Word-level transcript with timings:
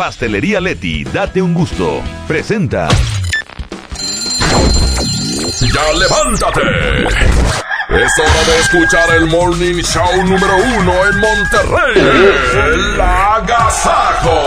Pastelería 0.00 0.60
Leti, 0.62 1.04
date 1.04 1.42
un 1.42 1.52
gusto. 1.52 2.02
Presenta. 2.26 2.88
¡Ya 5.74 5.92
levántate! 5.92 6.62
Es 7.90 8.18
hora 8.18 8.44
de 8.46 8.58
escuchar 8.60 9.14
el 9.16 9.26
Morning 9.26 9.82
Show 9.82 10.24
número 10.24 10.56
uno 10.78 10.92
en 11.06 11.20
Monterrey. 11.20 11.98
El 12.72 12.98
Agasajo. 12.98 14.40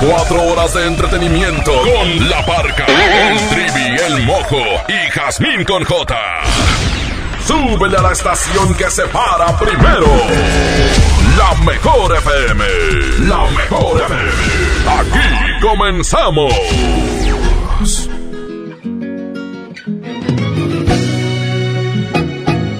Cuatro 0.00 0.42
horas 0.42 0.74
de 0.74 0.86
entretenimiento 0.88 1.70
con 1.70 2.28
La 2.28 2.44
Parca, 2.44 2.86
el 2.86 3.38
Trivi, 3.50 3.96
el 4.04 4.26
Mojo 4.26 4.64
y 4.88 5.10
Jazmín 5.12 5.62
con 5.62 5.84
J. 5.84 6.16
Súbele 7.46 7.98
a 7.98 8.02
la 8.02 8.10
estación 8.10 8.74
que 8.74 8.90
se 8.90 9.04
para 9.04 9.56
primero. 9.56 11.19
La 11.36 11.54
mejor 11.64 12.16
FM. 12.16 12.64
La 13.28 13.44
mejor 13.50 14.00
FM. 14.00 14.30
Aquí 14.98 15.60
comenzamos. 15.60 16.52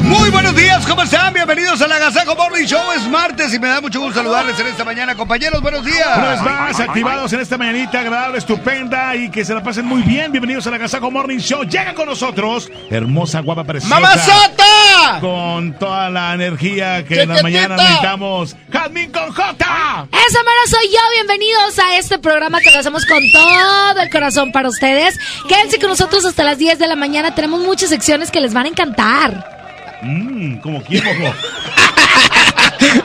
Muy 0.03 0.31
buenos 0.31 0.57
días, 0.57 0.85
¿cómo 0.87 1.03
están? 1.03 1.33
Bienvenidos 1.33 1.81
a 1.83 1.87
la 1.87 1.99
Gazaco 1.99 2.35
Morning 2.35 2.65
Show. 2.65 2.81
Es 2.97 3.09
martes 3.09 3.55
y 3.55 3.59
me 3.59 3.69
da 3.69 3.81
mucho 3.81 4.01
gusto 4.01 4.17
saludarles 4.21 4.59
en 4.59 4.67
esta 4.67 4.85
mañana, 4.85 5.15
compañeros. 5.15 5.63
Buenos 5.63 5.85
días. 5.85 6.17
Una 6.17 6.31
vez 6.31 6.43
más, 6.43 6.81
activados 6.81 7.33
en 7.33 7.41
esta 7.41 7.57
mañanita 7.57 8.01
agradable, 8.01 8.39
estupenda 8.39 9.15
y 9.15 9.31
que 9.31 9.45
se 9.45 9.55
la 9.55 9.63
pasen 9.63 9.87
muy 9.87 10.03
bien. 10.03 10.33
Bienvenidos 10.33 10.67
a 10.67 10.71
la 10.71 10.79
Gazaco 10.79 11.11
Morning 11.11 11.39
Show. 11.39 11.63
Llega 11.65 11.95
con 11.95 12.07
nosotros, 12.07 12.71
hermosa, 12.91 13.41
guapa, 13.41 13.65
preciosa. 13.65 13.95
¡Mamazota! 14.01 14.80
Con 15.21 15.79
toda 15.79 16.11
la 16.11 16.35
energía 16.35 17.05
que 17.05 17.23
en 17.23 17.29
la 17.29 17.43
mañana 17.43 17.77
necesitamos. 17.77 18.57
¡Jazmín 18.71 19.11
con 19.11 19.33
J! 19.33 19.51
Esa 19.51 20.43
mera 20.43 20.67
soy 20.69 20.87
yo. 20.91 20.99
Bienvenidos 21.15 21.79
a 21.79 21.97
este 21.97 22.19
programa 22.19 22.61
que 22.61 22.71
lo 22.71 22.79
hacemos 22.79 23.05
con 23.07 23.19
todo 23.33 24.01
el 24.01 24.11
corazón 24.11 24.53
para 24.53 24.69
ustedes. 24.69 25.19
Quédense 25.49 25.79
con 25.79 25.91
nosotros 25.91 26.25
hasta 26.25 26.45
las 26.45 26.59
10 26.59 26.79
de 26.79 26.87
la 26.87 26.97
mañana. 26.97 27.35
Tenemos 27.35 27.61
muchas 27.61 27.91
secciones 27.91 28.31
que 28.31 28.41
les 28.41 28.53
van 28.55 28.67
a 28.67 28.69
encantar. 28.69 29.99
Mmm, 30.03 30.57
como 30.57 30.83
quién, 30.83 31.05
mojo. 31.05 31.35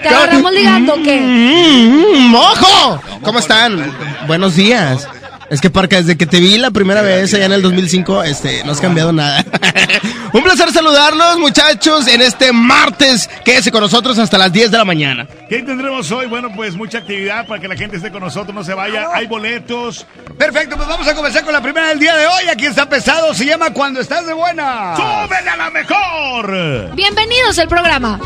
¿Te 0.02 0.08
agarramos 0.08 0.52
ligando 0.54 0.94
o 0.94 1.04
qué? 1.04 1.20
Mm, 1.20 2.30
¡Mojo! 2.30 3.02
¿Cómo 3.24 3.40
están? 3.40 3.94
Buenos 4.28 4.56
días. 4.56 5.08
Es 5.50 5.62
que 5.62 5.70
Parca, 5.70 5.98
desde 5.98 6.18
que 6.18 6.26
te 6.26 6.40
vi 6.40 6.58
la 6.58 6.72
primera 6.72 7.02
vez 7.02 7.34
allá 7.34 7.46
en 7.46 7.54
el 7.54 7.62
2005, 7.62 8.24
este, 8.24 8.64
no 8.64 8.72
has 8.72 8.82
cambiado 8.82 9.12
nada. 9.12 9.46
Un 10.34 10.44
placer 10.44 10.72
saludarlos, 10.72 11.38
muchachos, 11.38 12.08
en 12.08 12.22
este 12.22 12.52
martes. 12.52 13.30
Quédese 13.44 13.72
con 13.72 13.82
nosotros 13.82 14.18
hasta 14.18 14.38
las 14.38 14.52
10 14.52 14.72
de 14.72 14.78
la 14.78 14.86
mañana. 14.86 15.28
¿Qué 15.48 15.62
tendremos 15.62 16.12
hoy? 16.12 16.26
Bueno, 16.26 16.52
pues 16.56 16.76
mucha 16.76 16.98
actividad 16.98 17.46
para 17.46 17.62
que 17.62 17.68
la 17.68 17.76
gente 17.76 17.98
esté 17.98 18.12
con 18.12 18.22
nosotros, 18.22 18.56
no 18.56 18.64
se 18.64 18.74
vaya. 18.74 19.08
Hay 19.14 19.28
boletos. 19.28 20.06
Perfecto, 20.38 20.76
pues 20.76 20.88
vamos 20.88 21.08
a 21.08 21.14
comenzar 21.14 21.44
con 21.44 21.54
la 21.54 21.62
primera 21.62 21.90
del 21.90 22.00
día 22.00 22.16
de 22.16 22.26
hoy. 22.26 22.50
Aquí 22.52 22.66
está 22.66 22.90
pesado, 22.90 23.34
se 23.34 23.46
llama 23.46 23.70
Cuando 23.72 24.02
estás 24.02 24.26
de 24.26 24.34
buena. 24.34 24.96
¡Súbele 24.96 25.50
a 25.50 25.58
la 25.58 25.70
mejor! 25.70 26.96
Bienvenidos 26.96 27.60
al 27.60 27.68
programa. 27.68 28.20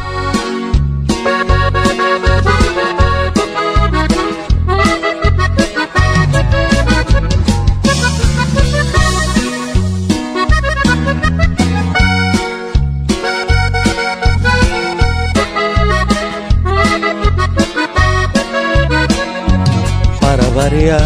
Variar, 20.60 21.02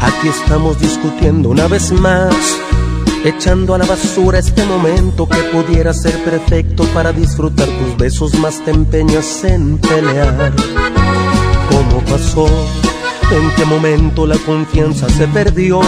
aquí 0.00 0.28
estamos 0.28 0.80
discutiendo 0.80 1.50
una 1.50 1.68
vez 1.68 1.92
más, 1.92 2.34
echando 3.22 3.74
a 3.74 3.78
la 3.78 3.84
basura 3.84 4.38
este 4.38 4.64
momento 4.64 5.28
que 5.28 5.36
pudiera 5.52 5.92
ser 5.92 6.16
perfecto 6.24 6.84
para 6.94 7.12
disfrutar 7.12 7.68
tus 7.68 7.96
besos, 7.98 8.32
más 8.38 8.64
te 8.64 8.70
empeñas 8.70 9.44
en 9.44 9.76
pelear. 9.76 10.54
¿Cómo 11.70 12.00
pasó? 12.10 12.46
¿En 13.30 13.54
qué 13.56 13.66
momento 13.66 14.26
la 14.26 14.38
confianza 14.38 15.06
se 15.10 15.28
perdió? 15.28 15.80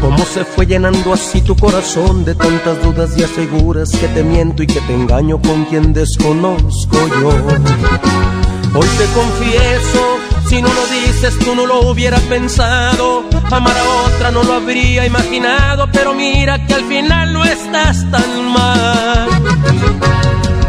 ¿Cómo 0.00 0.24
se 0.24 0.46
fue 0.46 0.64
llenando 0.64 1.12
así 1.12 1.42
tu 1.42 1.54
corazón 1.54 2.24
de 2.24 2.34
tantas 2.34 2.82
dudas 2.82 3.10
y 3.18 3.24
aseguras 3.24 3.90
que 3.90 4.08
te 4.08 4.22
miento 4.22 4.62
y 4.62 4.66
que 4.66 4.80
te 4.80 4.94
engaño 4.94 5.38
con 5.42 5.66
quien 5.66 5.92
desconozco 5.92 6.96
yo? 7.20 8.35
Hoy 8.78 8.88
te 8.98 9.06
confieso, 9.14 10.18
si 10.48 10.60
no 10.60 10.68
lo 10.68 10.86
dices 10.88 11.38
tú 11.38 11.54
no 11.54 11.64
lo 11.64 11.80
hubiera 11.90 12.18
pensado. 12.28 13.24
Amar 13.50 13.74
a 13.76 14.06
otra 14.06 14.30
no 14.30 14.42
lo 14.42 14.52
habría 14.52 15.06
imaginado, 15.06 15.88
pero 15.90 16.12
mira 16.12 16.66
que 16.66 16.74
al 16.74 16.84
final 16.84 17.32
no 17.32 17.42
estás 17.44 18.10
tan 18.10 18.52
mal. 18.52 19.28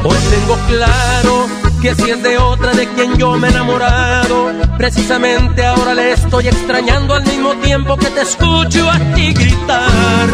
Hoy 0.04 0.18
tengo 0.30 0.58
claro 0.68 1.48
que 1.82 1.96
si 1.96 2.12
es 2.12 2.24
de 2.24 2.38
otra 2.38 2.72
de 2.74 2.88
quien 2.94 3.18
yo 3.18 3.38
me 3.38 3.48
he 3.48 3.52
enamorado, 3.52 4.54
precisamente 4.78 5.66
ahora 5.66 5.94
le 5.94 6.14
estoy 6.14 6.48
extrañando 6.48 7.14
al 7.14 7.24
mismo 7.24 7.56
tiempo 7.56 7.98
que 7.98 8.08
te 8.08 8.22
escucho 8.22 8.90
a 8.90 9.00
ti 9.16 9.34
gritar. 9.34 10.30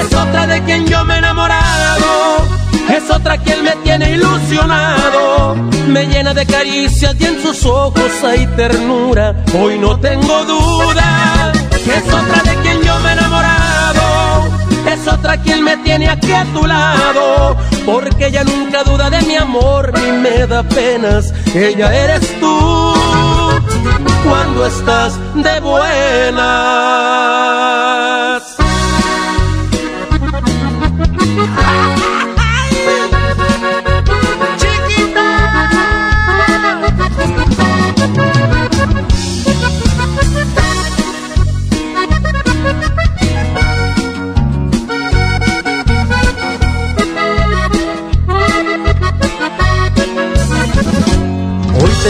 Es 0.00 0.14
otra 0.14 0.46
de 0.46 0.62
quien 0.64 0.86
yo 0.86 1.04
me 1.04 1.14
he 1.14 1.18
enamorado, 1.18 2.48
es 2.96 3.10
otra 3.10 3.38
quien 3.38 3.62
me 3.62 3.72
tiene 3.84 4.12
ilusionado, 4.12 5.56
me 5.88 6.06
llena 6.06 6.34
de 6.34 6.46
caricias 6.46 7.14
y 7.18 7.24
en 7.24 7.42
sus 7.42 7.64
ojos 7.66 8.12
hay 8.24 8.46
ternura. 8.56 9.34
Hoy 9.54 9.78
no 9.78 9.98
tengo 9.98 10.44
duda 10.44 11.52
es 11.86 12.04
otra 12.12 12.42
de 12.42 12.56
quien 12.60 12.82
yo 12.82 12.98
me 13.00 13.08
he 13.08 13.12
enamorado, 13.12 14.48
es 14.86 15.08
otra 15.08 15.36
quien 15.38 15.64
me 15.64 15.76
tiene 15.78 16.08
aquí 16.08 16.32
a 16.32 16.44
tu 16.52 16.66
lado, 16.66 17.56
porque 17.86 18.26
ella 18.26 18.44
nunca 18.44 18.84
duda 18.84 19.10
de 19.10 19.20
mi 19.22 19.36
amor 19.36 19.92
ni 19.98 20.12
me 20.12 20.46
da 20.46 20.62
penas. 20.62 21.32
Ella 21.54 21.92
eres 21.94 22.38
tú 22.38 22.94
cuando 24.24 24.66
estás 24.66 25.18
de 25.34 25.60
buenas. 25.60 26.40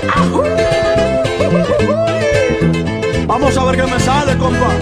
Vamos 3.28 3.56
a 3.56 3.64
ver 3.66 3.76
qué 3.76 3.87
me 3.87 4.00
sale, 4.00 4.37
compa. 4.38 4.81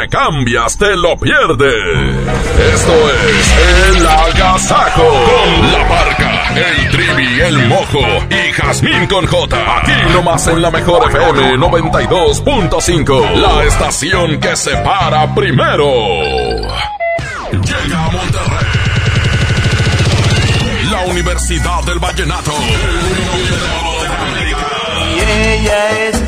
Le 0.00 0.08
cambias, 0.08 0.78
te 0.78 0.96
lo 0.96 1.16
pierdes. 1.16 1.74
Esto 2.74 2.92
es 3.10 3.96
El 3.96 4.06
Agasajo. 4.06 5.02
Con 5.02 5.72
la 5.72 5.88
parca, 5.88 6.54
el 6.54 6.90
trivi, 6.90 7.40
el 7.40 7.68
mojo 7.68 8.00
y 8.30 8.52
Jazmín 8.52 9.06
con 9.06 9.26
J. 9.26 9.78
Aquí 9.78 9.92
nomás 10.12 10.46
en 10.46 10.62
la 10.62 10.70
mejor 10.70 11.10
FM 11.10 11.58
92.5. 11.58 13.34
La 13.36 13.64
estación 13.64 14.40
que 14.40 14.56
se 14.56 14.74
para 14.76 15.34
primero. 15.34 15.86
Llega 17.52 18.06
a 18.06 18.10
Monterrey. 18.10 18.66
La 20.90 21.00
Universidad 21.06 21.84
del 21.84 21.98
Vallenato. 21.98 22.52
Y 25.14 25.20
ella 25.20 26.08
es 26.08 26.19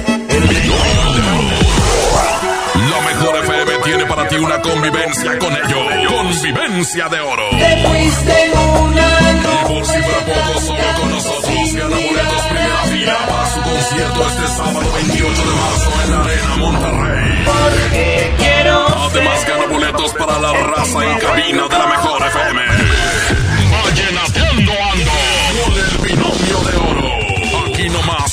ti 4.33 4.39
una 4.39 4.61
convivencia 4.61 5.39
con 5.39 5.53
ellos. 5.53 6.09
Convivencia 6.09 7.09
de 7.09 7.21
oro. 7.21 7.51
Te 7.51 7.87
fuiste 7.87 8.45
en 8.45 8.59
una 8.59 9.09
Y 9.33 9.69
por 9.69 9.85
si 9.85 10.03
fuera 10.03 10.21
poco, 10.21 10.61
solo 10.61 10.83
con 11.01 11.11
nosotros 11.11 11.75
gana 11.75 11.97
boletos 11.97 12.43
primera 12.49 12.77
fila 12.85 13.17
para 13.29 13.47
su 13.51 13.61
concierto 13.63 14.29
este 14.29 14.47
sábado 14.49 14.93
28 14.95 15.43
de 15.43 15.55
marzo 15.55 15.93
en 16.05 16.11
la 16.11 16.21
Arena 16.25 16.57
Monterrey. 16.57 17.45
Porque 17.45 18.35
quiero 18.39 18.87
Además 19.11 19.47
gana 19.47 19.67
boletos 19.67 20.15
para 20.15 20.39
la 20.39 20.53
raza 20.53 21.05
en 21.05 21.19
cabina 21.19 21.69
de 21.69 21.79
la 21.79 21.87
mejor 21.87 22.23
FM. 22.27 23.42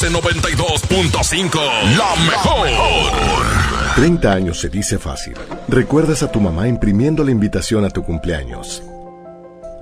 Nomás 0.10 0.36
en 0.36 0.42
92.5. 0.42 1.60
La 1.98 2.16
mejor. 2.26 2.68
30 3.96 4.32
años 4.32 4.60
se 4.60 4.70
dice 4.70 4.98
fácil. 4.98 5.34
Recuerdas 5.68 6.24
a 6.24 6.32
tu 6.32 6.40
mamá 6.40 6.68
imprimiendo 6.68 7.24
la 7.24 7.32
invitación 7.32 7.86
a 7.86 7.90
tu 7.90 8.04
cumpleaños. 8.04 8.84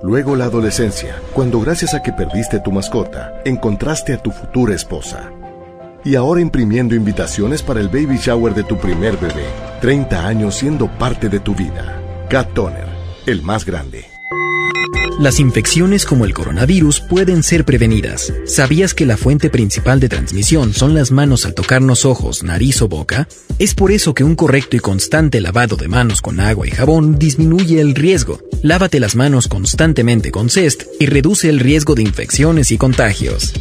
Luego 0.04 0.36
la 0.36 0.46
adolescencia, 0.46 1.22
cuando 1.34 1.60
gracias 1.60 1.94
a 1.94 2.04
que 2.04 2.14
perdiste 2.14 2.60
tu 2.60 2.72
mascota, 2.72 3.42
encontraste 3.46 4.14
a 4.14 4.22
tu 4.22 4.32
futura 4.32 4.76
esposa. 4.76 5.32
Y 6.04 6.16
ahora 6.16 6.42
imprimiendo 6.42 6.96
invitaciones 6.96 7.64
para 7.64 7.80
el 7.80 7.90
baby 7.90 8.18
shower 8.18 8.54
de 8.54 8.64
tu 8.64 8.78
primer 8.78 9.18
bebé. 9.18 9.46
30 9.82 10.28
años 10.28 10.56
siendo 10.56 10.88
parte 10.98 11.30
de 11.30 11.40
tu 11.40 11.56
vida. 11.56 12.02
Cat 12.30 12.54
Toner, 12.54 12.88
el 13.26 13.42
más 13.42 13.66
grande. 13.66 14.17
Las 15.20 15.40
infecciones 15.40 16.06
como 16.06 16.26
el 16.26 16.34
coronavirus 16.36 17.00
pueden 17.02 17.42
ser 17.42 17.66
prevenidas. 17.66 18.32
¿Sabías 18.46 18.94
que 18.94 19.08
la 19.08 19.18
fuente 19.18 19.50
principal 19.50 20.00
de 20.00 20.10
transmisión 20.10 20.74
son 20.74 20.94
las 20.94 21.12
manos 21.12 21.46
al 21.46 21.56
tocarnos 21.56 22.06
ojos, 22.06 22.44
nariz 22.44 22.84
o 22.84 22.88
boca? 22.88 23.28
Es 23.58 23.74
por 23.74 23.92
eso 23.92 24.14
que 24.14 24.24
un 24.24 24.36
correcto 24.36 24.76
y 24.76 24.80
constante 24.80 25.42
lavado 25.42 25.76
de 25.76 25.88
manos 25.88 26.22
con 26.22 26.40
agua 26.40 26.68
y 26.68 26.72
jabón 26.72 27.18
disminuye 27.18 27.82
el 27.82 27.96
riesgo. 27.96 28.40
Lávate 28.62 29.00
las 29.00 29.16
manos 29.16 29.48
constantemente 29.48 30.30
con 30.30 30.50
Cest 30.50 30.84
y 31.00 31.08
reduce 31.08 31.50
el 31.50 31.60
riesgo 31.60 31.96
de 31.96 32.04
infecciones 32.04 32.72
y 32.72 32.78
contagios. 32.78 33.54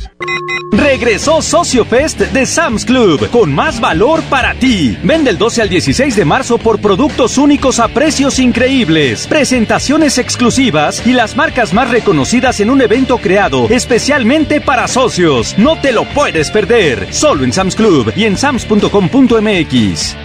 Regresó 0.72 1.42
Socio 1.42 1.84
Fest 1.84 2.20
de 2.20 2.44
Sam's 2.44 2.84
Club 2.84 3.30
con 3.30 3.54
más 3.54 3.80
valor 3.80 4.22
para 4.24 4.54
ti. 4.54 4.98
Vende 5.04 5.30
el 5.30 5.38
12 5.38 5.62
al 5.62 5.68
16 5.68 6.16
de 6.16 6.24
marzo 6.24 6.58
por 6.58 6.80
productos 6.80 7.38
únicos 7.38 7.78
a 7.78 7.88
precios 7.88 8.38
increíbles, 8.38 9.26
presentaciones 9.26 10.18
exclusivas 10.18 11.06
y 11.06 11.12
las 11.26 11.34
marcas 11.36 11.74
más 11.74 11.90
reconocidas 11.90 12.60
en 12.60 12.70
un 12.70 12.80
evento 12.80 13.18
creado 13.18 13.66
especialmente 13.68 14.60
para 14.60 14.86
socios. 14.86 15.58
No 15.58 15.76
te 15.80 15.90
lo 15.90 16.04
puedes 16.04 16.52
perder. 16.52 17.12
Solo 17.12 17.42
en 17.42 17.52
Sam's 17.52 17.74
Club 17.74 18.12
y 18.14 18.26
en 18.26 18.36
sams.com.mx. 18.36 20.16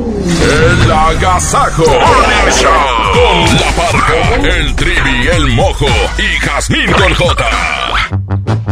El 0.23 0.91
Agasajo 0.91 1.83
Morning 1.83 2.51
Show 2.51 2.71
con 3.13 3.55
La 3.55 3.71
Parca, 3.71 4.35
el 4.47 4.75
Trivi, 4.75 5.27
el 5.27 5.47
Mojo 5.49 5.87
y 6.17 6.37
Jazmín 6.45 6.91
con 6.91 7.13
J. 7.15 7.45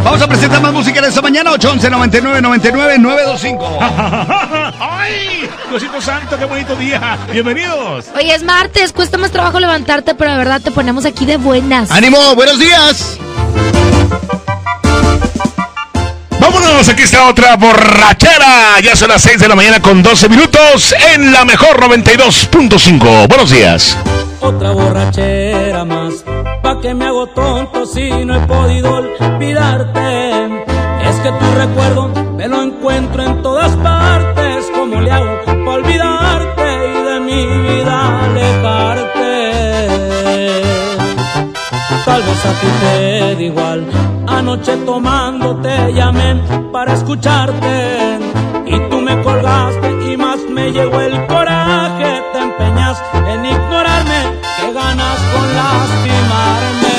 Vamos 0.04 0.22
a 0.22 0.28
presentar 0.28 0.62
más 0.62 0.72
música 0.72 1.00
en 1.00 1.06
esta 1.06 1.22
mañana, 1.24 1.52
811 1.54 1.90
99 1.90 2.42
99 2.42 3.00
925. 3.00 3.80
¡Ay! 4.80 5.50
Diosito 5.70 6.00
Santo, 6.00 6.38
qué 6.38 6.46
bonito 6.46 6.76
día. 6.76 7.18
Bienvenidos. 7.32 8.06
Hoy 8.16 8.30
es 8.30 8.44
martes, 8.44 8.94
cuesta 8.94 9.18
más 9.18 9.32
trabajo 9.32 9.60
levantarte, 9.60 10.14
pero 10.14 10.32
de 10.32 10.38
verdad 10.38 10.62
te 10.62 10.70
ponemos 10.70 11.06
aquí 11.06 11.26
de 11.26 11.38
buenas. 11.38 11.90
¡Ánimo! 11.90 12.36
¡Buenos 12.36 12.60
días! 12.60 13.18
Vámonos, 16.40 16.88
aquí 16.88 17.04
está 17.04 17.28
otra 17.28 17.56
borrachera. 17.56 18.80
Ya 18.82 18.96
son 18.96 19.10
las 19.10 19.22
6 19.22 19.40
de 19.40 19.48
la 19.48 19.56
mañana 19.56 19.82
con 19.82 20.02
12 20.02 20.30
minutos 20.30 20.96
en 21.14 21.32
la 21.32 21.44
mejor 21.46 21.82
92.5. 21.82 23.28
Buenos 23.28 23.50
días. 23.50 23.98
Otra 24.40 24.72
borrachera 24.72 25.84
más, 25.84 26.24
pa' 26.64 26.80
que 26.80 26.94
me 26.94 27.06
hago 27.08 27.28
tonto 27.28 27.86
si 27.86 28.10
no 28.26 28.36
he 28.36 28.48
podido 28.48 28.94
olvidarte. 28.94 30.64
Es 31.04 31.16
que 31.18 31.32
tu 31.32 31.52
recuerdo 31.56 32.08
me 32.38 32.48
lo 32.48 32.62
encuentro 32.64 33.22
en 33.24 33.42
todas 33.42 33.76
partes. 33.78 34.66
¿Cómo 34.74 35.02
le 35.02 35.12
hago 35.12 35.44
pa' 35.46 35.72
olvidarte 35.72 36.64
y 36.88 37.04
de 37.04 37.20
mi 37.20 37.46
vida 37.46 38.24
alejarte? 38.24 39.10
Tal 42.06 42.24
vez 42.24 42.46
a 42.46 42.54
ti 42.62 42.68
te 42.80 43.36
da 43.36 43.42
igual. 43.42 44.09
Anoche 44.40 44.76
tomando 44.86 45.58
te 45.58 45.94
llamé 45.94 46.42
para 46.72 46.94
escucharte 46.94 48.20
y 48.66 48.80
tú 48.90 49.02
me 49.02 49.22
colgaste 49.22 49.90
y 50.10 50.16
más 50.16 50.40
me 50.50 50.72
llegó 50.72 51.02
el 51.02 51.28
coraje. 51.28 52.24
Te 52.32 52.40
empeñas 52.40 53.04
en 53.28 53.46
ignorarme, 53.46 54.40
que 54.62 54.72
ganas 54.72 55.20
con 55.34 55.46
lastimarme. 55.60 56.98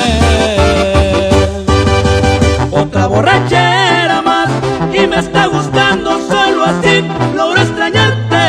Otra 2.83 3.07
borrachera 3.07 4.21
más 4.21 4.49
y 4.93 5.07
me 5.07 5.17
está 5.17 5.47
gustando 5.47 6.19
solo 6.19 6.63
así 6.63 7.03
logro 7.35 7.59
extrañarte. 7.59 8.45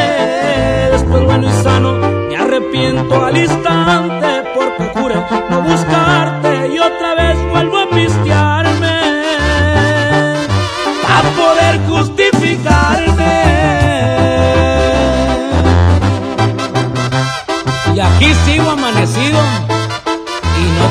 Después 0.92 1.24
bueno 1.24 1.48
y 1.48 1.52
sano 1.62 1.94
me 2.28 2.36
arrepiento 2.36 3.24
al 3.24 3.38
instante 3.38 4.44
porque 4.54 4.84
juré 4.94 5.16
no 5.48 5.62
buscarte 5.62 6.68
y 6.74 6.78
otra 6.78 7.14
vez 7.14 7.31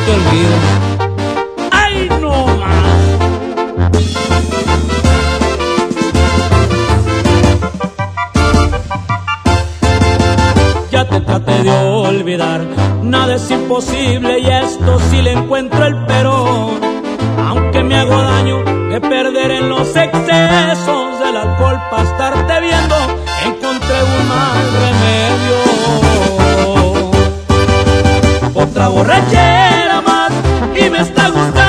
te 0.06 0.12
olvido. 0.12 0.56
¡Ay, 1.72 2.10
no 2.22 2.46
más! 2.58 3.02
Ya 10.92 11.08
te 11.08 11.20
traté 11.22 11.64
de 11.64 11.72
olvidar, 11.72 12.62
nada 13.04 13.36
es 13.36 13.50
imposible 13.50 14.40
y 14.40 14.48
esto 14.48 15.00
sí 15.10 15.22
le 15.22 15.34
encuentro 15.34 15.86
el 15.86 16.06
pero. 16.06 16.72
Aunque 17.48 17.84
me 17.84 17.96
hago 17.96 18.22
daño 18.22 18.64
de 18.90 19.02
perder 19.02 19.52
en 19.52 19.70
los 19.70 19.96
excesos 19.96 21.20
del 21.20 21.38
alcohol 21.38 21.80
para 21.90 22.04
estarte 22.04 22.51
está 31.02 31.30
gustando 31.30 31.61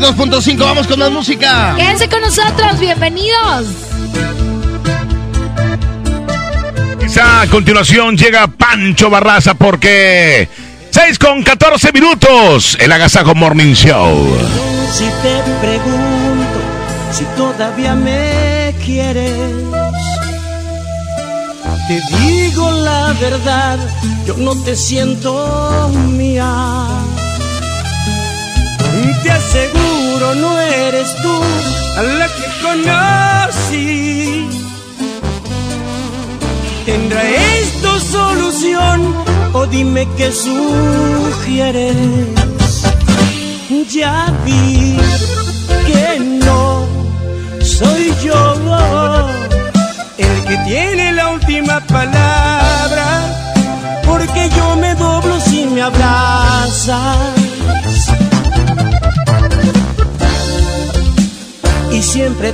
92.5. 0.00 0.58
Vamos 0.58 0.86
con 0.86 0.98
más 0.98 1.10
música. 1.10 1.74
Quédense 1.76 2.08
con 2.08 2.20
nosotros, 2.22 2.80
bienvenidos. 2.80 3.66
Quizá 6.98 7.42
a 7.42 7.46
continuación 7.48 8.16
llega 8.16 8.46
Pancho 8.46 9.10
Barraza 9.10 9.54
porque 9.54 10.48
6 10.90 11.18
con 11.18 11.42
14 11.42 11.92
minutos. 11.92 12.76
El 12.80 12.92
Agasajo 12.92 13.34
Morning 13.34 13.74
Show. 13.74 14.38
Si 14.92 15.04
te 15.04 15.42
pregunto 15.60 16.60
si 17.12 17.24
todavía 17.36 17.94
me 17.94 18.74
quieres, 18.84 19.32
te 21.88 22.00
digo 22.18 22.70
la 22.70 23.12
verdad, 23.20 23.78
yo 24.26 24.36
no 24.36 24.54
te 24.62 24.76
siento 24.76 25.90
mía 25.92 26.89
te 29.22 29.30
aseguro 29.30 30.34
no 30.34 30.58
eres 30.58 31.14
tú 31.22 31.34
a 31.98 32.02
la 32.02 32.26
que 32.26 32.46
conocí. 32.62 34.48
¿Tendrá 36.84 37.22
esto 37.58 38.00
solución 38.00 39.14
o 39.52 39.66
dime 39.66 40.08
qué 40.16 40.32
sugieres? 40.32 41.96
Ya 43.92 44.32
vi 44.44 44.96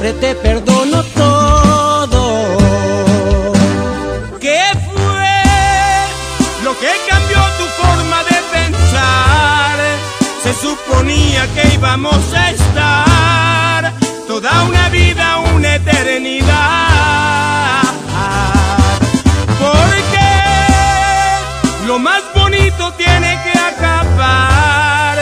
siempre 0.00 0.12
te 0.14 0.34
perdono 0.34 1.04
todo. 1.14 2.56
¿Qué 4.40 4.62
fue 4.88 5.42
lo 6.64 6.72
que 6.78 6.88
cambió 7.08 7.38
tu 7.58 7.64
forma 7.82 8.24
de 8.24 8.36
pensar? 8.50 9.78
Se 10.42 10.52
suponía 10.54 11.46
que 11.54 11.74
íbamos 11.74 12.32
a 12.32 12.50
estar 12.50 13.92
toda 14.26 14.64
una 14.64 14.88
vida, 14.88 15.38
una 15.54 15.74
eternidad. 15.74 17.82
Porque 19.58 20.30
lo 21.86 21.98
más 21.98 22.22
bonito 22.34 22.90
tiene 22.94 23.38
que 23.44 23.52
acabar. 23.58 25.18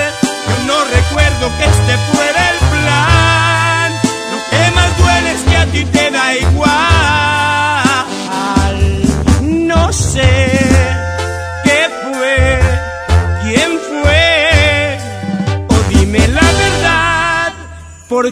Yo 0.46 0.54
no 0.66 0.84
recuerdo 0.84 1.50
que 1.58 1.64
este 1.64 1.96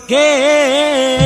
Yeah. 0.08 1.25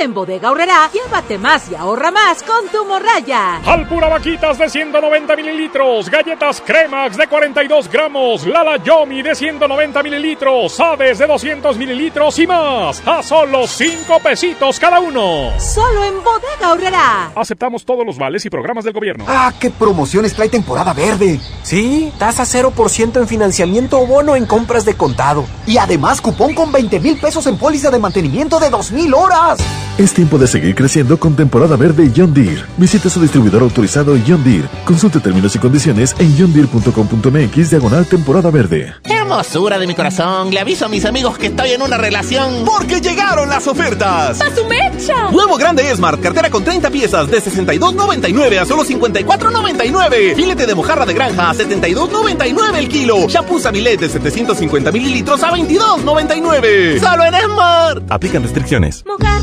En 0.00 0.14
Bodega 0.14 0.52
Horrera, 0.52 0.88
llévate 0.92 1.38
más 1.38 1.68
y 1.70 1.74
ahorra 1.74 2.12
más 2.12 2.44
con 2.44 2.68
tu 2.68 2.84
morraya. 2.84 3.56
Alpura 3.66 4.08
vaquitas 4.08 4.56
de 4.56 4.68
190 4.68 5.34
mililitros, 5.34 6.08
galletas 6.08 6.62
Cremax 6.64 7.16
de 7.16 7.26
42 7.26 7.90
gramos, 7.90 8.46
Lala 8.46 8.76
Yomi 8.76 9.22
de 9.22 9.34
190 9.34 10.00
mililitros, 10.04 10.78
Aves 10.78 11.18
de 11.18 11.26
200 11.26 11.76
mililitros 11.76 12.38
y 12.38 12.46
más. 12.46 13.02
A 13.04 13.24
solo 13.24 13.66
5 13.66 14.20
pesitos 14.20 14.78
cada 14.78 15.00
uno. 15.00 15.50
Solo 15.58 16.04
en 16.04 16.22
Bodega 16.22 16.72
Horrera. 16.72 17.32
Aceptamos 17.34 17.84
todos 17.84 18.06
los 18.06 18.18
vales 18.18 18.44
y 18.46 18.50
programas 18.50 18.84
del 18.84 18.92
gobierno. 18.92 19.24
¡Ah, 19.26 19.52
qué 19.58 19.70
promociones 19.70 20.32
trae 20.32 20.48
temporada 20.48 20.92
verde! 20.92 21.40
Sí, 21.64 22.12
tasa 22.18 22.44
0% 22.44 23.16
en 23.16 23.26
financiamiento 23.26 24.00
o 24.00 24.06
bono 24.06 24.36
en 24.36 24.46
compras 24.46 24.84
de 24.84 24.96
contado. 24.96 25.44
Y 25.66 25.76
además 25.76 26.20
cupón 26.20 26.54
con 26.54 26.70
20 26.70 27.00
mil 27.00 27.18
pesos 27.18 27.48
en 27.48 27.58
póliza 27.58 27.90
de 27.90 27.98
mantenimiento 27.98 28.60
de 28.60 28.70
2.000 28.70 29.14
horas. 29.16 29.58
Es 29.98 30.14
tiempo 30.14 30.38
de 30.38 30.46
seguir 30.46 30.76
creciendo 30.76 31.18
con 31.18 31.34
temporada 31.34 31.74
verde 31.74 32.12
John 32.16 32.32
Deere. 32.32 32.62
Visite 32.76 33.10
su 33.10 33.20
distribuidor 33.20 33.62
autorizado 33.62 34.16
John 34.24 34.44
Deere. 34.44 34.68
Consulte 34.84 35.18
términos 35.18 35.56
y 35.56 35.58
condiciones 35.58 36.14
en 36.20 36.38
johndeere.com.mx 36.38 37.70
diagonal 37.70 38.06
temporada 38.06 38.48
verde. 38.48 38.94
Hermosura 39.02 39.76
de 39.76 39.88
mi 39.88 39.96
corazón, 39.96 40.52
le 40.52 40.60
aviso 40.60 40.86
a 40.86 40.88
mis 40.88 41.04
amigos 41.04 41.36
que 41.36 41.48
estoy 41.48 41.72
en 41.72 41.82
una 41.82 41.98
relación. 41.98 42.64
Porque 42.64 43.00
llegaron 43.00 43.48
las 43.48 43.66
ofertas. 43.66 44.40
¡A 44.40 44.54
su 44.54 44.64
mecha! 44.66 45.32
Nuevo 45.32 45.56
grande 45.56 45.82
Smart, 45.96 46.20
cartera 46.20 46.48
con 46.48 46.62
30 46.62 46.90
piezas 46.90 47.28
de 47.28 47.42
62.99 47.42 48.58
a 48.58 48.66
solo 48.66 48.84
54.99. 48.84 50.36
Filete 50.36 50.66
de 50.66 50.74
mojarra 50.76 51.06
de 51.06 51.14
granja 51.14 51.50
a 51.50 51.54
72.99 51.54 52.76
el 52.76 52.88
kilo. 52.88 53.28
Shampoo 53.28 53.58
Samilet 53.58 53.98
de 53.98 54.08
750 54.08 54.92
mililitros 54.92 55.42
a 55.42 55.50
22.99. 55.50 57.00
Solo 57.00 57.24
en 57.24 57.34
Smart. 57.34 58.04
Aplican 58.08 58.44
restricciones. 58.44 59.04
Mojar, 59.04 59.42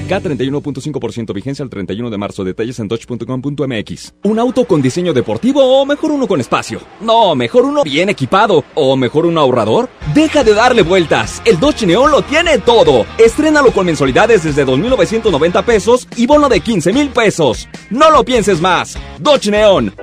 K31.5% 0.11 1.33
vigencia 1.33 1.63
al 1.63 1.69
31 1.69 2.09
de 2.09 2.17
marzo. 2.17 2.43
Detalles 2.43 2.79
en 2.79 2.87
dodge.com.mx. 2.87 4.13
¿Un 4.23 4.39
auto 4.39 4.65
con 4.65 4.81
diseño 4.81 5.13
deportivo 5.13 5.63
o 5.63 5.85
mejor 5.85 6.11
uno 6.11 6.27
con 6.27 6.41
espacio? 6.41 6.81
No, 6.99 7.33
mejor 7.35 7.65
uno 7.65 7.83
bien 7.83 8.09
equipado. 8.09 8.65
¿O 8.75 8.97
mejor 8.97 9.25
uno 9.25 9.39
ahorrador? 9.39 9.89
Deja 10.13 10.43
de 10.43 10.53
darle 10.53 10.81
vueltas. 10.81 11.41
El 11.45 11.59
Dodge 11.59 11.85
Neon 11.85 12.11
lo 12.11 12.21
tiene 12.23 12.57
todo. 12.57 13.05
Estrénalo 13.17 13.71
con 13.71 13.85
mensualidades 13.85 14.43
desde 14.43 14.65
2.990 14.65 15.63
pesos 15.63 16.07
y 16.17 16.27
bono 16.27 16.49
de 16.49 16.59
15 16.59 16.91
mil 16.91 17.09
pesos. 17.09 17.69
No 17.89 18.11
lo 18.11 18.25
pienses 18.25 18.59
más. 18.59 18.97
Dodge 19.19 19.49
Neon. 19.49 19.93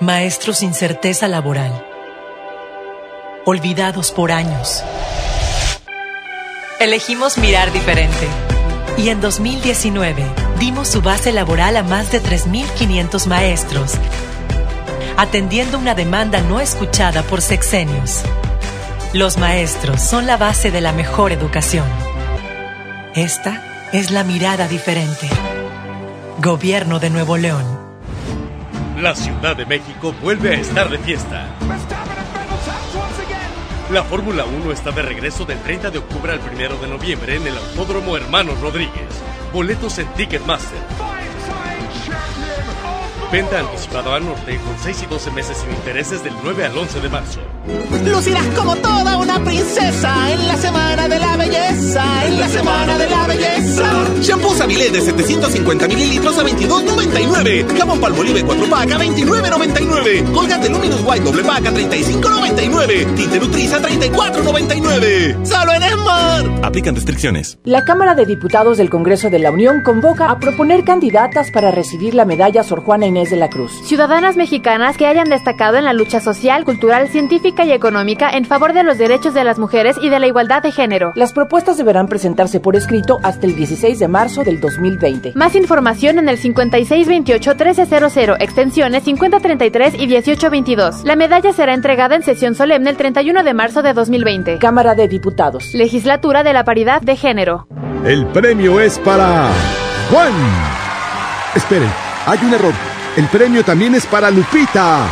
Maestros 0.00 0.58
sin 0.58 0.74
certeza 0.74 1.28
laboral. 1.28 1.84
Olvidados 3.44 4.10
por 4.12 4.32
años. 4.32 4.82
Elegimos 6.80 7.36
mirar 7.36 7.70
diferente. 7.72 8.26
Y 8.96 9.10
en 9.10 9.20
2019 9.20 10.24
dimos 10.58 10.88
su 10.88 11.02
base 11.02 11.30
laboral 11.30 11.76
a 11.76 11.82
más 11.82 12.10
de 12.10 12.22
3.500 12.22 13.26
maestros, 13.26 13.92
atendiendo 15.18 15.78
una 15.78 15.94
demanda 15.94 16.40
no 16.40 16.58
escuchada 16.58 17.22
por 17.22 17.42
sexenios. 17.42 18.22
Los 19.12 19.36
maestros 19.36 20.00
son 20.00 20.26
la 20.26 20.38
base 20.38 20.70
de 20.70 20.80
la 20.80 20.92
mejor 20.92 21.32
educación. 21.32 21.84
Esta 23.14 23.62
es 23.92 24.10
la 24.10 24.24
mirada 24.24 24.66
diferente. 24.66 25.28
Gobierno 26.38 26.98
de 26.98 27.10
Nuevo 27.10 27.36
León. 27.36 27.62
La 28.98 29.14
Ciudad 29.14 29.54
de 29.54 29.66
México 29.66 30.14
vuelve 30.22 30.56
a 30.56 30.58
estar 30.58 30.88
de 30.88 30.96
fiesta. 30.96 31.46
La 33.92 34.04
Fórmula 34.04 34.44
1 34.44 34.70
está 34.70 34.92
de 34.92 35.02
regreso 35.02 35.44
del 35.44 35.60
30 35.62 35.90
de 35.90 35.98
octubre 35.98 36.32
al 36.32 36.38
1 36.38 36.76
de 36.80 36.86
noviembre 36.86 37.34
en 37.34 37.44
el 37.44 37.56
Autódromo 37.56 38.16
Hermanos 38.16 38.60
Rodríguez. 38.60 39.08
Boletos 39.52 39.98
en 39.98 40.06
Ticketmaster. 40.14 41.19
Venta 43.32 43.60
anticipada 43.60 44.16
al 44.16 44.26
norte 44.26 44.58
con 44.58 44.76
6 44.82 45.04
y 45.04 45.06
12 45.06 45.30
meses 45.30 45.56
sin 45.58 45.70
intereses 45.70 46.24
del 46.24 46.32
9 46.42 46.64
al 46.64 46.76
11 46.76 47.00
de 47.00 47.08
marzo. 47.08 47.40
Lucirás 48.04 48.46
como 48.56 48.74
toda 48.74 49.18
una 49.18 49.38
princesa 49.44 50.32
en 50.32 50.48
la 50.48 50.56
semana 50.56 51.06
de 51.06 51.20
la 51.20 51.36
belleza, 51.36 52.26
en 52.26 52.40
la 52.40 52.48
semana 52.48 52.98
de 52.98 53.08
la 53.08 53.26
belleza. 53.28 53.88
Shampoo 54.20 54.52
Sabilé 54.52 54.90
de 54.90 55.00
750 55.00 55.86
mililitros 55.86 56.38
a 56.38 56.42
22.99. 56.42 57.78
Jabón 57.78 58.00
Palmolive 58.00 58.42
4 58.42 58.66
pack 58.68 58.92
a 58.92 58.98
29.99. 58.98 60.32
Colgate 60.32 60.68
Luminous 60.68 61.02
White 61.06 61.24
doble 61.24 61.44
pack 61.44 61.66
a 61.66 61.70
35.99. 61.70 63.14
Tinte 63.14 63.38
Nutriza 63.38 63.76
a 63.76 63.80
34.99. 63.80 65.46
Solo 65.46 65.72
en 65.72 65.82
Smart. 65.82 66.64
Aplican 66.64 66.96
restricciones. 66.96 67.58
La 67.62 67.84
Cámara 67.84 68.16
de 68.16 68.26
Diputados 68.26 68.76
del 68.76 68.90
Congreso 68.90 69.30
de 69.30 69.38
la 69.38 69.52
Unión 69.52 69.82
convoca 69.84 70.30
a 70.30 70.40
proponer 70.40 70.82
candidatas 70.82 71.52
para 71.52 71.70
recibir 71.70 72.14
la 72.14 72.24
medalla 72.24 72.64
Sor 72.64 72.82
Juana 72.82 73.06
Inés 73.06 73.19
Inés 73.20 73.30
de 73.30 73.36
la 73.36 73.50
Cruz. 73.50 73.72
Ciudadanas 73.84 74.36
mexicanas 74.36 74.96
que 74.96 75.06
hayan 75.06 75.28
destacado 75.28 75.76
en 75.76 75.84
la 75.84 75.92
lucha 75.92 76.20
social, 76.20 76.64
cultural, 76.64 77.08
científica 77.08 77.64
y 77.64 77.72
económica 77.72 78.30
en 78.30 78.44
favor 78.44 78.72
de 78.72 78.82
los 78.82 78.98
derechos 78.98 79.34
de 79.34 79.44
las 79.44 79.58
mujeres 79.58 79.96
y 80.00 80.08
de 80.08 80.18
la 80.18 80.26
igualdad 80.26 80.62
de 80.62 80.72
género. 80.72 81.12
Las 81.14 81.32
propuestas 81.32 81.76
deberán 81.76 82.08
presentarse 82.08 82.60
por 82.60 82.76
escrito 82.76 83.18
hasta 83.22 83.46
el 83.46 83.54
16 83.54 83.98
de 83.98 84.08
marzo 84.08 84.42
del 84.42 84.60
2020. 84.60 85.32
Más 85.34 85.54
información 85.54 86.18
en 86.18 86.28
el 86.28 86.38
5628-1300, 86.38 88.36
extensiones 88.40 89.04
5033 89.04 89.94
y 89.94 90.06
1822. 90.06 91.04
La 91.04 91.16
medalla 91.16 91.52
será 91.52 91.74
entregada 91.74 92.16
en 92.16 92.22
sesión 92.22 92.54
solemne 92.54 92.90
el 92.90 92.96
31 92.96 93.42
de 93.42 93.54
marzo 93.54 93.82
de 93.82 93.92
2020. 93.92 94.58
Cámara 94.58 94.94
de 94.94 95.08
Diputados. 95.08 95.74
Legislatura 95.74 96.42
de 96.42 96.52
la 96.52 96.64
Paridad 96.64 97.02
de 97.02 97.16
Género. 97.16 97.66
El 98.04 98.26
premio 98.26 98.80
es 98.80 98.98
para 98.98 99.50
Juan. 100.10 100.32
Esperen, 101.54 101.90
hay 102.26 102.38
un 102.44 102.54
error. 102.54 102.99
El 103.20 103.28
premio 103.28 103.62
también 103.62 103.94
es 103.94 104.06
para 104.06 104.30
Lupita 104.30 105.06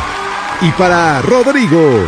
y 0.61 0.71
para 0.71 1.21
Rodrigo. 1.21 2.07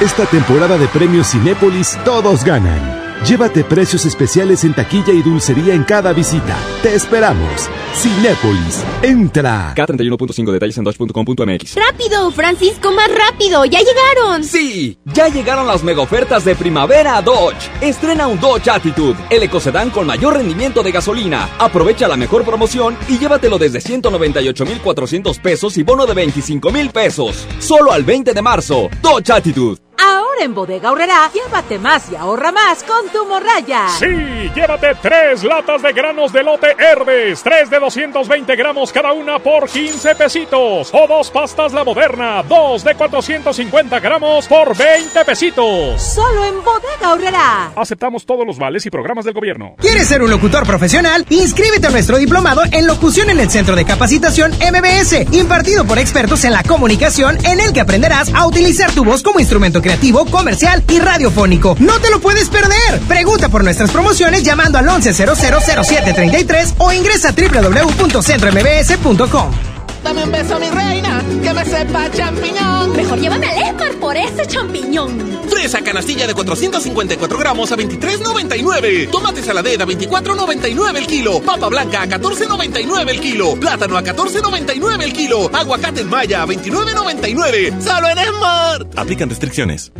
Esta 0.00 0.24
temporada 0.24 0.78
de 0.78 0.88
premios 0.88 1.30
Cinépolis 1.30 1.98
todos 2.06 2.42
ganan. 2.42 3.05
Llévate 3.24 3.64
precios 3.64 4.04
especiales 4.04 4.64
en 4.64 4.74
taquilla 4.74 5.12
y 5.12 5.22
dulcería 5.22 5.74
en 5.74 5.84
cada 5.84 6.12
visita. 6.12 6.56
Te 6.82 6.94
esperamos. 6.94 7.68
Cinépolis, 7.94 8.84
entra. 9.02 9.74
K31.5 9.74 10.52
detalles 10.52 10.78
en 10.78 10.84
dodge.com.mx. 10.84 11.74
¡Rápido, 11.74 12.30
Francisco, 12.30 12.92
más 12.92 13.08
rápido! 13.08 13.64
¡Ya 13.64 13.78
llegaron! 13.80 14.44
Sí, 14.44 14.98
ya 15.06 15.28
llegaron 15.28 15.66
las 15.66 15.82
mega 15.82 16.02
ofertas 16.02 16.44
de 16.44 16.54
primavera 16.54 17.16
a 17.16 17.22
Dodge. 17.22 17.70
Estrena 17.80 18.26
un 18.26 18.38
Dodge 18.38 18.68
Attitude, 18.68 19.16
el 19.30 19.42
ecocedán 19.42 19.90
con 19.90 20.06
mayor 20.06 20.34
rendimiento 20.34 20.82
de 20.82 20.92
gasolina. 20.92 21.48
Aprovecha 21.58 22.06
la 22.06 22.16
mejor 22.16 22.44
promoción 22.44 22.96
y 23.08 23.18
llévatelo 23.18 23.58
desde 23.58 23.80
198,400 23.80 25.38
pesos 25.38 25.78
y 25.78 25.82
bono 25.82 26.06
de 26.06 26.14
25,000 26.14 26.90
pesos. 26.90 27.46
Solo 27.58 27.92
al 27.92 28.04
20 28.04 28.34
de 28.34 28.42
marzo. 28.42 28.88
Dodge 29.00 29.30
Attitude. 29.30 29.85
Ahora 29.98 30.42
en 30.42 30.54
Bodega 30.54 30.90
Aurrera, 30.90 31.30
llévate 31.32 31.78
más 31.78 32.10
y 32.10 32.16
ahorra 32.16 32.52
más 32.52 32.82
con 32.82 33.08
tu 33.10 33.26
morraya. 33.26 33.88
Sí, 33.98 34.50
llévate 34.54 34.94
tres 35.00 35.42
latas 35.44 35.82
de 35.82 35.92
granos 35.92 36.32
de 36.32 36.42
lote 36.42 36.76
Herbes, 36.78 37.42
tres 37.42 37.70
de 37.70 37.78
220 37.78 38.56
gramos 38.56 38.92
cada 38.92 39.12
una 39.12 39.38
por 39.38 39.68
15 39.68 40.14
pesitos. 40.14 40.90
O 40.92 41.06
dos 41.06 41.30
pastas 41.30 41.72
La 41.72 41.84
Moderna, 41.84 42.42
dos 42.42 42.84
de 42.84 42.94
450 42.94 44.00
gramos 44.00 44.46
por 44.46 44.76
20 44.76 45.24
pesitos. 45.24 46.02
Solo 46.02 46.44
en 46.44 46.62
Bodega 46.62 47.10
Aurrera. 47.10 47.72
Aceptamos 47.76 48.26
todos 48.26 48.46
los 48.46 48.58
vales 48.58 48.84
y 48.86 48.90
programas 48.90 49.24
del 49.24 49.34
gobierno. 49.34 49.76
¿Quieres 49.78 50.06
ser 50.06 50.22
un 50.22 50.30
locutor 50.30 50.66
profesional? 50.66 51.26
Inscríbete 51.30 51.86
a 51.86 51.90
nuestro 51.90 52.18
diplomado 52.18 52.62
en 52.70 52.86
locución 52.86 53.30
en 53.30 53.40
el 53.40 53.50
Centro 53.50 53.74
de 53.76 53.84
Capacitación 53.84 54.52
MBS, 54.52 55.32
impartido 55.32 55.84
por 55.84 55.98
expertos 55.98 56.44
en 56.44 56.52
la 56.52 56.62
comunicación, 56.62 57.38
en 57.44 57.60
el 57.60 57.72
que 57.72 57.80
aprenderás 57.80 58.32
a 58.34 58.46
utilizar 58.46 58.92
tu 58.92 59.04
voz 59.04 59.22
como 59.22 59.40
instrumento 59.40 59.80
creativo, 59.86 60.26
comercial 60.26 60.82
y 60.88 60.98
radiofónico. 60.98 61.76
No 61.78 62.00
te 62.00 62.10
lo 62.10 62.20
puedes 62.20 62.48
perder. 62.48 62.98
Pregunta 63.06 63.48
por 63.48 63.62
nuestras 63.62 63.92
promociones 63.92 64.42
llamando 64.42 64.78
al 64.78 64.86
11000733 64.86 66.74
o 66.78 66.92
ingresa 66.92 67.28
a 67.28 67.32
www.centrombs.com. 67.32 69.75
Dame 70.06 70.22
un 70.22 70.30
beso, 70.30 70.56
mi 70.60 70.70
reina, 70.70 71.20
que 71.42 71.52
me 71.52 71.64
sepa 71.64 72.08
champiñón. 72.12 72.92
Mejor 72.94 73.18
llévame 73.18 73.46
al 73.48 73.58
Esmar 73.58 73.92
por 73.94 74.16
ese 74.16 74.46
champiñón. 74.46 75.18
Fresa 75.50 75.82
canastilla 75.82 76.28
de 76.28 76.34
454 76.34 77.36
gramos 77.36 77.72
a 77.72 77.76
23.99. 77.76 79.10
Tomate 79.10 79.42
saladera 79.42 79.82
a 79.82 79.88
24.99 79.88 80.96
el 80.96 81.06
kilo. 81.08 81.40
Papa 81.40 81.68
blanca 81.68 82.02
a 82.02 82.06
14.99 82.06 83.08
el 83.10 83.20
kilo. 83.20 83.56
Plátano 83.56 83.96
a 83.96 84.04
14.99 84.04 85.02
el 85.02 85.12
kilo. 85.12 85.50
Aguacate 85.52 86.02
en 86.02 86.08
maya 86.08 86.44
a 86.44 86.46
29.99. 86.46 87.80
Solo 87.80 88.08
en 88.08 88.18
Smart. 88.28 88.96
Aplican 88.96 89.28
restricciones. 89.28 89.90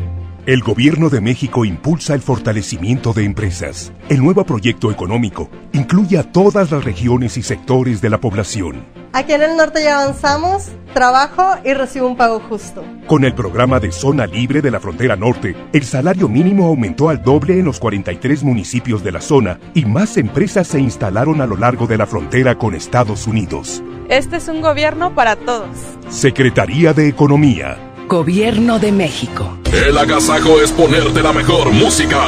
El 0.46 0.62
Gobierno 0.62 1.10
de 1.10 1.20
México 1.20 1.64
impulsa 1.64 2.14
el 2.14 2.22
fortalecimiento 2.22 3.12
de 3.12 3.24
empresas. 3.24 3.92
El 4.08 4.22
nuevo 4.22 4.46
proyecto 4.46 4.92
económico 4.92 5.50
incluye 5.72 6.16
a 6.16 6.22
todas 6.22 6.70
las 6.70 6.84
regiones 6.84 7.36
y 7.36 7.42
sectores 7.42 8.00
de 8.00 8.10
la 8.10 8.20
población. 8.20 9.05
Aquí 9.16 9.32
en 9.32 9.42
el 9.42 9.56
norte 9.56 9.82
ya 9.82 10.02
avanzamos, 10.02 10.64
trabajo 10.92 11.42
y 11.64 11.72
recibo 11.72 12.06
un 12.06 12.18
pago 12.18 12.38
justo. 12.38 12.84
Con 13.06 13.24
el 13.24 13.34
programa 13.34 13.80
de 13.80 13.90
Zona 13.90 14.26
Libre 14.26 14.60
de 14.60 14.70
la 14.70 14.78
Frontera 14.78 15.16
Norte, 15.16 15.56
el 15.72 15.84
salario 15.84 16.28
mínimo 16.28 16.66
aumentó 16.66 17.08
al 17.08 17.22
doble 17.22 17.58
en 17.58 17.64
los 17.64 17.80
43 17.80 18.42
municipios 18.42 19.02
de 19.02 19.12
la 19.12 19.22
zona 19.22 19.58
y 19.72 19.86
más 19.86 20.18
empresas 20.18 20.66
se 20.66 20.80
instalaron 20.80 21.40
a 21.40 21.46
lo 21.46 21.56
largo 21.56 21.86
de 21.86 21.96
la 21.96 22.04
frontera 22.04 22.58
con 22.58 22.74
Estados 22.74 23.26
Unidos. 23.26 23.82
Este 24.10 24.36
es 24.36 24.48
un 24.48 24.60
gobierno 24.60 25.14
para 25.14 25.36
todos. 25.36 25.70
Secretaría 26.10 26.92
de 26.92 27.08
Economía. 27.08 27.78
Gobierno 28.08 28.78
de 28.78 28.92
México. 28.92 29.56
El 29.72 29.96
agasajo 29.96 30.60
es 30.60 30.70
ponerte 30.72 31.22
la 31.22 31.32
mejor 31.32 31.72
música. 31.72 32.18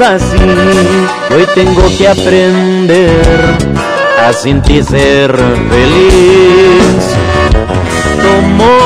así, 0.00 0.36
hoy 1.34 1.46
tengo 1.54 1.82
que 1.96 2.08
aprender 2.08 3.56
a 4.26 4.32
sin 4.32 4.60
ti 4.62 4.82
ser 4.82 5.30
feliz. 5.70 7.14
Tomo 8.22 8.78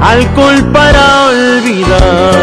alcohol 0.00 0.70
para 0.72 1.28
olvidar, 1.28 2.34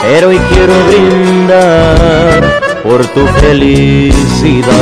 pero 0.00 0.28
hoy 0.28 0.40
quiero 0.50 0.74
brindar 0.86 2.60
por 2.82 3.06
tu 3.06 3.26
felicidad. 3.40 4.74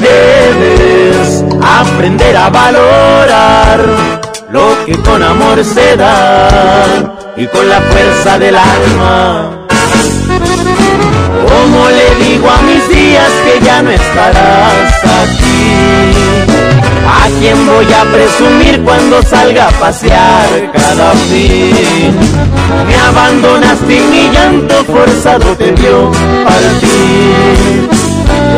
Debes 0.00 1.44
aprender 1.62 2.36
a 2.36 2.50
valorar 2.50 3.80
lo 4.50 4.84
que 4.84 4.98
con 5.02 5.22
amor 5.22 5.64
se 5.64 5.96
da 5.96 6.88
y 7.36 7.46
con 7.46 7.68
la 7.68 7.80
fuerza 7.80 8.40
del 8.40 8.56
alma. 8.56 9.66
Como 11.48 11.88
le 11.90 12.24
digo 12.24 12.50
a 12.50 12.60
mis 12.62 12.88
días 12.88 13.30
que 13.44 13.64
ya 13.64 13.82
no 13.82 13.90
estarás 13.90 15.04
aquí? 15.04 16.17
¿A 17.10 17.26
quién 17.40 17.56
voy 17.66 17.86
a 17.90 18.04
presumir 18.12 18.82
cuando 18.84 19.22
salga 19.22 19.68
a 19.68 19.70
pasear 19.70 20.70
cada 20.72 21.12
fin? 21.12 22.14
Me 22.86 22.96
abandonaste 22.96 23.96
y 23.96 24.00
mi 24.10 24.28
llanto 24.30 24.84
forzado 24.84 25.56
te 25.56 25.72
dio 25.72 26.12
partir. 26.44 27.88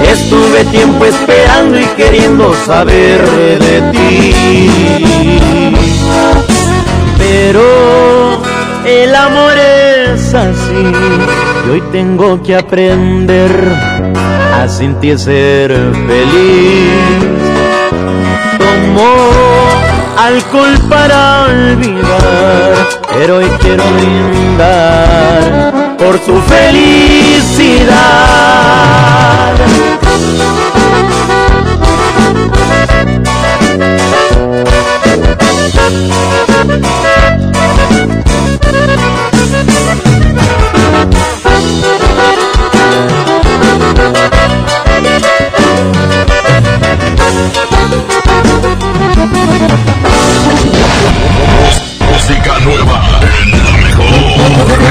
Estuve 0.05 0.65
tiempo 0.65 1.05
esperando 1.05 1.79
y 1.79 1.85
queriendo 1.97 2.53
saber 2.67 3.21
de 3.61 3.83
ti. 3.93 4.35
Pero 7.19 8.43
el 8.85 9.15
amor 9.15 9.53
es 9.57 10.35
así 10.35 10.93
y 11.67 11.71
hoy 11.71 11.83
tengo 11.93 12.43
que 12.43 12.57
aprender 12.57 13.53
a 14.61 14.67
sentir 14.67 15.21
ser 15.21 15.71
feliz. 16.09 17.40
Tomo 17.91 19.11
alcohol 20.17 20.79
para 20.89 21.47
olvidar, 21.47 22.87
pero 23.13 23.39
hoy 23.39 23.51
quiero 23.61 23.83
brindar 23.95 25.97
por 25.99 26.17
su 26.25 26.41
felicidad. 26.43 27.91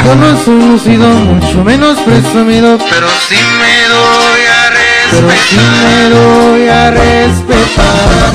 Yo 0.05 0.15
no 0.15 0.37
soy 0.43 0.61
lucido, 0.61 1.07
mucho 1.07 1.63
menos 1.63 1.99
presumido, 1.99 2.77
pero 2.89 3.07
sí 3.27 3.35
me 3.35 3.87
doy 3.87 4.41
a 4.47 4.69
respetar. 4.69 5.11
Pero 5.11 5.29
sí 5.47 5.57
me 5.83 6.09
doy 6.09 6.67
a 6.67 6.91
respetar. 6.91 8.29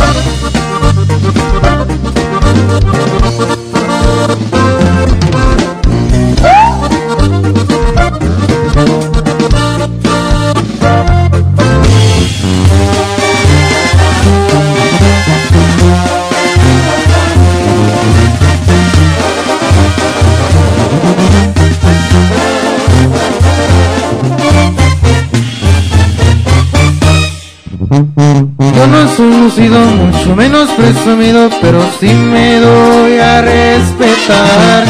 Soy 29.16 29.30
lucido, 29.32 29.78
mucho 29.78 30.34
menos 30.34 30.68
presumido, 30.70 31.48
pero 31.60 31.80
sí 32.00 32.08
me 32.08 32.58
doy 32.58 33.18
a 33.18 33.42
respetar. 33.42 34.84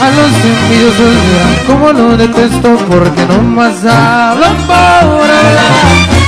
A 0.00 0.10
los 0.10 0.32
envidiosos 0.44 1.14
dirán 1.22 1.56
como 1.66 1.92
lo 1.92 2.16
detesto 2.16 2.76
porque 2.88 3.24
no 3.26 3.40
más 3.42 3.84
hablan 3.84 4.56
por 4.66 5.30
hablar. 5.30 6.18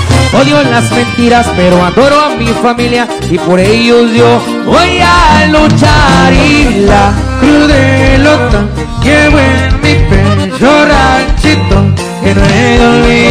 Odio 0.40 0.62
las 0.70 0.92
mentiras, 0.92 1.48
pero 1.56 1.84
adoro 1.84 2.20
a 2.20 2.28
mi 2.36 2.46
familia 2.62 3.08
y 3.28 3.36
por 3.38 3.58
ellos 3.58 4.12
yo 4.12 4.40
voy 4.64 5.00
a 5.00 5.46
luchar. 5.46 6.32
Y 6.32 6.86
la 6.86 7.12
crudelota 7.40 8.62
llevo 9.02 9.38
en 9.40 9.74
mi 9.82 9.94
pecho 10.08 10.70
ranchito 10.86 11.82
que 12.22 12.32
no 12.32 12.44
he 12.44 12.78
de. 13.08 13.29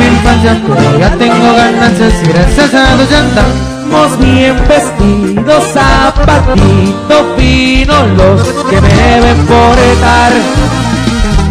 Mi 0.00 0.06
infancia, 0.06 0.56
ya 0.98 1.10
tengo 1.16 1.54
ganancias 1.54 2.14
y 2.22 2.26
gracias 2.28 2.72
a 2.74 2.96
Dios 2.96 3.10
ya 3.10 3.18
andamos 3.18 4.18
bien 4.18 4.56
vestidos, 4.66 5.64
zapatito 5.74 7.34
fino 7.36 8.06
los 8.16 8.42
que 8.70 8.80
me 8.80 8.88
deben 8.88 9.36
por 9.46 9.78
estar. 9.78 10.32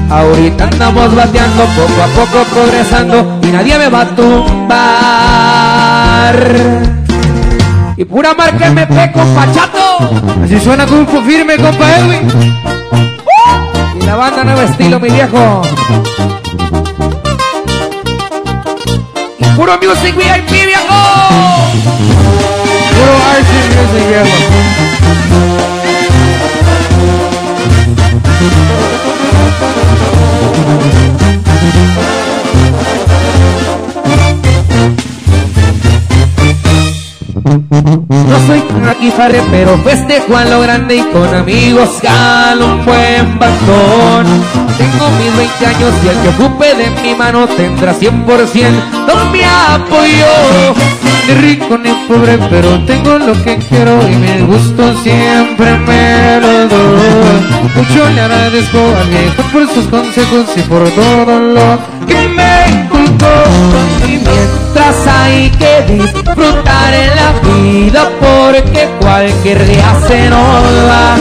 Ahorita 0.10 0.64
andamos 0.64 1.16
bateando, 1.16 1.64
poco 1.64 2.02
a 2.02 2.08
poco 2.08 2.44
progresando 2.52 3.40
y 3.44 3.48
nadie 3.52 3.78
me 3.78 3.90
va 3.90 4.02
a 4.02 4.16
tumbar. 4.16 4.80
Y 7.98 8.06
pura 8.06 8.34
marca 8.34 8.66
MP, 8.66 9.12
compa 9.12 9.46
Chato. 9.52 10.00
Así 10.44 10.60
suena 10.60 10.88
Kung 10.88 11.06
firme, 11.24 11.56
compa 11.58 11.98
Edwin. 11.98 12.28
Y 14.02 14.06
la 14.06 14.16
banda 14.16 14.44
nuevo 14.44 14.62
estilo, 14.62 15.00
mi 15.00 15.10
viejo. 15.10 15.62
Puro 19.60 19.78
Music 19.78 20.16
VIP, 20.16 20.50
viejo. 20.50 20.80
Puro 22.96 23.14
RC 23.38 23.52
Music, 23.76 24.08
viejo. 24.08 24.89
No 37.84 38.48
soy 38.48 38.64
aquí 38.90 39.12
farre, 39.12 39.42
pero 39.52 39.78
festejo 39.80 40.36
a 40.36 40.46
lo 40.46 40.62
grande 40.62 40.98
y 40.98 41.02
con 41.02 41.34
amigos 41.34 41.90
jalo 42.02 42.66
un 42.66 42.86
buen 42.86 43.40
bastón. 43.40 44.26
Tengo 44.78 45.10
mis 45.18 45.38
20 45.38 45.66
años 45.66 45.94
y 46.04 46.08
el 46.08 46.18
que 46.20 46.30
ocupe 46.30 46.76
de 46.76 46.90
mi 47.02 47.16
mano 47.16 47.48
tendrá 47.48 47.94
100% 47.94 49.00
mi 49.32 49.42
apoyo. 49.44 50.76
Ni 51.28 51.34
rico 51.36 51.78
ni 51.78 51.92
pobre, 52.08 52.38
pero 52.50 52.84
tengo 52.86 53.20
lo 53.20 53.34
que 53.44 53.58
quiero 53.58 54.00
y 54.10 54.16
mi 54.16 54.42
gusto 54.46 54.94
siempre 55.04 55.78
me 55.80 56.40
lo 56.42 56.68
doy. 56.68 57.40
Mucho 57.76 58.10
le 58.10 58.22
agradezco 58.22 58.78
al 58.78 59.10
viejo 59.10 59.44
por 59.52 59.68
sus 59.74 59.86
consejos 59.88 60.46
y 60.56 60.62
por 60.62 60.90
todo 60.90 61.40
lo 61.40 61.80
que 62.08 62.28
me. 62.30 62.89
Y 64.08 64.12
mientras 64.12 65.08
hay 65.08 65.50
que 65.52 65.94
disfrutar 65.94 66.94
en 66.94 67.16
la 67.16 67.32
vida 67.54 68.10
porque 68.20 68.90
cualquier 69.00 69.66
día 69.66 69.96
se 70.08 70.30
nos 70.30 70.64
va. 70.88 71.16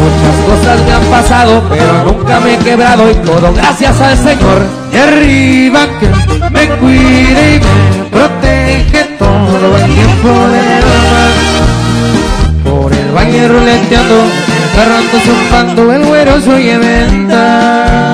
Muchas 0.00 0.36
cosas 0.46 0.80
me 0.86 0.92
han 0.92 1.04
pasado, 1.04 1.62
pero 1.68 2.04
nunca 2.04 2.40
me 2.40 2.54
he 2.54 2.58
quebrado 2.58 3.10
y 3.10 3.14
todo 3.16 3.52
gracias 3.52 4.00
al 4.00 4.16
Señor 4.16 4.80
de 4.90 4.98
arriba 4.98 5.86
que 5.98 6.08
me 6.50 6.68
cuide 6.78 7.56
y 7.56 7.60
me 7.60 8.04
protege 8.10 9.04
todo 9.18 9.76
el 9.76 9.84
tiempo 9.84 10.28
de 10.48 10.80
Por 12.70 12.92
el 12.92 13.10
valle 13.14 13.48
ruleteando, 13.48 14.22
agarrando 14.74 15.18
zumbando, 15.24 15.92
el 15.92 16.04
güero 16.06 16.40
soy 16.40 16.76
venta. 16.76 18.09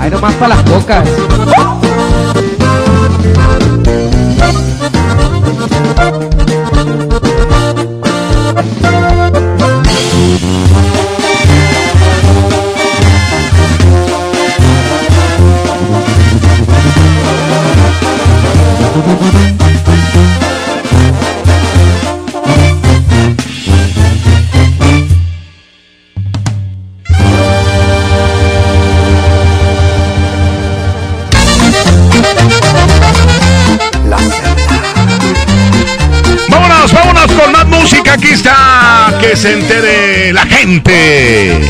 Hay 0.00 0.10
nomás 0.10 0.34
para 0.36 0.56
las 0.56 0.64
cocas. 0.64 1.79
Gente. 40.70 41.60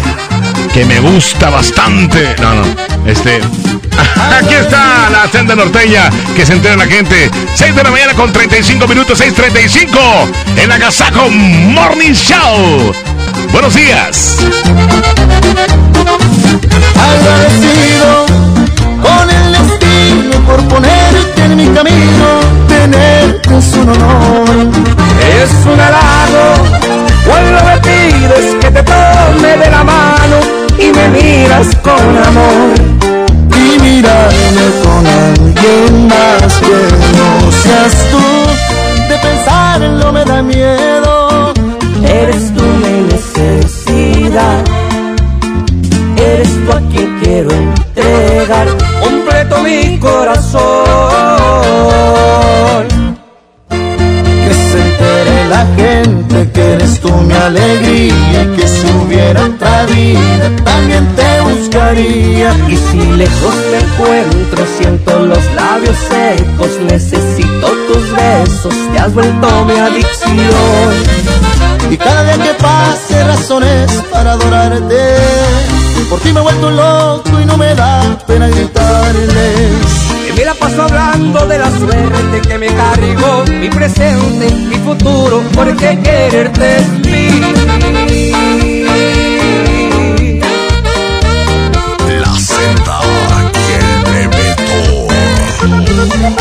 que 0.75 0.85
me 0.85 1.01
gusta 1.01 1.49
bastante. 1.51 2.37
No, 2.41 2.55
no, 2.55 2.63
este. 3.07 3.41
Aquí 4.39 4.55
está 4.55 5.11
la 5.11 5.29
senda 5.31 5.57
norteña 5.57 6.11
que 6.37 6.45
se 6.45 6.53
entera 6.53 6.77
la 6.77 6.87
gente. 6.87 7.31
6 7.55 7.75
de 7.75 7.83
la 7.83 7.91
mañana 7.91 8.15
con 8.15 8.33
35 8.33 8.87
minutos, 8.87 9.21
6.35 9.21 9.89
en 10.57 10.73
Agasajo 10.73 11.31
Morning 11.31 12.13
Show. 12.13 12.93
Buenos 13.53 13.75
días. 13.75 14.39
Agradecido 16.95 18.27
con 19.03 19.31
el 19.31 19.53
destino 19.53 20.47
por 20.47 20.63
ponerte 20.69 21.45
en 21.45 21.57
mi 21.57 21.69
camino, 21.69 22.41
tenerte 22.69 23.59
es 23.59 23.73
un 23.75 23.89
honor. 23.91 24.71
Es 25.43 25.51
un 25.67 25.81
halago 25.81 27.10
cuando 27.31 27.65
me 27.65 27.77
pides 27.79 28.47
que 28.61 28.71
te 28.71 28.83
tome 28.83 29.57
de 29.63 29.71
la 29.71 29.85
mano 29.85 30.39
y 30.79 30.87
me 30.93 31.09
miras 31.09 31.69
con 31.77 32.05
amor. 32.31 32.75
Y 33.57 33.79
mirarme 33.79 34.67
con 34.83 35.07
alguien 35.07 36.09
más 36.09 36.53
que 36.67 36.79
no 37.19 37.53
seas 37.63 37.95
tú, 38.11 38.27
de 39.09 39.17
pensarlo 39.19 40.13
me 40.13 40.25
da 40.25 40.43
miedo. 40.43 41.53
Eres 42.03 42.53
tú 42.55 42.65
mi 42.83 42.97
necesidad, 43.15 44.65
eres 46.17 46.49
tú 46.65 46.73
a 46.73 46.81
quien 46.91 47.21
quiero 47.23 47.51
entregar 47.51 48.67
completo 49.01 49.63
mi 49.63 49.99
corazón. 49.99 50.71
Que 53.69 54.55
se 54.69 54.79
entere 54.87 55.49
la 55.49 55.67
gente 55.77 56.10
tú 57.03 57.11
mi 57.13 57.35
alegría 57.35 58.43
y 58.43 58.57
que 58.57 58.69
si 58.69 58.87
hubiera 58.87 59.45
otra 59.45 59.87
vida 59.87 60.51
también 60.65 61.07
te 61.17 61.41
buscaría. 61.41 62.55
Y 62.69 62.77
si 62.77 62.99
lejos 63.17 63.55
me 63.71 63.79
encuentro, 63.79 64.65
siento 64.79 65.19
los 65.21 65.45
labios 65.55 65.97
secos, 66.09 66.71
necesito 66.91 67.69
tus 67.89 68.11
besos, 68.13 68.75
te 68.93 68.99
has 68.99 69.13
vuelto 69.13 69.65
mi 69.65 69.79
adicción. 69.79 70.41
Y 71.91 71.97
cada 71.97 72.23
día 72.25 72.45
que 72.45 72.55
pase 72.55 73.25
razones 73.25 73.91
para 74.13 74.33
adorarte. 74.33 75.17
Por 76.09 76.19
ti 76.21 76.33
me 76.33 76.41
he 76.41 76.43
vuelto 76.43 76.71
loco 76.71 77.41
y 77.41 77.45
no 77.45 77.57
me 77.57 77.73
da 77.75 78.19
pena 78.27 78.49
gritarles. 78.49 79.90
Me 80.51 80.55
la 80.55 80.61
paso 80.67 80.83
hablando 80.83 81.47
de 81.47 81.59
la 81.59 81.71
suerte 81.71 82.41
que 82.49 82.59
me 82.59 82.67
cargó 82.67 83.45
mi 83.61 83.71
presente, 83.71 84.51
mi 84.51 84.75
futuro, 84.79 85.45
porque 85.55 85.97
quererte 86.03 86.79
es 86.79 86.89
mí. 86.89 87.41
La 92.21 92.37
senda 92.37 93.01
y 93.55 93.73
el 93.75 94.31
y 96.37 96.40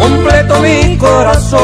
completo 0.00 0.60
mi 0.60 0.96
corazón. 0.96 1.60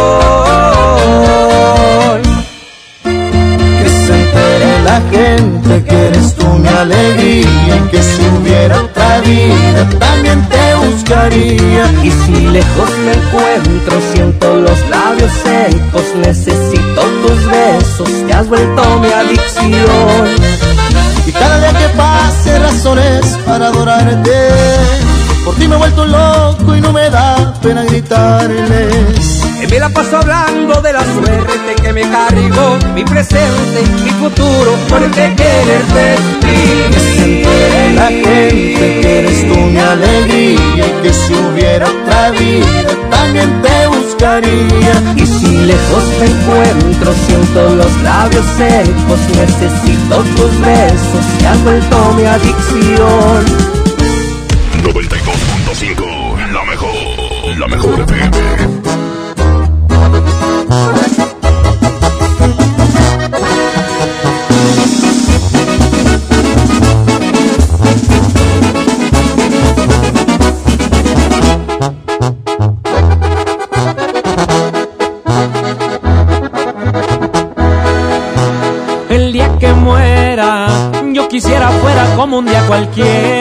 Que 3.03 3.89
se 3.89 4.21
entere 4.21 4.83
la 4.85 5.01
gente 5.11 5.85
que 5.85 6.07
eres 6.09 6.35
tú 6.35 6.47
mi 6.47 6.69
alegría 6.69 7.89
que 7.91 8.03
si 8.03 8.23
hubiera 8.37 8.83
otra 8.83 9.21
vida 9.21 9.89
también 9.99 10.47
te 10.49 10.75
buscaría. 10.75 11.91
Y 12.03 12.11
si 12.11 12.47
lejos 12.49 12.91
me 13.05 13.13
encuentro, 13.13 14.01
siento 14.13 14.57
los 14.57 14.89
labios 14.89 15.33
secos, 15.43 16.05
necesito 16.17 17.03
tus 17.23 17.47
besos, 17.47 18.27
te 18.27 18.33
has 18.33 18.49
vuelto 18.49 18.83
mi 19.01 19.11
adicción. 19.11 20.29
Y 21.27 21.33
cada 21.33 21.59
día 21.59 21.79
que 21.79 21.89
pase 21.97 22.59
razones 22.59 23.39
para 23.47 23.69
adorarte. 23.69 25.20
Por 25.45 25.55
ti 25.55 25.67
me 25.67 25.75
he 25.75 25.79
vuelto 25.79 26.05
loco 26.05 26.77
y 26.77 26.81
no 26.81 26.93
me 26.93 27.09
da 27.11 27.55
pena 27.63 27.85
gritarles. 27.85 29.41
Que 29.61 29.67
me 29.69 29.79
la 29.79 29.89
paso 29.89 30.19
hablando 30.19 30.81
de 30.81 30.93
la 30.93 31.03
suerte 31.03 31.83
que 31.83 31.93
me 31.93 32.03
cargó 32.03 32.79
mi 32.95 33.05
presente, 33.05 33.83
mi 34.03 34.11
futuro, 34.11 34.75
porque 34.89 35.35
quererte 35.37 36.15
es 36.15 36.91
Que 36.93 37.01
se 37.01 37.25
entere 37.25 37.93
la 37.95 38.07
gente 38.07 39.01
que 39.01 39.19
eres 39.19 39.49
tú 39.49 39.61
mi 39.61 39.79
alegría 39.79 40.87
y 40.87 41.03
que 41.03 41.13
si 41.13 41.35
hubiera 41.35 41.87
otra 41.87 42.31
vida 42.31 42.91
también 43.11 43.63
te 43.63 43.87
buscaría. 43.87 45.15
Y 45.17 45.27
si 45.27 45.57
lejos 45.67 46.05
me 46.21 46.27
encuentro, 46.27 47.13
siento 47.27 47.75
los 47.77 48.03
labios 48.03 48.47
secos, 48.57 49.21
necesito 49.37 50.17
tus 50.37 50.61
besos, 50.61 51.39
te 51.39 51.47
has 51.47 51.63
vuelto 51.63 52.15
mi 52.17 52.25
adicción. 52.25 53.80
92.5, 54.83 56.53
la 56.53 56.65
mejor, 56.65 57.59
la 57.59 57.69
mejor 57.69 58.01
FM. 58.01 58.31
El 79.11 79.33
día 79.33 79.59
que 79.59 79.73
muera, 79.75 80.69
yo 81.13 81.29
quisiera 81.29 81.69
fuera 81.69 82.17
como 82.17 82.39
un 82.39 82.47
día 82.47 82.67
cualquiera. 82.67 83.40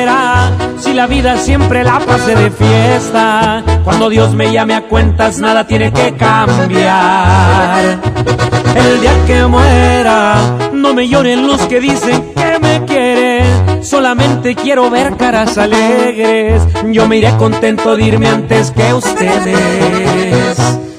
La 0.99 1.07
vida 1.07 1.37
siempre 1.37 1.81
la 1.85 1.97
pasé 1.99 2.35
de 2.35 2.51
fiesta, 2.51 3.63
cuando 3.85 4.09
Dios 4.09 4.35
me 4.35 4.51
llame 4.51 4.73
a 4.73 4.81
cuentas 4.81 5.39
nada 5.39 5.65
tiene 5.65 5.93
que 5.93 6.13
cambiar. 6.15 8.01
El 8.75 8.99
día 8.99 9.13
que 9.25 9.45
muera, 9.45 10.35
no 10.73 10.93
me 10.93 11.07
lloren 11.07 11.47
los 11.47 11.61
que 11.67 11.79
dicen 11.79 12.33
que 12.35 12.59
me 12.59 12.83
quieren. 12.83 13.81
Solamente 13.81 14.55
quiero 14.55 14.89
ver 14.89 15.15
caras 15.15 15.57
alegres. 15.57 16.63
Yo 16.91 17.07
me 17.07 17.15
iré 17.15 17.33
contento 17.37 17.95
de 17.95 18.03
irme 18.03 18.27
antes 18.27 18.71
que 18.71 18.93
ustedes. 18.93 20.57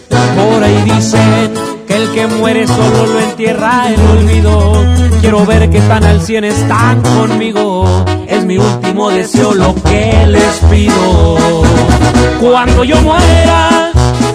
Por 0.09 0.65
ahí 0.65 0.83
dicen 0.83 1.53
que 1.87 1.97
el 1.97 2.11
que 2.13 2.27
muere 2.27 2.67
solo 2.67 3.05
lo 3.05 3.21
entierra 3.21 3.83
el 3.89 4.01
olvido. 4.19 4.83
Quiero 5.21 5.45
ver 5.45 5.69
que 5.69 5.83
tan 5.83 6.05
al 6.05 6.23
cien 6.23 6.45
están 6.45 7.03
conmigo. 7.03 8.07
Mi 8.51 8.59
último 8.59 9.11
deseo 9.11 9.55
lo 9.55 9.73
que 9.77 10.27
les 10.27 10.55
pido. 10.69 11.37
Cuando 12.41 12.83
yo 12.83 13.01
muera, 13.01 13.93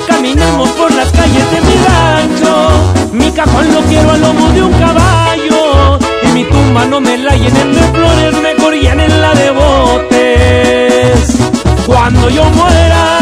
caminemos 0.07 0.69
por 0.69 0.89
las 0.93 1.11
calles 1.11 1.51
de 1.51 1.59
mi 1.59 1.75
rancho. 1.85 3.11
Mi 3.11 3.29
cajón 3.31 3.73
lo 3.73 3.81
quiero 3.81 4.11
a 4.11 4.17
lomo 4.17 4.47
de 4.51 4.61
un 4.61 4.71
caballo. 4.71 5.99
Y 6.23 6.27
mi 6.27 6.45
tumba 6.45 6.85
no 6.85 7.01
me 7.01 7.17
la 7.17 7.35
llenen 7.35 7.73
de 7.73 7.81
flores, 7.81 8.41
mejor 8.41 8.73
llenenla 8.75 9.33
de 9.33 9.51
botes. 9.51 11.37
Cuando 11.85 12.29
yo 12.29 12.45
muera, 12.51 13.19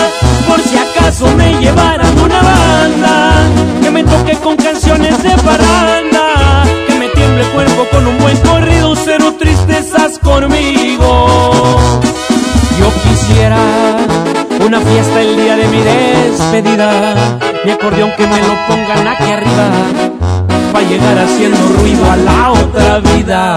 por 0.47 0.61
si 0.61 0.77
acaso 0.77 1.25
me 1.35 1.55
llevaran 1.55 2.19
una 2.19 2.39
banda 2.39 3.49
que 3.81 3.89
me 3.89 4.03
toque 4.03 4.33
con 4.33 4.55
canciones 4.57 5.23
de 5.23 5.31
parranda, 5.37 6.65
que 6.85 6.93
me 6.99 7.09
tiemble 7.09 7.41
el 7.41 7.49
cuerpo 7.49 7.87
con 7.91 8.05
un 8.05 8.19
buen 8.19 8.37
corrido, 8.41 8.95
conmigo. 10.33 11.27
Yo 12.79 12.87
quisiera 13.03 13.61
una 14.65 14.79
fiesta 14.81 15.21
el 15.21 15.35
día 15.35 15.55
de 15.55 15.67
mi 15.67 15.81
despedida, 15.81 17.13
mi 17.63 17.71
acordeón 17.71 18.11
que 18.17 18.25
me 18.27 18.39
lo 18.41 18.55
pongan 18.67 19.07
aquí 19.07 19.31
arriba, 19.31 19.67
para 20.71 20.87
llegar 20.87 21.19
haciendo 21.19 21.67
ruido 21.79 22.11
a 22.11 22.17
la 22.17 22.51
otra 22.51 22.99
vida. 22.99 23.55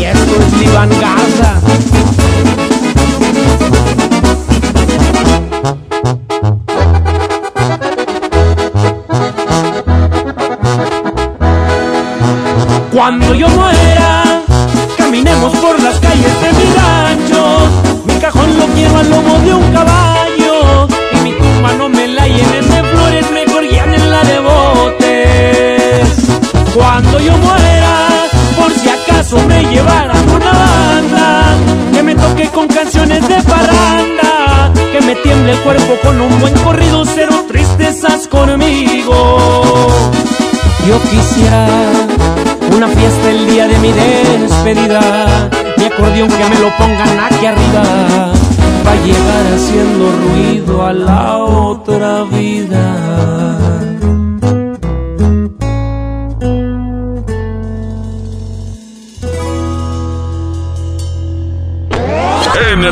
Y 0.00 0.04
esto 0.04 0.34
es 0.42 0.62
Iván 0.62 0.90
Garza. 1.00 1.60
Cuando 13.10 13.34
yo 13.34 13.48
muera, 13.48 14.22
Andemos 15.00 15.52
por 15.56 15.82
las 15.82 15.98
calles 15.98 16.40
de 16.40 16.52
mi 16.52 16.64
rancho, 16.72 17.68
mi 18.04 18.14
cajón 18.14 18.56
lo 18.56 18.66
quiero 18.66 18.96
al 18.96 19.10
lomo 19.10 19.38
de 19.40 19.52
un 19.52 19.72
caballo 19.72 20.86
y 21.12 21.16
mi 21.24 21.32
tumba 21.32 21.72
no 21.72 21.88
me 21.88 22.06
la 22.06 22.28
llenen 22.28 22.70
de 22.70 22.84
flores, 22.84 23.30
mejor 23.32 23.64
la 23.64 24.22
de 24.22 24.38
botes. 24.38 26.08
Cuando 26.72 27.18
yo 27.18 27.36
muera, 27.38 28.28
por 28.56 28.72
si 28.72 28.88
acaso 28.88 29.38
me 29.48 29.64
llevaran 29.64 30.30
una 30.30 30.52
banda, 30.52 31.56
que 31.92 32.02
me 32.04 32.14
toque 32.14 32.48
con 32.50 32.68
canciones 32.68 33.28
de 33.28 33.42
parranda, 33.42 34.72
que 34.92 35.00
me 35.00 35.16
tiemble 35.16 35.50
el 35.50 35.58
cuerpo 35.58 35.96
con 36.04 36.20
un 36.20 36.40
buen 36.40 36.54
corrido, 36.60 37.04
cero 37.04 37.44
tristezas 37.48 38.28
conmigo. 38.28 39.36
Yo 40.86 40.98
quisiera 41.10 42.09
una 42.74 42.88
fiesta 42.88 43.30
el 43.30 43.46
día 43.46 43.66
de 43.68 43.78
mi 43.78 43.92
despedida, 43.92 45.50
mi 45.76 45.84
acordeón 45.84 46.28
que 46.28 46.44
me 46.44 46.58
lo 46.58 46.70
pongan 46.76 47.20
aquí 47.20 47.46
arriba, 47.46 47.82
va 48.86 48.92
a 48.92 49.04
llegar 49.04 49.46
haciendo 49.54 50.12
ruido 50.12 50.86
a 50.86 50.92
la 50.92 51.38
otra 51.38 52.24
vida. 52.24 53.89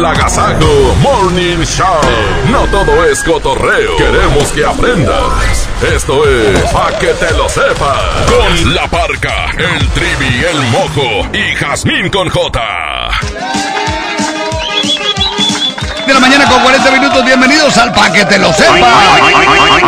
Agasajo 0.08 0.94
Morning 1.02 1.62
Show. 1.64 2.00
No 2.50 2.64
todo 2.68 3.04
es 3.04 3.22
cotorreo. 3.22 3.94
Queremos 3.98 4.50
que 4.52 4.64
aprendas. 4.64 5.68
Esto 5.94 6.26
es 6.26 6.58
Pa' 6.72 6.98
que 6.98 7.08
te 7.08 7.30
lo 7.34 7.46
sepas. 7.46 8.24
Con 8.26 8.74
la 8.74 8.86
parca, 8.86 9.50
el 9.50 9.86
trivi, 9.90 10.44
el 10.44 10.62
mojo 10.68 11.28
y 11.34 11.54
Jazmín 11.56 12.08
con 12.08 12.30
J. 12.30 12.58
De 16.06 16.14
la 16.14 16.20
mañana 16.20 16.48
con 16.48 16.62
40 16.62 16.90
minutos. 16.90 17.22
Bienvenidos 17.26 17.76
al 17.76 17.92
Pa' 17.92 18.10
que 18.10 18.24
te 18.24 18.38
lo 18.38 18.50
sepas. 18.54 18.80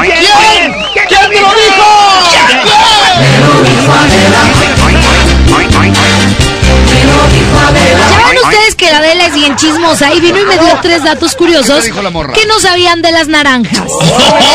¿Quién? 0.03 0.75
¿Quién 1.09 1.31
te 1.31 1.41
lo 1.41 1.49
dijo? 1.49 1.87
¿Saben 2.31 2.59
ustedes 2.61 4.59
que 4.59 4.69
la 4.69 4.81
Adela 7.69 8.10
es 9.31 9.35
bien 9.35 9.57
chismosa 9.57 10.13
y 10.15 10.21
vino 10.21 10.39
y 10.41 10.45
me 10.45 10.59
dio 10.59 10.79
tres 10.83 11.03
datos 11.05 11.35
curiosos 11.35 11.85
que 11.85 12.47
no 12.47 12.59
sabían 12.61 13.03
de 13.03 13.13
las 13.13 13.29
naranjas? 13.29 13.81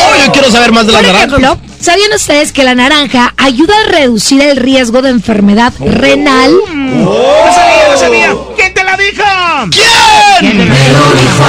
Oh, 0.08 0.24
yo 0.24 0.32
quiero 0.32 0.50
saber 0.50 0.72
más 0.72 0.86
de 0.86 0.92
las 0.92 1.02
Por 1.02 1.12
naranjas. 1.12 1.38
ejemplo, 1.40 1.58
¿sabían 1.80 2.12
ustedes 2.12 2.52
que 2.52 2.62
la 2.64 2.74
naranja 2.74 3.34
ayuda 3.36 3.74
a 3.86 3.90
reducir 3.90 4.40
el 4.42 4.56
riesgo 4.56 5.02
de 5.02 5.10
enfermedad 5.10 5.72
renal? 5.78 6.52
¡No 6.72 7.14
sabía, 7.52 7.88
no 7.90 7.98
sabía! 7.98 8.34
¿Quién 8.56 8.74
te 8.74 8.84
la 8.84 8.96
dijo? 8.96 9.22
¿Quién? 9.70 10.58
Me 10.58 10.64
lo 10.64 11.12
dijo 11.12 11.44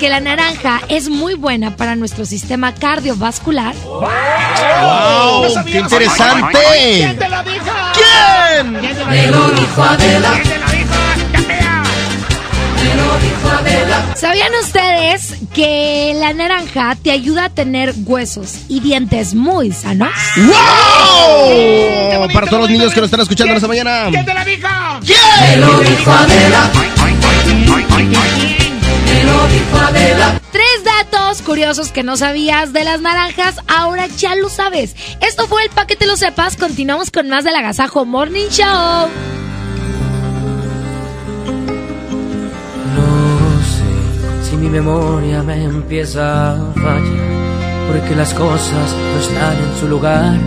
que 0.00 0.08
la 0.08 0.18
naranja 0.18 0.80
es 0.88 1.10
muy 1.10 1.34
buena 1.34 1.76
para 1.76 1.94
nuestro 1.94 2.24
sistema 2.24 2.74
cardiovascular? 2.74 3.74
¡Wow! 3.84 5.64
¡Qué 5.66 5.78
interesante! 5.78 6.58
¿Quién 6.96 7.18
te 7.18 7.28
lo 7.28 7.42
dijo? 7.42 7.66
¿Quién? 7.92 8.72
Me 8.72 9.26
lo 9.26 9.50
dijo 9.50 9.82
Adela. 9.82 10.32
Me 12.76 12.94
lo 12.94 13.18
dijo 13.18 13.50
Adela. 13.58 14.14
¿Sabían 14.16 14.52
ustedes 14.62 15.34
que 15.52 16.14
la 16.18 16.32
naranja 16.32 16.96
te 17.02 17.10
ayuda 17.10 17.44
a 17.44 17.50
tener 17.50 17.92
huesos 18.06 18.60
y 18.68 18.80
dientes 18.80 19.34
muy 19.34 19.70
sanos? 19.70 20.08
¡Wow! 20.34 22.26
Para 22.32 22.46
todos 22.46 22.62
los 22.62 22.70
niños 22.70 22.94
que 22.94 23.00
nos 23.00 23.08
están 23.08 23.20
escuchando 23.20 23.52
esta 23.52 23.68
mañana. 23.68 24.06
¿Quién 24.08 24.24
te 24.24 24.32
lo 24.32 24.44
dijo? 24.46 24.68
¿Quién? 25.04 25.18
Me 25.42 25.56
lo 25.58 25.78
dijo 25.80 26.10
Adela. 26.10 26.70
Me 29.20 29.26
lo 29.26 29.46
dijo 29.48 29.76
Adela. 29.76 30.40
Tres 30.50 30.84
datos 30.84 31.42
curiosos 31.42 31.92
que 31.92 32.02
no 32.02 32.16
sabías 32.16 32.72
de 32.72 32.84
las 32.84 33.02
naranjas, 33.02 33.56
ahora 33.68 34.06
ya 34.06 34.34
lo 34.34 34.48
sabes. 34.48 34.96
Esto 35.20 35.46
fue 35.46 35.62
el 35.62 35.70
Pa' 35.70 35.86
que 35.86 35.94
te 35.94 36.06
lo 36.06 36.16
sepas. 36.16 36.56
Continuamos 36.56 37.10
con 37.10 37.28
más 37.28 37.44
del 37.44 37.54
Agasajo 37.54 38.06
Morning 38.06 38.48
Show. 38.48 39.08
No 42.96 43.62
sé 43.62 44.50
si 44.50 44.56
mi 44.56 44.70
memoria 44.70 45.42
me 45.42 45.64
empieza 45.64 46.52
a 46.52 46.72
fallar, 46.72 47.92
porque 47.92 48.16
las 48.16 48.32
cosas 48.32 48.94
no 48.94 49.20
están 49.20 49.56
en 49.56 49.80
su 49.80 49.86
lugar, 49.86 50.38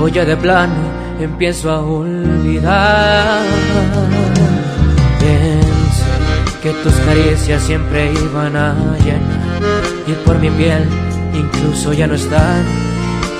o 0.00 0.08
ya 0.08 0.24
de 0.24 0.36
plano 0.36 0.74
empiezo 1.20 1.70
a 1.70 1.80
olvidar. 1.82 3.42
Que 6.62 6.70
tus 6.84 6.94
caricias 6.94 7.60
siempre 7.60 8.12
iban 8.12 8.54
a 8.54 8.72
llenar, 9.04 9.60
y 10.06 10.12
por 10.24 10.38
mi 10.38 10.48
piel 10.48 10.88
incluso 11.34 11.92
ya 11.92 12.06
no 12.06 12.14
están 12.14 12.64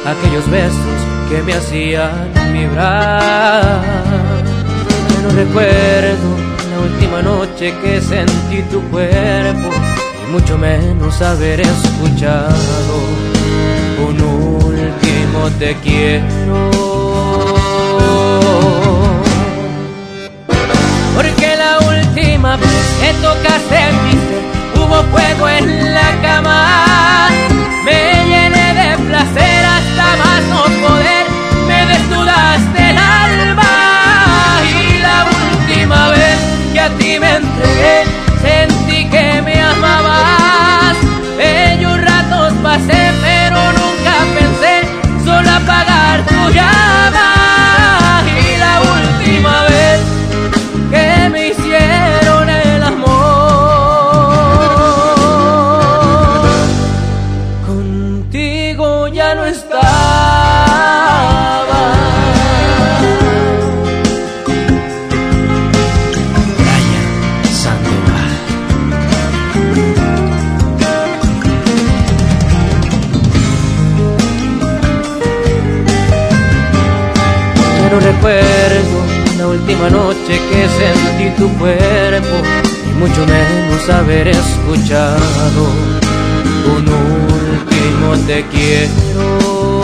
aquellos 0.05 0.51
besos 0.51 0.99
que 1.31 1.41
me 1.43 1.55
hacían 1.55 2.33
vibrar. 2.53 3.81
No 5.23 5.31
recuerdo 5.37 6.37
la 6.69 6.81
última 6.81 7.23
noche 7.23 7.73
que 7.81 8.01
sentí 8.01 8.63
tu 8.73 8.83
cuerpo 8.91 9.71
y 10.27 10.33
mucho 10.33 10.59
menos 10.59 11.23
haber 11.23 11.61
escuchado 11.61 12.99
un 14.05 14.21
último 14.21 15.49
te 15.61 15.77
quiero. 15.77 16.92
Vez 22.51 22.97
que 23.01 23.13
tocaste 23.23 23.93
mi 24.03 24.11
ser 24.11 24.43
hubo 24.75 25.03
fuego 25.13 25.49
en 25.49 25.95
la 25.95 26.11
cama. 26.23 27.29
Me 27.85 28.25
llené 28.27 28.75
de 28.75 28.99
placer 28.99 29.65
hasta 29.65 30.17
más 30.23 30.43
no 30.51 30.63
poder. 30.87 31.27
Me 31.69 31.87
desnudaste 31.87 32.91
el 32.91 32.99
alma. 32.99 33.73
Y 34.69 34.99
la 34.99 35.25
última 35.25 36.09
vez 36.09 36.39
que 36.73 36.81
a 36.81 36.89
ti 36.99 37.21
me 37.21 37.37
entregué, 37.37 38.05
sentí 38.43 39.09
que 39.09 39.41
me 39.43 39.63
amabas. 39.63 40.97
Bellos 41.37 42.01
ratos 42.01 42.53
pasé, 42.63 43.13
pero 43.23 43.61
nunca 43.73 44.15
pensé 44.37 44.89
solo 45.25 45.49
apagar 45.49 46.27
tu 46.27 46.51
llama. 46.51 47.32
Que 80.39 80.69
sentí 80.69 81.31
tu 81.37 81.49
cuerpo 81.59 82.37
y 82.89 82.99
mucho 82.99 83.27
menos 83.27 83.89
haber 83.91 84.29
escuchado 84.29 85.63
un 86.77 86.89
último 86.89 88.17
te 88.27 88.45
quiero. 88.47 89.83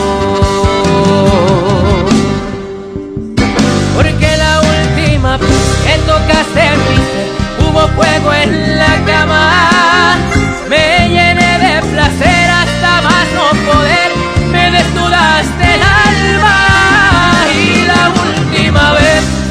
Porque 3.95 4.37
la 4.37 4.61
última 4.61 5.37
vez 5.37 5.49
que 5.85 5.97
tocaste 6.11 6.69
mi 6.85 7.65
hubo 7.65 7.87
fuego 7.95 8.33
en 8.33 8.77
la 8.77 8.95
cama. 9.05 10.15
Me 10.69 11.09
llené 11.09 11.59
de 11.59 11.81
placer 11.93 12.48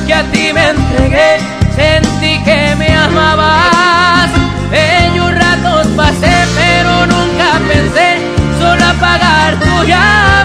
que 0.08 0.14
a 0.14 0.22
ti 0.32 0.52
me 0.54 0.70
entregué, 0.70 1.38
sentí 1.76 2.42
que 2.42 2.74
me 2.76 2.88
amabas. 2.96 4.30
Bellos 4.70 5.32
ratos 5.34 5.86
pasé, 5.88 6.34
pero 6.56 7.06
nunca 7.12 7.60
pensé 7.68 8.16
solo 8.58 8.84
apagar 8.86 9.60
tu 9.60 9.84
llama. 9.84 10.37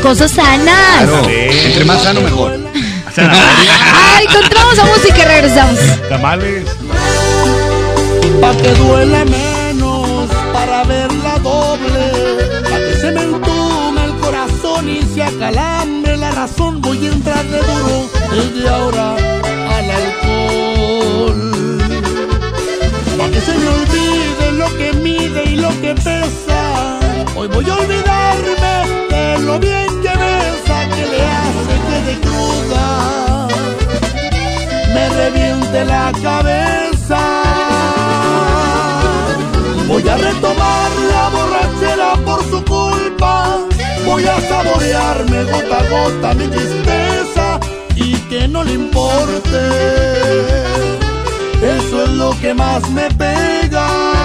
Cosas 0.00 0.30
sanas. 0.30 1.04
Claro, 1.04 1.28
entre 1.28 1.84
más 1.84 2.02
sano 2.02 2.20
mejor. 2.20 2.58
Ay, 3.16 4.26
encontramos 4.28 4.78
a 4.78 4.84
música 4.84 5.18
y 5.18 5.24
regresamos. 5.24 5.78
Tamales. 6.08 6.64
Pa' 8.40 8.56
que 8.56 8.72
duele 8.74 9.24
menos, 9.26 10.28
para 10.52 10.84
verla 10.84 11.38
doble, 11.42 12.12
pa' 12.62 12.78
que 12.78 12.96
se 13.00 13.10
me 13.12 13.22
entume 13.22 14.04
el 14.04 14.14
corazón 14.14 14.88
y 14.88 15.02
se 15.14 15.22
acalambre 15.22 16.16
la 16.16 16.30
razón, 16.30 16.80
voy 16.80 17.06
a 17.06 17.12
entrar 17.12 17.44
de 17.44 17.58
duro 17.58 18.10
desde 18.32 18.68
ahora 18.68 19.16
al 19.76 19.90
alcohol. 19.90 21.80
Pa' 23.18 23.28
que 23.28 23.40
se 23.40 23.58
me 23.58 23.68
olvide 23.68 24.52
lo 24.52 24.76
que 24.78 24.92
mide 24.94 25.44
y 25.44 25.56
lo 25.56 25.68
que 25.82 25.94
pesa, 25.94 26.98
hoy 27.34 27.48
voy 27.48 27.68
a 27.68 27.74
olvidarme 27.74 27.99
de 27.99 27.99
lo 29.50 29.58
bien 29.58 29.88
que 30.02 30.14
besa, 30.24 30.76
que 30.94 31.04
le 31.12 31.22
hace 31.38 31.74
que 31.88 31.98
de 32.08 32.14
cruda 32.24 33.48
me 34.94 35.08
reviente 35.20 35.84
la 35.84 36.12
cabeza. 36.22 37.22
Voy 39.88 40.08
a 40.08 40.16
retomar 40.16 40.90
la 41.12 41.24
borrachera 41.34 42.10
por 42.26 42.40
su 42.50 42.64
culpa. 42.64 43.58
Voy 44.06 44.24
a 44.24 44.40
saborearme 44.40 45.44
gota 45.44 45.78
a 45.78 45.88
gota 45.94 46.34
mi 46.34 46.46
tristeza 46.46 47.60
y 47.96 48.14
que 48.30 48.46
no 48.48 48.62
le 48.62 48.74
importe. 48.74 49.60
Eso 51.76 52.04
es 52.04 52.10
lo 52.10 52.30
que 52.40 52.54
más 52.54 52.88
me 52.90 53.08
pega. 53.10 54.19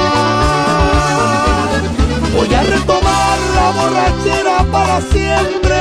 Voy 2.45 2.53
a 2.53 2.61
retomar 2.61 3.39
la 3.55 3.71
borrachera 3.71 4.63
para 4.71 5.01
siempre. 5.01 5.75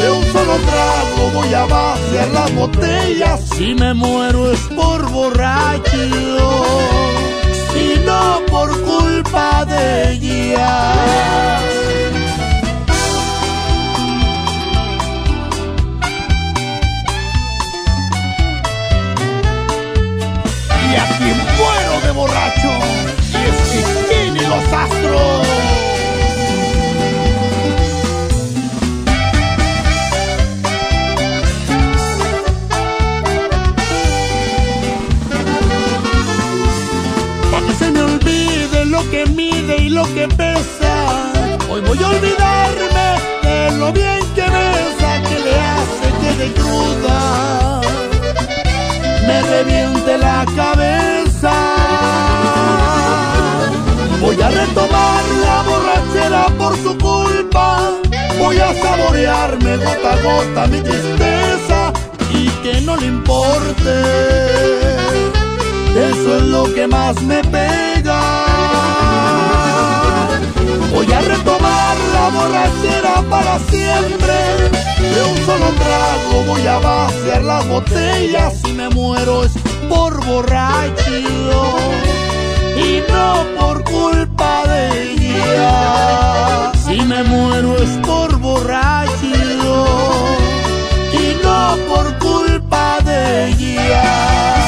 De 0.00 0.10
un 0.12 0.24
solo 0.32 0.56
trago 0.56 1.30
voy 1.34 1.52
a 1.52 1.64
vaciar 1.64 2.28
las 2.28 2.54
botellas. 2.54 3.40
Si 3.56 3.74
me 3.74 3.92
muero 3.92 4.52
es 4.52 4.60
por 4.60 5.10
borracho 5.10 5.96
y 7.74 7.98
no 8.06 8.40
por 8.48 8.70
culpa 8.82 9.64
de 9.64 10.12
ella. 10.12 11.58
Y 20.88 20.94
a 20.94 21.18
quien 21.18 21.36
muero 21.58 22.00
de 22.06 22.10
borracho, 22.12 22.99
los 24.50 24.72
astros. 24.72 25.46
Pa' 37.52 37.62
que 37.66 37.74
se 37.74 37.90
me 37.92 38.02
olvide 38.02 38.86
lo 38.86 39.08
que 39.10 39.26
mide 39.26 39.76
y 39.76 39.88
lo 39.88 40.04
que 40.14 40.26
pesa. 40.28 40.94
Hoy 41.70 41.80
voy 41.82 42.02
a 42.02 42.08
olvidarme 42.08 43.08
de 43.44 43.78
lo 43.78 43.92
bien 43.92 44.22
que 44.34 44.46
besa, 44.58 45.10
que 45.28 45.38
le 45.46 45.54
hace 45.74 46.08
que 46.20 46.30
de 46.40 46.52
cruda 46.58 47.80
me 49.28 49.42
reviente 49.42 50.18
la 50.18 50.44
cabeza. 50.56 51.89
Por 56.58 56.76
su 56.76 56.96
culpa 56.98 57.92
voy 58.38 58.58
a 58.58 58.72
saborearme 58.74 59.76
gota 59.76 60.12
a 60.12 60.22
gota 60.22 60.66
mi 60.66 60.80
tristeza 60.80 61.92
y 62.32 62.48
que 62.62 62.80
no 62.82 62.96
le 62.96 63.06
importe. 63.06 63.94
Eso 65.94 66.36
es 66.36 66.42
lo 66.42 66.72
que 66.74 66.86
más 66.86 67.20
me 67.22 67.42
pega. 67.42 68.20
Voy 70.94 71.12
a 71.12 71.20
retomar 71.20 71.96
la 72.14 72.28
borrachera 72.28 73.22
para 73.28 73.58
siempre. 73.58 74.34
De 74.98 75.22
un 75.30 75.36
solo 75.46 75.66
trago 75.82 76.44
voy 76.46 76.66
a 76.66 76.78
vaciar 76.78 77.42
las 77.42 77.68
botellas. 77.68 78.54
Si 78.62 78.72
me 78.72 78.88
muero 78.90 79.44
es 79.44 79.52
por 79.88 80.24
borracho 80.24 81.18
y 81.18 81.24
no 83.12 83.44
por 83.58 83.84
culpa 83.84 84.29
Si 86.84 87.00
me 87.02 87.22
muero 87.24 87.76
es 87.76 87.90
por 88.06 88.38
borracho 88.38 89.10
y 91.12 91.36
no 91.42 91.76
por 91.88 92.18
culpa 92.18 92.98
de 93.04 93.48
ella. 93.48 94.59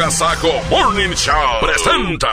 Agasajo 0.00 0.48
Morning 0.70 1.14
Show 1.14 1.60
presenta. 1.60 2.28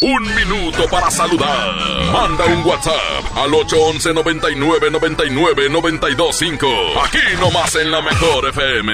Un 0.00 0.22
minuto 0.36 0.86
para 0.88 1.10
saludar. 1.10 1.74
Manda 2.12 2.44
un 2.44 2.64
WhatsApp 2.64 3.24
al 3.34 3.52
811 3.52 4.14
99 4.14 4.90
99 4.92 5.68
925. 5.68 6.68
Aquí 7.02 7.18
nomás 7.40 7.74
en 7.74 7.90
la 7.90 8.02
mejor 8.02 8.46
FM. 8.50 8.92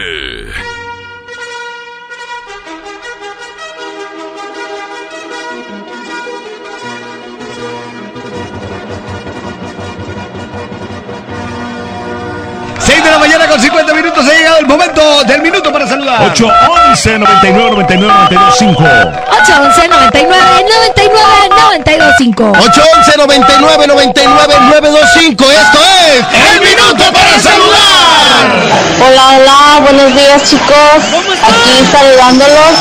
Momento 14.72 15.24
del 15.24 15.42
minuto 15.42 15.70
para 15.72 15.86
saludar. 15.86 16.22
811 16.32 17.18
99 17.18 17.70
99 17.70 18.28
925 18.28 18.82
811 18.82 19.88
99 19.88 20.66
99 20.66 21.48
925 21.50 22.44
811 22.44 23.16
99 23.18 23.86
99 23.86 24.54
925 24.70 25.44
Esto 25.44 25.78
es 25.78 26.24
El 26.52 26.60
Minuto 26.60 27.04
para 27.12 27.38
Saludar. 27.40 28.44
Hola, 29.04 29.24
hola, 29.36 29.80
buenos 29.82 30.14
días 30.14 30.42
chicos. 30.48 30.98
Aquí 31.42 31.84
saludándolos. 31.90 32.74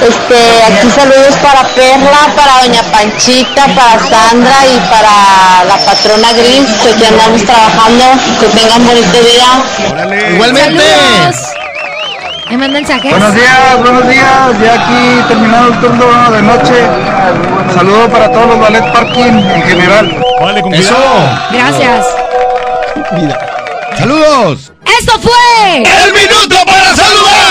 Este, 0.00 0.62
aquí 0.62 0.90
saludos 0.90 1.34
para 1.42 1.62
Perla, 1.74 2.32
para 2.36 2.62
Doña 2.62 2.82
Panchita, 2.92 3.66
para 3.74 3.98
Sandra 3.98 4.56
y 4.66 4.78
para 4.88 5.64
la 5.64 5.76
patrona 5.84 6.32
Gris, 6.34 6.66
que 6.82 6.90
aquí 6.90 7.04
andamos 7.04 7.44
trabajando. 7.44 8.04
Que 8.40 8.46
tengan 8.48 8.86
bonito 8.86 9.18
día. 9.20 10.30
Igualmente. 10.34 10.84
¿Me 12.50 12.56
mandan 12.56 12.82
mensajes? 12.82 13.10
Buenos 13.10 13.34
días, 13.34 13.78
buenos 13.82 14.08
días. 14.08 14.60
Ya 14.62 14.74
aquí 14.74 15.28
terminado 15.28 15.68
el 15.68 15.80
turno 15.80 16.30
de 16.30 16.42
noche. 16.42 16.74
Saludo 17.74 18.08
para 18.08 18.32
todos 18.32 18.46
los 18.46 18.60
ballet 18.60 18.92
parking 18.92 19.38
en 19.38 19.62
general. 19.64 20.24
Vale, 20.40 20.62
con 20.62 20.74
Eso. 20.74 20.96
Gracias. 21.52 22.06
Saludos. 23.98 24.72
Esto 24.98 25.12
fue 25.20 25.76
El 25.76 26.12
Minuto 26.12 26.56
para 26.64 26.96
Saludar. 26.96 27.47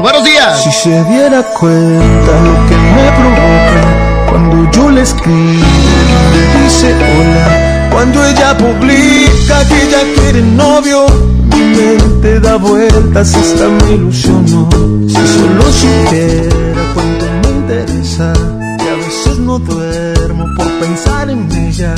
Buenos 0.00 0.24
días. 0.24 0.62
Si 0.62 0.70
se 0.70 1.04
diera 1.04 1.42
cuenta 1.42 2.32
lo 2.44 2.68
que 2.68 2.76
me 2.76 3.10
provoca 3.18 3.82
cuando 4.28 4.70
yo 4.70 4.90
le 4.90 5.02
escribo 5.02 5.66
me 6.32 6.62
dice 6.62 6.94
hola, 6.94 7.88
cuando 7.90 8.24
ella 8.24 8.56
publica 8.56 9.66
que 9.66 9.82
ella 9.82 10.02
quiere 10.14 10.42
novio, 10.42 11.06
mi 11.52 11.64
mente 11.76 12.38
da 12.38 12.56
vueltas 12.56 13.34
hasta 13.34 13.66
me 13.68 13.94
ilusiono. 13.94 14.68
Si 15.08 15.14
solo 15.14 15.72
supiera 15.72 16.82
cuánto 16.94 17.24
me 17.42 17.50
interesa, 17.50 18.32
que 18.78 18.88
a 18.88 18.94
veces 18.94 19.38
no 19.38 19.58
duermo 19.58 20.46
por 20.56 20.68
pensar 20.78 21.28
en 21.28 21.50
ella, 21.50 21.94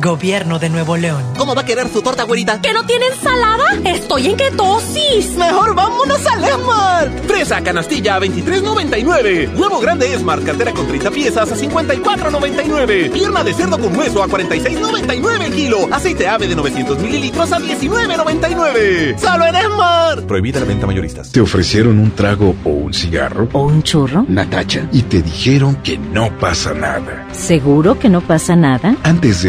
Gobierno 0.00 0.58
de 0.58 0.68
Nuevo 0.68 0.96
León. 0.96 1.22
¿Cómo 1.36 1.54
va 1.54 1.62
a 1.62 1.64
querer 1.64 1.88
su 1.88 2.02
torta, 2.02 2.22
güerita? 2.22 2.60
¿Que 2.60 2.72
no 2.72 2.86
tiene 2.86 3.06
ensalada? 3.06 3.64
Estoy 3.84 4.28
en 4.28 4.36
ketosis. 4.36 5.36
Mejor 5.36 5.74
vámonos 5.74 6.20
a 6.26 6.48
Esmar. 6.48 7.10
Fresa 7.26 7.60
canastilla 7.62 8.16
a 8.16 8.20
23.99. 8.20 9.56
Huevo 9.58 9.80
grande 9.80 10.12
Esmar, 10.14 10.40
cartera 10.42 10.72
con 10.72 10.86
30 10.86 11.10
piezas 11.10 11.50
a 11.50 11.56
54.99. 11.56 13.10
Pierna 13.10 13.42
de 13.42 13.54
cerdo 13.54 13.78
con 13.78 13.96
hueso 13.96 14.22
a 14.22 14.28
46.99 14.28 15.42
el 15.42 15.52
kilo. 15.52 15.88
Aceite 15.90 16.28
ave 16.28 16.46
de 16.46 16.54
900 16.54 16.98
mililitros 17.00 17.52
a 17.52 17.58
19.99. 17.58 19.18
¡Solo 19.18 19.46
en 19.46 19.56
Esmar! 19.56 20.22
Prohibida 20.26 20.60
la 20.60 20.66
venta 20.66 20.86
mayoristas. 20.86 21.32
¿Te 21.32 21.40
ofrecieron 21.40 21.98
un 21.98 22.12
trago 22.12 22.54
o 22.64 22.70
un 22.70 22.94
cigarro? 22.94 23.48
¿O 23.52 23.64
un 23.66 23.82
churro? 23.82 24.24
Natacha. 24.28 24.88
Y 24.92 25.02
te 25.02 25.22
dijeron 25.22 25.76
que 25.82 25.98
no 25.98 26.36
pasa 26.38 26.72
nada. 26.72 27.26
¿Seguro 27.32 27.98
que 27.98 28.08
no 28.08 28.20
pasa 28.20 28.54
nada? 28.56 28.96
Antes 29.02 29.42
de 29.42 29.48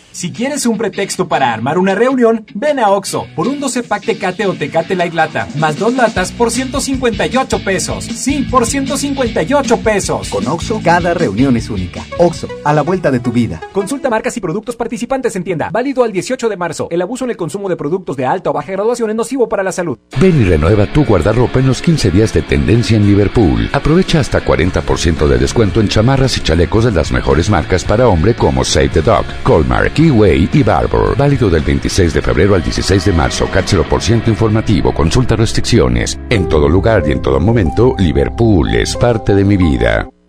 Si 0.13 0.33
quieres 0.33 0.65
un 0.65 0.77
pretexto 0.77 1.29
para 1.29 1.53
armar 1.53 1.77
una 1.77 1.95
reunión, 1.95 2.45
ven 2.53 2.79
a 2.79 2.89
Oxo 2.89 3.27
por 3.33 3.47
un 3.47 3.61
12 3.61 3.83
pack 3.83 4.05
Tecate 4.05 4.45
o 4.45 4.53
Tecate 4.53 4.93
Light 4.93 5.13
Lata, 5.13 5.47
más 5.55 5.79
dos 5.79 5.93
latas 5.93 6.33
por 6.33 6.51
158 6.51 7.63
pesos. 7.63 8.03
Sí, 8.03 8.45
por 8.51 8.65
158 8.65 9.77
pesos. 9.77 10.29
Con 10.29 10.45
Oxo, 10.47 10.81
cada 10.83 11.13
reunión 11.13 11.55
es 11.55 11.69
única. 11.69 12.03
Oxo, 12.17 12.49
a 12.65 12.73
la 12.73 12.81
vuelta 12.81 13.09
de 13.09 13.21
tu 13.21 13.31
vida. 13.31 13.61
Consulta 13.71 14.09
marcas 14.09 14.35
y 14.35 14.41
productos 14.41 14.75
participantes 14.75 15.35
en 15.37 15.45
tienda. 15.45 15.69
Válido 15.71 16.03
al 16.03 16.11
18 16.11 16.49
de 16.49 16.57
marzo. 16.57 16.87
El 16.91 17.01
abuso 17.01 17.23
en 17.23 17.31
el 17.31 17.37
consumo 17.37 17.69
de 17.69 17.77
productos 17.77 18.17
de 18.17 18.25
alta 18.25 18.49
o 18.49 18.53
baja 18.53 18.73
graduación 18.73 19.11
es 19.11 19.15
nocivo 19.15 19.47
para 19.47 19.63
la 19.63 19.71
salud. 19.71 19.97
Ven 20.19 20.41
y 20.41 20.43
renueva 20.43 20.91
tu 20.91 21.05
guardarropa 21.05 21.59
en 21.59 21.67
los 21.67 21.81
15 21.81 22.11
días 22.11 22.33
de 22.33 22.41
tendencia 22.41 22.97
en 22.97 23.07
Liverpool. 23.07 23.69
Aprovecha 23.71 24.19
hasta 24.19 24.43
40% 24.43 25.27
de 25.27 25.37
descuento 25.37 25.79
en 25.79 25.87
chamarras 25.87 26.37
y 26.37 26.41
chalecos 26.41 26.83
de 26.83 26.91
las 26.91 27.13
mejores 27.13 27.49
marcas 27.49 27.85
para 27.85 28.09
hombre 28.09 28.35
como 28.35 28.65
Save 28.65 28.89
the 28.89 29.01
Dog, 29.01 29.25
Colmar, 29.43 29.89
Keyway 30.01 30.49
y 30.51 30.63
Barbour. 30.63 31.15
Válido 31.15 31.47
del 31.47 31.61
26 31.61 32.15
de 32.15 32.23
febrero 32.23 32.55
al 32.55 32.63
16 32.63 33.05
de 33.05 33.13
marzo. 33.13 33.47
Cátselo 33.53 33.83
por 33.83 34.01
ciento 34.01 34.31
informativo. 34.31 34.91
Consulta 34.91 35.35
restricciones. 35.35 36.19
En 36.27 36.49
todo 36.49 36.67
lugar 36.67 37.03
y 37.05 37.11
en 37.11 37.21
todo 37.21 37.39
momento, 37.39 37.93
Liverpool 37.99 38.73
es 38.73 38.95
parte 38.95 39.35
de 39.35 39.45
mi 39.45 39.57
vida. 39.57 40.09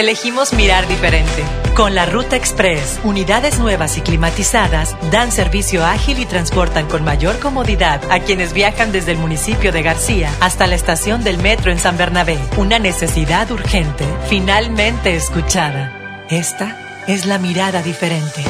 Elegimos 0.00 0.54
mirar 0.54 0.88
diferente. 0.88 1.44
Con 1.76 1.94
la 1.94 2.06
Ruta 2.06 2.34
Express, 2.34 2.98
unidades 3.04 3.58
nuevas 3.58 3.98
y 3.98 4.00
climatizadas 4.00 4.96
dan 5.10 5.30
servicio 5.30 5.84
ágil 5.84 6.18
y 6.18 6.24
transportan 6.24 6.88
con 6.88 7.04
mayor 7.04 7.38
comodidad 7.38 8.00
a 8.10 8.20
quienes 8.20 8.54
viajan 8.54 8.92
desde 8.92 9.12
el 9.12 9.18
municipio 9.18 9.72
de 9.72 9.82
García 9.82 10.32
hasta 10.40 10.66
la 10.66 10.74
estación 10.74 11.22
del 11.22 11.36
metro 11.36 11.70
en 11.70 11.78
San 11.78 11.98
Bernabé. 11.98 12.38
Una 12.56 12.78
necesidad 12.78 13.50
urgente, 13.50 14.06
finalmente 14.30 15.14
escuchada. 15.14 16.24
Esta 16.30 17.04
es 17.06 17.26
la 17.26 17.36
mirada 17.36 17.82
diferente. 17.82 18.42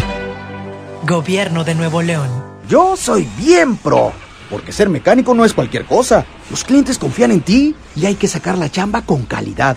Gobierno 1.02 1.64
de 1.64 1.74
Nuevo 1.74 2.00
León. 2.00 2.30
Yo 2.68 2.96
soy 2.96 3.28
bien 3.36 3.76
pro, 3.76 4.12
porque 4.50 4.70
ser 4.70 4.88
mecánico 4.88 5.34
no 5.34 5.44
es 5.44 5.52
cualquier 5.52 5.84
cosa. 5.84 6.24
Los 6.48 6.62
clientes 6.62 6.96
confían 6.96 7.32
en 7.32 7.40
ti 7.40 7.74
y 7.96 8.06
hay 8.06 8.14
que 8.14 8.28
sacar 8.28 8.56
la 8.56 8.70
chamba 8.70 9.02
con 9.02 9.24
calidad. 9.24 9.76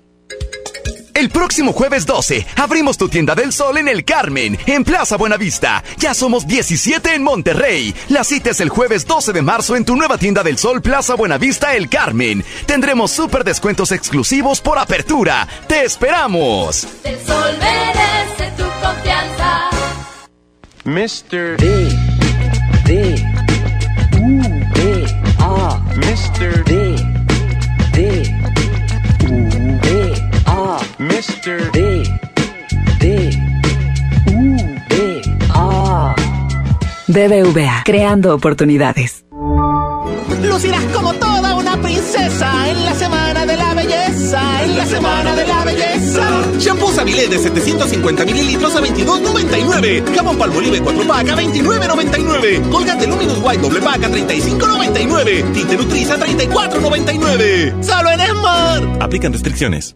El 1.13 1.29
próximo 1.29 1.73
jueves 1.73 2.05
12 2.05 2.45
abrimos 2.55 2.97
tu 2.97 3.09
tienda 3.09 3.35
del 3.35 3.51
sol 3.51 3.77
en 3.77 3.87
el 3.87 4.05
Carmen, 4.05 4.57
en 4.65 4.83
Plaza 4.83 5.17
Buenavista. 5.17 5.83
Ya 5.97 6.13
somos 6.13 6.47
17 6.47 7.15
en 7.15 7.23
Monterrey. 7.23 7.93
La 8.09 8.23
cita 8.23 8.51
es 8.51 8.61
el 8.61 8.69
jueves 8.69 9.05
12 9.05 9.33
de 9.33 9.41
marzo 9.41 9.75
en 9.75 9.85
tu 9.85 9.95
nueva 9.95 10.17
tienda 10.17 10.43
del 10.43 10.57
sol 10.57 10.81
Plaza 10.81 11.15
Buenavista 11.15 11.75
El 11.75 11.89
Carmen. 11.89 12.43
Tendremos 12.65 13.11
súper 13.11 13.43
descuentos 13.43 13.91
exclusivos 13.91 14.61
por 14.61 14.77
apertura. 14.77 15.47
¡Te 15.67 15.83
esperamos! 15.83 16.87
El 17.03 17.19
sol 17.25 17.57
merece 17.59 18.51
tu 18.57 18.63
confianza. 18.81 19.69
Mr. 20.85 21.57
D. 21.57 21.89
D. 22.85 23.25
U. 24.17 24.41
D. 24.73 25.05
A. 25.39 25.79
Mr. 25.95 26.63
D. 26.63 26.95
D. 27.93 28.50
U. 31.01 31.07
D. 31.07 31.09
A. 31.09 31.09
Mr. 31.09 31.71
D. 31.71 32.03
D. 32.99 33.31
U. 34.27 34.57
D. 34.89 35.21
A. 35.49 36.15
BBVA, 37.07 37.81
creando 37.85 38.35
oportunidades. 38.35 39.25
Lucirás 40.43 40.83
como 40.93 41.13
toda 41.13 41.55
una 41.55 41.79
princesa 41.81 42.69
en 42.69 42.85
la 42.85 42.93
semana 42.93 43.45
de 43.45 43.57
la 43.57 43.73
belleza, 43.73 44.63
en 44.63 44.77
la 44.77 44.85
semana 44.85 45.35
de 45.35 45.47
la 45.47 45.63
belleza. 45.65 46.43
Shampoo 46.59 46.91
Sabilé 46.91 47.27
de 47.27 47.39
750 47.39 48.25
mililitros 48.25 48.75
a 48.75 48.81
22.99. 48.81 50.15
Jabón 50.15 50.37
Palmolive 50.37 50.81
4 50.81 51.07
pack 51.07 51.29
a 51.29 51.35
29.99. 51.35 52.69
Colgate 52.69 53.07
Luminous 53.07 53.39
White 53.43 53.61
doble 53.61 53.81
pack 53.81 54.03
a 54.03 54.09
35.99. 54.09 55.53
Tinte 55.53 55.77
Nutriza 55.77 56.13
a 56.15 56.19
34.99. 56.19 57.83
Solo 57.83 58.09
en 58.11 58.19
Smart. 58.19 59.01
Aplican 59.01 59.33
restricciones. 59.33 59.95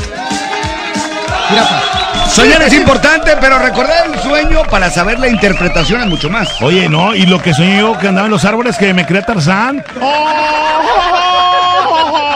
Soñar 2.29 2.63
es 2.63 2.73
importante, 2.73 3.37
pero 3.39 3.59
recordar 3.59 4.07
el 4.07 4.19
sueño 4.21 4.63
para 4.63 4.89
saber 4.89 5.19
la 5.19 5.27
interpretación 5.27 6.01
es 6.01 6.07
mucho 6.07 6.31
más. 6.31 6.59
Oye, 6.61 6.89
no, 6.89 7.13
y 7.13 7.27
lo 7.27 7.39
que 7.41 7.53
soñé 7.53 7.77
yo 7.79 7.95
que 7.97 8.07
andaba 8.07 8.25
en 8.25 8.31
los 8.31 8.45
árboles 8.45 8.77
que 8.77 8.91
me 8.93 9.05
creía 9.05 9.23
Tarzán. 9.23 9.83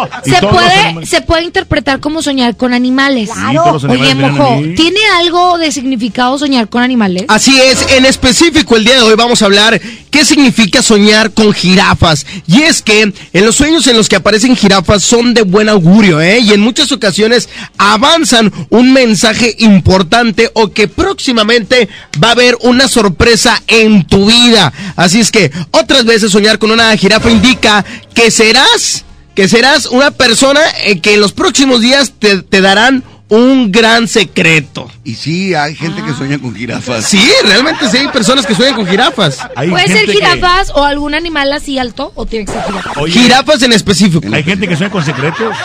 Se 0.23 0.41
puede, 0.41 1.05
se 1.05 1.21
puede 1.21 1.43
interpretar 1.43 1.99
como 1.99 2.21
soñar 2.21 2.55
con 2.55 2.73
animales. 2.73 3.29
animales 3.31 3.83
Oye, 3.83 4.15
Mojo. 4.15 4.61
¿tiene 4.75 4.99
algo 5.17 5.57
de 5.57 5.71
significado 5.71 6.37
soñar 6.37 6.69
con 6.69 6.83
animales? 6.83 7.25
Así 7.27 7.59
es, 7.59 7.85
en 7.91 8.05
específico 8.05 8.75
el 8.75 8.83
día 8.83 8.95
de 8.95 9.01
hoy 9.01 9.15
vamos 9.15 9.41
a 9.41 9.45
hablar 9.45 9.79
qué 10.09 10.25
significa 10.25 10.81
soñar 10.81 11.31
con 11.31 11.53
jirafas. 11.53 12.25
Y 12.47 12.61
es 12.61 12.81
que 12.81 13.01
en 13.01 13.45
los 13.45 13.55
sueños 13.55 13.87
en 13.87 13.97
los 13.97 14.09
que 14.09 14.15
aparecen 14.15 14.55
jirafas 14.55 15.03
son 15.03 15.33
de 15.33 15.41
buen 15.41 15.69
augurio, 15.69 16.21
¿eh? 16.21 16.39
Y 16.39 16.53
en 16.53 16.61
muchas 16.61 16.91
ocasiones 16.91 17.49
avanzan 17.77 18.51
un 18.69 18.93
mensaje 18.93 19.55
importante 19.59 20.49
o 20.53 20.71
que 20.71 20.87
próximamente 20.87 21.89
va 22.21 22.29
a 22.29 22.33
haber 22.33 22.57
una 22.61 22.87
sorpresa 22.87 23.61
en 23.67 24.05
tu 24.05 24.27
vida. 24.27 24.73
Así 24.95 25.19
es 25.19 25.31
que 25.31 25.51
otras 25.71 26.05
veces 26.05 26.31
soñar 26.31 26.59
con 26.59 26.71
una 26.71 26.95
jirafa 26.97 27.29
indica 27.29 27.85
que 28.13 28.31
serás, 28.31 29.05
que 29.39 29.47
serás 29.47 29.85
una 29.85 30.11
persona 30.11 30.59
eh, 30.83 30.99
que 30.99 31.13
en 31.13 31.21
los 31.21 31.31
próximos 31.31 31.79
días 31.79 32.11
te, 32.19 32.41
te 32.41 32.59
darán 32.59 33.05
un 33.29 33.71
gran 33.71 34.07
secreto. 34.07 34.89
Y 35.03 35.13
sí, 35.15 35.53
hay 35.53 35.75
gente 35.75 36.01
que 36.03 36.13
sueña 36.13 36.39
con 36.39 36.55
jirafas. 36.55 37.05
Sí, 37.05 37.23
realmente 37.43 37.87
sí 37.89 37.97
hay 37.97 38.07
personas 38.07 38.45
que 38.45 38.55
sueñan 38.55 38.75
con 38.75 38.87
jirafas. 38.87 39.37
¿Puede 39.55 39.87
ser 39.87 40.09
jirafas 40.09 40.71
o 40.71 40.83
algún 40.83 41.13
animal 41.13 41.51
así 41.53 41.77
alto 41.77 42.11
o 42.15 42.25
tiene 42.25 42.45
que 42.45 42.53
ser 42.53 42.63
jirafa? 42.63 42.91
Jirafas 43.07 43.61
en 43.61 43.73
específico. 43.73 44.27
Hay 44.33 44.43
gente 44.43 44.67
que 44.67 44.75
sueña 44.75 44.91
con 44.91 45.05
secretos. 45.05 45.55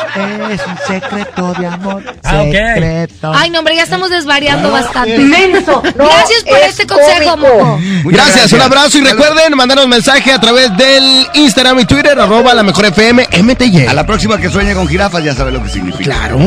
Es 0.51 0.61
un 0.67 0.77
secreto 0.87 1.55
de 1.59 1.67
amor. 1.67 2.05
Ah, 2.23 2.43
ok. 2.43 2.53
Secreto. 2.53 3.33
Ay, 3.35 3.51
no, 3.51 3.61
hombre, 3.61 3.77
ya 3.77 3.83
estamos 3.83 4.11
desvariando 4.11 4.71
bastante. 4.71 5.19
Menso, 5.19 5.83
no 5.97 6.05
Gracias 6.05 6.45
por 6.45 6.59
es 6.59 6.69
este 6.69 6.87
consejo. 6.87 7.37
Mojo. 7.37 7.81
Gracias, 8.05 8.53
un 8.53 8.61
abrazo 8.61 8.99
y 8.99 9.01
recuerden 9.01 9.57
mandarnos 9.57 9.89
mensaje 9.89 10.33
a 10.33 10.39
través 10.39 10.77
del 10.77 11.27
Instagram 11.35 11.81
y 11.81 11.85
Twitter, 11.87 12.19
arroba 12.19 12.53
la 12.55 12.63
mejor 12.63 12.87
FM 12.87 13.27
MTY. 13.43 13.87
A 13.87 13.95
la 13.95 14.07
próxima 14.07 14.39
que 14.39 14.51
sueñe 14.51 14.75
con 14.75 14.87
jirafas 14.87 15.25
ya 15.25 15.35
sabe 15.35 15.51
lo 15.51 15.63
que 15.63 15.71
significa. 15.71 16.05
Claro. 16.05 16.39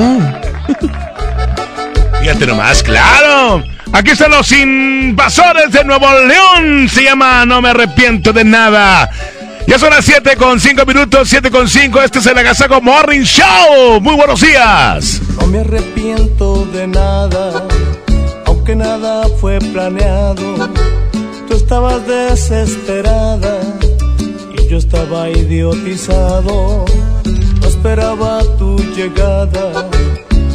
Fíjate 2.28 2.46
nomás, 2.46 2.84
claro. 2.84 3.64
Aquí 3.94 4.12
están 4.12 4.32
los 4.32 4.52
invasores 4.52 5.72
de 5.72 5.86
Nuevo 5.86 6.08
León. 6.28 6.90
Se 6.90 7.02
llama 7.02 7.46
No 7.46 7.62
me 7.62 7.70
arrepiento 7.70 8.34
de 8.34 8.44
nada. 8.44 9.10
Ya 9.66 9.80
son 9.80 9.92
las 9.92 10.04
7 10.04 10.36
con 10.36 10.60
5 10.60 10.86
minutos, 10.86 11.30
7 11.30 11.50
con 11.50 11.70
5. 11.70 12.02
Este 12.02 12.20
es 12.20 12.26
el 12.26 12.38
Agasago 12.38 12.82
Morning 12.82 13.22
Show. 13.22 14.02
Muy 14.02 14.16
buenos 14.16 14.42
días. 14.42 15.22
No 15.40 15.48
me 15.48 15.60
arrepiento 15.60 16.66
de 16.74 16.88
nada, 16.88 17.66
aunque 18.46 18.76
nada 18.76 19.26
fue 19.40 19.60
planeado. 19.60 20.70
Tú 21.48 21.56
estabas 21.56 22.06
desesperada 22.08 23.62
y 24.54 24.68
yo 24.68 24.80
estaba 24.80 25.30
idiotizado. 25.30 26.84
No 27.62 27.68
esperaba 27.70 28.42
tu 28.58 28.78
llegada, 28.98 29.90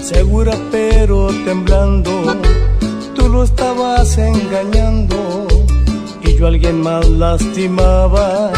segura 0.02 0.52
pero 0.70 1.28
temblando. 1.44 2.10
Tú 3.14 3.28
lo 3.28 3.44
estabas 3.44 4.18
engañando 4.18 5.46
y 6.22 6.36
yo 6.36 6.46
a 6.46 6.48
alguien 6.48 6.82
más 6.82 7.08
lastimaba. 7.08 8.50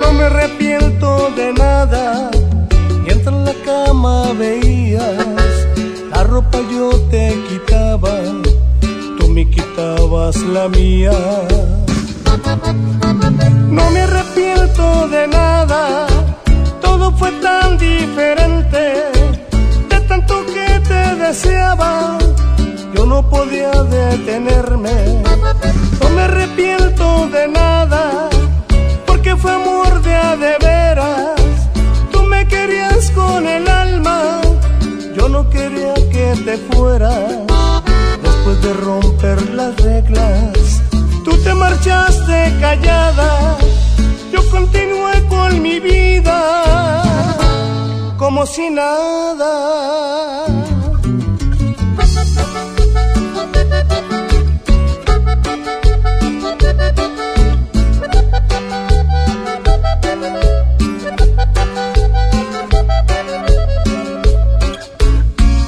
No 0.00 0.12
me 0.12 0.24
arrepiento 0.24 1.30
de 1.36 1.52
nada, 1.52 2.30
mientras 3.04 3.34
en 3.34 3.44
la 3.44 3.54
cama 3.64 4.32
veías 4.38 5.64
la 6.10 6.22
ropa 6.24 6.58
yo 6.70 6.90
te 7.10 7.34
quitaba, 7.48 8.12
tú 9.18 9.28
me 9.28 9.48
quitabas 9.48 10.36
la 10.42 10.68
mía. 10.68 11.12
No 13.70 13.90
me 13.90 14.00
arrepiento 14.00 15.08
de 15.08 15.26
nada, 15.28 16.06
todo 16.80 17.12
fue 17.16 17.30
tan 17.42 17.78
diferente, 17.78 19.13
deseaba, 21.28 22.18
yo 22.94 23.06
no 23.06 23.28
podía 23.28 23.70
detenerme. 23.70 25.22
No 26.00 26.08
me 26.10 26.22
arrepiento 26.22 27.28
de 27.28 27.48
nada, 27.48 28.28
porque 29.06 29.34
fue 29.36 29.52
amor 29.52 30.02
de 30.02 30.14
a 30.14 30.36
de 30.36 30.54
veras. 30.60 31.40
Tú 32.12 32.22
me 32.24 32.46
querías 32.46 33.10
con 33.12 33.46
el 33.46 33.66
alma, 33.68 34.40
yo 35.16 35.28
no 35.28 35.48
quería 35.48 35.94
que 36.12 36.26
te 36.44 36.56
fueras. 36.68 37.30
Después 38.22 38.56
de 38.62 38.72
romper 38.74 39.38
las 39.60 39.74
reglas, 39.80 40.82
tú 41.24 41.32
te 41.42 41.54
marchaste 41.54 42.54
callada. 42.60 43.56
Yo 44.30 44.40
continué 44.50 45.26
con 45.28 45.62
mi 45.62 45.80
vida 45.80 46.38
como 48.18 48.44
si 48.46 48.68
nada. 48.70 49.52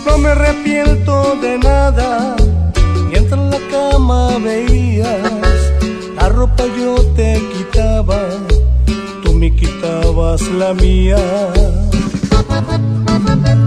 No 0.06 0.18
me 0.18 0.28
arrepiento 0.30 1.36
de 1.42 1.58
nada, 1.58 2.36
mientras 3.10 3.40
en 3.40 3.50
la 3.50 3.58
cama 3.70 4.38
veías, 4.38 5.08
la 6.16 6.28
ropa 6.28 6.64
yo 6.78 6.94
te 7.14 7.40
quitaba, 7.52 8.18
tú 9.22 9.32
me 9.34 9.54
quitabas 9.54 10.42
la 10.42 10.72
mía. 10.74 11.18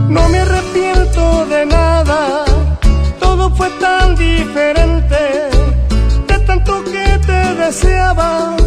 No 0.09 0.27
me 0.29 0.39
arrepiento 0.39 1.45
de 1.45 1.65
nada 1.65 2.48
todo 3.39 3.55
fue 3.55 3.69
tan 3.79 4.15
diferente 4.15 5.21
de 6.27 6.39
tanto 6.45 6.83
que 6.83 7.07
te 7.25 7.41
deseaba. 7.55 8.57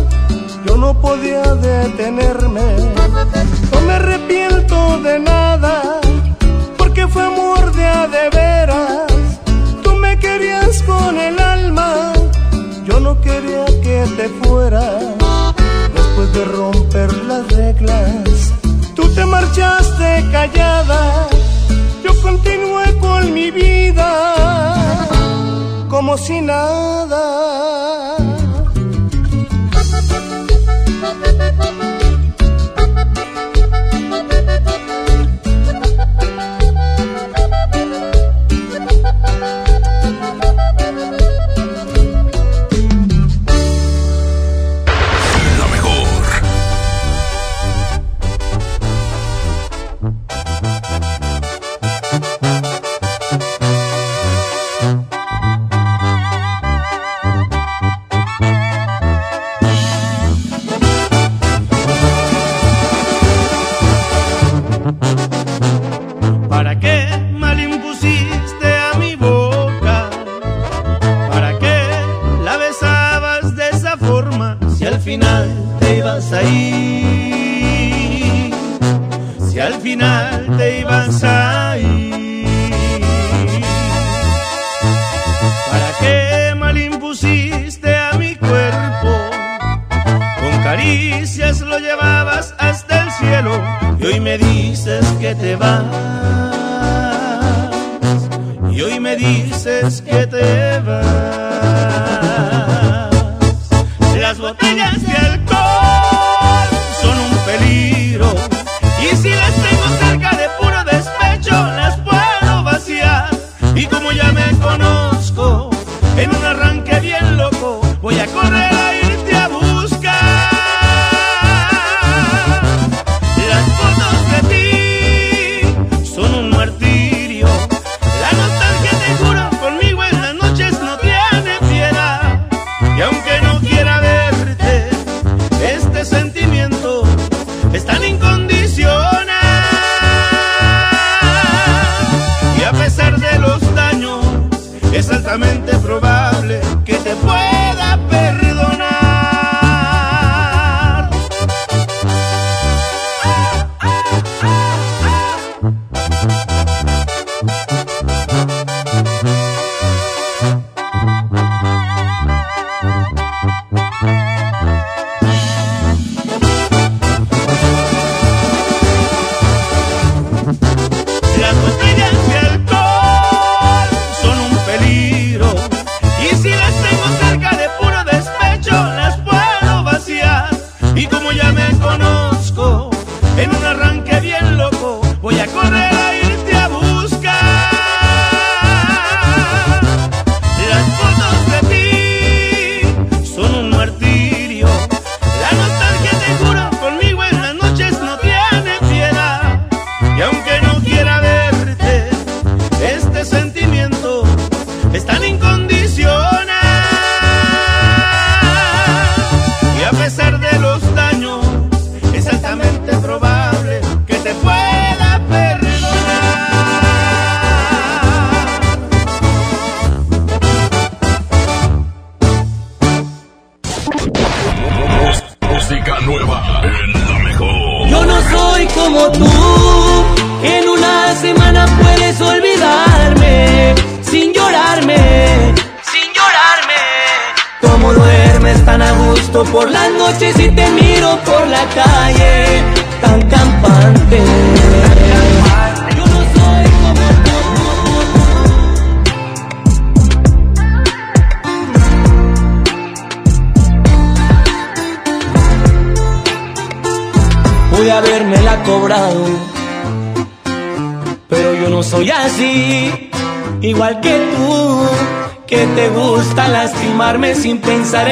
Yo 0.66 0.78
no 0.78 0.98
podía 0.98 1.42
detenerme, 1.56 2.68
no 3.72 3.80
me 3.86 3.92
arrepiento 3.92 4.98
de 5.00 5.18
nada, 5.18 6.00
porque 6.78 7.06
fue 7.06 7.22
amor 7.22 7.72
de 7.72 7.84
a 7.84 8.06
de 8.06 8.30
veras. 8.30 9.12
Tú 9.82 9.94
me 9.96 10.18
querías 10.18 10.82
con 10.84 11.18
el 11.18 11.38
alma, 11.38 12.12
yo 12.86 12.98
no 12.98 13.20
quería 13.20 13.66
que 13.84 13.98
te 14.16 14.26
fueras. 14.40 15.04
Después 15.96 16.32
de 16.32 16.44
romper 16.46 17.12
las 17.24 17.46
reglas, 17.48 18.54
tú 18.94 19.02
te 19.14 19.26
marchaste 19.26 20.08
callada, 20.32 21.28
yo 22.02 22.12
continué 22.22 22.86
con 23.00 23.34
mi 23.34 23.50
vida 23.50 24.41
como 25.92 26.16
si 26.16 26.40
nada. 26.40 28.21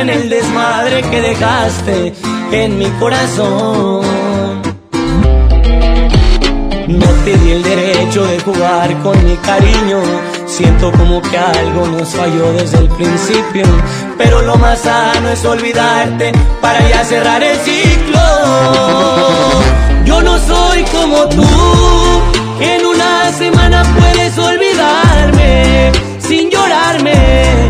En 0.01 0.09
el 0.09 0.31
desmadre 0.31 1.03
que 1.03 1.21
dejaste 1.21 2.15
en 2.53 2.79
mi 2.79 2.89
corazón. 2.99 4.63
No 6.89 7.07
te 7.25 7.37
di 7.37 7.51
el 7.53 7.63
derecho 7.63 8.25
de 8.25 8.41
jugar 8.41 8.97
con 9.03 9.25
mi 9.25 9.37
cariño. 9.37 10.01
Siento 10.47 10.91
como 10.93 11.21
que 11.21 11.37
algo 11.37 11.87
nos 11.89 12.09
falló 12.09 12.53
desde 12.55 12.79
el 12.79 12.89
principio. 12.89 13.65
Pero 14.17 14.41
lo 14.43 14.57
más 14.57 14.79
sano 14.81 15.29
es 15.29 15.45
olvidarte 15.45 16.33
para 16.63 16.81
ya 16.89 17.05
cerrar 17.05 17.43
el 17.43 17.59
ciclo. 17.59 18.21
Yo 20.07 20.23
no 20.23 20.39
soy 20.39 20.83
como 20.85 21.29
tú, 21.29 21.47
que 22.59 22.77
en 22.77 22.87
una 22.87 23.33
semana 23.33 23.83
puedes 23.99 24.39
olvidarme 24.39 25.93
sin 26.21 26.51
llorarme. 26.51 27.70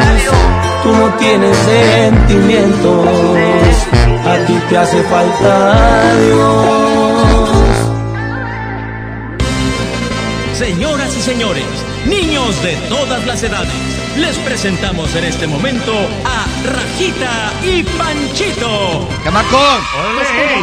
Tú 0.83 0.91
no 0.91 1.13
tienes 1.19 1.55
sentimientos, 1.57 3.07
a 4.25 4.45
ti 4.47 4.59
te 4.67 4.77
hace 4.77 5.03
falta 5.03 6.15
Dios. 6.25 6.81
Señoras 10.57 11.15
y 11.17 11.21
señores, 11.21 11.65
niños 12.05 12.63
de 12.63 12.75
todas 12.89 13.25
las 13.27 13.43
edades, 13.43 13.90
les 14.17 14.37
presentamos 14.39 15.13
en 15.15 15.23
este 15.25 15.47
momento 15.47 15.93
a 16.25 16.45
Rajita 16.65 17.53
y 17.63 17.83
Panchito. 17.83 19.07
¡Camacón! 19.23 19.81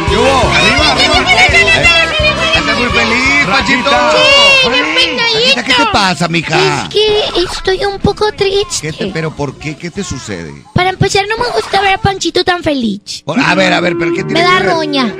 ¿Qué 0.09 0.17
hubo? 0.17 0.25
¡Arriba, 0.27 0.91
arriba! 0.91 1.81
¡Estás 2.55 2.77
muy 2.77 2.89
feliz, 2.89 3.45
Panchito! 3.47 3.89
Sí, 5.31 5.55
¿Qué 5.55 5.73
te 5.73 5.85
pasa, 5.91 6.27
mija? 6.27 6.83
Es 6.83 6.89
que 6.89 7.41
estoy 7.41 7.85
un 7.85 7.99
poco 7.99 8.31
triste. 8.31 8.81
¿Qué 8.81 8.93
te, 8.93 9.05
¿Pero 9.07 9.31
por 9.35 9.57
qué? 9.57 9.75
¿Qué 9.77 9.89
te 9.89 10.03
sucede? 10.03 10.53
Para 10.73 10.89
empezar, 10.89 11.25
no 11.27 11.37
me 11.43 11.49
gusta 11.51 11.81
ver 11.81 11.93
a 11.93 11.97
Panchito 11.97 12.43
tan 12.43 12.61
feliz. 12.63 13.23
Por- 13.25 13.39
a 13.39 13.55
ver, 13.55 13.73
a 13.73 13.79
ver, 13.81 13.95
¿pero 13.97 14.11
qué 14.13 14.23
tiene 14.23 14.41
Me 14.41 14.41
da 14.43 14.57
que 14.59 14.63
ver? 14.63 14.73
roña. 14.75 15.15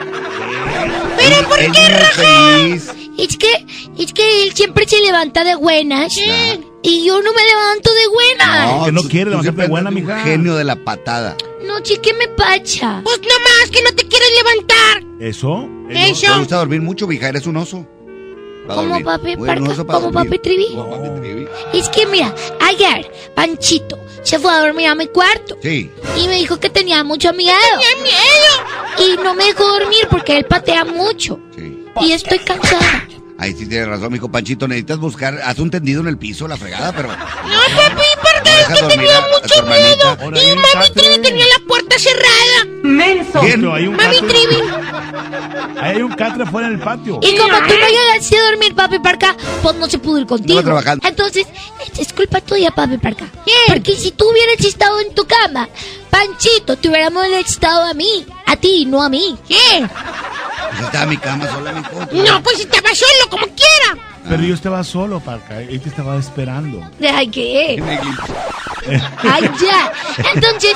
¿Pero 1.17 1.47
por 1.49 1.57
qué, 1.57 1.71
feliz? 2.13 2.91
Es 3.17 3.37
que, 3.37 3.65
es 3.97 4.13
que 4.13 4.43
él 4.43 4.53
siempre 4.53 4.87
se 4.87 4.99
levanta 5.01 5.43
de 5.43 5.55
buenas. 5.55 6.15
Y 6.81 7.05
yo 7.05 7.21
no 7.21 7.33
me 7.33 7.43
levanto 7.43 7.93
de 7.93 8.07
buenas. 8.07 8.85
que 8.85 8.91
no 8.91 9.03
quiere 9.03 9.29
levantarte 9.31 9.67
buena, 9.67 9.91
mija. 9.91 10.19
Genio 10.21 10.55
de 10.55 10.63
la 10.63 10.75
patada. 10.77 11.35
No, 11.65 11.83
sí, 11.83 11.97
¿qué 12.01 12.13
me 12.13 12.27
pacha? 12.29 13.01
Pues 13.03 13.19
nomás 13.19 13.69
que 13.71 13.83
no 13.83 13.91
te 13.91 14.07
quieres 14.07 14.29
levantar. 14.37 15.03
¿Eso? 15.19 15.67
¿Te 15.89 16.37
gusta 16.37 16.57
dormir 16.57 16.81
mucho, 16.81 17.07
mija? 17.07 17.29
Eres 17.29 17.45
un 17.45 17.57
oso. 17.57 17.85
Como 18.67 19.03
papi 19.03 19.35
Parca, 19.35 19.83
como 19.83 20.11
papi 20.11 20.39
Trivi. 20.39 20.67
Como 20.75 20.91
papi 20.91 21.19
Trivi. 21.19 21.47
Es 21.73 21.89
que 21.89 22.05
mira, 22.05 22.33
ayer 22.61 23.11
Panchito 23.33 23.97
se 24.21 24.37
fue 24.37 24.51
a 24.53 24.59
dormir 24.59 24.87
a 24.87 24.95
mi 24.95 25.07
cuarto. 25.07 25.57
Sí. 25.61 25.89
Y 26.17 26.27
me 26.27 26.35
dijo 26.35 26.59
que 26.59 26.69
tenía 26.69 27.03
mucho 27.03 27.33
miedo. 27.33 27.57
Tenía 27.71 28.03
miedo. 28.03 29.13
Y 29.13 29.23
no 29.23 29.33
me 29.33 29.45
dejó 29.45 29.65
dormir 29.67 30.07
porque 30.09 30.37
él 30.37 30.45
patea 30.45 30.85
mucho. 30.85 31.39
Y 32.01 32.11
estoy 32.11 32.39
cansada. 32.39 33.08
Ahí 33.39 33.53
sí 33.57 33.65
tienes 33.67 33.87
razón, 33.87 34.11
mijo 34.11 34.29
Panchito. 34.29 34.67
Necesitas 34.67 34.97
buscar. 34.99 35.39
Haz 35.43 35.59
un 35.59 35.71
tendido 35.71 36.01
en 36.01 36.07
el 36.07 36.17
piso, 36.17 36.45
la 36.47 36.57
fregada, 36.57 36.91
pero. 36.91 37.07
No, 37.07 37.15
papi, 37.15 38.03
porque 38.21 38.49
Deja 38.49 38.73
es 38.73 38.81
que 38.81 38.87
tenía 38.87 39.21
mucho 39.21 39.63
miedo. 39.63 40.41
Y 40.41 40.55
mami 40.55 40.89
Trivi 40.93 41.17
tenía 41.21 41.45
la 41.45 41.65
puerta 41.65 41.97
cerrada. 41.97 42.81
Menso. 42.83 43.41
Hay 43.41 43.87
un 43.87 43.95
Mami 43.95 44.19
catre. 44.19 44.27
Trivi. 44.27 44.61
Ahí 45.79 45.95
hay 45.95 46.01
un 46.01 46.11
catre 46.11 46.45
fuera 46.47 46.69
del 46.69 46.79
patio. 46.79 47.19
Y 47.23 47.37
como 47.37 47.57
tú 47.59 47.73
no 47.79 47.87
llegaste 47.87 48.37
a 48.37 48.43
dormir, 48.51 48.75
papi 48.75 48.99
Parca, 48.99 49.35
pues 49.63 49.75
no 49.75 49.89
se 49.89 49.99
pudo 49.99 50.19
ir 50.19 50.25
contigo. 50.27 50.61
Trabajando. 50.61 51.07
Entonces, 51.07 51.47
es 51.97 52.11
culpa 52.11 52.41
tuya, 52.41 52.71
papi 52.71 52.97
Parca. 52.97 53.25
Porque 53.67 53.95
si 53.95 54.11
tú 54.11 54.29
hubieras 54.29 54.59
estado 54.65 54.99
en 54.99 55.15
tu 55.15 55.25
cama, 55.25 55.69
Panchito 56.09 56.75
te 56.75 56.89
hubiera 56.89 57.09
molestado 57.09 57.83
a 57.83 57.93
mí. 57.93 58.25
A 58.45 58.57
ti, 58.57 58.85
no 58.85 59.01
a 59.01 59.07
mí. 59.07 59.37
¿Qué? 59.47 59.87
Estaba 60.81 61.05
mi 61.05 61.17
cama 61.17 61.47
sola, 61.47 61.71
mijo. 61.71 61.99
No, 62.11 62.43
pues 62.43 62.59
estaba 62.59 62.93
solo, 62.93 63.29
como 63.29 63.45
quiera. 63.47 64.08
Pero 64.27 64.43
yo 64.43 64.53
estaba 64.53 64.83
solo, 64.83 65.19
Parca. 65.19 65.61
Él 65.61 65.79
te 65.81 65.89
estaba 65.89 66.17
esperando. 66.17 66.81
Ay, 67.13 67.27
¿qué? 67.29 67.81
Ay, 69.23 69.49
ya. 69.61 69.91
Entonces, 70.33 70.73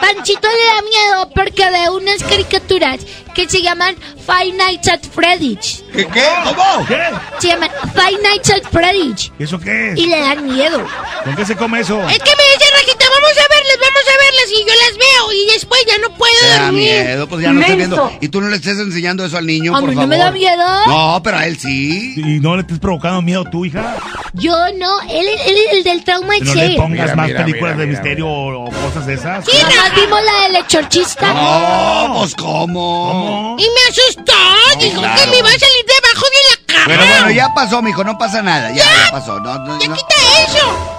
Panchito 0.00 0.48
le 0.48 0.64
da 0.66 0.82
miedo 0.82 1.30
porque 1.34 1.64
ve 1.70 1.90
unas 1.90 2.22
caricaturas 2.22 3.00
que 3.34 3.48
se 3.48 3.60
llaman 3.62 3.94
Five 4.24 4.52
Nights 4.56 4.88
at 4.88 5.00
Freddy's. 5.12 5.84
¿Qué? 5.92 6.06
¿Qué? 6.06 6.22
¿Cómo? 6.44 6.86
¿Qué? 6.86 6.98
Se 7.38 7.48
llaman 7.48 7.70
Five 7.94 8.22
Nights 8.22 8.50
at 8.50 8.62
Freddy's. 8.70 9.32
¿Eso 9.38 9.58
qué 9.58 9.92
es? 9.92 9.98
Y 9.98 10.06
le 10.06 10.20
dan 10.20 10.44
miedo. 10.46 10.84
¿Con 11.24 11.34
qué 11.36 11.44
se 11.44 11.56
come 11.56 11.80
eso? 11.80 11.96
Es 12.08 12.18
que 12.18 12.30
me 12.30 12.42
dice 12.54 12.70
Rajita, 12.72 13.04
vamos 13.10 13.30
a 13.32 13.54
verlas, 13.54 13.78
vamos 13.80 14.02
a 14.06 14.16
verlas 14.24 14.50
y 14.50 14.60
yo 14.60 14.74
las 14.86 14.98
veo 14.98 15.32
y 15.32 15.52
después 15.52 15.80
ya 15.86 15.98
no 15.98 16.14
puedo 16.16 16.32
Te 16.40 16.46
da 16.48 16.62
dormir. 16.66 16.82
miedo, 16.82 17.28
pues 17.28 17.42
ya 17.42 17.52
no 17.52 17.60
estoy 17.60 17.76
viendo. 17.76 18.12
Y 18.20 18.28
tú 18.28 18.40
no 18.40 18.48
le 18.48 18.56
estés 18.56 18.78
enseñando 18.78 19.24
eso 19.24 19.36
al 19.38 19.46
niño, 19.46 19.74
A 19.76 19.80
por 19.80 19.88
mí 19.90 19.94
favor. 19.96 20.08
no 20.08 20.16
me 20.16 20.22
da 20.22 20.30
miedo. 20.30 20.86
No, 20.86 21.20
pero 21.22 21.38
a 21.38 21.46
él 21.46 21.58
sí. 21.58 22.14
¿Y 22.16 22.40
no 22.40 22.54
le 22.56 22.62
estés 22.62 22.78
provocando 22.98 23.22
miedo 23.22 23.44
tú, 23.44 23.64
hija? 23.64 23.96
Yo 24.32 24.52
no, 24.78 25.00
él, 25.02 25.26
es- 25.28 25.40
es 25.46 25.72
el 25.72 25.84
del 25.84 26.04
trauma 26.04 26.34
Que 26.38 26.44
no 26.44 26.54
le 26.54 26.76
pongas 26.76 27.16
más 27.16 27.26
mira, 27.28 27.44
películas 27.44 27.74
mira, 27.74 27.80
de 27.80 27.86
mira, 27.86 28.00
misterio 28.02 28.26
o, 28.28 28.64
o 28.66 28.70
cosas 28.70 29.06
de 29.06 29.14
esas. 29.14 29.44
Sí, 29.44 29.52
nomás 29.62 29.94
vimos 29.94 30.20
la 30.22 30.40
del 30.46 30.56
exorcista. 30.56 31.32
No, 31.32 32.14
pues 32.18 32.34
¿cómo? 32.34 33.56
Y 33.58 33.62
me 33.62 33.90
asustó, 33.90 34.78
dijo 34.80 35.00
claro. 35.00 35.20
que 35.22 35.26
me 35.30 35.38
iba 35.38 35.48
a 35.48 35.52
salir 35.52 35.84
debajo 35.86 36.26
de 36.26 36.40
la 36.50 36.74
cama. 36.74 36.84
Pero 36.86 37.06
bueno, 37.06 37.30
ya 37.30 37.54
pasó, 37.54 37.82
mijo, 37.82 38.04
no 38.04 38.18
pasa 38.18 38.42
nada. 38.42 38.70
Ya, 38.70 38.84
ya 38.84 39.10
pasó. 39.10 39.40
No, 39.40 39.54
no, 39.58 39.66
no. 39.74 39.78
¡Quita 39.78 40.14
eso! 40.46 40.95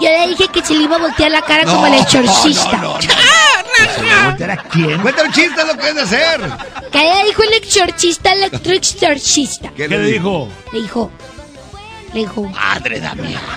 Yo 0.00 0.08
le 0.08 0.28
dije 0.28 0.48
que 0.48 0.62
se 0.62 0.74
le 0.74 0.84
iba 0.84 0.96
a 0.96 0.98
voltear 0.98 1.30
la 1.30 1.42
cara 1.42 1.64
como 1.64 1.86
el 1.86 1.94
exorcista. 1.94 2.76
no, 2.76 2.82
no, 2.82 2.98
no. 2.98 2.98
¡Ah, 4.48 4.52
¿A 4.52 4.56
quién? 4.68 5.00
Cuenta 5.00 5.22
un 5.24 5.32
chiste, 5.32 5.64
lo 5.64 5.74
puedes 5.76 5.96
hacer. 6.04 6.40
¿Qué 6.92 6.98
le 6.98 7.24
dijo 7.26 7.42
el 7.42 7.52
exorcista 7.54 8.32
al 8.32 8.42
exorcista? 8.44 9.70
¿Qué 9.76 9.88
le 9.88 9.98
dijo? 10.00 10.48
Le 10.72 10.82
dijo. 10.82 11.10
Le 12.12 12.20
dijo. 12.20 12.44
Madre 12.44 13.00
da 13.00 13.14
mía. 13.14 13.40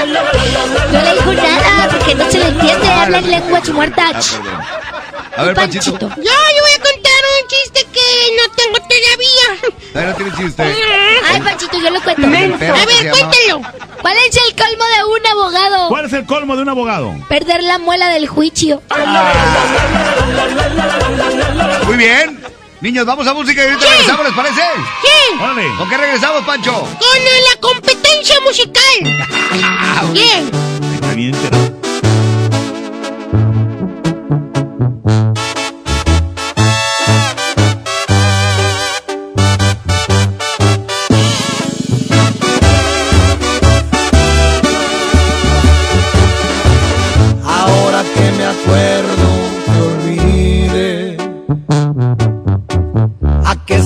No 0.00 1.02
le 1.02 1.14
dijo 1.14 1.32
nada 1.34 1.88
porque 1.90 2.14
no 2.14 2.30
se 2.30 2.38
le 2.38 2.46
entiende. 2.48 2.88
Habla 2.88 3.18
en 3.18 3.30
lenguas 3.30 3.68
muertas. 3.70 4.38
A 5.36 5.42
ver, 5.44 5.54
Panchito. 5.54 5.98
Yo, 5.98 6.06
yo 6.16 6.22
voy 6.22 6.72
a 6.72 6.82
contar 6.82 7.22
un 7.42 7.48
chiste 7.48 7.86
que 7.92 8.06
no 8.36 8.54
tengo 8.54 8.78
todavía. 8.88 9.48
A 9.94 9.98
ver, 9.98 10.08
no 10.08 10.14
tiene 10.14 10.32
chiste. 10.36 10.62
Ay, 11.28 11.40
Panchito, 11.40 11.78
yo 11.80 11.90
lo 11.90 12.00
cuento. 12.02 12.26
A 12.26 12.30
ver, 12.30 13.10
cuéntelo. 13.10 13.62
¿Cuál 14.00 14.16
es 14.28 14.36
el 14.36 14.54
colmo 14.56 14.84
de 14.84 15.04
un 15.04 15.26
abogado? 15.26 15.88
¿Cuál 15.88 16.04
es 16.06 16.12
el 16.14 16.24
colmo 16.26 16.56
de 16.56 16.62
un 16.62 16.68
abogado? 16.68 17.14
Perder 17.28 17.62
la 17.62 17.78
muela 17.78 18.08
del 18.08 18.26
juicio. 18.26 18.82
Muy 21.86 21.96
bien. 21.96 22.40
Niños, 22.80 23.04
vamos 23.04 23.26
a 23.26 23.34
música 23.34 23.62
y 23.62 23.68
ahorita 23.68 23.90
regresamos, 23.90 24.24
¿les 24.24 24.34
parece? 24.34 24.62
¿Quién? 25.02 25.76
¿Con 25.76 25.88
qué 25.90 25.96
regresamos, 25.98 26.42
Pancho? 26.44 26.72
Con 26.72 27.24
la 27.52 27.60
competencia 27.60 28.40
musical. 28.40 30.12
Bien. 30.14 30.50
Está 30.94 31.14
bien 31.14 31.34
enterado. 31.34 31.79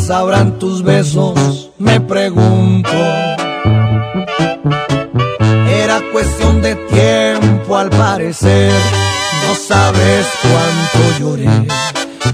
Sabrán 0.07 0.59
tus 0.59 0.83
besos? 0.83 1.71
Me 1.79 2.01
pregunto 2.01 2.91
Era 5.67 6.03
cuestión 6.13 6.61
de 6.61 6.77
tiempo 6.77 7.75
al 7.77 7.89
parecer 7.91 8.73
No 9.47 9.55
sabes 9.55 10.27
cuánto 10.43 10.99
lloré 11.19 11.49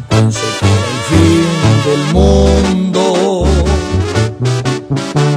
Pensé 0.09 0.41
que 0.59 0.67
era 0.67 0.89
el 0.95 1.01
fin 1.11 1.47
del 1.87 2.03
mundo 2.13 3.45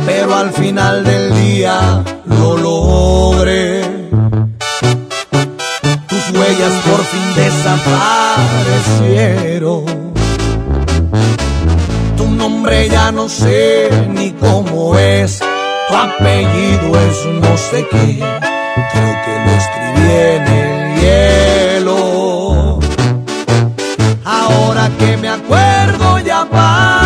Pero 0.06 0.36
al 0.36 0.52
final 0.52 1.04
del 1.04 1.34
día 1.36 2.04
lo 2.26 2.58
logré 2.58 3.84
tus 6.08 6.30
huellas 6.32 6.74
por 6.86 7.04
fin 7.06 7.36
desaparecieron. 7.36 10.03
Ya 12.72 13.12
no 13.12 13.28
sé 13.28 13.90
ni 14.10 14.32
cómo 14.32 14.98
es, 14.98 15.40
tu 15.40 15.96
apellido 15.96 17.00
es 17.02 17.26
no 17.42 17.58
sé 17.58 17.86
qué, 17.92 18.20
creo 18.92 19.14
que 19.26 19.34
lo 19.46 19.52
escribí 19.62 20.12
en 20.12 20.48
el 20.48 21.82
hielo. 21.82 22.80
Ahora 24.24 24.90
que 24.98 25.18
me 25.18 25.28
acuerdo 25.28 26.20
ya 26.20 26.46
paso, 26.50 27.03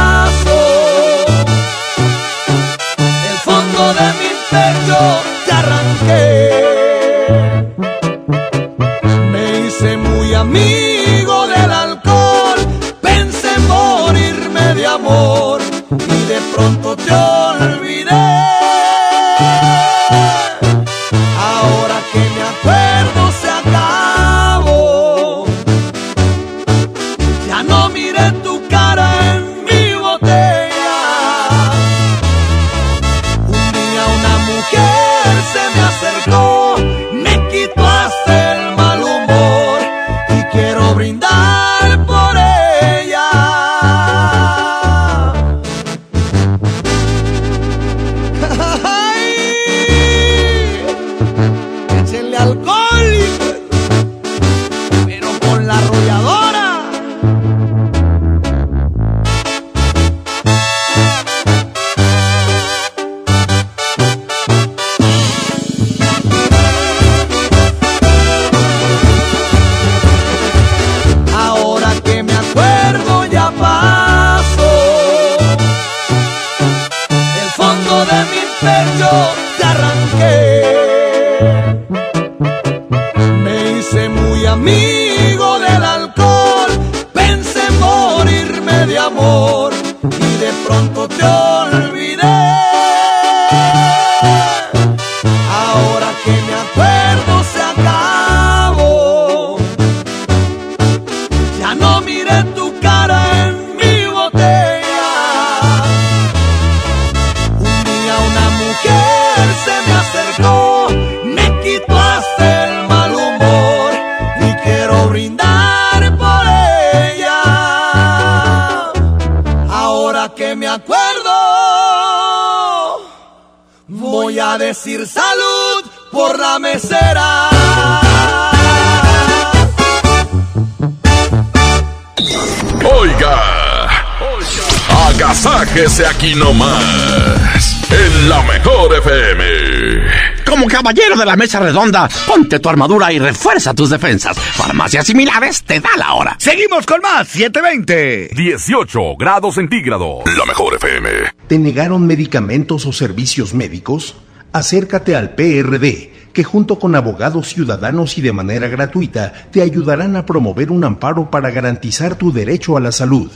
de 141.18 141.26
la 141.26 141.35
mesa 141.35 141.60
redonda, 141.60 142.07
ponte 142.27 142.60
tu 142.60 142.69
armadura 142.69 143.11
y 143.11 143.19
refuerza 143.19 143.73
tus 143.73 143.89
defensas. 143.89 144.38
Farmacias 144.38 145.07
similares 145.07 145.64
te 145.64 145.80
da 145.80 145.89
la 145.98 146.14
hora. 146.14 146.35
Seguimos 146.39 146.85
con 146.85 147.02
más 147.02 147.27
720. 147.27 148.30
18 148.35 149.15
grados 149.18 149.56
centígrados. 149.56 150.23
La 150.38 150.45
mejor 150.45 150.76
FM. 150.76 151.10
¿Te 151.48 151.60
negaron 151.60 152.06
medicamentos 152.06 152.85
o 152.85 152.94
servicios 152.94 153.53
médicos? 153.53 154.15
Acércate 154.53 155.15
al 155.15 155.35
PRD, 155.35 156.14
que 156.34 156.44
junto 156.44 156.80
con 156.80 156.95
abogados 156.95 157.48
ciudadanos 157.49 158.18
y 158.18 158.22
de 158.22 158.34
manera 158.34 158.68
gratuita 158.68 159.34
te 159.52 159.61
ayudarán 159.61 160.15
a 160.15 160.26
promover 160.26 160.72
un 160.72 160.84
amparo 160.84 161.30
para 161.30 161.52
garantizar 161.52 162.15
tu 162.15 162.31
derecho 162.31 162.77
a 162.77 162.80
la 162.80 162.91
salud. 162.91 163.31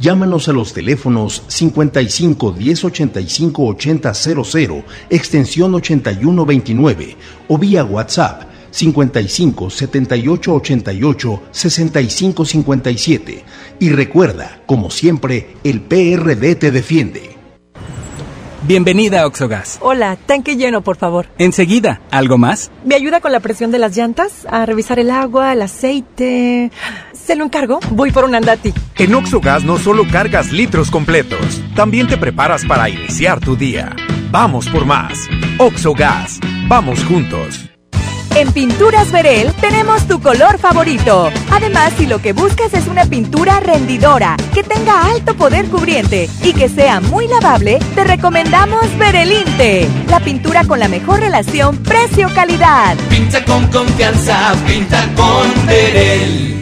Llámanos 0.00 0.48
a 0.48 0.52
los 0.52 0.72
teléfonos 0.72 1.42
55 1.48 2.52
10 2.52 2.84
85 2.84 3.66
80 3.66 4.14
00, 4.14 4.84
extensión 5.10 5.74
8129 5.74 7.16
o 7.48 7.58
vía 7.58 7.84
WhatsApp 7.84 8.42
55 8.70 9.70
78 9.70 10.54
88 10.54 11.42
65 11.50 12.44
57. 12.44 13.44
Y 13.80 13.90
recuerda, 13.90 14.62
como 14.66 14.90
siempre, 14.90 15.56
el 15.64 15.80
PRD 15.80 16.54
te 16.54 16.70
defiende. 16.70 17.38
Bienvenida 18.68 19.22
a 19.22 19.26
Oxogas. 19.26 19.78
Hola, 19.80 20.16
tanque 20.26 20.56
lleno, 20.56 20.82
por 20.82 20.96
favor. 20.96 21.28
Enseguida, 21.38 22.02
¿algo 22.10 22.38
más? 22.38 22.70
¿Me 22.84 22.96
ayuda 22.96 23.20
con 23.20 23.32
la 23.32 23.40
presión 23.40 23.70
de 23.70 23.78
las 23.78 23.96
llantas? 23.96 24.46
A 24.50 24.66
revisar 24.66 24.98
el 24.98 25.10
agua, 25.10 25.52
el 25.52 25.62
aceite. 25.62 26.70
¿Se 27.28 27.36
lo 27.36 27.44
encargo? 27.44 27.78
Voy 27.90 28.10
por 28.10 28.24
un 28.24 28.34
andati. 28.34 28.72
En 28.96 29.14
Oxogas 29.14 29.62
no 29.62 29.76
solo 29.76 30.06
cargas 30.10 30.50
litros 30.50 30.90
completos, 30.90 31.62
también 31.74 32.06
te 32.06 32.16
preparas 32.16 32.64
para 32.64 32.88
iniciar 32.88 33.38
tu 33.38 33.54
día. 33.54 33.94
Vamos 34.30 34.66
por 34.70 34.86
más. 34.86 35.28
Oxogas. 35.58 36.40
Vamos 36.68 37.04
juntos. 37.04 37.68
En 38.34 38.50
Pinturas 38.52 39.12
Verel 39.12 39.52
tenemos 39.60 40.08
tu 40.08 40.22
color 40.22 40.58
favorito. 40.58 41.30
Además, 41.50 41.92
si 41.98 42.06
lo 42.06 42.18
que 42.22 42.32
buscas 42.32 42.72
es 42.72 42.86
una 42.86 43.04
pintura 43.04 43.60
rendidora, 43.60 44.34
que 44.54 44.62
tenga 44.62 45.10
alto 45.10 45.34
poder 45.34 45.66
cubriente 45.66 46.30
y 46.42 46.54
que 46.54 46.70
sea 46.70 47.02
muy 47.02 47.28
lavable, 47.28 47.78
te 47.94 48.04
recomendamos 48.04 48.86
Verelinte, 48.96 49.86
la 50.08 50.20
pintura 50.20 50.64
con 50.64 50.80
la 50.80 50.88
mejor 50.88 51.20
relación 51.20 51.76
precio-calidad. 51.82 52.96
Pinta 53.10 53.44
con 53.44 53.66
confianza, 53.66 54.54
pinta 54.66 55.06
con 55.14 55.66
Verel. 55.66 56.57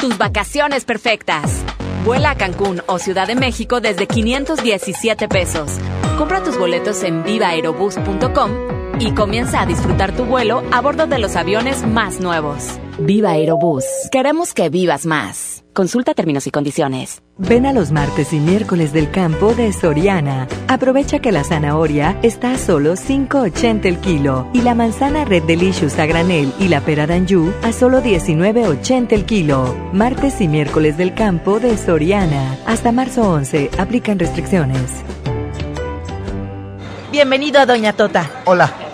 Tus 0.00 0.16
vacaciones 0.16 0.86
perfectas. 0.86 1.62
Vuela 2.06 2.30
a 2.30 2.34
Cancún 2.34 2.80
o 2.86 2.98
Ciudad 2.98 3.26
de 3.26 3.34
México 3.34 3.82
desde 3.82 4.06
517 4.06 5.28
pesos. 5.28 5.72
Compra 6.16 6.42
tus 6.42 6.56
boletos 6.56 7.02
en 7.02 7.22
vivaerobus.com 7.22 8.79
y 9.00 9.12
comienza 9.12 9.62
a 9.62 9.66
disfrutar 9.66 10.14
tu 10.14 10.24
vuelo 10.24 10.62
a 10.70 10.80
bordo 10.80 11.06
de 11.06 11.18
los 11.18 11.34
aviones 11.34 11.86
más 11.86 12.20
nuevos. 12.20 12.78
Viva 12.98 13.30
Aerobús. 13.30 13.84
Queremos 14.12 14.52
que 14.52 14.68
vivas 14.68 15.06
más. 15.06 15.64
Consulta 15.72 16.12
términos 16.12 16.46
y 16.46 16.50
condiciones. 16.50 17.22
Ven 17.38 17.64
a 17.64 17.72
los 17.72 17.92
martes 17.92 18.34
y 18.34 18.40
miércoles 18.40 18.92
del 18.92 19.10
campo 19.10 19.54
de 19.54 19.72
Soriana. 19.72 20.46
Aprovecha 20.68 21.20
que 21.20 21.32
la 21.32 21.44
zanahoria 21.44 22.18
está 22.22 22.52
a 22.52 22.58
solo 22.58 22.94
5.80 22.94 23.86
el 23.86 23.98
kilo 24.00 24.48
y 24.52 24.60
la 24.60 24.74
manzana 24.74 25.24
Red 25.24 25.44
Delicious 25.44 25.98
a 25.98 26.04
granel 26.04 26.52
y 26.58 26.68
la 26.68 26.82
pera 26.82 27.06
d'Anjou 27.06 27.54
a 27.62 27.72
solo 27.72 28.02
19.80 28.02 29.12
el 29.12 29.24
kilo. 29.24 29.74
Martes 29.94 30.40
y 30.42 30.48
miércoles 30.48 30.98
del 30.98 31.14
campo 31.14 31.58
de 31.58 31.78
Soriana. 31.78 32.58
Hasta 32.66 32.92
marzo 32.92 33.22
11. 33.22 33.70
Aplican 33.78 34.18
restricciones. 34.18 35.02
Bienvenido 37.10 37.60
a 37.60 37.66
Doña 37.66 37.94
Tota. 37.94 38.28
Hola. 38.44 38.89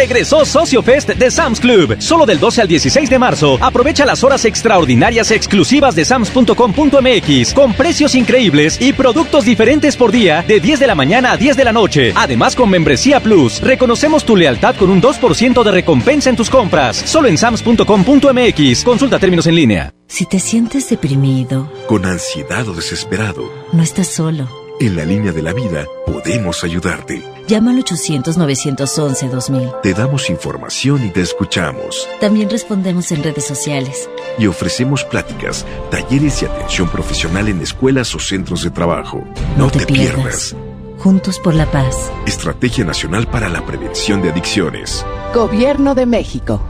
Regresó 0.00 0.46
Socio 0.46 0.82
Fest 0.82 1.10
de 1.10 1.30
Sam's 1.30 1.60
Club. 1.60 1.96
Solo 1.98 2.24
del 2.24 2.40
12 2.40 2.62
al 2.62 2.68
16 2.68 3.10
de 3.10 3.18
marzo. 3.18 3.58
Aprovecha 3.60 4.06
las 4.06 4.24
horas 4.24 4.46
extraordinarias 4.46 5.30
exclusivas 5.30 5.94
de 5.94 6.06
sams.com.mx 6.06 7.52
con 7.52 7.74
precios 7.74 8.14
increíbles 8.14 8.78
y 8.80 8.94
productos 8.94 9.44
diferentes 9.44 9.98
por 9.98 10.10
día 10.10 10.42
de 10.48 10.58
10 10.58 10.80
de 10.80 10.86
la 10.86 10.94
mañana 10.94 11.32
a 11.32 11.36
10 11.36 11.54
de 11.54 11.64
la 11.64 11.72
noche. 11.74 12.14
Además 12.16 12.56
con 12.56 12.70
Membresía 12.70 13.20
Plus. 13.20 13.60
Reconocemos 13.60 14.24
tu 14.24 14.36
lealtad 14.36 14.74
con 14.76 14.88
un 14.88 15.02
2% 15.02 15.62
de 15.62 15.70
recompensa 15.70 16.30
en 16.30 16.36
tus 16.36 16.48
compras. 16.48 16.96
Solo 16.96 17.28
en 17.28 17.36
sams.com.mx. 17.36 18.84
Consulta 18.84 19.18
términos 19.18 19.48
en 19.48 19.54
línea. 19.54 19.92
Si 20.08 20.24
te 20.24 20.40
sientes 20.40 20.88
deprimido, 20.88 21.70
con 21.86 22.06
ansiedad 22.06 22.66
o 22.66 22.72
desesperado, 22.72 23.52
no 23.74 23.82
estás 23.82 24.08
solo. 24.08 24.48
En 24.80 24.96
la 24.96 25.04
línea 25.04 25.32
de 25.32 25.42
la 25.42 25.52
vida 25.52 25.84
podemos 26.06 26.64
ayudarte. 26.64 27.22
Llama 27.50 27.72
al 27.72 27.82
800-911-2000. 27.84 29.80
Te 29.82 29.92
damos 29.92 30.30
información 30.30 31.04
y 31.04 31.10
te 31.10 31.20
escuchamos. 31.20 32.08
También 32.20 32.48
respondemos 32.48 33.10
en 33.10 33.24
redes 33.24 33.44
sociales. 33.44 34.08
Y 34.38 34.46
ofrecemos 34.46 35.02
pláticas, 35.02 35.66
talleres 35.90 36.40
y 36.42 36.44
atención 36.46 36.88
profesional 36.88 37.48
en 37.48 37.60
escuelas 37.60 38.14
o 38.14 38.20
centros 38.20 38.62
de 38.62 38.70
trabajo. 38.70 39.24
No, 39.56 39.64
No 39.64 39.70
te 39.72 39.80
te, 39.80 39.86
pierdas. 39.86 40.14
pierdas. 40.52 40.56
Juntos 41.00 41.40
por 41.40 41.54
la 41.56 41.66
paz. 41.66 42.12
Estrategia 42.24 42.84
Nacional 42.84 43.26
para 43.26 43.48
la 43.48 43.66
Prevención 43.66 44.22
de 44.22 44.30
Adicciones. 44.30 45.04
Gobierno 45.34 45.96
de 45.96 46.06
México. 46.06 46.60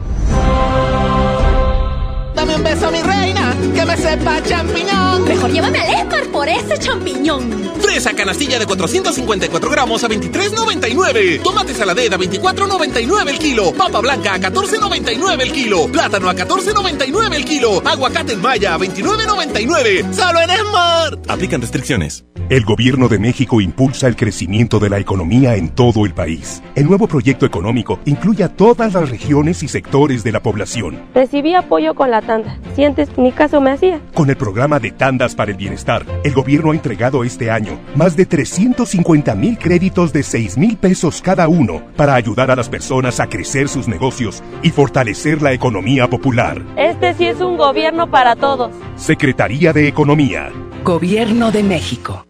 Dame 2.34 2.56
un 2.56 2.64
beso, 2.64 2.90
mi 2.90 3.02
reina, 3.02 3.54
que 3.74 3.84
me 3.84 3.96
sepa 3.98 4.42
champiñón. 4.44 5.19
Mejor 5.26 5.50
llévame 5.50 5.78
al 5.78 6.00
Esmar 6.00 6.26
por 6.28 6.48
ese 6.48 6.78
champiñón. 6.78 7.50
Fresa 7.80 8.14
canastilla 8.14 8.58
de 8.58 8.66
454 8.66 9.70
gramos 9.70 10.04
a 10.04 10.08
23.99. 10.08 11.42
Tomate 11.42 11.74
saladera 11.74 12.16
a 12.16 12.18
24.99 12.18 13.28
el 13.28 13.38
kilo. 13.38 13.72
Papa 13.72 14.00
blanca 14.00 14.34
a 14.34 14.38
14.99 14.38 15.40
el 15.40 15.52
kilo. 15.52 15.86
Plátano 15.88 16.28
a 16.28 16.34
14.99 16.34 17.34
el 17.34 17.44
kilo. 17.44 17.82
Aguacate 17.84 18.34
en 18.34 18.40
maya 18.40 18.74
a 18.74 18.78
29.99. 18.78 20.12
Solo 20.12 20.40
en 20.40 20.50
Smart. 20.50 21.30
Aplican 21.30 21.60
restricciones. 21.60 22.24
El 22.48 22.64
gobierno 22.64 23.08
de 23.08 23.20
México 23.20 23.60
impulsa 23.60 24.08
el 24.08 24.16
crecimiento 24.16 24.80
de 24.80 24.90
la 24.90 24.98
economía 24.98 25.54
en 25.54 25.68
todo 25.68 26.04
el 26.04 26.14
país. 26.14 26.60
El 26.74 26.86
nuevo 26.86 27.06
proyecto 27.06 27.46
económico 27.46 28.00
incluye 28.06 28.42
a 28.42 28.48
todas 28.48 28.94
las 28.94 29.08
regiones 29.08 29.62
y 29.62 29.68
sectores 29.68 30.24
de 30.24 30.32
la 30.32 30.42
población. 30.42 30.98
Recibí 31.14 31.54
apoyo 31.54 31.94
con 31.94 32.10
la 32.10 32.22
tanda. 32.22 32.58
Si 32.74 32.84
antes 32.84 33.08
ni 33.16 33.30
caso 33.30 33.60
me 33.60 33.70
hacía. 33.70 34.00
Con 34.14 34.30
el 34.30 34.36
programa 34.36 34.80
de 34.80 34.90
Tandas 35.10 35.34
para 35.34 35.50
el 35.50 35.56
Bienestar, 35.56 36.06
el 36.22 36.32
gobierno 36.32 36.70
ha 36.70 36.74
entregado 36.74 37.24
este 37.24 37.50
año 37.50 37.80
más 37.96 38.14
de 38.14 38.26
350 38.26 39.34
mil 39.34 39.58
créditos 39.58 40.12
de 40.12 40.22
6 40.22 40.56
mil 40.56 40.76
pesos 40.76 41.20
cada 41.20 41.48
uno 41.48 41.82
para 41.96 42.14
ayudar 42.14 42.52
a 42.52 42.54
las 42.54 42.68
personas 42.68 43.18
a 43.18 43.26
crecer 43.26 43.68
sus 43.68 43.88
negocios 43.88 44.40
y 44.62 44.70
fortalecer 44.70 45.42
la 45.42 45.52
economía 45.52 46.08
popular. 46.08 46.62
Este 46.76 47.12
sí 47.14 47.24
es 47.24 47.40
un 47.40 47.56
gobierno 47.56 48.08
para 48.08 48.36
todos. 48.36 48.70
Secretaría 48.94 49.72
de 49.72 49.88
Economía. 49.88 50.52
Gobierno 50.84 51.50
de 51.50 51.64
México. 51.64 52.24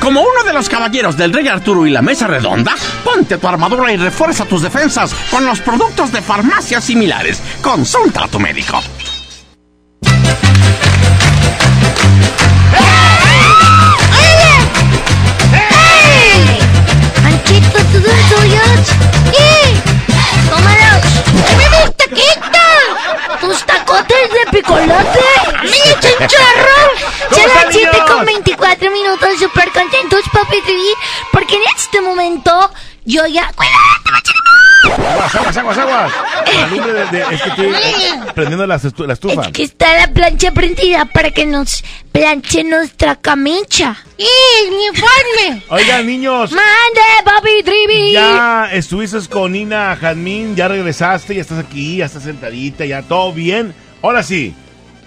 Como 0.00 0.22
uno 0.22 0.44
de 0.46 0.54
los 0.54 0.70
caballeros 0.70 1.14
del 1.18 1.34
Rey 1.34 1.46
Arturo 1.46 1.86
y 1.86 1.90
la 1.90 2.00
Mesa 2.00 2.26
Redonda, 2.26 2.74
ponte 3.04 3.36
tu 3.36 3.46
armadura 3.46 3.92
y 3.92 3.98
refuerza 3.98 4.46
tus 4.46 4.62
defensas 4.62 5.12
con 5.30 5.44
los 5.44 5.60
productos 5.60 6.10
de 6.10 6.22
farmacias 6.22 6.84
similares. 6.84 7.42
Consulta 7.60 8.24
a 8.24 8.28
tu 8.28 8.40
médico. 8.40 8.80
Me 21.56 21.68
gusta, 21.78 22.04
quita! 22.08 23.38
¡Tus 23.40 23.62
tacotes 23.64 24.30
de 24.32 24.50
picolote! 24.50 25.24
¡Me 25.62 26.00
chicharro! 26.00 26.78
Son 27.30 27.54
las 27.54 27.66
7 27.70 27.98
con 28.06 28.24
24 28.24 28.90
minutos, 28.90 29.28
súper 29.38 29.70
contentos, 29.72 30.22
papi 30.32 30.62
porque 31.32 31.56
en 31.56 31.62
este 31.76 32.00
momento 32.00 32.70
yo 33.08 33.26
ya... 33.26 33.50
Aguas, 34.84 35.34
aguas, 35.34 35.56
aguas, 35.56 35.78
aguas. 35.78 36.12
La 36.60 36.66
lumbre 36.68 36.92
de, 36.92 37.04
de- 37.06 37.34
es 37.34 37.42
que 37.42 37.48
estoy 37.50 37.66
eh, 37.66 38.20
prendiendo 38.34 38.66
la, 38.66 38.76
estu- 38.78 39.06
la 39.06 39.12
estufa. 39.14 39.42
Es 39.42 39.48
que 39.48 39.62
está 39.64 39.92
la 39.98 40.06
plancha 40.12 40.52
prendida 40.52 41.04
para 41.06 41.30
que 41.30 41.44
nos 41.46 41.82
planche 42.12 42.64
nuestra 42.64 43.16
camisa. 43.16 43.96
¡Y 44.16 44.70
mi 44.70 44.86
informe! 44.86 45.62
Oigan, 45.68 46.06
niños. 46.06 46.52
¡Mande, 46.52 47.00
papi 47.24 47.62
Trivi! 47.64 48.12
Ya 48.12 48.68
estuviste 48.72 49.18
con 49.28 49.52
Nina 49.52 49.96
Jazmín, 50.00 50.54
ya 50.56 50.68
regresaste, 50.68 51.34
ya 51.34 51.40
estás 51.42 51.58
aquí, 51.58 51.96
ya 51.96 52.06
estás 52.06 52.22
sentadita, 52.22 52.84
ya 52.86 53.02
todo 53.02 53.32
bien. 53.32 53.74
Ahora 54.02 54.22
sí, 54.22 54.54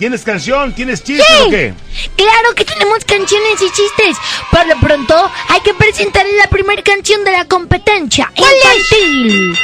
¿tienes 0.02 0.24
canción? 0.24 0.74
¿Tienes 0.74 1.04
chistes 1.04 1.28
Sí. 1.28 1.44
o 1.46 1.50
qué? 1.52 1.74
Claro 2.16 2.56
que 2.56 2.66
tenemos 2.66 3.06
canciones 3.06 3.62
y 3.62 3.66
chistes. 3.70 4.18
Por 4.50 4.66
lo 4.66 4.76
pronto, 4.80 5.32
hay 5.48 5.62
que 5.62 5.76
presentar 5.76 6.26
la 6.42 6.50
primera 6.50 6.82
canción 6.82 7.24
de 7.24 7.32
la 7.32 7.46
competencia. 7.46 8.32
infantil. 8.36 9.56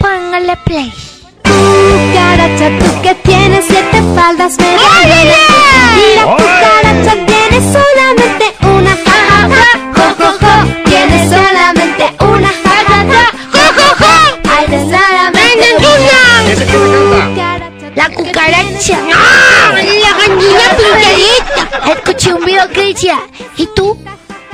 Póngale 0.00 0.56
play. 0.64 0.92
Cucaracha, 1.44 2.70
tú 2.80 3.02
que 3.02 3.14
tienes 3.22 3.64
siete 3.68 4.02
faldas 4.16 4.58
me 4.58 4.74
Y 4.74 6.16
la 6.16 6.22
cucaracha 6.24 7.12
tiene 7.24 7.72
solamente 7.72 8.44
una 8.62 8.90
ja, 9.06 9.18
ja, 9.30 9.48
ja, 9.54 9.70
jo, 9.94 10.04
jo, 10.18 10.38
jo. 10.42 10.54
Tiene 10.86 11.28
solamente 11.30 12.04
una 12.18 12.48
ja, 12.48 12.76
ja, 12.88 12.98
ja, 13.12 13.24
jo, 13.52 13.64
jo, 13.78 13.88
jo. 14.00 14.12
Ay, 14.58 14.66
de 14.66 14.78
solamente 14.80 15.66
una. 15.78 17.41
La 17.94 18.08
cucaracha. 18.08 18.98
¡Ah! 19.14 19.74
La 19.74 20.12
gallina 20.18 20.76
pintarita. 20.76 21.92
Escuché 21.92 22.32
un 22.32 22.44
video 22.44 22.68
que 22.70 22.86
decía, 22.86 23.18
¿y 23.56 23.66
tú? 23.74 23.98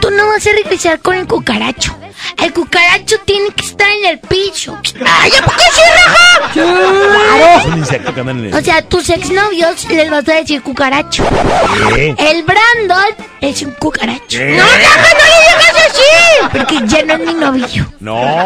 Tú 0.08 0.14
no 0.14 0.26
vas 0.28 0.46
a 0.46 0.52
regresar 0.52 1.00
con 1.00 1.16
el 1.16 1.26
cucaracho. 1.26 1.94
El 2.38 2.50
cucaracho 2.54 3.16
tiene 3.26 3.50
que 3.50 3.62
estar 3.62 3.90
en 3.90 4.06
el 4.06 4.18
piso. 4.20 4.80
¡Ay, 5.04 5.30
¿a 5.38 5.42
poco 5.42 5.58
sí, 5.74 5.82
raja? 5.92 6.50
En 8.16 8.54
O 8.54 8.60
sea, 8.62 8.80
tus 8.80 9.10
exnovios 9.10 9.84
les 9.90 10.10
vas 10.10 10.26
a 10.26 10.36
decir 10.36 10.62
cucaracho. 10.62 11.24
¿Qué? 11.94 12.14
El 12.16 12.42
Brandon 12.42 13.14
es 13.42 13.60
un 13.60 13.72
cucaracho. 13.72 14.22
¿Qué? 14.30 14.56
No, 14.56 14.64
Raja, 14.64 15.12
no 15.12 15.24
le 15.24 15.36
digas 15.46 15.90
así. 15.90 16.56
Porque 16.56 16.80
ya 16.86 17.02
no 17.04 17.12
es 17.12 17.20
mi 17.20 17.34
novio. 17.34 17.92
No. 18.00 18.40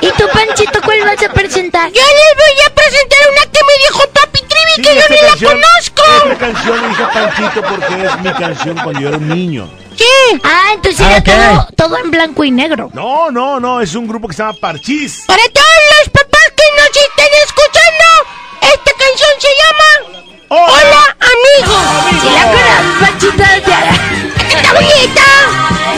¿Y 0.00 0.10
tú, 0.18 0.24
Panchito, 0.32 0.80
cuál 0.84 1.00
vas 1.02 1.22
a 1.22 1.32
presentar? 1.32 1.92
Yo 1.92 2.02
les 2.02 2.34
voy 2.34 2.66
a 2.66 2.74
presentar 2.74 3.18
una 3.30 3.52
que 3.52 3.60
me 3.62 3.84
dijo 3.86 4.08
Papi 4.12 4.40
Trivi, 4.74 4.88
que 4.88 4.94
yo 4.94 5.08
ni 5.08 5.16
la 5.16 5.28
canción- 5.28 5.52
conozco. 5.52 6.02
Esta 6.30 6.38
canción 6.46 6.82
le 6.82 6.88
dije 6.88 7.02
a 7.02 7.10
Panchito 7.12 7.62
porque 7.62 8.06
es 8.06 8.20
mi 8.20 8.32
canción 8.32 8.74
cuando 8.82 9.00
yo 9.00 9.08
era 9.08 9.16
un 9.18 9.28
niño. 9.28 9.68
¿Qué? 9.96 10.40
Ah, 10.42 10.70
entonces 10.74 11.00
Ah, 11.06 11.16
era 11.16 11.18
ok. 11.18 11.24
todo, 11.76 11.88
todo 11.88 11.98
en 11.98 12.10
blanco 12.10 12.44
y 12.44 12.50
negro. 12.50 12.90
No, 12.94 13.30
no, 13.30 13.60
no, 13.60 13.80
es 13.80 13.94
un 13.94 14.06
grupo 14.08 14.26
que 14.28 14.34
se 14.34 14.42
llama 14.42 14.54
Parchís. 14.60 15.22
Para 15.26 15.42
todos 15.52 15.66
los 16.00 16.08
papás 16.10 16.52
que 16.56 16.64
nos 16.76 16.88
estén 16.88 17.32
escuchando, 17.46 18.06
esta 18.60 18.90
canción 18.98 19.30
se 19.38 19.48
llama 19.60 20.20
Hola, 20.48 21.16
amigo. 21.20 21.76
Si 22.20 22.30
la 22.30 22.42
acuerdas, 22.42 22.82
Panchito, 23.00 23.70
ya. 23.70 24.56
¡Está 24.56 24.72
bonita! 24.72 25.26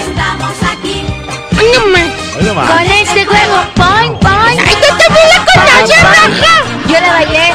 Estamos 0.06 0.56
aquí. 0.72 1.06
No 1.52 1.86
más. 1.88 2.36
Oye, 2.38 2.52
ma. 2.52 2.66
Con 2.66 2.90
este 2.92 3.24
juego, 3.26 3.64
point, 3.74 4.18
point. 4.20 4.60
¡Ay, 4.60 4.76
tú 4.76 4.96
también 4.96 5.28
la 5.28 5.44
conoces, 5.54 6.02
Raja! 6.02 6.62
Yo 6.86 7.00
la 7.00 7.12
bailé. 7.12 7.52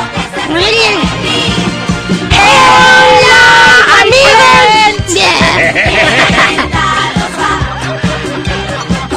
Muy 0.52 0.64
bien. 0.64 1.00
¡Hola, 2.32 3.42
amigos! 4.02 4.42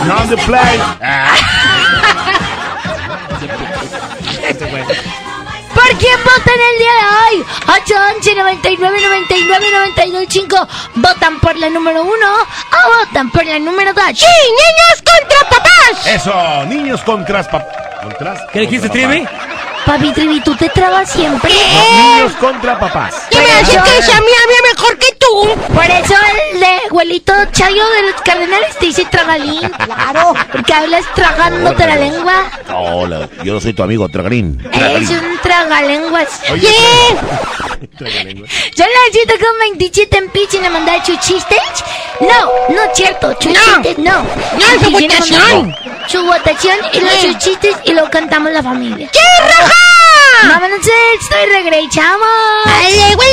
On 0.06 0.28
the 0.28 0.36
play. 0.44 0.78
¿Por 5.74 5.88
quién 5.98 6.18
votan 6.22 6.60
el 6.72 6.78
día 6.78 6.94
de 7.00 7.06
hoy? 7.38 7.44
8, 7.82 7.94
11, 8.16 8.34
99, 8.36 8.98
99, 9.02 9.66
92, 9.72 10.24
5. 10.28 10.68
¿Votan 10.96 11.40
por 11.40 11.56
la 11.56 11.68
número 11.68 12.04
1 12.04 12.12
o 12.12 12.88
votan 13.06 13.30
por 13.30 13.44
la 13.44 13.58
número 13.58 13.92
2? 13.92 14.04
¡Sí, 14.14 14.24
niños 14.24 15.02
contra 15.04 15.48
papás! 15.50 16.06
Eso, 16.06 16.64
niños 16.66 17.02
contras 17.02 17.48
pap- 17.50 17.66
contras. 18.02 18.40
¿Qué 18.52 18.60
dijiste, 18.60 18.88
contra 18.88 19.08
Trivi? 19.08 19.26
Papi 19.86 20.12
Trivi, 20.12 20.40
tú 20.40 20.54
te 20.56 20.68
trabas 20.70 21.10
siempre. 21.10 21.52
Niños 21.52 22.32
contra 22.40 22.78
papás. 22.78 23.14
¿Qué 23.30 23.38
me 23.38 23.50
hace 23.52 23.72
que 23.72 23.98
esa 23.98 24.20
mía 24.20 24.38
mejor 24.72 24.98
que 24.98 25.14
tú? 25.18 25.74
Por 25.74 25.84
eso 25.84 26.14
el 26.52 26.60
de 26.60 26.66
abuelito 26.88 27.32
Chayo 27.52 27.84
de 27.90 28.02
los 28.10 28.20
Cardenales 28.22 28.76
te 28.78 28.86
dice 28.86 29.04
tragalín. 29.10 29.60
Claro, 29.60 30.34
porque 30.52 30.72
hablas 30.72 31.04
tragándote 31.14 31.86
la 31.86 31.96
lengua. 31.96 32.50
Hola, 32.74 33.28
yo 33.42 33.54
no 33.54 33.60
soy 33.60 33.74
tu 33.74 33.82
amigo, 33.82 34.08
Tragarín. 34.08 34.58
Es 34.72 35.10
un 35.10 35.38
tragalenguas. 35.42 36.40
Oye, 36.50 36.68
Son 38.76 38.86
las 38.86 39.12
7 39.12 39.34
con 39.38 39.58
27 39.60 40.18
en 40.18 40.30
pitch 40.30 40.54
y 40.54 40.58
le 40.60 40.70
mandé 40.70 40.92
chuchistes. 41.04 41.58
No, 42.20 42.74
no 42.74 42.82
es 42.82 42.90
cierto, 42.94 43.34
chuchistes 43.34 43.98
no. 43.98 44.22
No, 44.22 44.84
su 44.84 44.90
votación. 44.90 45.76
Su 46.06 46.24
votación 46.24 46.78
y 46.92 47.00
los 47.00 47.20
chuchistes 47.20 47.76
y 47.84 47.92
lo 47.92 48.08
cantamos 48.10 48.52
la 48.52 48.62
familia. 48.62 49.08
¡Qué 49.12 49.18
raja! 49.48 49.73
Vámonos, 50.48 50.78
estoy 51.20 51.46
regresamos. 51.46 52.28
¡Ay, 52.66 53.14
güey! 53.14 53.28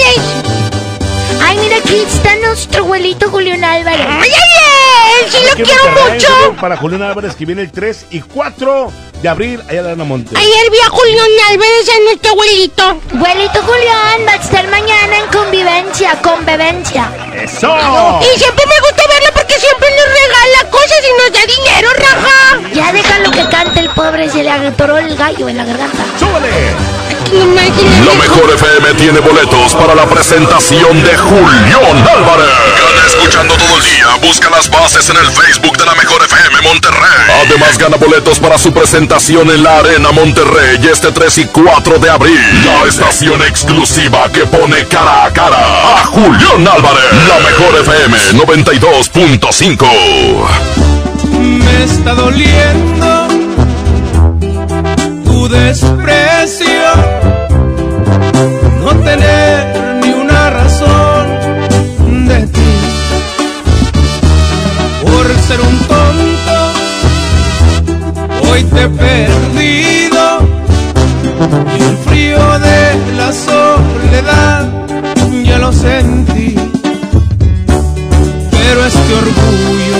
Ay, 1.43 1.57
mira, 1.57 1.77
aquí 1.77 2.03
está 2.07 2.35
nuestro 2.38 2.84
abuelito 2.84 3.30
Julián 3.30 3.63
Álvarez. 3.63 4.07
¡Ay, 4.07 4.30
ay, 4.30 5.23
ay! 5.23 5.31
¡Sí 5.31 5.38
lo 5.49 5.63
quiero 5.63 5.84
mucho! 5.89 6.55
Para 6.61 6.77
Julián 6.77 7.01
Álvarez, 7.01 7.35
que 7.35 7.45
viene 7.45 7.63
el 7.63 7.72
3 7.72 8.07
y 8.11 8.22
4 8.22 8.91
de 9.22 9.30
abril, 9.30 9.61
allá 9.69 9.91
en 9.91 9.98
la 9.98 10.03
Monte. 10.03 10.35
Ayer 10.35 10.72
vi 10.72 10.80
a 10.80 10.89
Julián 10.89 11.27
Álvarez 11.49 11.89
a 11.89 12.03
nuestro 12.06 12.31
abuelito. 12.31 12.84
Abuelito 13.14 13.61
Julián 13.61 14.27
va 14.27 14.34
a 14.34 14.35
estar 14.35 14.68
mañana 14.68 15.18
en 15.19 15.27
convivencia, 15.27 16.19
convivencia. 16.22 17.11
¡Eso! 17.35 17.76
Y 18.22 18.39
siempre 18.39 18.65
me 18.65 18.80
gusta 18.80 19.03
verlo 19.07 19.30
porque 19.34 19.60
siempre 19.60 19.88
nos 19.91 20.07
regala 20.07 20.69
cosas 20.72 20.99
y 21.07 21.22
nos 21.22 21.31
da 21.31 21.45
dinero, 21.45 21.89
raja. 21.93 22.73
Ya 22.73 22.93
déjalo 22.93 23.31
que 23.31 23.49
cante 23.49 23.80
el 23.80 23.89
pobre, 23.91 24.30
se 24.30 24.43
le 24.43 24.49
atoró 24.49 24.98
el 24.98 25.15
gallo 25.15 25.48
en 25.49 25.57
la 25.57 25.65
garganta. 25.65 26.03
¡Súbele! 26.19 27.01
La 27.32 28.14
mejor 28.16 28.52
FM 28.53 28.94
tiene 28.95 29.22
boletos 29.22 29.74
para 29.76 29.95
la 29.95 30.06
presentación 30.06 31.02
de 31.02 31.18
Julián 31.18 32.06
Álvarez. 32.14 32.49
Gana 32.78 33.08
escuchando 33.08 33.56
todo 33.56 33.78
el 33.78 33.84
día. 33.86 34.08
Busca 34.22 34.49
las 34.49 34.70
bases 34.70 35.10
en 35.10 35.16
el 35.16 35.28
Facebook 35.28 35.78
de 35.78 35.86
la 35.86 35.95
mejor 35.95 36.22
FM 36.26 36.62
Monterrey. 36.62 37.45
Además 37.45 37.78
gana 37.78 37.95
boletos 37.95 38.38
para 38.38 38.58
su 38.58 38.74
presentación 38.74 39.49
en 39.49 39.64
la 39.64 39.78
Arena 39.78 40.12
Monterrey 40.12 40.78
este 40.91 41.14
3 41.14 41.38
y 41.38 41.45
4 41.45 41.99
de 41.99 42.10
abril. 42.10 42.66
La 42.66 42.84
estación 42.90 43.41
exclusiva 43.44 44.30
que 44.30 44.45
pone 44.45 44.86
cara 44.88 45.24
a 45.24 45.32
cara 45.32 45.58
a 45.58 46.06
Julián 46.08 46.68
Álvarez. 46.68 47.14
La 47.30 47.40
mejor 47.49 47.80
FM 47.80 48.18
92.5. 48.44 49.88
Me 51.40 51.84
está 51.86 52.14
doliendo 52.14 53.20
tu 55.41 55.49
desprecio, 55.49 56.88
no 58.84 58.91
tener 58.97 59.99
ni 60.03 60.11
una 60.13 60.49
razón 60.51 61.26
de 62.27 62.39
ti. 62.55 62.73
Por 65.01 65.26
ser 65.47 65.59
un 65.61 65.77
tonto, 65.91 66.57
hoy 68.51 68.63
te 68.65 68.84
he 68.84 68.89
perdido 68.89 70.23
y 71.76 71.81
el 71.89 71.97
frío 72.05 72.59
de 72.59 72.81
la 73.18 73.31
soledad 73.34 74.69
ya 75.43 75.57
lo 75.57 75.73
sentí. 75.73 76.55
Pero 78.51 78.85
este 78.85 79.13
orgullo 79.23 79.99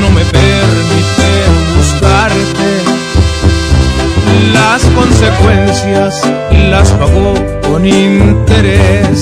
no 0.00 0.10
me 0.10 0.24
permite 0.26 1.28
buscarte. 1.76 2.89
Las 4.72 4.84
consecuencias 4.84 6.22
las 6.70 6.90
pagó 6.90 7.34
con 7.68 7.84
intereses. 7.84 9.18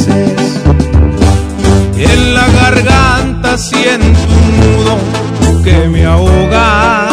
En 1.97 2.35
la 2.35 2.47
garganta 2.49 3.57
siento 3.57 4.21
un 4.29 4.61
nudo 4.61 4.99
que 5.65 5.89
me 5.89 6.05
ahoga. 6.05 7.09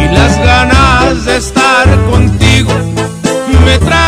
Y 0.00 0.12
las 0.12 0.36
ganas 0.44 1.24
de 1.26 1.36
estar 1.36 1.86
contigo 2.10 2.72
me 3.64 3.78
traicionan. 3.78 4.07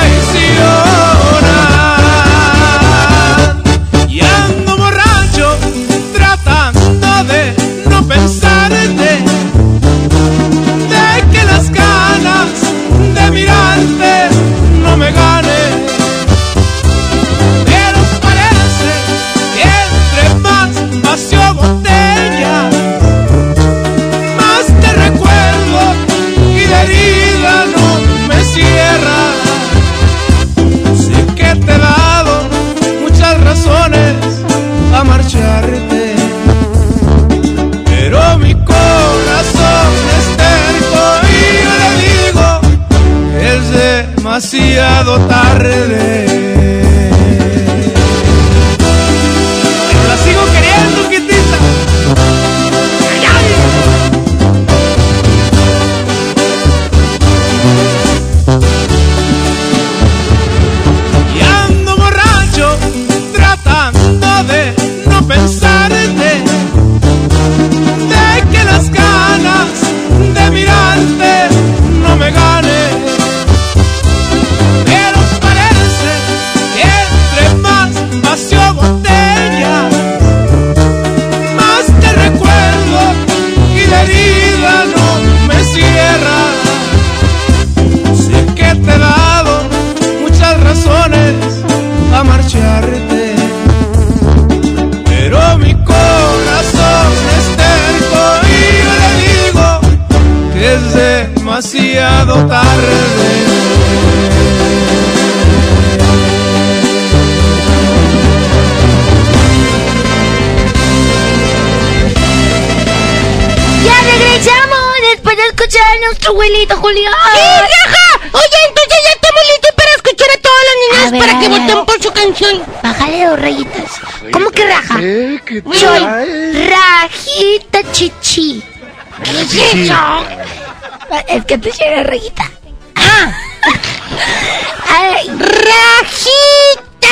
Que 131.50 131.58
te 131.58 131.72
llega 131.72 132.04
rayita. 132.04 132.48
Ah. 132.94 133.32
Ay, 134.86 135.28
rajita. 135.28 137.10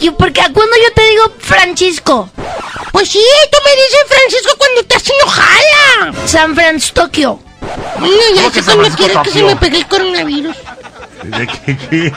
¿Y 0.00 0.10
por 0.10 0.32
qué 0.32 0.40
cuando 0.52 0.76
yo 0.82 0.92
te 0.96 1.02
digo 1.02 1.32
Francisco? 1.38 2.28
Pues 2.90 3.08
sí, 3.08 3.24
tú 3.52 3.58
me 3.64 3.70
dices 3.70 4.00
Francisco 4.08 4.56
cuando 4.58 4.80
estás 4.80 5.04
enojada. 5.08 6.26
San 6.26 6.56
Francisco. 6.56 7.08
No, 8.00 8.08
ya 8.34 8.42
¿Cómo 8.42 8.50
que 8.50 8.62
sé 8.64 8.74
cuando 8.74 8.96
quieres 8.96 9.16
que 9.18 9.30
se 9.30 9.38
Tokio? 9.38 9.46
me 9.46 9.56
pegue 9.56 9.78
el 9.78 9.86
coronavirus. 9.86 10.56
¿De 11.22 11.46
qué, 11.46 11.78
qué? 11.88 12.12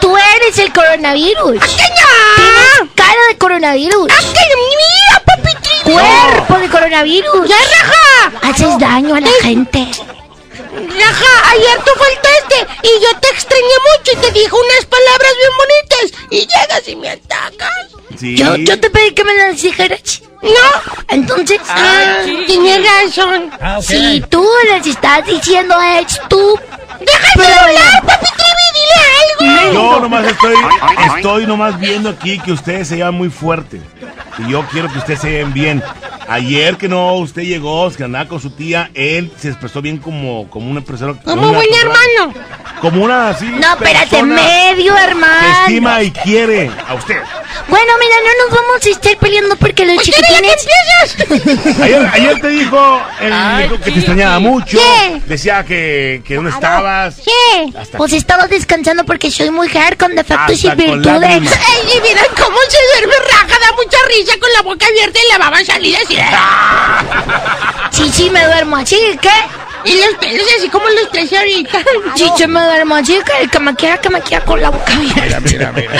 Tú 0.00 0.16
eres 0.16 0.58
el 0.58 0.72
coronavirus. 0.72 1.60
Tienes 1.60 2.90
cara 2.96 3.20
de 3.28 3.38
coronavirus. 3.38 4.08
¡Mira, 4.08 5.22
papi 5.24 5.52
Cuerpo 5.84 6.58
de 6.58 6.68
coronavirus. 6.68 7.48
¡Ya, 7.48 7.54
raja! 7.56 8.48
Haces 8.48 8.78
daño 8.80 9.14
a 9.14 9.20
la 9.20 9.30
gente. 9.42 9.86
Raja, 11.02 11.50
ayer 11.52 11.78
tú 11.84 11.90
faltaste 11.96 12.86
y 12.88 13.02
yo 13.02 13.18
te 13.20 13.28
extrañé 13.28 13.76
mucho 13.90 14.12
y 14.12 14.16
te 14.16 14.32
dije 14.32 14.50
unas 14.52 14.84
palabras 14.86 15.32
bien 15.38 15.52
bonitas 15.58 16.20
y 16.30 16.38
llegas 16.40 16.88
y 16.88 16.96
me 16.96 17.08
atacas. 17.10 17.70
Sí. 18.18 18.36
Yo, 18.36 18.56
yo 18.56 18.78
te 18.78 18.90
pedí 18.90 19.12
que 19.12 19.24
me 19.24 19.34
las 19.34 19.60
dijeras. 19.60 20.22
No. 20.42 20.94
Entonces, 21.08 21.60
Ah, 21.68 22.18
tienes 22.46 22.80
razón. 22.84 23.50
Ah, 23.60 23.78
si 23.80 24.20
tú 24.28 24.46
les 24.66 24.86
estás 24.86 25.24
diciendo 25.26 25.76
es 25.98 26.20
tú. 26.28 26.58
¡Déjame 27.00 27.46
hablar, 27.58 28.02
papi 28.06 28.26
Trivi! 28.26 29.40
¡Dile 29.40 29.60
algo! 29.62 29.72
Yo 29.74 30.00
nomás 30.00 30.26
estoy, 30.26 30.54
estoy 31.16 31.46
nomás 31.46 31.78
viendo 31.80 32.08
aquí 32.10 32.38
que 32.38 32.52
ustedes 32.52 32.88
se 32.88 32.96
llevan 32.96 33.14
muy 33.14 33.30
fuerte. 33.30 33.80
Y 34.38 34.50
yo 34.50 34.64
quiero 34.70 34.90
que 34.92 34.98
ustedes 34.98 35.20
se 35.20 35.30
lleven 35.30 35.52
bien. 35.52 35.82
Ayer 36.32 36.76
que 36.76 36.88
no, 36.88 37.14
usted 37.16 37.42
llegó, 37.42 37.90
que 37.90 38.04
andaba 38.04 38.26
con 38.26 38.40
su 38.40 38.50
tía, 38.50 38.90
él 38.94 39.30
se 39.38 39.48
expresó 39.48 39.82
bien 39.82 39.98
como, 39.98 40.48
como 40.48 40.70
un 40.70 40.78
empresario. 40.78 41.18
Como 41.24 41.42
una 41.48 41.58
buen 41.58 41.68
persona- 41.68 41.92
hermano. 42.24 42.34
Como 42.80 43.04
una 43.04 43.28
así. 43.30 43.46
No, 43.46 43.72
espérate, 43.74 44.08
persona 44.10 44.34
medio 44.36 44.94
Que 44.94 45.00
hermano. 45.04 45.48
estima 45.66 46.02
y 46.02 46.10
quiere 46.10 46.70
a 46.88 46.94
usted. 46.94 47.18
Bueno, 47.72 47.92
mira, 47.98 48.16
no 48.20 48.44
nos 48.44 48.54
vamos 48.54 48.84
a 48.86 48.90
estar 48.90 49.16
peleando 49.16 49.56
porque 49.56 49.86
los 49.86 50.02
chiquitines. 50.02 50.66
Ayer, 51.82 52.10
ayer 52.12 52.40
te 52.42 52.48
dijo, 52.48 53.02
él 53.18 53.32
Ay, 53.32 53.62
dijo 53.62 53.76
que 53.80 53.90
te 53.92 53.98
extrañaba 53.98 54.38
mucho. 54.40 54.76
¿Qué? 54.78 55.22
Decía 55.24 55.64
que, 55.64 56.22
que 56.26 56.34
dónde 56.34 56.50
estabas. 56.50 57.16
¿Qué? 57.24 57.78
Hasta- 57.78 57.96
Pues 57.96 58.12
estaba 58.12 58.46
descansando 58.46 59.06
porque 59.06 59.30
soy 59.30 59.50
mujer 59.50 59.96
con 59.96 60.14
defectos 60.14 60.62
y 60.62 60.68
Hasta 60.68 60.84
con 60.84 61.00
virtudes. 61.02 61.20
lágrimas. 61.22 61.58
Ay, 61.66 61.96
y 61.96 62.00
miren 62.02 62.24
cómo 62.36 62.56
se 62.68 62.78
duerme 63.00 63.14
raja, 63.30 63.58
da 63.58 63.72
mucha 63.74 63.96
risa 64.06 64.32
con 64.38 64.52
la 64.52 64.60
boca 64.62 64.86
abierta 64.86 65.18
y 65.26 65.32
la 65.32 65.38
baba 65.38 65.64
salida 65.64 65.98
así. 66.04 66.18
Sí, 67.90 68.10
sí, 68.12 68.28
me 68.30 68.44
duermo 68.44 68.76
así, 68.76 68.98
¿qué? 69.20 69.30
Y 69.84 69.94
los 69.94 70.14
pelos 70.20 70.46
así 70.58 70.68
como 70.68 70.88
los 70.88 71.10
traes 71.10 71.32
ahorita. 71.32 71.82
Yo 72.38 72.48
me 72.48 72.62
duermo 72.62 72.94
así, 72.94 73.18
que 73.24 73.42
el 73.42 73.50
que 73.50 73.58
me 73.58 73.74
quiera, 73.74 73.98
que 73.98 74.10
me 74.10 74.20
quiera 74.20 74.44
con 74.44 74.60
la 74.60 74.70
boca 74.70 74.92
abierta. 74.92 75.40
Mira, 75.40 75.40
mira, 75.40 75.72
mira. 75.72 75.92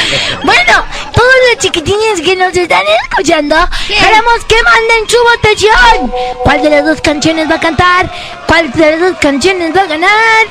Bueno, 0.45 0.85
todos 1.13 1.33
los 1.51 1.59
chiquitines 1.59 2.21
que 2.21 2.37
nos 2.37 2.57
están 2.57 2.83
escuchando, 3.05 3.57
queremos 3.89 4.45
que 4.47 4.57
manden 4.63 5.09
su 5.09 5.17
votación. 5.35 6.13
¿Cuál 6.45 6.63
de 6.63 6.71
las 6.71 6.85
dos 6.85 7.01
canciones 7.01 7.51
va 7.51 7.57
a 7.57 7.61
cantar? 7.61 8.11
¿Cuál 8.47 8.71
de 8.73 8.91
las 8.93 9.01
dos 9.01 9.19
canciones 9.19 9.77
va 9.77 9.83
a 9.83 9.87
ganar? 9.87 10.47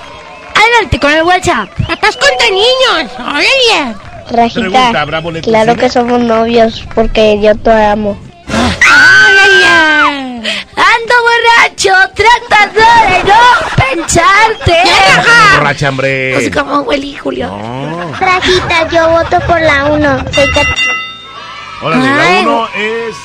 Adelante 0.55 0.99
con 0.99 1.11
el 1.11 1.23
WhatsApp. 1.23 1.69
Papás 1.87 2.17
contra 2.17 2.49
niños. 2.49 3.11
Órale. 3.19 3.95
Pregunta, 4.31 4.79
Rajita, 4.79 5.05
bravo, 5.05 5.31
le 5.31 5.41
claro 5.41 5.75
que 5.75 5.89
somos 5.89 6.21
novios 6.21 6.85
porque 6.95 7.39
yo 7.41 7.55
te 7.55 7.71
amo. 7.71 8.17
¡Órale! 9.01 10.51
Ando 10.75 11.13
borracho, 11.27 11.93
tratando 12.15 12.81
de 13.09 13.23
no 13.23 13.41
pensarte. 13.75 14.77
Borracha, 15.57 15.89
hombre. 15.89 16.33
Pues 16.35 16.49
como 16.55 16.81
Willy 16.81 17.15
Julio. 17.15 17.47
No. 17.47 18.11
Rajita, 18.19 18.87
yo 18.89 19.09
voto 19.09 19.39
por 19.47 19.59
la 19.61 19.85
1. 19.85 20.17
Soy 20.33 20.49
cat- 20.51 20.67
Órale, 21.83 22.07
Ay. 22.07 22.43
la 22.45 22.49
uno 22.51 22.67
es. 22.77 23.15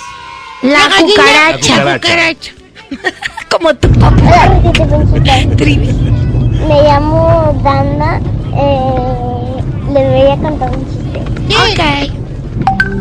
La, 0.62 0.78
La 0.88 0.96
cucaracha. 0.96 1.84
La 1.84 1.94
cucaracha. 2.00 2.52
Como 3.50 3.74
tu 3.74 3.88
papá. 3.92 4.48
Me 6.68 6.82
llamo 6.82 7.60
Dana. 7.62 8.20
Eh, 8.58 9.62
le 9.92 10.08
voy 10.08 10.30
a 10.32 10.36
contar 10.36 10.70
un 10.70 10.84
chiste. 10.86 11.20
Ok. 11.56 12.25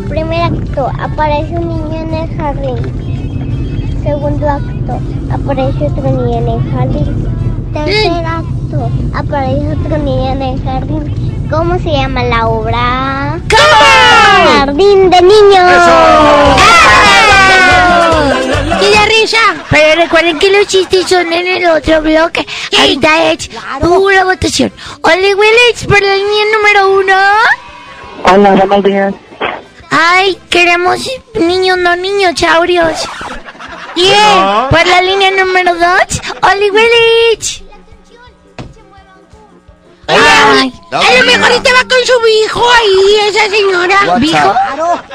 Primer 0.10 0.42
acto, 0.42 0.92
aparece 1.00 1.54
un 1.54 1.68
niño 1.68 2.02
en 2.02 2.14
el 2.14 2.38
jardín. 2.38 4.02
Segundo 4.04 4.48
acto, 4.48 5.00
aparece 5.32 5.88
otro 5.88 6.04
niño 6.04 6.38
en 6.38 6.48
el 6.48 6.72
jardín. 6.72 7.72
Tercer 7.74 8.26
acto, 8.26 8.90
aparece 9.16 9.72
otro 9.72 9.98
niño 9.98 10.32
en 10.32 10.42
el 10.42 10.64
jardín. 10.64 11.48
¿Cómo 11.50 11.78
se 11.80 11.92
llama 11.92 12.24
la 12.24 12.48
obra? 12.48 13.40
Jardín 14.58 15.10
de 15.10 15.22
niños. 15.22 15.72
Y 18.82 18.86
de 18.86 19.06
risa. 19.22 19.38
Pero 19.72 20.02
recuerden 20.02 20.38
que 20.38 20.52
los 20.52 20.68
chistes 20.68 21.08
son 21.08 21.34
en 21.34 21.48
el 21.48 21.70
otro 21.70 22.02
bloque. 22.02 22.46
Ahorita 22.78 23.32
es 23.32 23.50
pura 23.82 24.24
votación. 24.24 24.72
Oli 25.02 25.34
Willis 25.34 25.86
por 25.88 26.02
la 26.02 26.16
línea 26.16 26.46
número 26.58 27.00
uno. 27.00 27.16
Hola, 28.24 28.56
buenos 28.56 28.84
días. 28.84 29.14
Ay, 29.90 30.38
queremos 30.50 31.00
niños, 31.36 31.78
no 31.78 31.96
niños, 31.96 32.34
chaurios. 32.36 33.00
Bien, 33.96 34.14
Bueno. 34.14 34.68
por 34.70 34.86
la 34.88 35.02
línea 35.02 35.32
número 35.32 35.74
dos, 35.76 36.22
Oli 36.52 36.70
Willis. 36.70 37.64
Ay, 40.08 40.72
a 40.92 40.98
lo 41.18 41.26
mejor 41.26 41.52
va 41.74 41.80
con 41.80 42.06
su 42.06 42.28
hijo 42.28 42.64
ahí, 42.72 43.16
esa 43.28 43.50
señora. 43.50 44.20
¿Hijo? 44.22 44.54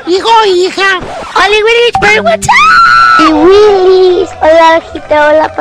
Hijo 0.06 0.28
o 0.28 0.46
hija. 0.46 0.98
Oli 1.36 1.62
Willis 1.62 1.92
por 2.00 2.08
el 2.08 2.20
WhatsApp. 2.22 3.20
Y 3.20 3.24
Willis. 3.24 4.30
Hola, 4.40 4.80
Rajita, 4.80 5.28
hola, 5.28 5.54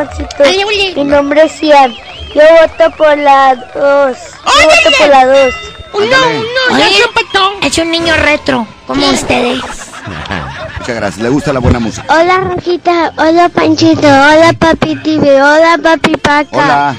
Willy. 0.66 0.96
Mi 0.96 1.04
nombre 1.04 1.44
es 1.44 1.62
Ian. 1.62 1.94
Yo 2.34 2.42
voto 2.62 2.98
por 2.98 3.18
la 3.18 3.56
2. 3.56 3.66
Yo 3.76 4.68
voto 4.68 4.98
por 4.98 5.08
la 5.08 5.26
2. 5.26 5.54
Uno, 5.94 6.06
uno, 6.06 6.78
ya 6.78 6.86
Oye, 6.86 6.96
se 6.96 7.04
empató. 7.04 7.52
Es 7.64 7.78
un 7.78 7.92
niño 7.92 8.16
retro, 8.18 8.68
como 8.86 9.10
ustedes. 9.10 9.60
Muchas 10.80 10.96
gracias, 10.96 11.18
le 11.18 11.30
gusta 11.30 11.52
la 11.52 11.60
buena 11.60 11.80
música. 11.80 12.06
Hola, 12.10 12.40
Rajita. 12.40 13.14
Hola, 13.18 13.50
Panchito. 13.50 14.08
Hola, 14.08 14.54
Papi 14.58 14.96
TV. 14.98 15.42
Hola, 15.42 15.78
Papi 15.82 16.16
Paca. 16.18 16.48
Hola. 16.58 16.96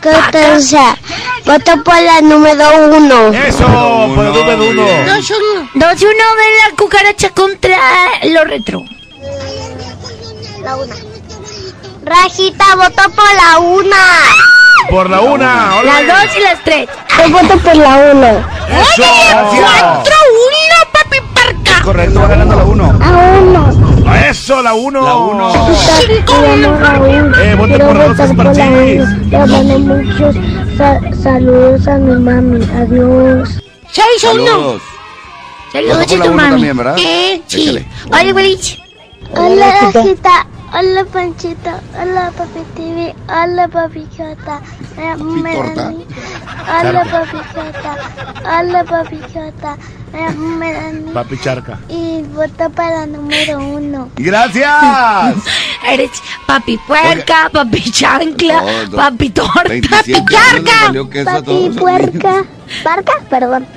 Catanza. 0.00 0.96
Voto 1.44 1.84
por 1.84 2.00
la 2.00 2.20
número 2.22 2.64
1. 2.96 3.28
Eso, 3.34 3.66
por 4.14 4.24
el 4.24 4.32
número 4.32 4.70
uno. 4.70 4.82
Dos, 4.82 5.30
uno. 5.30 5.70
Dos 5.74 6.02
uno 6.02 6.10
de 6.10 6.70
la 6.70 6.76
cucaracha 6.76 7.30
contra 7.30 7.78
lo 8.24 8.44
retro. 8.44 8.82
La 10.62 10.76
1. 10.76 10.94
Rajita, 12.06 12.64
voto 12.76 13.02
por 13.16 13.24
la 13.34 13.58
1. 13.58 13.90
Por 14.90 15.10
la 15.10 15.20
una. 15.22 15.76
hola. 15.80 16.02
Las 16.02 16.22
dos 16.28 16.36
y 16.36 16.40
las 16.40 16.62
tres. 16.62 16.88
Yo 17.18 17.30
voto 17.30 17.58
por 17.58 17.76
la 17.76 17.96
1. 18.12 18.26
Eso. 18.80 19.02
Cuatro, 19.50 20.14
uno, 20.46 20.92
papi 20.92 21.18
parca. 21.34 21.82
Correcto, 21.82 22.20
va 22.20 22.28
ganando 22.28 22.54
la 22.56 22.64
1. 22.64 22.84
A 23.02 23.38
1. 23.40 24.14
Eso, 24.30 24.62
la 24.62 24.74
uno. 24.74 25.02
La 25.02 25.14
uno. 25.16 25.52
Cinco, 26.06 26.34
uno. 26.54 27.36
Eh, 27.42 27.54
voto 27.56 27.68
Quiero 27.74 27.86
por 27.88 27.96
la 27.96 28.04
dos. 28.08 28.18
1. 28.30 28.52
Le 29.30 29.38
mando 29.46 29.78
muchos 29.80 30.36
sa- 30.78 31.00
saludos 31.22 31.88
a 31.88 31.98
mi 31.98 32.14
mami. 32.22 32.64
Adiós. 32.76 33.48
Seis, 33.90 34.32
uno. 34.32 34.46
Saludos. 34.46 34.82
A 35.74 35.80
la 35.98 36.06
tu 36.06 36.14
uno 36.14 36.32
mami. 36.32 36.50
también, 36.50 36.76
¿verdad? 36.76 36.96
Eh, 36.98 37.42
sí. 37.48 37.84
Willis. 38.32 38.78
Hola, 39.34 39.90
Rajita. 39.92 40.46
Hola 40.72 41.04
Panchito, 41.04 41.70
hola 41.98 42.30
Papi 42.36 42.60
TV, 42.74 43.14
hola 43.28 43.68
Papi 43.68 44.06
Jota, 44.16 44.60
eh, 44.98 45.16
Melanie. 45.16 46.04
Hola 46.68 47.04
Papi 47.04 47.38
Jota, 47.54 47.96
hola 48.44 48.84
Papi 48.84 49.18
Jota, 49.32 49.76
eh, 50.12 50.30
Melanie. 50.34 51.12
Papi 51.12 51.38
Charca. 51.38 51.78
Y 51.88 52.22
voto 52.34 52.68
para 52.70 53.06
número 53.06 53.58
uno. 53.58 54.10
¡Gracias! 54.16 55.36
Eres 55.88 56.10
papi 56.46 56.76
puerca, 56.86 57.48
papi 57.52 57.90
chancla, 57.90 58.62
papi 58.94 59.30
torta, 59.30 59.68
27 59.68 59.96
papi 59.96 60.14
años 60.14 60.30
carga. 60.30 60.60
le 60.62 60.86
valió 60.86 61.08
queso 61.10 61.30
a 61.30 61.34
Papi 61.34 61.70
puerca. 61.78 62.44
¿Parca? 62.82 63.12
Perdón. 63.30 63.66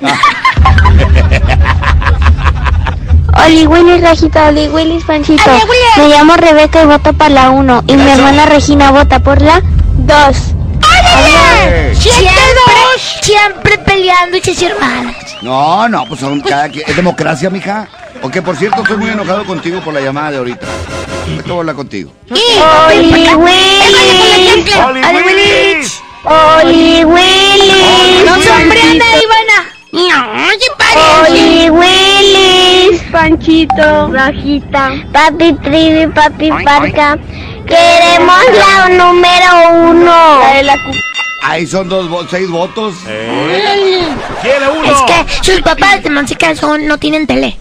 Oli 3.44 3.66
Willis 3.66 4.02
Rajita, 4.02 4.48
Oli 4.48 4.68
Willis 4.68 5.04
Panchito. 5.04 5.50
Me 5.96 6.08
llamo 6.08 6.36
Rebeca 6.36 6.82
y 6.82 6.86
voto 6.86 7.12
para 7.12 7.30
la 7.30 7.50
1. 7.50 7.84
Y 7.86 7.96
mi 7.96 8.10
hermana 8.10 8.46
Regina 8.46 8.90
vota 8.90 9.18
por 9.20 9.40
la 9.40 9.60
2. 9.62 10.36
Siempre, 11.98 12.34
siempre 13.22 13.78
peleando 13.78 14.38
sus 14.42 14.62
hermanas. 14.62 15.16
No, 15.42 15.88
no, 15.88 16.06
pues 16.06 16.20
son 16.20 16.40
cada 16.40 16.68
quien. 16.68 16.84
Es 16.88 16.96
democracia, 16.96 17.50
mija. 17.50 17.88
Aunque 18.22 18.42
por 18.42 18.56
cierto, 18.56 18.82
estoy 18.82 18.98
muy 18.98 19.10
enojado 19.10 19.44
contigo 19.46 19.80
por 19.80 19.94
la 19.94 20.00
llamada 20.00 20.32
de 20.32 20.36
ahorita. 20.38 20.66
Tengo 21.24 21.42
que 21.42 21.52
hablar 21.52 21.74
contigo. 21.76 22.12
Oli 22.30 23.34
Willis. 23.34 24.74
Oli 24.76 25.00
Willis. 25.22 26.02
Oli 26.24 27.04
Willis. 27.04 28.24
No 28.26 28.34
sorprenda, 28.34 29.04
Ivana. 29.16 29.69
No, 29.92 30.00
se 30.58 31.30
Oli 31.30 31.70
Willis. 31.70 33.02
Panchito. 33.10 34.08
Rajita. 34.12 34.92
Papi 35.12 35.52
Trivi, 35.54 36.06
Papi 36.06 36.50
Parca. 36.64 37.18
Queremos 37.66 38.44
la 38.52 38.88
número 38.88 39.90
uno. 39.90 40.40
La 40.40 40.54
de 40.54 40.62
la 40.62 40.76
Ahí 41.42 41.66
son 41.66 41.88
dos, 41.88 42.08
seis 42.30 42.48
votos. 42.48 42.94
¡Quiere 43.04 44.68
uno! 44.68 44.84
Es 44.84 45.02
que 45.02 45.52
sus 45.52 45.60
papás 45.62 46.02
de 46.02 46.10
música 46.10 46.54
son, 46.54 46.86
no 46.86 46.98
tienen 46.98 47.26
tele. 47.26 47.56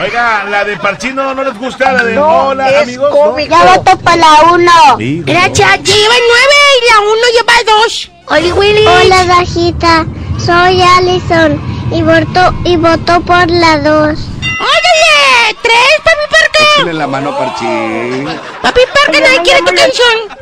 Oiga, 0.00 0.44
la 0.44 0.64
de 0.64 0.76
Parchino 0.76 1.34
no 1.34 1.44
les 1.44 1.56
gusta, 1.58 1.92
la 1.92 2.04
de 2.04 2.18
Hola, 2.18 2.80
amigos. 2.82 3.10
¿no? 3.10 3.38
Ya 3.38 3.64
voto 3.76 3.98
para 3.98 4.16
la 4.16 4.52
uno. 4.52 4.72
Sí, 4.98 5.22
Gracias, 5.24 5.82
lleva 5.82 6.14
nueve 6.28 6.56
y 6.76 6.90
la 6.90 7.00
uno 7.00 7.22
lleva 7.32 7.80
dos. 7.80 8.10
Oli 8.26 8.52
Willy. 8.52 8.86
Hola 8.86 9.24
Rajita. 9.24 10.06
Soy 10.38 10.80
Alison 10.80 11.60
y 11.90 12.02
voto, 12.02 12.54
y 12.64 12.76
voto 12.76 13.20
por 13.20 13.50
la 13.50 13.78
2. 13.78 13.84
¡Ándale! 13.84 15.58
¡Tres, 15.62 16.00
papi 16.04 16.26
Parque! 16.30 16.64
Échale 16.76 16.94
la 16.94 17.06
mano, 17.06 17.36
Parchín. 17.36 18.26
Papi 18.62 18.80
Parque, 18.94 19.20
nadie 19.20 19.42
quiere 19.42 19.60
tu 19.60 19.74
canción. 19.74 20.38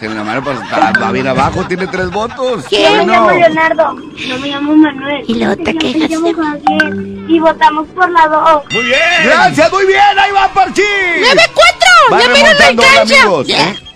En 0.00 0.14
la 0.16 0.24
mano, 0.24 0.42
pues 0.42 0.58
va 1.02 1.12
bien 1.12 1.26
abajo, 1.26 1.64
tiene 1.64 1.86
tres 1.86 2.10
votos. 2.10 2.64
¿Quién? 2.68 2.92
Yo 2.92 3.04
me 3.04 3.12
llamo 3.12 3.30
Leonardo, 3.32 3.96
yo 4.16 4.38
me 4.38 4.48
llamo 4.48 4.76
Manuel. 4.76 5.24
Y 5.26 5.34
luego 5.34 5.56
te 5.62 5.76
quejas. 5.76 6.08
Yo 6.08 6.20
me 6.20 6.32
llamo 6.32 6.44
Javier 6.44 6.94
y 7.28 7.38
votamos 7.38 7.86
por 7.88 8.10
la 8.10 8.26
2. 8.28 8.64
¡Muy 8.72 8.84
bien! 8.84 8.98
¡Gracias, 9.24 9.72
muy 9.72 9.86
bien! 9.86 10.18
¡Ahí 10.18 10.32
va 10.32 10.48
Parchín! 10.48 10.84
¡9-4! 12.08 12.18
¡Ya 12.18 12.28
me 12.28 12.40
lo 12.40 12.48
alcanza! 12.48 13.14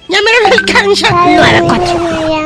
¡Ya 0.09 0.19
me 0.21 0.31
lo 0.41 0.47
alcanza! 0.53 1.09
¡9-4! 1.09 2.44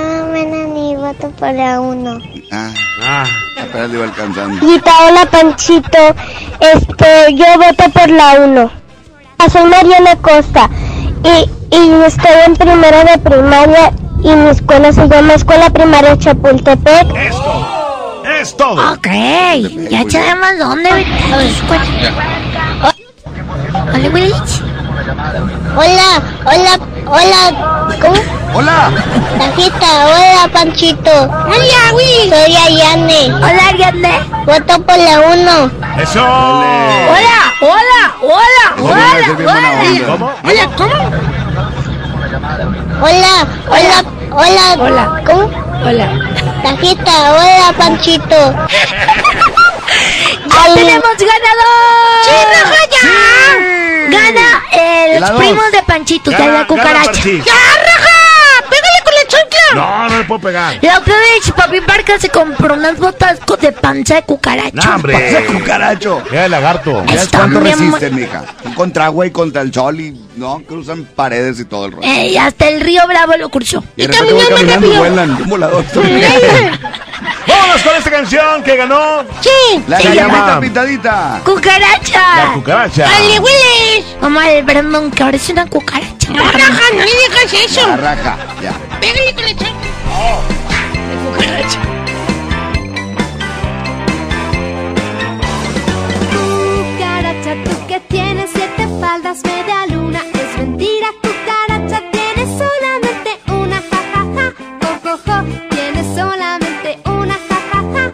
zapatos 1.09 1.33
para 1.39 1.81
uno. 1.81 2.19
Ah, 2.53 2.71
ah, 3.03 3.25
ah 3.25 3.63
apenas 3.63 3.91
le 3.91 3.97
iba 3.97 4.05
alcanzando. 4.05 4.75
Y 4.75 4.79
Paola 4.79 5.27
Panchito, 5.31 6.15
este, 6.61 7.35
yo 7.35 7.45
voto 7.57 7.91
por 7.93 8.11
la 8.11 8.35
1. 8.41 8.71
Soy 9.51 9.65
Mariana 9.71 10.17
Costa 10.17 10.69
y, 11.25 11.49
y 11.75 12.03
estoy 12.05 12.33
en 12.47 12.57
primero 12.57 12.99
de 13.05 13.19
primaria 13.19 13.93
y 14.23 14.29
mi 14.29 14.51
escuela 14.51 14.93
se 14.93 15.09
llama 15.09 15.35
Escuela 15.35 15.71
Primaria 15.71 16.19
Chapultepec. 16.19 17.07
Esto 17.17 18.25
es 18.41 18.57
todo. 18.57 18.93
Ok, 18.93 19.07
ya 19.91 20.05
sabemos 20.11 20.59
dónde. 20.59 20.91
Hola, 23.93 24.09
Hola, 24.99 26.21
hola, 26.45 26.79
hola. 27.07 27.41
¿Cómo? 28.01 28.21
Hola. 28.53 28.91
Tajita, 29.39 30.07
hola 30.07 30.49
Panchito. 30.53 31.11
Hola, 31.23 31.93
Willy. 31.95 32.31
Soy 32.31 32.57
Ayane. 32.57 33.33
Hola, 33.35 33.69
Ariadne. 33.69 34.21
Voto 34.45 34.83
por 34.83 34.99
la 34.99 35.21
uno. 35.21 35.71
Eso. 36.03 36.25
Hola, 36.25 37.55
hola, 37.61 38.15
hola, 38.23 38.67
hola, 38.79 39.37
hola. 39.39 40.07
¿Cómo? 40.07 40.27
Hola, 40.43 40.65
¿cómo? 40.77 40.99
Hola, 43.01 43.47
hola, 43.69 44.05
hola. 44.33 44.77
Hola. 44.79 45.23
¿Cómo? 45.25 45.45
Hola. 45.87 46.07
Tajita, 46.65 47.33
hola 47.35 47.73
Panchito. 47.79 48.37
¡Ya 50.49 50.75
tenemos 50.75 51.17
ganador! 51.19 52.25
¡Sí, 52.25 52.31
raja, 52.53 52.83
ya! 52.91 53.68
Gana 54.11 54.65
eh, 54.73 55.07
La 55.15 55.21
los 55.21 55.31
dos. 55.31 55.39
primos 55.41 55.73
de 55.73 55.83
Panchito, 55.83 56.31
de 56.31 56.39
la 56.39 56.67
cucaracha. 56.67 57.05
Parchín. 57.05 57.43
¡Ya, 57.45 57.53
raja! 57.53 58.69
¡Pégale 58.69 59.05
con 59.05 59.15
la 59.15 59.27
chancla! 59.29 59.59
No, 59.75 60.09
no 60.09 60.19
le 60.19 60.25
puedo 60.25 60.41
pegar. 60.41 60.79
La 60.83 60.99
otra 60.99 61.15
vez, 61.15 61.53
papi 61.55 61.81
Parca 61.83 62.19
se 62.19 62.29
compró 62.29 62.75
unas 62.75 62.99
botas 62.99 63.39
de 63.61 63.73
panza 63.73 64.15
de 64.17 64.23
cucaracha. 64.23 64.71
No, 64.73 64.83
Pasa 64.83 64.95
hombre. 64.97 65.47
cucaracho. 65.53 66.23
Era 66.31 66.45
el 66.47 66.51
lagarto. 66.51 67.05
¿Ya 67.07 67.15
Están 67.23 67.41
cuánto 67.53 67.61
bien 67.61 67.79
resisten, 67.79 68.15
mija? 68.15 68.45
Contra 68.75 69.07
agua 69.07 69.27
y 69.27 69.31
contra 69.31 69.63
el 69.63 69.73
sol 69.73 70.01
y 70.01 70.28
no, 70.39 70.61
cruzan 70.67 71.05
paredes 71.05 71.59
y 71.61 71.65
todo 71.65 71.87
el 71.87 71.93
rollo. 71.93 72.07
Eh, 72.09 72.29
y 72.29 72.37
hasta 72.37 72.69
el 72.69 72.81
río 72.81 73.03
Bravo 73.07 73.37
lo 73.37 73.49
cruzó. 73.49 73.83
y 73.97 74.07
más 74.07 74.17
caminando 74.17 74.57
y 74.61 74.65
rápido. 74.71 74.99
vuelan. 74.99 75.31
Un 75.43 75.49
volador. 75.49 75.85
Vámonos 77.47 77.83
con 77.83 77.97
esta 77.97 78.11
canción 78.11 78.63
que 78.63 78.77
ganó 78.77 79.23
¡Sí! 79.41 79.83
La 79.89 79.99
Se 79.99 80.09
gallamita 80.09 80.37
llama- 80.47 80.61
pintadita. 80.61 81.11
la 81.39 81.41
¡Cucaracha! 81.45 82.53
cucaracha. 82.55 83.03
¡Dale, 83.09 83.41
Willy! 83.41 84.05
Mamá 84.21 84.47
del 84.49 84.65
Brandon, 84.65 85.11
que 85.11 85.23
ahora 85.23 85.37
es 85.37 85.49
una 85.49 85.67
cucaracha. 85.67 86.29
No, 86.33 86.45
raja, 86.45 86.83
no 86.93 86.99
le 86.99 87.05
digas 87.05 87.65
eso. 87.65 87.87
La 87.89 87.97
raja. 87.97 88.37
Ya. 88.63 88.73
Pégale 89.01 89.35
con 89.35 89.45
la 89.45 89.51
chancla. 89.57 90.89
Cucaracha, 96.33 97.55
tú 97.65 97.87
que 97.87 98.01
tienes 98.09 98.51
siete 98.53 98.87
faldas, 99.01 99.39
media 99.45 99.87
luna. 99.87 99.88
Es 100.59 100.67
mentira, 100.67 101.09
cucaracha, 101.23 102.03
tienes 102.11 102.49
solamente 102.59 103.31
una, 103.47 103.77
ja, 103.77 104.01
ja, 104.13 104.23
ja. 104.35 104.47
Jo, 105.07 105.45
tienes 105.71 106.07
solamente 106.17 106.99
una, 107.05 107.35
ja, 107.49 107.59
ja, 107.71 107.81
ja. 107.95 108.13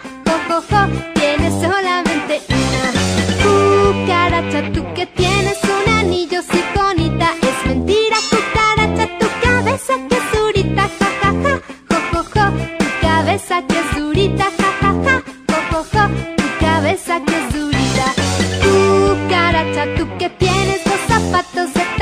Jo, 0.60 0.78
tienes 1.14 1.54
solamente 1.54 2.42
una. 2.50 2.90
Cucaracha, 3.42 4.72
tú 4.74 4.84
que 4.94 5.06
tienes 5.06 5.58
un 5.64 5.90
anillo 5.90 6.42
sifonita. 6.42 7.30
Es 7.40 7.66
mentira, 7.66 8.16
cucaracha, 8.30 9.08
tu 9.18 9.26
cabeza 9.42 9.94
que 10.08 10.16
es 10.16 10.32
durita, 10.38 10.82
ja, 10.98 11.08
ja, 11.22 11.30
ja. 11.42 11.54
Jo, 11.88 11.98
jo, 12.12 12.22
jo, 12.34 12.44
tu 12.78 12.86
cabeza 13.00 13.62
que 13.66 13.78
es 13.78 13.96
durita, 13.96 14.44
ja, 14.58 14.70
ja, 14.82 14.92
ja. 15.04 15.22
Jo, 15.48 15.58
jo, 15.70 15.84
jo, 15.92 16.08
tu 16.36 16.46
cabeza 16.60 17.20
que 17.24 17.36
es 17.38 17.54
durita. 17.54 18.06
Cucaracha, 18.62 19.94
tú 19.96 20.18
que 20.18 20.28
tienes 20.28 20.84
dos 20.84 21.00
zapatos 21.08 21.72
de 21.72 21.93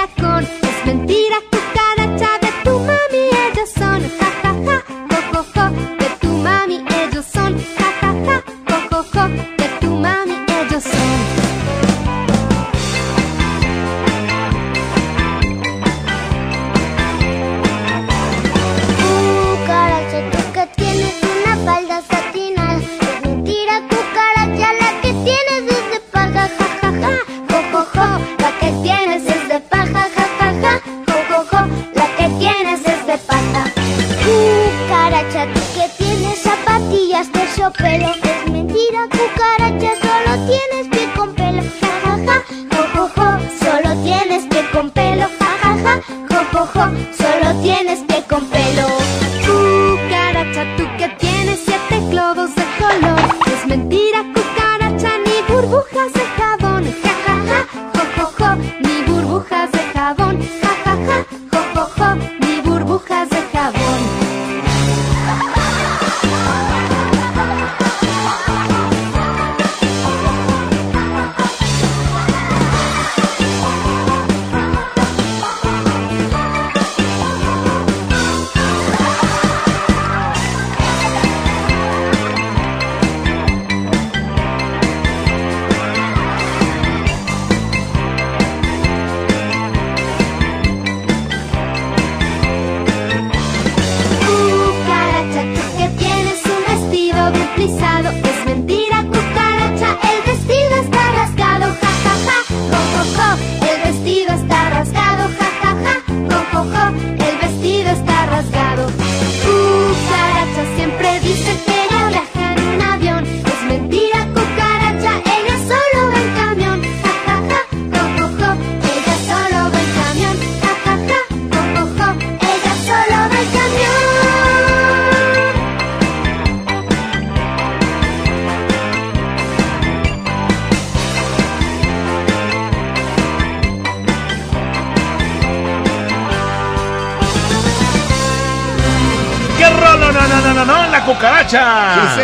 de 37.62 37.68
sopelo. 37.68 38.09
Es 38.22 38.51
mentira, 38.51 39.09
cucaracha, 39.10 39.93
solo 40.02 40.47
tienes 40.47 40.89
pie 40.90 41.12
con 41.14 41.34
pelo, 41.34 41.62
ja, 41.80 41.93
ja, 42.05 42.16
ja. 42.26 42.44
Jo, 42.70 42.82
jo, 42.94 43.09
jo, 43.14 43.39
solo 43.60 44.02
tienes 44.02 44.47
pie 44.47 44.64
con 44.72 44.90
pelo, 44.90 45.28
ja, 45.39 45.51
ja, 45.62 45.76
ja. 45.82 46.02
Jo, 46.30 46.40
jo, 46.52 46.66
jo, 46.74 46.90
solo 47.16 47.62
tienes 47.62 48.01
pie 48.01 48.24
con 48.28 48.44
pelo. 48.47 48.61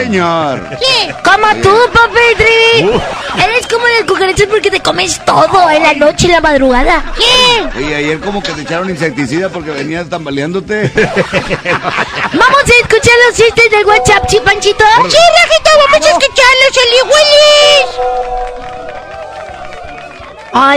Señor. 0.09 0.60
¿Qué? 0.78 1.14
Como 1.22 1.47
tú, 1.62 1.74
papi. 1.93 2.85
Uh. 2.85 3.01
Eres 3.43 3.66
como 3.66 3.86
las 3.86 4.05
cucarachas 4.06 4.47
porque 4.47 4.70
te 4.70 4.80
comes 4.80 5.22
todo 5.24 5.70
en 5.70 5.82
la 5.82 5.94
noche 5.94 6.26
y 6.26 6.30
la 6.30 6.40
madrugada. 6.40 7.02
¿Qué? 7.16 7.78
Oye, 7.78 7.94
ayer 7.94 8.20
como 8.20 8.43
que 8.43 8.52
te 8.52 8.62
echaron 8.62 8.89
insecticida 8.90 9.51
porque 9.51 9.70
venías 9.70 10.09
tambaleándote. 10.09 10.90
Vamos 12.32 12.64
a 12.64 12.74
escuchar 12.82 13.14
los 13.26 13.36
chistes 13.36 13.70
del 13.70 13.85
WhatsApp, 13.86 14.24
¿sí, 14.28 14.40
Panchito? 14.44 14.85
Sí, 15.09 15.16
Rajita, 15.16 15.70
vamos 15.78 16.06
a 16.06 16.10
escucharlos, 16.10 16.76
Oli 16.76 16.98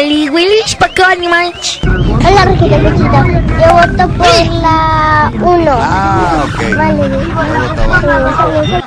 Eli 0.02 0.30
Willis. 0.30 0.32
Willis, 0.32 0.76
¿para 0.76 0.94
qué 0.94 1.04
animales? 1.04 1.80
Hola, 1.84 2.46
Regina 2.46 2.78
Luchito. 2.78 3.26
Yo 3.60 3.74
voto 3.74 4.08
por 4.18 4.46
la 4.62 5.32
1. 5.42 5.72
Ah, 5.72 6.46
ok. 6.46 6.60
Vale. 6.78 8.81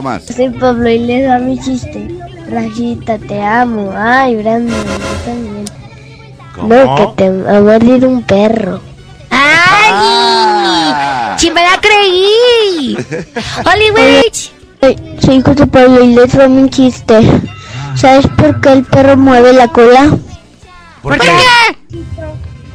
Otro 0.00 0.10
más. 0.10 0.24
Soy 0.24 0.48
Pablo 0.48 0.88
y 0.88 0.98
les 0.98 1.26
da 1.26 1.38
mi 1.38 1.58
chiste. 1.60 2.08
Rajita, 2.50 3.18
te 3.18 3.42
amo. 3.42 3.92
Ay, 3.94 4.36
Brandon, 4.36 4.74
yo 4.74 4.82
también. 5.26 5.66
No, 6.56 6.96
que 6.96 7.06
te 7.16 7.26
ha 7.26 7.60
mordido 7.60 8.08
un 8.08 8.22
perro. 8.22 8.80
¡Ay! 9.30 9.92
¡Sí 11.38 11.50
me 11.50 11.62
la 11.62 11.78
creí! 11.80 12.96
Oli 13.66 13.90
Willis. 13.90 14.52
Soy 15.20 15.42
José 15.42 15.66
Pablo 15.66 16.02
y 16.02 16.14
les 16.14 16.32
da 16.32 16.48
mi 16.48 16.70
chiste. 16.70 17.20
¿Sabes 17.94 18.26
por 18.38 18.58
qué 18.62 18.72
el 18.72 18.84
perro 18.84 19.18
mueve 19.18 19.52
la 19.52 19.68
cola? 19.68 20.16
¿Por 21.02 21.18
qué? 21.18 21.30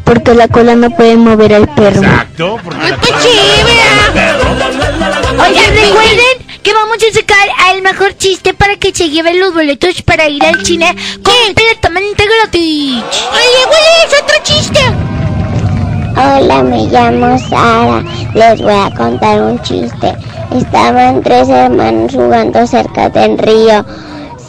Porque 0.04 0.36
la 0.36 0.48
cola 0.48 0.76
no 0.76 0.92
puede 0.92 1.18
mover 1.18 1.56
al 1.56 1.68
perro. 1.74 2.04
Exacto, 2.04 2.60
porque 2.64 2.92
la 2.92 2.98
sí, 2.98 3.30
vea. 3.66 4.38
Oigan, 5.44 5.76
recuerden 5.76 6.20
a 6.20 6.35
mejor 7.86 8.18
chiste 8.18 8.56
para 8.56 8.78
que 8.78 8.92
se 8.92 9.12
lleven 9.12 9.40
los 9.40 9.54
boletos 9.54 10.02
para 10.02 10.28
ir 10.28 10.44
al 10.44 10.66
cine 10.66 10.88
completamente 11.24 12.24
gratis. 12.26 13.04
Oye, 13.38 13.62
Willis, 13.72 14.22
otro 14.24 14.36
chiste. 14.42 14.80
Hola, 16.18 16.64
me 16.64 16.88
llamo 16.88 17.38
Sara. 17.38 18.04
Les 18.34 18.60
voy 18.60 18.74
a 18.74 18.90
contar 18.90 19.40
un 19.40 19.62
chiste. 19.62 20.16
Estaban 20.52 21.22
tres 21.22 21.48
hermanos 21.48 22.12
jugando 22.12 22.66
cerca 22.66 23.08
del 23.10 23.38
río. 23.38 23.86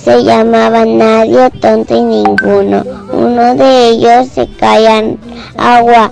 Se 0.02 0.24
llamaban 0.24 0.96
Nadie, 0.96 1.50
Tonto 1.60 1.94
y 1.94 2.00
Ninguno. 2.00 2.84
Uno 3.12 3.54
de 3.54 3.88
ellos 3.88 4.28
se 4.34 4.48
cae 4.58 4.98
en 4.98 5.20
agua 5.58 6.10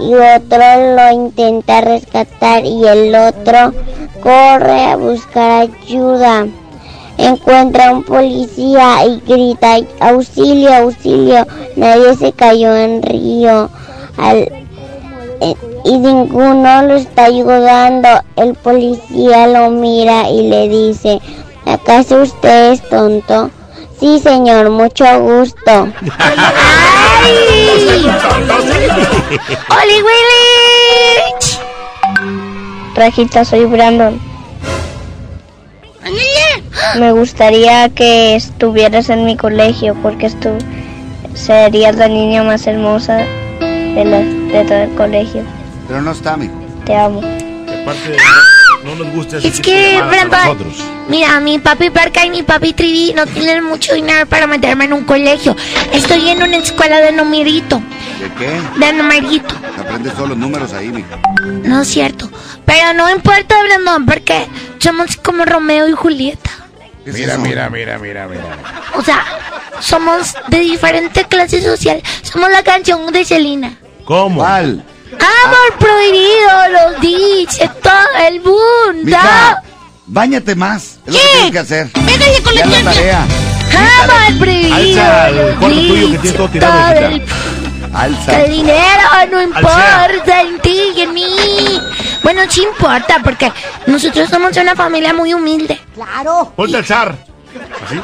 y 0.00 0.12
otro 0.12 0.96
lo 0.96 1.12
intenta 1.12 1.82
rescatar 1.82 2.64
y 2.64 2.84
el 2.84 3.14
otro 3.14 3.72
corre 4.20 4.86
a 4.86 4.96
buscar 4.96 5.68
ayuda. 5.86 6.48
Encuentra 7.18 7.88
a 7.88 7.92
un 7.92 8.02
policía 8.02 9.04
y 9.06 9.20
grita 9.26 9.76
auxilio, 10.00 10.74
auxilio. 10.74 11.46
Nadie 11.76 12.16
se 12.16 12.32
cayó 12.32 12.74
en 12.76 13.02
río. 13.02 13.70
Al, 14.16 14.38
eh, 15.40 15.54
y 15.84 15.98
ninguno 15.98 16.82
lo 16.82 16.96
está 16.96 17.26
ayudando. 17.26 18.08
El 18.36 18.54
policía 18.54 19.46
lo 19.46 19.70
mira 19.70 20.28
y 20.28 20.48
le 20.48 20.68
dice, 20.68 21.20
¿acaso 21.66 22.22
usted 22.22 22.72
es 22.72 22.82
tonto? 22.88 23.50
Sí, 24.00 24.18
señor, 24.18 24.70
mucho 24.70 25.04
gusto. 25.20 25.70
¡Oli 29.70 30.02
Willis! 30.02 31.60
Rajita, 32.94 33.44
soy 33.44 33.64
Brandon. 33.64 34.20
Me 36.98 37.12
gustaría 37.12 37.88
que 37.88 38.34
estuvieras 38.36 39.08
en 39.10 39.24
mi 39.24 39.36
colegio 39.36 39.94
porque 40.02 40.26
estu 40.26 40.50
serías 41.34 41.96
la 41.96 42.08
niña 42.08 42.42
más 42.42 42.66
hermosa 42.66 43.16
de, 43.60 44.04
la- 44.04 44.18
de 44.20 44.64
todo 44.64 44.78
el 44.78 44.90
colegio. 44.94 45.42
Pero 45.88 46.02
no 46.02 46.12
está, 46.12 46.36
mijo. 46.36 46.54
Te 46.84 46.94
amo. 46.96 47.18
aparte 47.20 48.16
no 48.84 48.94
nos 48.96 49.12
gusta 49.14 49.38
ese 49.38 49.48
Es 49.48 49.54
tipo 49.62 49.70
de 49.70 49.76
que, 49.76 50.24
nosotros. 50.26 50.74
mira, 51.08 51.40
mi 51.40 51.58
papi 51.58 51.88
Parca 51.90 52.26
y 52.26 52.30
mi 52.30 52.42
papi 52.42 52.74
Trivi 52.74 53.14
no 53.14 53.26
tienen 53.26 53.64
mucho 53.64 53.94
dinero 53.94 54.26
para 54.26 54.46
meterme 54.46 54.84
en 54.84 54.92
un 54.92 55.04
colegio. 55.04 55.56
Estoy 55.92 56.28
en 56.28 56.42
una 56.42 56.58
escuela 56.58 57.00
de 57.00 57.12
numerito. 57.12 57.80
¿De 58.20 58.30
qué? 58.38 58.60
De 58.86 58.92
numerito. 58.92 59.54
Aprendes 59.80 60.12
todos 60.14 60.28
los 60.30 60.38
números 60.38 60.72
ahí, 60.74 60.88
mijo. 60.88 61.08
No 61.62 61.80
es 61.80 61.88
cierto. 61.88 62.30
Pero 62.66 62.92
no 62.94 63.10
importa, 63.10 63.54
Brandon, 63.64 64.04
porque 64.04 64.46
somos 64.78 65.16
como 65.16 65.44
Romeo 65.46 65.88
y 65.88 65.92
Julieta. 65.92 66.50
Mira, 67.06 67.36
mira, 67.38 67.68
mira, 67.70 67.98
mira, 67.98 68.26
mira. 68.26 68.58
O 68.94 69.02
sea, 69.02 69.24
somos 69.80 70.34
de 70.48 70.60
diferente 70.60 71.24
clase 71.24 71.62
social. 71.62 72.02
Somos 72.22 72.50
la 72.50 72.62
canción 72.62 73.12
de 73.12 73.24
Selena. 73.24 73.76
¿Cómo? 74.04 74.40
¿Cuál? 74.40 74.84
Amor 75.12 75.78
prohibido, 75.78 76.68
lo 76.72 77.00
dice 77.00 77.70
todo 77.82 78.26
el 78.28 78.40
mundo. 78.40 79.04
Mija, 79.04 79.62
báñate 80.06 80.54
más. 80.54 80.98
Es 81.06 81.12
lo 81.14 81.18
que 81.20 81.28
tienes 81.32 81.50
que 81.52 81.58
hacer. 81.58 81.88
Pégale 81.92 82.42
con 82.42 82.54
Ya 82.54 82.66
la 82.66 82.80
la 82.82 82.92
tarea. 82.92 83.26
Amor 84.02 84.38
prohibido, 84.38 84.74
Alza 84.74 85.28
el 85.28 85.36
lo 85.36 85.42
cuarto 85.60 85.76
tuyo 85.76 86.06
que 86.10 86.18
dice 86.18 86.18
tienes 86.18 86.60
todo 86.60 86.92
el 86.92 87.22
Alza. 87.94 88.30
Que 88.36 88.44
el 88.44 88.50
dinero 88.50 89.02
no 89.30 89.38
Alcea. 89.38 89.42
importa 90.08 90.40
en 90.42 90.58
ti 90.60 90.80
y 90.96 91.00
en 91.02 91.14
mí. 91.14 91.80
Bueno, 92.24 92.42
sí 92.48 92.62
importa 92.62 93.20
porque 93.22 93.52
nosotros 93.86 94.28
somos 94.28 94.56
una 94.56 94.74
familia 94.74 95.12
muy 95.12 95.32
humilde. 95.32 95.78
Claro. 95.94 96.52
Ponte 96.56 96.76
al 96.76 96.84
zar. 96.84 97.16
¿Así? 97.86 98.00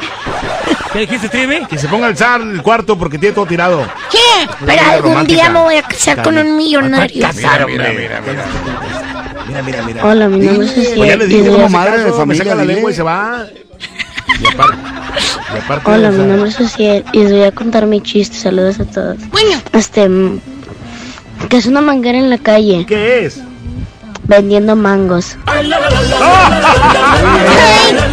¿Qué 0.93 0.99
dijiste, 0.99 1.29
Trivi? 1.29 1.65
Que 1.65 1.77
se 1.77 1.87
ponga 1.87 2.07
al 2.07 2.15
zar 2.17 2.41
el 2.41 2.61
cuarto 2.61 2.97
porque 2.97 3.17
tiene 3.17 3.35
todo 3.35 3.45
tirado. 3.45 3.85
¿Qué? 4.09 4.17
Pero 4.65 4.81
algún 4.81 5.11
romántica. 5.11 5.41
día 5.41 5.49
me 5.51 5.59
voy 5.59 5.75
a 5.75 5.83
casar 5.83 6.23
con 6.23 6.37
un 6.37 6.55
millonario. 6.57 7.15
Mira, 7.35 7.65
mira, 7.65 7.91
mira, 7.91 8.21
mira. 8.21 8.45
Mira, 9.47 9.61
mira, 9.63 9.81
mira. 9.83 10.05
Hola, 10.05 10.27
mi 10.29 10.45
nombre 10.45 10.65
es 10.67 10.73
Cecilia. 10.73 11.05
ya 11.07 11.15
le 11.17 11.27
dije 11.27 11.49
como 11.49 11.69
madre 11.69 11.97
de 11.97 12.03
Caso, 12.05 12.11
me 12.25 12.35
familia, 12.35 12.43
saca 12.43 12.55
la 12.55 12.65
lengua 12.65 12.91
y 12.91 12.93
se 12.93 13.03
va. 13.03 13.45
Y 14.41 14.47
aparte, 14.47 14.77
y 15.53 15.57
aparte 15.59 15.91
Hola, 15.91 16.11
mi 16.11 16.23
nombre 16.25 16.49
es 16.49 16.55
Cecilia 16.55 17.03
y 17.11 17.19
les 17.23 17.31
voy 17.31 17.43
a 17.43 17.51
contar 17.51 17.85
mi 17.87 18.01
chiste. 18.01 18.37
Saludos 18.37 18.79
a 18.79 18.85
todos. 18.85 19.17
Bueno, 19.31 19.57
Este, 19.73 20.07
mm, 20.07 20.39
que 21.49 21.57
es 21.57 21.65
una 21.65 21.81
manguera 21.81 22.17
en 22.19 22.29
la 22.29 22.37
calle 22.37 22.85
¿Qué 22.87 23.25
es? 23.25 23.41
Vendiendo 24.23 24.75
mangos. 24.75 25.37
ay, 25.45 25.69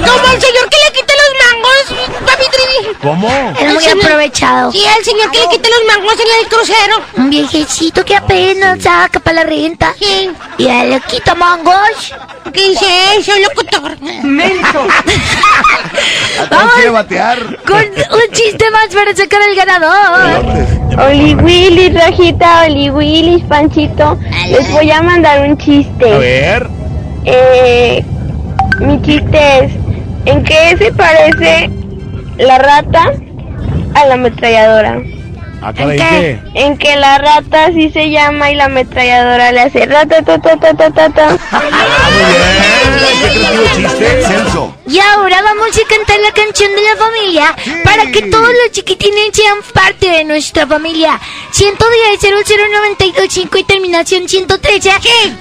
como 0.05 0.32
el 0.32 0.40
señor 0.40 0.68
que 0.68 0.76
le 0.85 0.93
quita 0.93 1.12
los 1.14 1.32
mangos, 1.44 1.85
papi 2.26 2.44
Trivi. 2.51 2.88
¿Cómo? 3.03 3.29
Es 3.61 3.75
muy 3.75 3.85
señor- 3.85 4.05
aprovechado. 4.05 4.73
Sí, 4.73 4.83
el 4.99 5.05
señor 5.05 5.31
que 5.31 5.39
le 5.39 5.49
quita 5.49 5.69
los 5.69 5.97
mangos 5.97 6.15
en 6.15 6.43
el 6.43 6.49
crucero. 6.49 6.97
Un 7.16 7.31
viejecito 7.31 8.05
que 8.05 8.16
apenas 8.16 8.83
saca 8.83 9.20
para 9.20 9.37
la 9.37 9.45
renta. 9.45 9.95
Sí. 9.99 10.31
Y 10.59 10.66
él 10.66 10.91
le 10.91 11.01
quita 11.03 11.35
mangos. 11.37 12.12
¿Qué 12.53 12.70
dice 12.70 12.87
eso, 13.19 13.33
locutor? 13.41 13.97
Vamos. 16.51 16.73
quiere 16.75 16.91
batear. 16.91 17.39
Con 17.66 17.79
un 17.79 18.33
chiste 18.33 18.70
más 18.70 18.87
para 18.93 19.15
sacar 19.15 19.43
al 19.43 19.55
ganador. 19.55 20.45
Oli 21.07 21.35
Willy, 21.35 21.91
Rajita, 21.91 22.65
Oli 22.66 22.91
Willy, 22.91 23.43
Panchito. 23.43 24.19
Les 24.49 24.69
voy 24.70 24.91
a 24.91 25.03
mandar 25.03 25.49
un 25.49 25.57
chiste. 25.59 26.12
A 26.12 26.19
ver. 26.19 26.69
Eh, 27.25 28.05
mi 28.81 29.01
chiste 29.03 29.65
es, 29.65 29.73
¿en 30.25 30.43
qué 30.45 30.77
se 30.79 30.93
parece 30.93 31.70
la 32.39 32.59
rata 32.59 33.12
a 33.94 34.06
la 34.06 34.15
ametralladora? 34.15 35.01
¿En 35.60 35.97
¿qué? 35.97 36.40
En 36.55 36.78
que 36.78 36.94
la 36.97 37.19
rata 37.19 37.66
así 37.66 37.90
se 37.90 38.10
llama 38.10 38.51
y 38.52 38.55
la 38.55 38.66
ametralladora 38.66 39.51
le 39.51 39.62
hace 39.62 39.86
rata 39.86 40.23
ta 40.23 40.39
ta 40.39 40.56
ta 40.56 40.73
ta 40.74 40.90
ta 40.90 41.10
ta. 41.10 41.39
Y 44.86 45.01
ahora 45.01 45.43
vamos 45.43 45.69
a 45.69 45.89
cantar 45.89 46.20
la 46.20 46.32
canción 46.32 46.70
de 46.74 46.82
la 46.82 46.97
familia 46.97 47.55
para 47.85 48.06
que 48.10 48.23
todos 48.23 48.48
los 48.48 48.73
chiquitines 48.73 49.31
sean 49.32 49.59
parte 49.74 50.09
de 50.09 50.24
nuestra 50.24 50.66
familia. 50.66 51.19
110 51.51 52.20
00925 52.20 53.59
y 53.59 53.65
terminación 53.65 54.28
113 54.28 54.90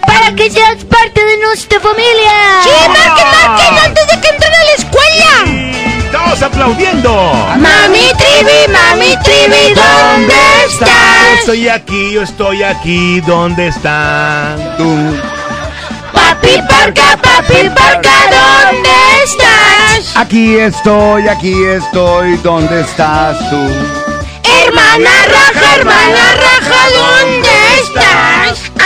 para 0.06 0.34
que 0.36 0.50
seas 0.50 0.84
parte 0.86 1.24
de 1.24 1.38
nuestra 1.38 1.80
familia. 1.80 2.32
¡Sí, 2.64 2.70
marquen, 2.90 3.28
marquen 3.32 3.86
antes 3.86 4.08
de 4.08 4.20
que 4.20 4.28
entren 4.30 4.54
a 4.54 4.64
la 4.64 4.74
escuela! 4.78 5.97
¡Todos 6.26 6.42
aplaudiendo! 6.42 7.12
Mami 7.60 8.12
Trivi, 8.18 8.74
mami 8.74 9.16
Trivi, 9.24 9.74
¿dónde 9.76 10.34
Yo 10.34 10.68
estás? 10.68 11.40
estoy 11.40 11.68
aquí, 11.70 12.12
yo 12.14 12.24
estoy 12.24 12.64
aquí, 12.64 13.22
¿dónde 13.22 13.68
están? 13.68 14.58
Tú. 14.78 15.16
Papi 16.12 16.60
Parca, 16.68 17.18
papi 17.22 17.70
Parca, 17.70 18.16
¿dónde 18.32 18.90
estás? 19.24 20.18
Aquí 20.18 20.58
estoy, 20.58 21.28
aquí 21.28 21.64
estoy. 21.66 22.38
¿Dónde 22.38 22.82
estás 22.82 23.38
tú? 23.52 23.62
Hermana 24.66 25.12
Raja, 25.30 25.76
hermana 25.76 26.26
Raja, 26.46 26.80
¿dónde 26.96 27.37
estás? 27.37 27.37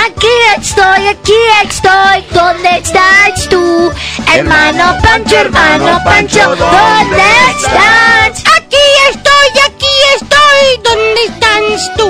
Aquí 0.06 0.28
estoy, 0.58 1.08
aquí 1.08 1.34
estoy, 1.64 2.26
¿dónde 2.32 2.70
estás 2.78 3.48
tú? 3.50 3.92
Hermano 4.34 4.98
Pancho, 5.04 5.36
hermano 5.36 6.00
Pancho, 6.04 6.56
¿dónde 6.56 7.24
estás? 7.52 8.44
Aquí 8.58 8.78
estoy, 9.12 9.62
aquí 9.64 9.88
estoy. 10.16 10.41
¿Dónde 10.84 11.22
estás 11.28 11.94
tú? 11.98 12.10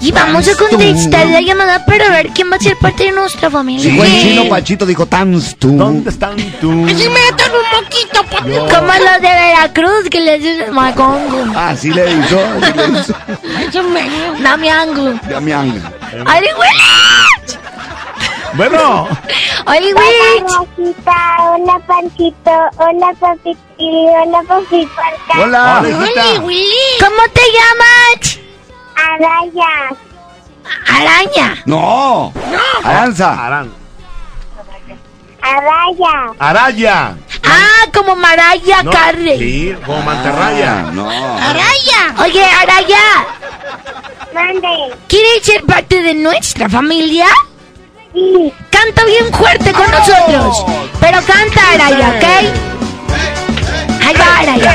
Y 0.00 0.12
vamos 0.12 0.46
a 0.48 0.52
tú. 0.56 0.64
contestar 0.68 1.26
la 1.26 1.40
llamada 1.40 1.84
para 1.84 2.08
ver 2.10 2.28
quién 2.30 2.50
va 2.50 2.56
a 2.56 2.60
ser 2.60 2.76
parte 2.76 3.04
de 3.04 3.12
nuestra 3.12 3.50
familia. 3.50 3.90
Sí, 3.90 3.96
buen 3.96 4.10
chino 4.20 4.48
Pachito 4.48 4.86
dijo 4.86 5.06
tans 5.06 5.56
tú. 5.56 5.76
¿Dónde 5.76 6.10
están 6.10 6.36
tú? 6.60 6.86
Así 6.86 7.08
me 7.08 7.20
atan 7.32 7.50
un 7.52 7.82
moquito, 7.82 8.22
papi. 8.30 8.50
Como 8.52 8.92
los 8.92 9.20
de 9.20 9.28
Veracruz 9.28 10.08
que 10.10 10.20
les 10.20 10.42
dicen 10.42 10.72
macongo. 10.74 11.44
Ah, 11.54 11.74
sí 11.76 11.90
le 11.90 12.12
hizo, 12.12 12.38
sí 12.60 12.72
le 12.76 12.98
hizo. 13.00 13.14
Eso 13.68 13.82
me- 13.84 14.40
Damiango. 14.42 15.18
Ya 15.28 15.40
me 15.40 15.52
anga. 15.52 15.92
¡Ay, 16.26 16.44
güey! 16.56 16.68
Bueno, 18.54 19.08
¡Ay, 19.66 19.92
Hola 19.92 20.66
hola 21.38 21.80
Panchito, 21.86 22.50
hola 22.78 23.12
Papi 23.20 23.56
Tiri, 23.76 24.06
hola 24.08 24.42
Papi 24.48 24.86
Parca. 24.86 25.42
Hola. 25.42 25.80
Hola. 25.80 25.98
Willy, 25.98 26.38
Willy. 26.38 26.98
¿Cómo 27.00 27.22
te 27.32 27.40
llamas? 27.52 28.40
Araya, 28.96 29.96
Araña. 30.86 31.62
No. 31.66 32.32
Aranza. 32.82 33.46
Arán. 33.46 33.72
Araya, 35.40 36.32
Araya. 36.38 37.16
Ah, 37.44 37.86
como 37.94 38.16
Maraya 38.16 38.82
No. 38.82 38.92
Sí, 39.38 39.74
como 39.86 40.02
mantarraya. 40.02 40.84
Ah, 40.86 40.90
no. 40.92 41.08
Araya. 41.08 42.22
Oye, 42.24 42.44
Araya, 42.44 43.26
mande, 44.34 44.94
¿quieres 45.06 45.42
ser 45.42 45.62
parte 45.64 46.02
de 46.02 46.14
nuestra 46.14 46.68
familia? 46.68 47.26
Canta 48.70 49.04
bien 49.04 49.32
fuerte 49.32 49.72
con 49.72 49.90
nosotros. 49.90 50.64
Pero 51.00 51.18
canta, 51.22 51.72
Araya, 51.74 52.08
¿ok? 52.08 52.24
Ahí 54.06 54.14
va, 54.14 54.38
Araya. 54.38 54.74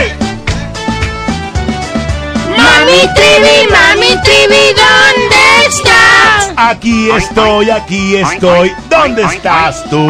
Mami 2.55 3.09
Trivi, 3.15 3.67
mami 3.71 4.21
Trivi, 4.23 4.73
¿dónde 4.75 5.67
estás? 5.67 6.53
Aquí 6.55 7.09
estoy, 7.09 7.69
aquí 7.71 8.17
estoy. 8.17 8.71
¿Dónde 8.89 9.23
estás 9.23 9.83
tú? 9.89 10.07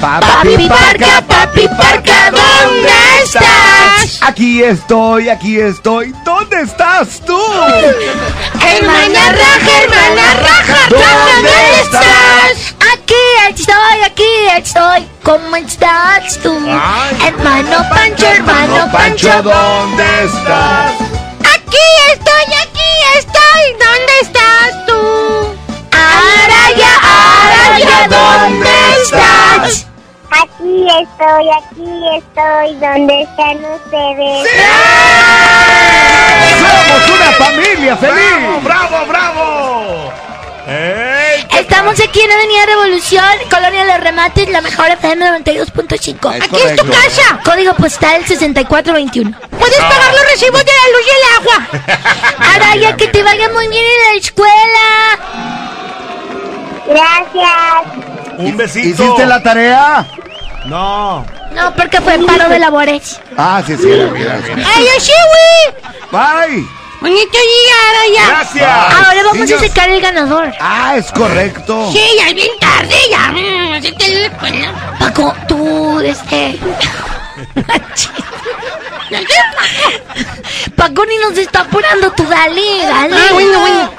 Papi 0.00 0.68
Parca, 0.68 1.22
papi 1.38 1.68
Parca, 1.68 2.30
¿dónde 2.30 3.22
estás? 3.22 4.18
Aquí 4.22 4.62
estoy, 4.62 5.28
aquí 5.28 5.60
estoy. 5.60 6.12
¿Dónde 6.24 6.62
estás 6.62 7.20
tú? 7.24 7.40
Hermana 8.72 9.22
Raja, 9.42 9.72
hermana 9.82 10.26
Raja, 10.46 10.80
¿dónde 10.90 11.80
estás? 11.82 12.74
Aquí 12.92 13.24
estoy, 13.50 13.98
aquí 14.04 14.32
estoy. 14.56 15.08
¿Cómo 15.22 15.56
estás 15.56 16.38
tú? 16.42 16.54
Hermano 17.24 17.76
Pancho, 17.90 18.26
hermano 18.26 18.90
Pancho, 18.90 19.42
¿dónde 19.42 20.24
estás? 20.24 20.92
Aquí 21.54 21.88
estoy, 22.12 22.46
aquí 22.64 22.90
estoy. 23.18 23.62
¿Dónde 23.84 24.14
estás 24.22 24.86
tú? 24.86 25.00
Araya, 25.92 26.92
Araya, 27.02 28.08
¿dónde 28.08 28.70
estás? 29.02 29.87
Aquí 30.30 30.86
estoy, 31.00 31.48
aquí 31.50 31.88
estoy, 32.16 32.74
¿dónde 32.76 33.22
están 33.22 33.56
ustedes? 33.64 34.48
¡Somos 36.60 37.10
una 37.16 37.32
familia 37.32 37.96
feliz! 37.96 38.62
¡Bravo, 38.62 39.06
bravo! 39.06 40.12
¡Ey! 40.66 41.46
Estamos 41.58 41.98
aquí 41.98 42.20
en 42.20 42.30
Avenida 42.30 42.66
Revolución, 42.66 43.24
Colonia 43.50 43.84
Los 43.84 44.00
Remates, 44.00 44.48
la 44.50 44.60
mejor 44.60 44.90
FM 44.90 45.40
92.5. 45.40 46.34
Es 46.34 46.42
Aquí 46.42 46.56
es 46.62 46.76
tu 46.76 46.86
casa. 46.86 47.40
Código 47.44 47.72
postal 47.74 48.24
6421. 48.26 49.38
Puedes 49.58 49.78
pagar 49.78 50.12
los 50.12 50.30
recibos 50.30 50.62
de 50.64 50.72
la 50.72 50.88
luz 50.92 51.06
y 51.06 51.10
el 51.16 51.24
agua. 51.38 51.56
Araya, 52.54 52.96
que 52.96 53.08
te 53.08 53.22
vaya 53.22 53.48
muy 53.48 53.68
bien 53.68 53.84
en 53.84 54.14
la 54.14 54.20
escuela. 54.20 55.18
Gracias. 56.86 58.17
Un 58.38 58.56
besito. 58.56 59.04
¿Hiciste 59.04 59.26
la 59.26 59.42
tarea? 59.42 60.06
No. 60.66 61.26
No, 61.52 61.74
porque 61.74 62.00
fue 62.00 62.18
paro 62.24 62.48
de 62.48 62.58
labores. 62.58 63.20
Ah, 63.36 63.62
sí, 63.66 63.76
sí. 63.76 63.90
era, 63.90 64.04
era. 64.16 64.34
¡Ay, 64.56 64.86
güey! 64.86 65.74
Bye. 66.10 66.64
Bonito 67.00 67.38
día, 67.38 67.74
Araya. 67.90 68.26
Gracias. 68.28 68.68
Ahora 69.06 69.22
vamos 69.22 69.38
niños. 69.38 69.62
a 69.62 69.68
sacar 69.68 69.88
el 69.88 70.00
ganador. 70.00 70.52
Ah, 70.60 70.96
es 70.96 71.10
correcto. 71.12 71.90
Sí, 71.92 72.02
ya 72.16 72.28
es 72.28 72.34
bien 72.34 72.50
tarde, 72.58 72.96
ya. 73.10 73.32
Mm, 73.32 73.72
así 73.74 73.92
te 73.92 74.08
la 74.08 74.26
escuela. 74.26 74.96
Paco, 74.98 75.34
tú, 75.46 76.00
este. 76.00 76.58
Paco 80.76 81.04
ni 81.06 81.16
nos 81.18 81.38
está 81.38 81.60
apurando, 81.60 82.10
tú 82.12 82.24
dale, 82.24 82.84
dale. 82.84 83.14
Ah, 83.16 83.32
bueno, 83.32 83.60
bueno. 83.60 83.92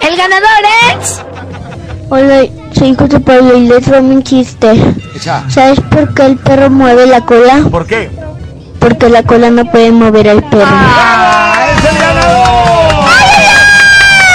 El 0.00 0.16
ganador 0.16 0.64
es. 1.00 1.20
Hola, 2.16 2.46
soy 2.70 2.94
José 2.94 3.18
Pablo 3.18 3.56
y 3.56 3.66
les 3.66 3.82
traigo 3.82 4.06
un 4.06 4.22
chiste. 4.22 4.70
Echa. 5.16 5.42
¿Sabes 5.50 5.80
por 5.90 6.14
qué 6.14 6.26
el 6.26 6.36
perro 6.36 6.70
mueve 6.70 7.08
la 7.08 7.22
cola? 7.22 7.64
¿Por 7.68 7.88
qué? 7.88 8.08
Porque 8.78 9.08
la 9.08 9.24
cola 9.24 9.50
no 9.50 9.64
puede 9.64 9.90
mover 9.90 10.28
al 10.28 10.48
perro. 10.48 10.64
¡Ah, 10.64 11.66
es 11.76 11.90
el 11.90 11.98
ganador! 11.98 13.04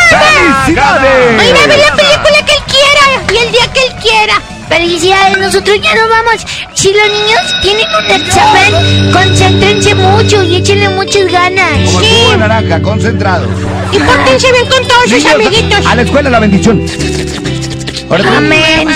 ¡Felicidades! 0.10 1.40
Oye, 1.40 1.54
va 1.54 1.64
a 1.64 1.68
ver 1.68 1.80
la 1.80 1.96
película 1.96 2.46
que 2.46 2.52
él 2.52 2.64
quiera 2.68 3.34
y 3.34 3.46
el 3.46 3.52
día 3.54 3.74
que 3.74 3.80
él 3.86 3.94
quiera. 4.02 4.34
Felicidades, 4.68 5.38
nosotros 5.38 5.80
ya 5.82 5.96
no 5.96 6.02
vamos. 6.10 6.46
Si 6.74 6.92
los 6.92 7.08
niños 7.08 7.62
tienen 7.62 7.86
un 7.98 8.12
examen, 8.12 9.14
concéntrense 9.14 9.96
mucho 9.96 10.44
y 10.44 10.58
échenle 10.58 10.90
muchas 10.90 11.32
ganas. 11.32 11.80
Como 11.86 12.02
el 12.02 12.06
jugo 12.08 12.32
de 12.32 12.38
naranja, 12.40 12.82
concentrado. 12.82 13.48
Y 13.94 14.00
pórtense 14.00 14.52
bien 14.52 14.66
con 14.66 14.86
todos 14.86 15.04
sus 15.04 15.12
Niños, 15.14 15.34
amiguitos. 15.34 15.86
A 15.86 15.96
la 15.96 16.02
escuela 16.02 16.30
la 16.30 16.40
bendición. 16.42 16.86
Ahora 18.10 18.38
Amén. 18.38 18.88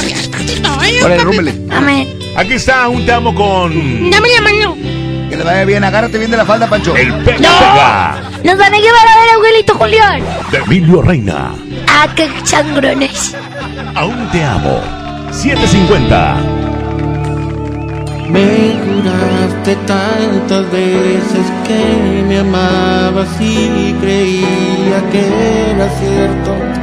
Órale. 1.03 1.53
Amén. 1.71 2.07
Aquí 2.35 2.53
está 2.53 2.87
un 2.87 3.05
te 3.05 3.11
amo 3.11 3.33
con. 3.35 4.09
Dame 4.09 4.27
la 4.29 4.41
mano. 4.41 4.75
Que 5.29 5.35
le 5.37 5.43
vaya 5.43 5.65
bien, 5.65 5.83
agárrate 5.83 6.17
bien 6.17 6.31
de 6.31 6.37
la 6.37 6.45
falda, 6.45 6.67
Pancho. 6.67 6.95
El 6.95 7.13
pega 7.23 7.37
pega 7.37 8.21
Nos 8.43 8.57
van 8.57 8.73
a 8.73 8.77
llevar 8.77 9.07
a 9.07 9.19
ver 9.19 9.29
a 9.29 9.33
abuelito 9.35 9.75
Julián. 9.75 10.23
de 10.51 10.57
Emilio 10.57 11.01
Reina. 11.01 11.51
Ah, 11.87 12.07
qué 12.15 12.29
sangrones. 12.43 13.35
Aún 13.95 14.29
te 14.31 14.43
amo. 14.43 14.81
750. 15.31 16.37
Me 18.29 18.73
juraste 18.85 19.75
tantas 19.85 20.71
veces 20.71 21.45
que 21.67 22.23
me 22.27 22.39
amabas 22.39 23.29
y 23.39 23.93
creía 24.01 25.09
que 25.11 25.71
era 25.71 25.89
cierto. 25.99 26.82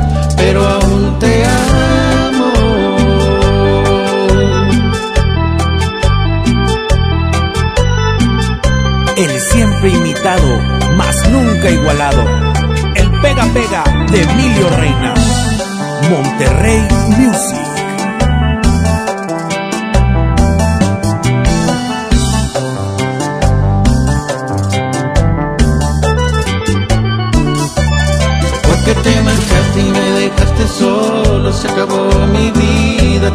pero 0.51 0.67
aún 0.67 1.17
te 1.19 1.45
amo. 1.45 2.51
El 9.15 9.39
siempre 9.39 9.89
imitado, 9.91 10.59
mas 10.97 11.15
nunca 11.29 11.69
igualado. 11.69 12.25
El 12.95 13.09
pega 13.21 13.45
pega 13.53 13.83
de 14.11 14.23
Emilio 14.23 14.69
Reina. 14.71 15.13
Monterrey 16.09 16.85
Music. 17.17 17.80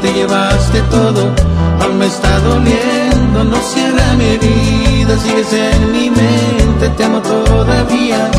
Te 0.06 0.12
llevaste 0.12 0.80
todo, 0.82 1.32
aún 1.82 1.98
me 1.98 2.06
está 2.06 2.38
doliendo, 2.40 3.42
no 3.42 3.56
cierra 3.56 4.14
mi 4.16 4.24
herida, 4.24 5.18
sigues 5.18 5.52
en 5.52 5.92
mi 5.92 6.10
mente, 6.10 6.88
te 6.96 7.04
amo 7.04 7.20
todavía. 7.20 8.30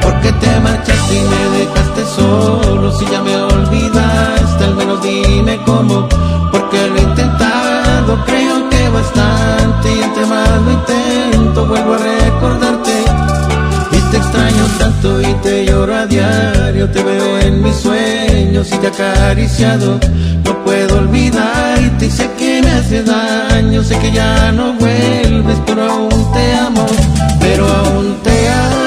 Porque 0.00 0.32
te 0.32 0.60
marchaste 0.60 1.14
y 1.14 1.22
me 1.32 1.58
dejaste 1.58 2.04
solo, 2.16 2.90
si 2.98 3.04
ya 3.06 3.22
me 3.22 3.36
olvidaste, 3.36 4.64
al 4.64 4.74
menos 4.76 5.02
dime 5.02 5.58
cómo, 5.66 6.08
porque 6.50 6.88
lo 6.88 6.96
he 6.96 7.02
intentado, 7.02 8.24
creo 8.24 8.68
que 8.70 8.88
bastante, 8.88 9.94
y 9.94 10.02
entre 10.02 10.24
más 10.26 10.48
lo 10.62 10.72
intento, 10.72 11.66
vuelvo 11.66 11.94
a 11.94 11.98
recordarte. 11.98 13.04
Y 13.92 14.00
te 14.10 14.16
extraño 14.16 14.64
tanto 14.78 15.20
y 15.20 15.34
te 15.42 15.66
lloro 15.66 15.94
a 15.94 16.06
diario, 16.06 16.88
te 16.90 17.02
veo 17.02 17.38
en 17.40 17.62
mis 17.62 17.76
sueños 17.76 18.72
y 18.72 18.76
te 18.78 18.86
acariciado. 18.86 20.00
Puedo 20.68 20.98
olvidarte 20.98 22.04
y 22.04 22.10
sé 22.10 22.30
que 22.36 22.60
me 22.60 22.70
hace 22.70 23.02
daño, 23.02 23.82
sé 23.82 23.98
que 24.00 24.12
ya 24.12 24.52
no 24.52 24.74
vuelves, 24.74 25.58
pero 25.64 25.90
aún 25.90 26.32
te 26.34 26.52
amo, 26.56 26.84
pero 27.40 27.66
aún 27.66 28.14
te 28.22 28.48
amo. 28.50 28.77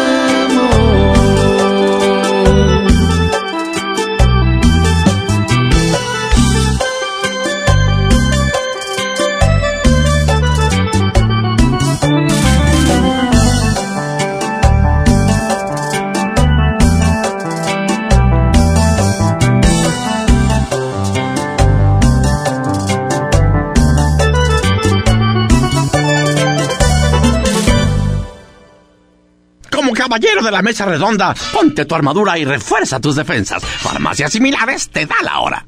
Caballero 30.12 30.44
de 30.44 30.52
la 30.52 30.62
mesa 30.62 30.86
redonda, 30.86 31.34
ponte 31.54 31.86
tu 31.86 31.96
armadura 31.96 32.38
y 32.38 32.44
refuerza 32.44 33.00
tus 33.00 33.16
defensas. 33.16 33.64
Farmacias 33.64 34.34
similares 34.34 34.90
te 34.90 35.06
da 35.06 35.16
la 35.24 35.40
hora. 35.40 35.66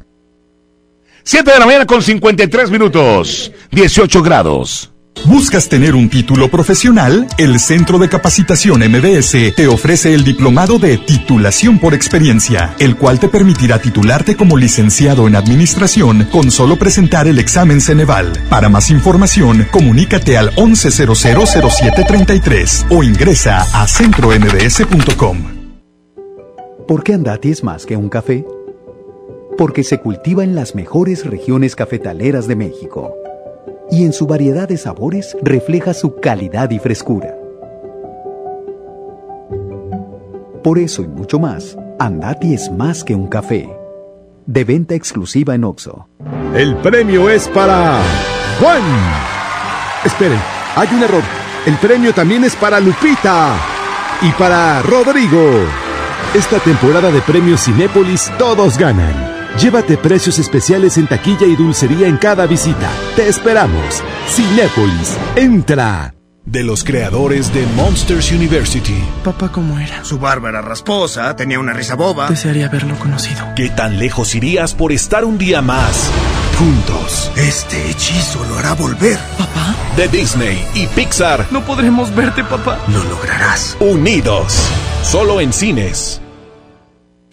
7 1.24 1.49
de 1.49 1.60
la 1.60 1.65
mañana 1.65 1.86
con 1.86 2.02
53 2.02 2.70
minutos. 2.70 3.53
18 3.72 4.22
grados. 4.22 4.93
¿Buscas 5.26 5.69
tener 5.69 5.95
un 5.95 6.10
título 6.10 6.52
profesional? 6.52 7.26
El 7.38 7.61
Centro 7.61 7.98
de 7.98 8.10
Capacitación 8.10 8.81
MBS 8.81 9.56
te 9.56 9.68
ofrece 9.68 10.14
el 10.14 10.26
diplomado 10.26 10.80
de 10.80 10.98
titulación 10.98 11.80
por 11.80 11.94
experiencia, 11.94 12.76
el 12.77 12.98
cual 12.98 13.22
te 13.22 13.30
permitirá 13.30 13.80
titularte 13.80 14.35
como 14.35 14.57
licenciado 14.57 15.30
en 15.30 15.38
administración 15.38 16.27
con 16.30 16.52
solo 16.52 16.76
presentar 16.76 17.26
el 17.27 17.40
examen 17.40 17.80
Ceneval. 17.80 18.34
Para 18.49 18.68
más 18.68 18.90
información, 18.90 19.65
comunícate 19.72 20.38
al 20.38 20.53
11000733 20.56 22.88
o 22.90 23.02
ingresa 23.02 23.61
a 23.61 23.88
centrombs.com. 23.88 25.38
¿Por 26.85 27.03
qué 27.03 27.14
Andati 27.14 27.49
es 27.49 27.64
más 27.64 27.85
que 27.85 27.95
un 27.95 28.10
café? 28.10 28.45
Porque 29.57 29.85
se 29.85 29.99
cultiva 29.99 30.44
en 30.44 30.53
las 30.53 30.76
mejores 30.76 31.26
regiones 31.26 31.77
cafetaleras 31.77 32.49
de 32.49 32.57
México 32.57 33.23
y 33.91 34.05
en 34.05 34.14
su 34.14 34.27
variedad 34.27 34.68
de 34.68 34.77
sabores 34.77 35.35
refleja 35.41 35.93
su 35.93 36.19
calidad 36.19 36.69
y 36.72 36.80
frescura. 36.80 37.35
Por 40.64 40.80
eso 40.80 41.01
y 41.01 41.07
mucho 41.07 41.39
más, 41.39 41.77
Andati 41.99 42.53
es 42.53 42.72
más 42.72 43.03
que 43.03 43.15
un 43.15 43.27
café. 43.27 43.69
De 44.45 44.64
venta 44.64 44.95
exclusiva 44.95 45.55
en 45.55 45.64
Oxo. 45.64 46.07
El 46.55 46.76
premio 46.77 47.30
es 47.30 47.47
para 47.49 47.99
Juan. 48.60 48.81
Esperen, 50.05 50.39
hay 50.76 50.88
un 50.93 51.03
error. 51.03 51.23
El 51.65 51.76
premio 51.77 52.14
también 52.14 52.43
es 52.43 52.55
para 52.55 52.80
Lupita 52.80 53.57
y 54.22 54.31
para 54.31 54.81
Rodrigo. 54.81 55.65
Esta 56.34 56.60
temporada 56.60 57.11
de 57.11 57.22
premios 57.22 57.64
Cinépolis 57.64 58.31
todos 58.38 58.77
ganan. 58.77 59.43
Llévate 59.59 59.97
precios 59.97 60.39
especiales 60.39 60.97
en 60.97 61.07
taquilla 61.07 61.45
y 61.45 61.55
dulcería 61.55 62.07
en 62.07 62.17
cada 62.17 62.47
visita. 62.47 62.89
Te 63.15 63.27
esperamos. 63.27 64.01
Cinépolis, 64.27 65.15
entra. 65.35 66.13
De 66.45 66.63
los 66.63 66.84
creadores 66.84 67.53
de 67.53 67.65
Monsters 67.67 68.31
University. 68.31 69.01
Papá, 69.23 69.49
¿cómo 69.49 69.80
era? 69.80 70.03
Su 70.03 70.19
barba 70.19 70.49
era 70.49 70.61
rasposa, 70.61 71.34
tenía 71.38 71.59
una 71.59 71.71
risa 71.71 71.95
boba. 71.95 72.27
Desearía 72.27 72.65
haberlo 72.65 72.97
conocido. 72.99 73.45
¿Qué 73.55 73.69
tan 73.69 73.97
lejos 73.97 74.35
irías 74.35 74.73
por 74.73 74.91
estar 74.91 75.23
un 75.23 75.38
día 75.38 75.61
más 75.61 76.09
juntos? 76.59 77.31
Este 77.38 77.89
hechizo 77.89 78.43
lo 78.49 78.57
hará 78.57 78.73
volver. 78.73 79.17
¿Papá? 79.38 79.73
De 79.95 80.07
Disney 80.09 80.67
y 80.73 80.88
Pixar. 80.88 81.45
No 81.51 81.63
podremos 81.63 82.13
verte, 82.13 82.43
papá. 82.43 82.80
Lo 82.89 83.03
lograrás. 83.05 83.77
Unidos. 83.80 84.57
Solo 85.03 85.39
en 85.39 85.53
cines. 85.53 86.23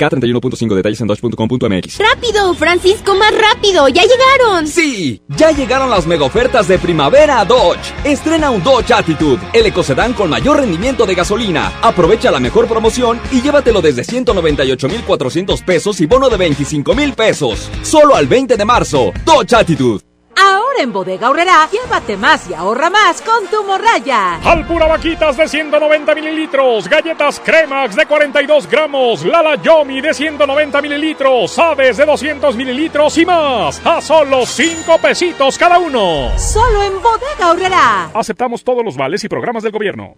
K31.5 0.01 0.75
detalles 0.75 1.01
en 1.01 1.07
dodge.com.mx. 1.07 1.99
¡Rápido, 1.99 2.55
Francisco, 2.55 3.15
más 3.15 3.33
rápido! 3.39 3.89
¡Ya 3.89 4.03
llegaron! 4.03 4.67
Sí, 4.67 5.21
ya 5.29 5.51
llegaron 5.53 5.91
las 5.91 6.07
mega 6.07 6.25
ofertas 6.25 6.67
de 6.69 6.79
primavera 6.79 7.41
a 7.41 7.45
Dodge. 7.45 7.93
Estrena 8.05 8.51
un 8.51 8.63
Dodge 8.63 8.93
Attitude, 8.93 9.41
el 9.53 9.67
ecocedán 9.67 10.15
con 10.15 10.31
mayor 10.31 10.59
rendimiento 10.59 11.07
de 11.07 11.15
gasolina. 11.15 11.73
Aprovecha 11.83 12.31
la 12.31 12.41
mejor 12.41 12.67
promoción 12.67 13.21
y 13.31 13.43
llévatelo 13.43 13.81
desde 13.83 14.05
198,400 14.05 15.63
pesos 15.63 16.01
y 16.01 16.07
bono 16.07 16.29
de 16.29 16.37
25,000 16.37 17.13
pesos. 17.13 17.69
Solo 17.83 18.17
al 18.17 18.27
20 18.27 18.57
de 18.57 18.65
marzo. 18.65 19.13
Dodge 19.25 19.55
Attitude. 19.55 20.10
Ahora 20.37 20.83
en 20.83 20.93
Bodega 20.93 21.27
Aurrera, 21.27 21.69
llévate 21.71 22.17
más 22.17 22.49
y 22.49 22.55
ahorra 22.55 22.89
más 22.89 23.21
con 23.21 23.47
tu 23.49 23.65
morraya. 23.65 24.37
Alpura 24.45 24.87
Vaquitas 24.87 25.37
de 25.37 25.49
190 25.49 26.15
mililitros, 26.15 26.89
galletas 26.89 27.41
Cremax 27.41 27.97
de 27.97 28.07
42 28.07 28.67
gramos, 28.69 29.25
Lala 29.25 29.57
Yomi 29.57 30.01
de 30.01 30.15
190 30.15 30.81
mililitros, 30.81 31.59
Aves 31.59 31.97
de 31.97 32.07
200 32.07 32.57
mililitros 32.57 33.19
y 33.19 33.27
más. 33.27 33.85
A 33.85 34.01
solo 34.01 34.47
5 34.47 34.99
pesitos 34.99 35.59
cada 35.59 35.79
uno. 35.79 36.31
Solo 36.39 36.83
en 36.83 37.03
Bodega 37.03 37.47
Aurrera. 37.47 38.11
Aceptamos 38.15 38.65
todos 38.65 38.85
los 38.85 38.97
vales 38.97 39.25
y 39.25 39.29
programas 39.29 39.63
del 39.63 39.73
gobierno. 39.73 40.17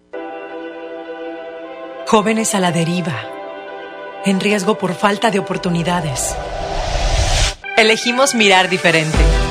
Jóvenes 2.07 2.53
a 2.53 2.59
la 2.59 2.71
deriva, 2.71 3.25
en 4.25 4.39
riesgo 4.39 4.77
por 4.77 4.93
falta 4.93 5.31
de 5.31 5.39
oportunidades. 5.39 6.35
Elegimos 7.75 8.35
mirar 8.35 8.69
diferente 8.69 9.17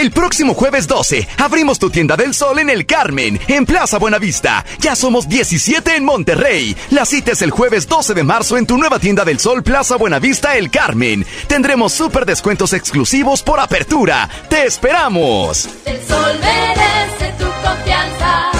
El 0.00 0.12
próximo 0.12 0.54
jueves 0.54 0.88
12 0.88 1.28
abrimos 1.36 1.78
tu 1.78 1.90
tienda 1.90 2.16
del 2.16 2.32
sol 2.32 2.58
en 2.58 2.70
el 2.70 2.86
Carmen, 2.86 3.38
en 3.48 3.66
Plaza 3.66 3.98
Buenavista. 3.98 4.64
Ya 4.78 4.96
somos 4.96 5.28
17 5.28 5.94
en 5.94 6.06
Monterrey. 6.06 6.74
La 6.88 7.04
cita 7.04 7.32
es 7.32 7.42
el 7.42 7.50
jueves 7.50 7.86
12 7.86 8.14
de 8.14 8.22
marzo 8.22 8.56
en 8.56 8.66
tu 8.66 8.78
nueva 8.78 8.98
tienda 8.98 9.26
del 9.26 9.38
sol 9.38 9.62
Plaza 9.62 9.96
Buenavista 9.96 10.56
El 10.56 10.70
Carmen. 10.70 11.26
Tendremos 11.48 11.92
súper 11.92 12.24
descuentos 12.24 12.72
exclusivos 12.72 13.42
por 13.42 13.60
apertura. 13.60 14.26
¡Te 14.48 14.64
esperamos! 14.64 15.68
El 15.84 16.00
sol 16.08 16.32
merece 16.40 17.34
tu 17.38 17.44
confianza. 17.62 18.52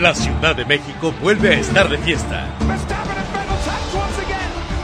La 0.00 0.16
Ciudad 0.16 0.56
de 0.56 0.64
México 0.64 1.14
vuelve 1.22 1.50
a 1.54 1.60
estar 1.60 1.88
de 1.88 1.98
fiesta. 1.98 2.48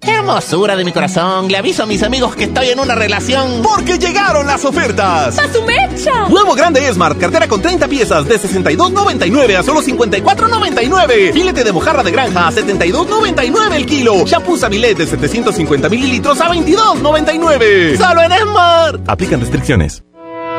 Hermosura 0.00 0.76
de 0.76 0.84
mi 0.84 0.92
corazón, 0.92 1.48
le 1.48 1.56
aviso 1.56 1.82
a 1.82 1.86
mis 1.86 2.02
amigos 2.02 2.36
que 2.36 2.44
estoy 2.44 2.68
en 2.68 2.80
una 2.80 2.94
relación. 2.94 3.62
Porque 3.62 3.98
llegaron 3.98 4.46
las 4.46 4.64
ofertas. 4.64 5.38
¡A 5.38 5.52
su 5.52 5.62
mecha! 5.62 6.28
Nuevo 6.28 6.54
grande 6.54 6.80
Smart, 6.92 7.18
cartera 7.18 7.48
con 7.48 7.60
30 7.60 7.88
piezas 7.88 8.26
de 8.26 8.38
62.99 8.38 9.56
a 9.56 9.62
solo 9.62 9.82
54.99. 9.82 11.32
Filete 11.32 11.64
de 11.64 11.72
mojarra 11.72 12.02
de 12.02 12.10
granja 12.10 12.48
a 12.48 12.52
72.99 12.52 13.72
el 13.74 13.86
kilo. 13.86 14.24
Shampoo 14.24 14.56
Sabilet 14.56 14.96
de 14.96 15.06
750 15.06 15.88
mililitros 15.88 16.40
a 16.40 16.50
22.99. 16.50 17.96
Solo 17.96 18.22
en 18.22 18.32
Smart. 18.32 19.08
Aplican 19.08 19.40
restricciones. 19.40 20.02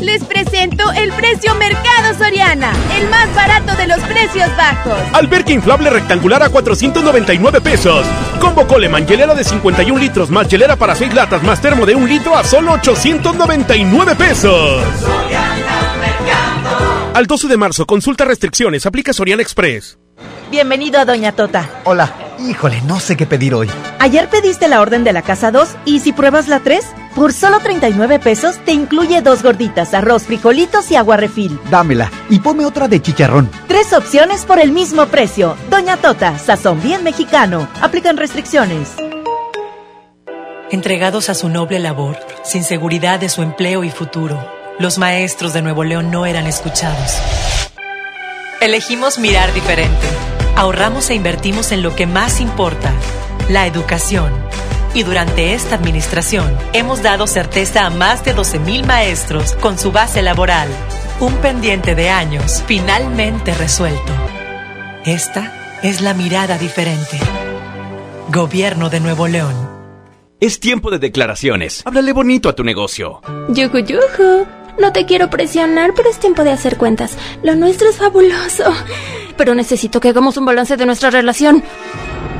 Les 0.00 0.22
presento 0.24 0.90
el 0.92 1.12
precio 1.12 1.54
Mercado 1.54 2.14
Soriana, 2.18 2.72
el 2.98 3.08
más 3.08 3.34
barato 3.34 3.74
de 3.76 3.86
los 3.86 3.98
precios 4.00 4.48
bajos. 4.56 4.94
Alberca 5.12 5.52
inflable 5.52 5.88
rectangular 5.88 6.42
a 6.42 6.50
499 6.50 7.60
pesos. 7.60 8.04
Combo 8.40 8.66
Coleman, 8.66 9.06
hielera 9.06 9.34
de 9.34 9.44
51 9.44 9.98
litros 9.98 10.30
más 10.30 10.48
hielera 10.48 10.76
para 10.76 10.94
6 10.94 11.14
latas 11.14 11.42
más 11.42 11.60
termo 11.60 11.86
de 11.86 11.94
1 11.94 12.06
litro 12.06 12.36
a 12.36 12.44
solo 12.44 12.72
899 12.72 14.14
pesos. 14.16 14.82
Al 17.14 17.26
12 17.26 17.48
de 17.48 17.56
marzo, 17.56 17.86
consulta 17.86 18.24
restricciones, 18.24 18.86
aplica 18.86 19.12
Soriana 19.12 19.42
Express. 19.42 19.98
Bienvenido 20.54 21.00
a 21.00 21.04
Doña 21.04 21.32
Tota. 21.32 21.68
Hola, 21.82 22.14
híjole, 22.38 22.80
no 22.82 23.00
sé 23.00 23.16
qué 23.16 23.26
pedir 23.26 23.54
hoy. 23.54 23.68
Ayer 23.98 24.28
pediste 24.28 24.68
la 24.68 24.80
orden 24.80 25.02
de 25.02 25.12
la 25.12 25.22
casa 25.22 25.50
2 25.50 25.68
y 25.84 25.98
si 25.98 26.12
pruebas 26.12 26.46
la 26.46 26.60
3, 26.60 26.86
por 27.16 27.32
solo 27.32 27.58
39 27.58 28.20
pesos 28.20 28.58
te 28.64 28.70
incluye 28.70 29.20
dos 29.20 29.42
gorditas, 29.42 29.94
arroz, 29.94 30.22
frijolitos 30.22 30.92
y 30.92 30.94
agua 30.94 31.16
refil. 31.16 31.58
Dámela 31.72 32.08
y 32.30 32.38
ponme 32.38 32.64
otra 32.66 32.86
de 32.86 33.02
chicharrón. 33.02 33.50
Tres 33.66 33.92
opciones 33.92 34.44
por 34.44 34.60
el 34.60 34.70
mismo 34.70 35.06
precio. 35.06 35.56
Doña 35.70 35.96
Tota, 35.96 36.38
sazón 36.38 36.80
bien 36.80 37.02
mexicano. 37.02 37.66
Aplican 37.82 38.16
restricciones. 38.16 38.92
Entregados 40.70 41.30
a 41.30 41.34
su 41.34 41.48
noble 41.48 41.80
labor, 41.80 42.16
sin 42.44 42.62
seguridad 42.62 43.18
de 43.18 43.28
su 43.28 43.42
empleo 43.42 43.82
y 43.82 43.90
futuro, 43.90 44.38
los 44.78 44.98
maestros 44.98 45.52
de 45.52 45.62
Nuevo 45.62 45.82
León 45.82 46.12
no 46.12 46.26
eran 46.26 46.46
escuchados. 46.46 47.18
Elegimos 48.60 49.18
mirar 49.18 49.52
diferente. 49.52 50.06
Ahorramos 50.56 51.10
e 51.10 51.14
invertimos 51.14 51.72
en 51.72 51.82
lo 51.82 51.96
que 51.96 52.06
más 52.06 52.40
importa, 52.40 52.92
la 53.48 53.66
educación. 53.66 54.32
Y 54.94 55.02
durante 55.02 55.54
esta 55.54 55.74
administración 55.74 56.56
hemos 56.72 57.02
dado 57.02 57.26
certeza 57.26 57.86
a 57.86 57.90
más 57.90 58.24
de 58.24 58.36
12.000 58.36 58.86
maestros 58.86 59.54
con 59.54 59.78
su 59.78 59.90
base 59.90 60.22
laboral. 60.22 60.68
Un 61.18 61.34
pendiente 61.38 61.96
de 61.96 62.10
años 62.10 62.62
finalmente 62.66 63.52
resuelto. 63.54 64.12
Esta 65.04 65.78
es 65.82 66.00
la 66.00 66.14
mirada 66.14 66.56
diferente. 66.56 67.18
Gobierno 68.30 68.90
de 68.90 69.00
Nuevo 69.00 69.26
León. 69.26 69.54
Es 70.40 70.60
tiempo 70.60 70.90
de 70.92 71.00
declaraciones. 71.00 71.82
Háblale 71.84 72.12
bonito 72.12 72.48
a 72.48 72.54
tu 72.54 72.62
negocio. 72.62 73.20
Yuju, 73.48 73.78
yuju. 73.78 74.46
No 74.78 74.92
te 74.92 75.06
quiero 75.06 75.30
presionar, 75.30 75.92
pero 75.94 76.10
es 76.10 76.18
tiempo 76.18 76.44
de 76.44 76.50
hacer 76.50 76.76
cuentas. 76.76 77.16
Lo 77.42 77.54
nuestro 77.54 77.88
es 77.88 77.96
fabuloso. 77.96 78.64
Pero 79.36 79.54
necesito 79.54 80.00
que 80.00 80.08
hagamos 80.08 80.36
un 80.36 80.44
balance 80.44 80.76
de 80.76 80.86
nuestra 80.86 81.10
relación. 81.10 81.62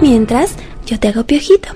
Mientras, 0.01 0.55
yo 0.87 0.99
te 0.99 1.09
hago 1.09 1.25
piojito. 1.25 1.69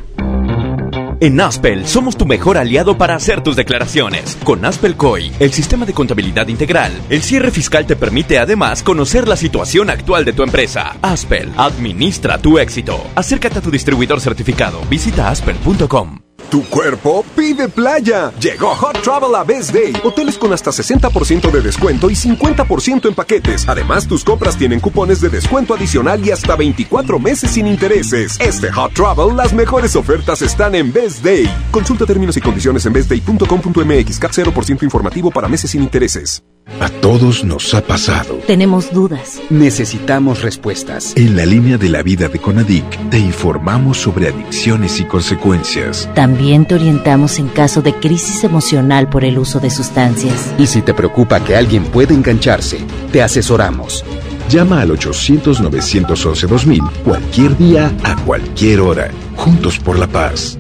En 1.21 1.41
Aspel 1.41 1.87
somos 1.87 2.17
tu 2.17 2.27
mejor 2.27 2.59
aliado 2.59 2.97
para 2.97 3.17
hacer 3.17 3.43
tus 3.43 3.57
declaraciones. 3.57 4.37
Con 4.45 4.65
Aspel 4.65 4.97
COI, 4.97 5.33
el 5.41 5.53
sistema 5.53 5.85
de 5.85 5.93
contabilidad 5.93 6.47
integral, 6.47 6.93
el 7.11 7.23
cierre 7.23 7.51
fiscal 7.51 7.87
te 7.87 7.97
permite 7.97 8.39
además 8.39 8.85
conocer 8.85 9.27
la 9.27 9.37
situación 9.37 9.91
actual 9.91 10.25
de 10.25 10.33
tu 10.33 10.45
empresa. 10.45 10.97
Aspel, 11.03 11.51
administra 11.57 12.39
tu 12.39 12.59
éxito. 12.59 13.05
Acércate 13.17 13.59
a 13.59 13.63
tu 13.63 13.71
distribuidor 13.71 14.21
certificado. 14.21 14.81
Visita 14.89 15.29
aspel.com. 15.29 16.28
Tu 16.51 16.65
cuerpo 16.65 17.27
pide 17.37 17.69
playa. 17.69 18.33
Llegó 18.41 18.69
Hot 18.69 19.03
Travel 19.03 19.35
a 19.35 19.45
Best 19.45 19.75
Day. 19.75 19.93
Hoteles 20.03 20.39
con 20.39 20.51
hasta 20.55 20.71
60% 20.71 21.51
de 21.51 21.61
descuento 21.61 22.09
y 22.09 22.15
50% 22.15 23.07
en 23.07 23.15
paquetes. 23.15 23.69
Además, 23.69 24.09
tus 24.09 24.25
compras 24.25 24.57
tienen 24.57 24.81
cupones 24.81 25.21
de 25.21 25.29
descuento 25.29 25.75
adicional 25.75 26.25
y 26.25 26.31
hasta 26.31 26.57
24 26.57 27.19
meses 27.19 27.51
sin 27.51 27.67
intereses. 27.67 28.39
Este 28.41 28.73
Hot 28.73 28.95
Travel, 28.95 29.37
las 29.37 29.53
mejores 29.53 29.95
ofertas 29.95 30.41
están 30.41 30.75
en 30.75 30.91
Best 30.91 31.23
Day. 31.23 31.55
Consulta 31.71 32.07
términos 32.07 32.39
y 32.39 32.41
condiciones 32.41 32.87
en 32.87 32.95
bestday.com.mx. 32.95 34.19
CAT 34.19 34.33
0% 34.33 34.83
informativo 34.85 35.31
para 35.31 35.49
meses 35.49 35.73
sin 35.73 35.83
intereses. 35.83 36.43
A 36.81 36.91
todos 36.91 37.45
nos 37.45 37.73
ha 37.73 37.81
pasado. 37.81 38.39
Tenemos 38.47 38.93
dudas. 38.93 39.41
Necesitamos 39.49 40.43
respuestas. 40.43 41.15
En 41.17 41.35
la 41.35 41.47
línea 41.47 41.79
de 41.79 41.89
la 41.89 42.03
vida 42.03 42.29
de 42.29 42.39
Conadic 42.39 42.85
te 43.09 43.19
informamos 43.19 43.97
sobre 43.97 44.29
adicciones 44.29 45.01
y 45.01 45.05
consecuencias. 45.07 46.11
También 46.15 46.38
te 46.39 46.75
orientamos 46.75 47.39
en 47.41 47.49
caso 47.49 47.83
de 47.83 47.93
crisis 47.95 48.45
emocional 48.45 49.09
por 49.09 49.25
el 49.25 49.39
uso 49.39 49.59
de 49.59 49.71
sustancias. 49.71 50.55
Y 50.57 50.69
si 50.69 50.83
te 50.83 50.95
preocupa 50.95 51.43
que 51.43 51.57
alguien 51.57 51.83
pueda 51.85 52.15
engancharse, 52.15 52.79
te 53.11 53.23
asesoramos. 53.23 54.05
Llama 54.49 54.83
al 54.83 54.91
800-911-2000 54.91 56.93
cualquier 57.05 57.59
día, 57.59 57.93
a 58.05 58.15
cualquier 58.25 58.79
hora. 58.81 59.11
Juntos 59.37 59.81
por 59.81 59.99
la 59.99 60.07
paz. 60.07 60.59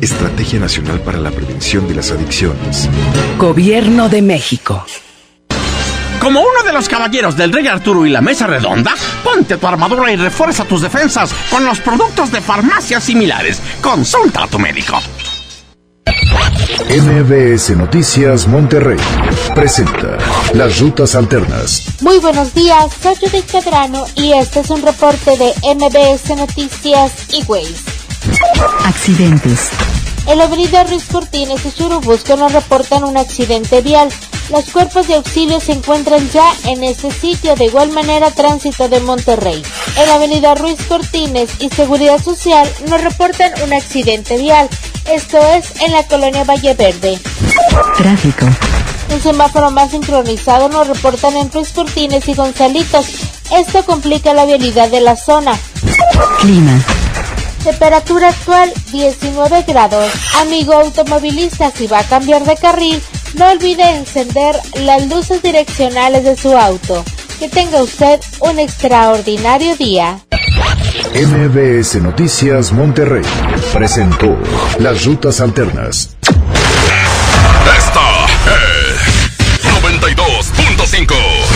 Estrategia 0.00 0.60
Nacional 0.60 1.00
para 1.00 1.18
la 1.18 1.32
Prevención 1.32 1.88
de 1.88 1.96
las 1.96 2.12
Adicciones. 2.12 2.88
Gobierno 3.38 4.08
de 4.08 4.22
México. 4.22 4.84
Como 6.26 6.40
uno 6.40 6.64
de 6.64 6.72
los 6.72 6.88
caballeros 6.88 7.36
del 7.36 7.52
Rey 7.52 7.68
Arturo 7.68 8.04
y 8.04 8.10
la 8.10 8.20
Mesa 8.20 8.48
Redonda, 8.48 8.92
ponte 9.22 9.58
tu 9.58 9.66
armadura 9.68 10.10
y 10.10 10.16
refuerza 10.16 10.64
tus 10.64 10.82
defensas 10.82 11.32
con 11.48 11.64
los 11.64 11.78
productos 11.78 12.32
de 12.32 12.40
farmacias 12.40 13.04
similares. 13.04 13.62
Consulta 13.80 14.42
a 14.42 14.48
tu 14.48 14.58
médico. 14.58 14.98
MBS 16.88 17.76
Noticias 17.76 18.48
Monterrey 18.48 18.98
presenta 19.54 20.18
Las 20.52 20.80
Rutas 20.80 21.14
Alternas. 21.14 21.84
Muy 22.00 22.18
buenos 22.18 22.52
días, 22.54 22.86
soy 23.00 23.14
Judith 23.14 23.48
Cadrano 23.48 24.04
y 24.16 24.32
este 24.32 24.58
es 24.58 24.70
un 24.70 24.82
reporte 24.82 25.36
de 25.38 25.52
MBS 25.76 26.36
Noticias 26.36 27.12
y 27.32 27.44
Ways. 27.44 27.84
Accidentes. 28.84 29.70
El 30.26 30.40
avenida 30.40 30.82
Ruiz 30.82 31.04
Cortines 31.04 31.64
y 31.64 31.70
Churubusco 31.70 32.36
nos 32.36 32.52
reportan 32.52 33.04
un 33.04 33.16
accidente 33.16 33.80
vial. 33.80 34.08
Los 34.50 34.70
cuerpos 34.70 35.08
de 35.08 35.16
auxilio 35.16 35.60
se 35.60 35.72
encuentran 35.72 36.30
ya 36.30 36.52
en 36.64 36.84
ese 36.84 37.10
sitio, 37.10 37.56
de 37.56 37.64
igual 37.64 37.90
manera 37.90 38.30
Tránsito 38.30 38.88
de 38.88 39.00
Monterrey. 39.00 39.62
En 39.98 40.08
la 40.08 40.14
avenida 40.14 40.54
Ruiz 40.54 40.78
Cortines 40.88 41.50
y 41.58 41.68
Seguridad 41.68 42.22
Social 42.22 42.68
nos 42.88 43.02
reportan 43.02 43.52
un 43.64 43.72
accidente 43.72 44.38
vial, 44.38 44.68
esto 45.12 45.38
es 45.38 45.82
en 45.82 45.92
la 45.92 46.04
colonia 46.04 46.44
Valle 46.44 46.74
Verde. 46.74 47.18
Tráfico. 47.96 48.46
Un 49.12 49.20
semáforo 49.20 49.70
más 49.70 49.90
sincronizado 49.90 50.68
nos 50.68 50.86
reportan 50.88 51.36
en 51.36 51.50
Ruiz 51.50 51.72
Cortines 51.72 52.28
y 52.28 52.34
Gonzalitos. 52.34 53.06
Esto 53.52 53.84
complica 53.84 54.34
la 54.34 54.46
vialidad 54.46 54.90
de 54.90 55.00
la 55.00 55.16
zona. 55.16 55.58
Clima. 56.40 56.84
Temperatura 57.62 58.28
actual 58.28 58.72
19 58.92 59.62
grados. 59.62 60.12
Amigo 60.40 60.74
automovilista, 60.74 61.72
si 61.72 61.86
va 61.86 62.00
a 62.00 62.04
cambiar 62.04 62.44
de 62.44 62.56
carril, 62.56 63.02
no 63.34 63.50
olvide 63.50 63.82
encender 63.96 64.56
las 64.82 65.06
luces 65.08 65.42
direccionales 65.42 66.24
de 66.24 66.36
su 66.36 66.56
auto. 66.56 67.04
Que 67.38 67.48
tenga 67.48 67.82
usted 67.82 68.20
un 68.40 68.58
extraordinario 68.58 69.76
día. 69.76 70.20
MBS 71.14 71.96
Noticias 72.02 72.72
Monterrey 72.72 73.22
presentó 73.72 74.36
Las 74.78 75.04
Rutas 75.04 75.40
Alternas. 75.40 76.16
Esta 77.76 78.26
es 78.46 78.96
92.5. 79.82 81.55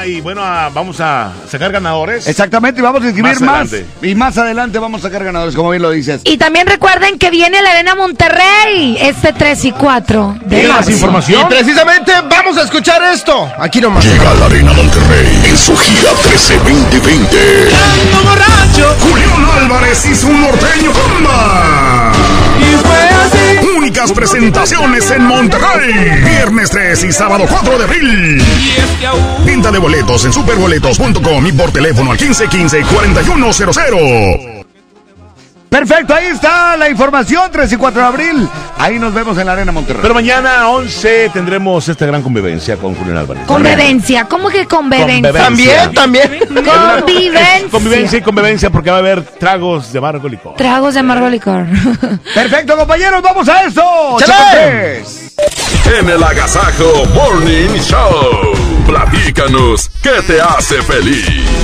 Y 0.06 0.20
bueno, 0.20 0.42
ah, 0.44 0.70
vamos 0.74 1.00
a 1.00 1.32
sacar 1.48 1.72
ganadores. 1.72 2.26
Exactamente, 2.26 2.80
y 2.80 2.82
vamos 2.82 3.02
a 3.02 3.06
inscribir 3.06 3.40
Más. 3.40 3.74
Y 4.02 4.14
más 4.14 4.36
adelante 4.36 4.78
vamos 4.78 5.00
a 5.00 5.04
sacar 5.08 5.24
ganadores, 5.24 5.54
como 5.54 5.70
bien 5.70 5.80
lo 5.80 5.90
dices. 5.90 6.20
Y 6.24 6.36
también 6.40 6.66
recuerden 6.66 7.16
que 7.18 7.30
viene 7.30 7.60
la 7.60 7.70
Arena 7.70 7.94
Monterrey 7.94 8.96
este 8.98 9.34
3 9.34 9.66
y 9.66 9.72
4 9.72 10.36
de 10.46 10.68
marzo. 10.68 10.90
Y 10.90 10.94
precisamente 11.44 12.12
vamos 12.30 12.56
a 12.56 12.62
escuchar 12.62 13.02
esto. 13.12 13.52
Aquí 13.58 13.78
nomás. 13.78 14.06
Llega 14.06 14.32
la 14.34 14.46
Arena 14.46 14.72
Monterrey 14.72 15.42
en 15.44 15.58
su 15.58 15.76
gira 15.76 16.12
13-2020. 16.12 17.36
Julián 19.00 19.44
Álvarez 19.58 20.06
y 20.06 20.14
su 20.14 20.32
norteño 20.32 20.92
comba. 20.92 22.12
Y 22.58 22.74
fue 22.86 22.96
así. 22.96 23.58
Únicas 23.76 24.10
presentaciones 24.10 25.10
en 25.10 25.26
Monterrey. 25.26 26.22
Viernes 26.24 26.70
3 26.70 27.04
y 27.04 27.12
sábado 27.12 27.44
4 27.50 27.76
de 27.76 27.84
abril. 27.84 28.42
Venta 29.44 29.70
de 29.70 29.78
boletos 29.78 30.24
en 30.24 30.32
superboletos.com 30.32 31.46
y 31.46 31.52
por 31.52 31.70
teléfono 31.70 32.12
al 32.12 32.18
1515-4100. 32.18 34.59
Perfecto, 35.70 36.12
ahí 36.12 36.26
está 36.26 36.76
la 36.76 36.90
información, 36.90 37.48
3 37.52 37.72
y 37.72 37.76
4 37.76 38.00
de 38.00 38.06
abril. 38.06 38.48
Ahí 38.76 38.98
nos 38.98 39.14
vemos 39.14 39.38
en 39.38 39.46
la 39.46 39.52
Arena 39.52 39.70
Monterrey. 39.70 40.00
Pero 40.02 40.14
mañana 40.14 40.68
11 40.68 41.30
tendremos 41.32 41.88
esta 41.88 42.06
gran 42.06 42.22
convivencia 42.22 42.76
con 42.76 42.96
Julián 42.96 43.18
Álvarez. 43.18 43.44
Convivencia, 43.46 44.24
¿cómo 44.24 44.48
que 44.48 44.66
convivencia? 44.66 45.44
Convivencia. 45.44 45.92
También, 45.92 46.48
también. 46.48 46.64
Convivencia. 46.98 47.70
Convivencia 47.70 48.18
y 48.18 48.22
convivencia 48.22 48.70
porque 48.70 48.90
va 48.90 48.96
a 48.96 48.98
haber 48.98 49.22
tragos 49.22 49.92
de 49.92 49.98
amargo 49.98 50.28
licor. 50.28 50.56
Tragos 50.56 50.94
de 50.94 51.00
amargo 51.00 51.28
licor. 51.28 51.66
Perfecto, 52.34 52.76
compañeros, 52.76 53.22
vamos 53.22 53.48
a 53.48 53.62
esto. 53.62 53.82
¡Chale! 54.18 55.04
Chocotes. 55.04 55.36
En 56.00 56.10
el 56.10 56.22
Agasajo 56.22 57.06
Morning 57.14 57.78
Show. 57.78 58.54
Platícanos, 58.86 59.88
¿qué 60.02 60.20
te 60.26 60.40
hace 60.40 60.82
feliz? 60.82 61.59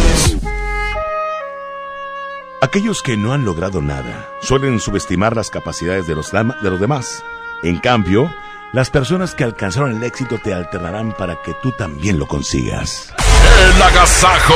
Aquellos 2.60 3.02
que 3.02 3.18
no 3.18 3.34
han 3.34 3.44
logrado 3.44 3.82
nada 3.82 4.30
suelen 4.40 4.80
subestimar 4.80 5.36
las 5.36 5.50
capacidades 5.50 6.06
de 6.06 6.14
los, 6.14 6.32
de 6.32 6.70
los 6.70 6.80
demás. 6.80 7.22
En 7.62 7.78
cambio, 7.78 8.30
las 8.72 8.88
personas 8.88 9.34
que 9.34 9.44
alcanzaron 9.44 9.94
el 9.94 10.02
éxito 10.02 10.38
te 10.42 10.54
alternarán 10.54 11.12
para 11.12 11.42
que 11.42 11.52
tú 11.62 11.72
también 11.72 12.18
lo 12.18 12.26
consigas. 12.26 13.12
El 13.60 13.82
Agasajo. 13.82 14.54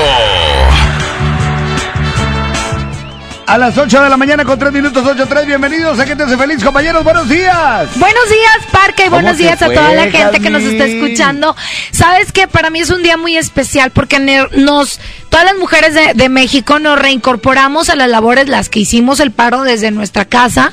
A 3.51 3.59
las 3.59 3.77
8 3.77 4.03
de 4.03 4.09
la 4.09 4.17
mañana 4.17 4.45
con 4.45 4.57
3 4.57 4.73
minutos 4.73 5.05
8-3. 5.05 5.45
Bienvenidos 5.45 5.99
a 5.99 6.05
Que 6.05 6.15
te 6.15 6.23
hace 6.23 6.37
feliz, 6.37 6.63
compañeros. 6.63 7.03
Buenos 7.03 7.29
días. 7.29 7.89
Buenos 7.97 8.31
días, 8.31 8.59
Parque, 8.71 9.03
y 9.03 9.05
¿Cómo 9.07 9.17
buenos 9.17 9.39
días 9.39 9.61
a 9.61 9.67
toda 9.67 9.93
la 9.93 10.09
gente 10.09 10.39
que 10.39 10.51
nos 10.51 10.63
está 10.63 10.85
escuchando. 10.85 11.57
Sabes 11.91 12.31
que 12.31 12.47
para 12.47 12.71
mí 12.71 12.79
es 12.79 12.91
un 12.91 13.03
día 13.03 13.17
muy 13.17 13.37
especial 13.37 13.91
porque 13.91 14.21
nos, 14.21 15.01
todas 15.31 15.47
las 15.47 15.57
mujeres 15.57 15.95
de, 15.95 16.15
de 16.15 16.29
México 16.29 16.79
nos 16.79 16.97
reincorporamos 16.97 17.91
a 17.91 17.97
las 17.97 18.09
labores, 18.09 18.49
las 18.49 18.69
que 18.69 18.79
hicimos 18.79 19.19
el 19.19 19.33
paro 19.33 19.63
desde 19.63 19.91
nuestra 19.91 20.27
casa. 20.27 20.73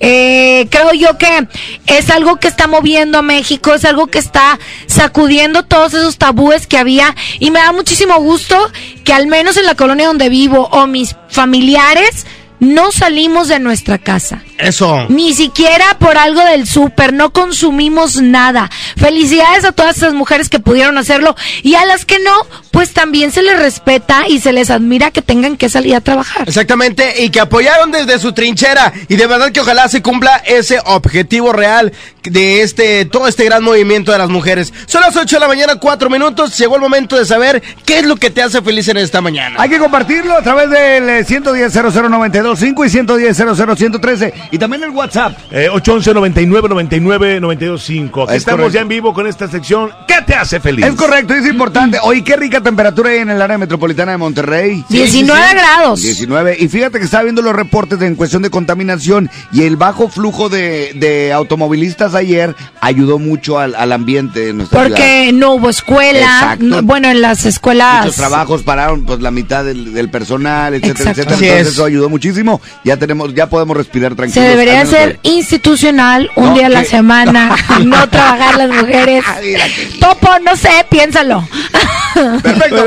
Eh, 0.00 0.68
creo 0.70 0.92
yo 0.92 1.18
que 1.18 1.48
es 1.86 2.10
algo 2.10 2.36
que 2.36 2.48
está 2.48 2.66
moviendo 2.66 3.18
a 3.18 3.22
México, 3.22 3.74
es 3.74 3.84
algo 3.84 4.06
que 4.06 4.18
está 4.18 4.58
sacudiendo 4.86 5.64
todos 5.64 5.94
esos 5.94 6.18
tabúes 6.18 6.66
que 6.66 6.78
había. 6.78 7.14
Y 7.38 7.50
me 7.50 7.60
da 7.60 7.72
muchísimo 7.72 8.16
gusto 8.20 8.56
que 9.04 9.12
al 9.12 9.26
menos 9.26 9.56
en 9.56 9.66
la 9.66 9.74
colonia 9.74 10.06
donde 10.06 10.28
vivo 10.28 10.68
o 10.70 10.86
mis 10.86 11.16
familiares 11.28 12.26
no 12.60 12.92
salimos 12.92 13.48
de 13.48 13.60
nuestra 13.60 13.98
casa. 13.98 14.42
Eso. 14.58 15.06
Ni 15.08 15.34
siquiera 15.34 15.96
por 15.98 16.18
algo 16.18 16.44
del 16.44 16.66
súper, 16.66 17.12
no 17.12 17.30
consumimos 17.30 18.20
nada. 18.20 18.70
Felicidades 18.96 19.64
a 19.64 19.72
todas 19.72 19.96
esas 19.96 20.14
mujeres 20.14 20.48
que 20.48 20.58
pudieron 20.58 20.98
hacerlo 20.98 21.36
y 21.62 21.74
a 21.76 21.86
las 21.86 22.04
que 22.04 22.18
no, 22.18 22.32
pues 22.70 22.92
también 22.92 23.30
se 23.30 23.42
les 23.42 23.58
respeta 23.58 24.28
y 24.28 24.40
se 24.40 24.52
les 24.52 24.70
admira 24.70 25.10
que 25.10 25.22
tengan 25.22 25.56
que 25.56 25.68
salir 25.68 25.94
a 25.94 26.00
trabajar. 26.00 26.48
Exactamente, 26.48 27.22
y 27.22 27.30
que 27.30 27.40
apoyaron 27.40 27.92
desde 27.92 28.18
su 28.18 28.32
trinchera. 28.32 28.92
Y 29.08 29.16
de 29.16 29.26
verdad 29.26 29.52
que 29.52 29.60
ojalá 29.60 29.88
se 29.88 30.02
cumpla 30.02 30.42
ese 30.46 30.80
objetivo 30.84 31.52
real 31.52 31.92
de 32.24 32.62
este, 32.62 33.04
todo 33.04 33.28
este 33.28 33.44
gran 33.44 33.62
movimiento 33.62 34.12
de 34.12 34.18
las 34.18 34.28
mujeres. 34.28 34.72
Son 34.86 35.00
las 35.00 35.16
8 35.16 35.36
de 35.36 35.40
la 35.40 35.48
mañana, 35.48 35.76
4 35.76 36.10
minutos. 36.10 36.58
Llegó 36.58 36.76
el 36.76 36.82
momento 36.82 37.16
de 37.16 37.24
saber 37.24 37.62
qué 37.84 38.00
es 38.00 38.06
lo 38.06 38.16
que 38.16 38.30
te 38.30 38.42
hace 38.42 38.60
feliz 38.62 38.88
en 38.88 38.96
esta 38.96 39.20
mañana. 39.20 39.56
Hay 39.58 39.68
que 39.68 39.78
compartirlo 39.78 40.36
a 40.36 40.42
través 40.42 40.70
del 40.70 41.08
eh, 41.08 41.24
110 41.24 41.72
00925 42.56 42.84
y 42.84 42.90
110 42.90 43.36
00113 43.36 44.34
y 44.52 44.58
también 44.58 44.82
el 44.84 44.90
WhatsApp. 44.90 45.36
Eh, 45.50 45.68
811 45.70 46.14
99 46.14 46.68
99 46.68 47.40
925. 47.40 48.22
Aquí 48.24 48.32
Es 48.32 48.38
estamos 48.38 48.58
correcto. 48.60 48.74
ya 48.74 48.80
en 48.82 48.88
vivo 48.88 49.12
con 49.14 49.26
esta 49.26 49.48
sección. 49.48 49.90
¿Qué 50.06 50.14
te 50.26 50.34
hace 50.34 50.60
feliz? 50.60 50.84
Es 50.86 50.94
correcto, 50.94 51.34
es 51.34 51.46
importante. 51.46 51.98
Oye, 52.02 52.22
qué 52.24 52.36
rica 52.36 52.60
temperatura 52.60 53.10
hay 53.10 53.18
en 53.18 53.30
el 53.30 53.40
área 53.42 53.58
metropolitana 53.58 54.12
de 54.12 54.18
Monterrey. 54.18 54.84
19 54.88 55.54
grados. 55.54 56.02
19. 56.02 56.56
Y 56.58 56.68
fíjate 56.68 56.98
que 56.98 57.04
estaba 57.04 57.24
viendo 57.24 57.42
los 57.42 57.54
reportes 57.54 57.98
de- 57.98 58.06
en 58.06 58.14
cuestión 58.14 58.42
de 58.42 58.50
contaminación 58.50 59.30
y 59.52 59.62
el 59.62 59.76
bajo 59.76 60.08
flujo 60.08 60.48
de, 60.48 60.92
de 60.94 61.32
automovilistas 61.32 62.14
ayer 62.14 62.54
ayudó 62.80 63.18
mucho 63.18 63.58
al, 63.58 63.74
al 63.74 63.92
ambiente 63.92 64.40
de 64.40 64.52
nuestra 64.52 64.84
ciudad. 64.86 64.96
Porque 64.98 65.32
no 65.32 65.52
hubo 65.54 65.68
escuela, 65.70 66.56
no- 66.60 66.82
bueno, 66.82 67.08
en 67.10 67.20
las 67.20 67.44
escuelas. 67.46 68.00
Muchos 68.04 68.16
trabajos 68.16 68.62
pararon, 68.62 69.04
pues 69.04 69.20
la 69.20 69.30
mitad 69.30 69.64
del, 69.64 69.92
del 69.92 70.10
personal, 70.10 70.74
etcétera, 70.74 71.10
Exacto. 71.10 71.10
etcétera. 71.20 71.36
Así 71.36 71.44
Entonces 71.46 71.66
es. 71.68 71.72
eso 71.74 71.84
ayudó 71.84 72.08
muchísimo. 72.08 72.37
Ya 72.84 72.96
tenemos, 72.96 73.34
ya 73.34 73.48
podemos 73.48 73.76
respirar 73.76 74.12
Se 74.12 74.16
tranquilos. 74.16 74.48
debería 74.48 74.80
al 74.80 74.86
menos 74.86 75.00
ser 75.00 75.18
institucional 75.22 76.30
un 76.36 76.46
No, 76.46 76.54
día 76.54 76.66
a 76.66 76.70
la 76.70 76.84
semana, 76.84 77.56
no 77.84 78.08
trabajar 78.08 78.56
las 78.56 78.68
mujeres. 78.70 79.24
Topo, 80.00 80.30
no 80.44 80.56
sé, 80.56 80.86
piénsalo. 80.88 81.46
Perfecto. 82.42 82.84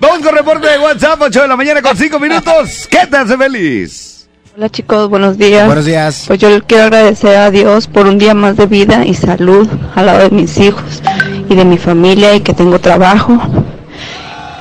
Vamos 0.00 0.18
con 0.20 0.34
reporte 0.34 0.68
de 0.68 0.78
WhatsApp, 0.78 1.20
8 1.22 1.42
de 1.42 1.48
la 1.48 1.56
mañana 1.56 1.82
con 1.82 1.96
5 1.96 2.18
minutos. 2.18 2.86
¿Qué 2.90 3.06
te 3.06 3.16
hace 3.16 3.36
feliz? 3.36 4.28
Hola 4.56 4.70
chicos, 4.70 5.10
buenos 5.10 5.36
días. 5.36 5.66
Buenos 5.66 5.84
días. 5.84 6.24
Pues 6.26 6.38
yo 6.38 6.48
le 6.48 6.62
quiero 6.62 6.84
agradecer 6.84 7.36
a 7.36 7.50
Dios 7.50 7.88
por 7.88 8.06
un 8.06 8.18
día 8.18 8.32
más 8.32 8.56
de 8.56 8.66
vida 8.66 9.04
y 9.04 9.12
salud 9.14 9.68
al 9.94 10.06
lado 10.06 10.18
de 10.20 10.30
mis 10.30 10.56
hijos 10.58 11.02
y 11.50 11.54
de 11.54 11.64
mi 11.66 11.76
familia 11.76 12.34
y 12.34 12.40
que 12.40 12.54
tengo 12.54 12.78
trabajo. 12.78 13.38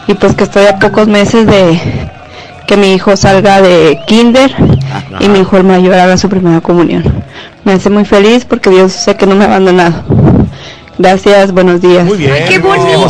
Y 0.08 0.14
pues 0.16 0.36
que 0.36 0.44
estoy 0.44 0.66
a 0.66 0.80
pocos 0.80 1.08
meses 1.08 1.48
de 1.48 1.80
que 2.68 2.78
mi 2.78 2.94
hijo 2.94 3.16
salga 3.16 3.62
de 3.62 4.00
kinder 4.08 4.54
y 5.20 5.28
mi 5.30 5.40
hijo 5.40 5.58
el 5.58 5.64
mayor 5.64 5.96
haga 5.96 6.18
su 6.18 6.30
primera 6.30 6.62
comunión. 6.62 7.04
Me 7.64 7.74
hace 7.74 7.90
muy 7.90 8.06
feliz 8.06 8.46
porque 8.46 8.70
Dios 8.70 8.92
sé 8.94 9.16
que 9.16 9.26
no 9.26 9.36
me 9.36 9.46
ha 9.46 9.48
abandonado. 9.48 10.04
Gracias, 10.98 11.52
buenos 11.52 11.82
días. 11.82 12.06
Muy 12.06 12.18
bien. 12.18 12.32
Ay, 12.32 12.46
qué 12.48 12.58
bonito. 12.60 13.06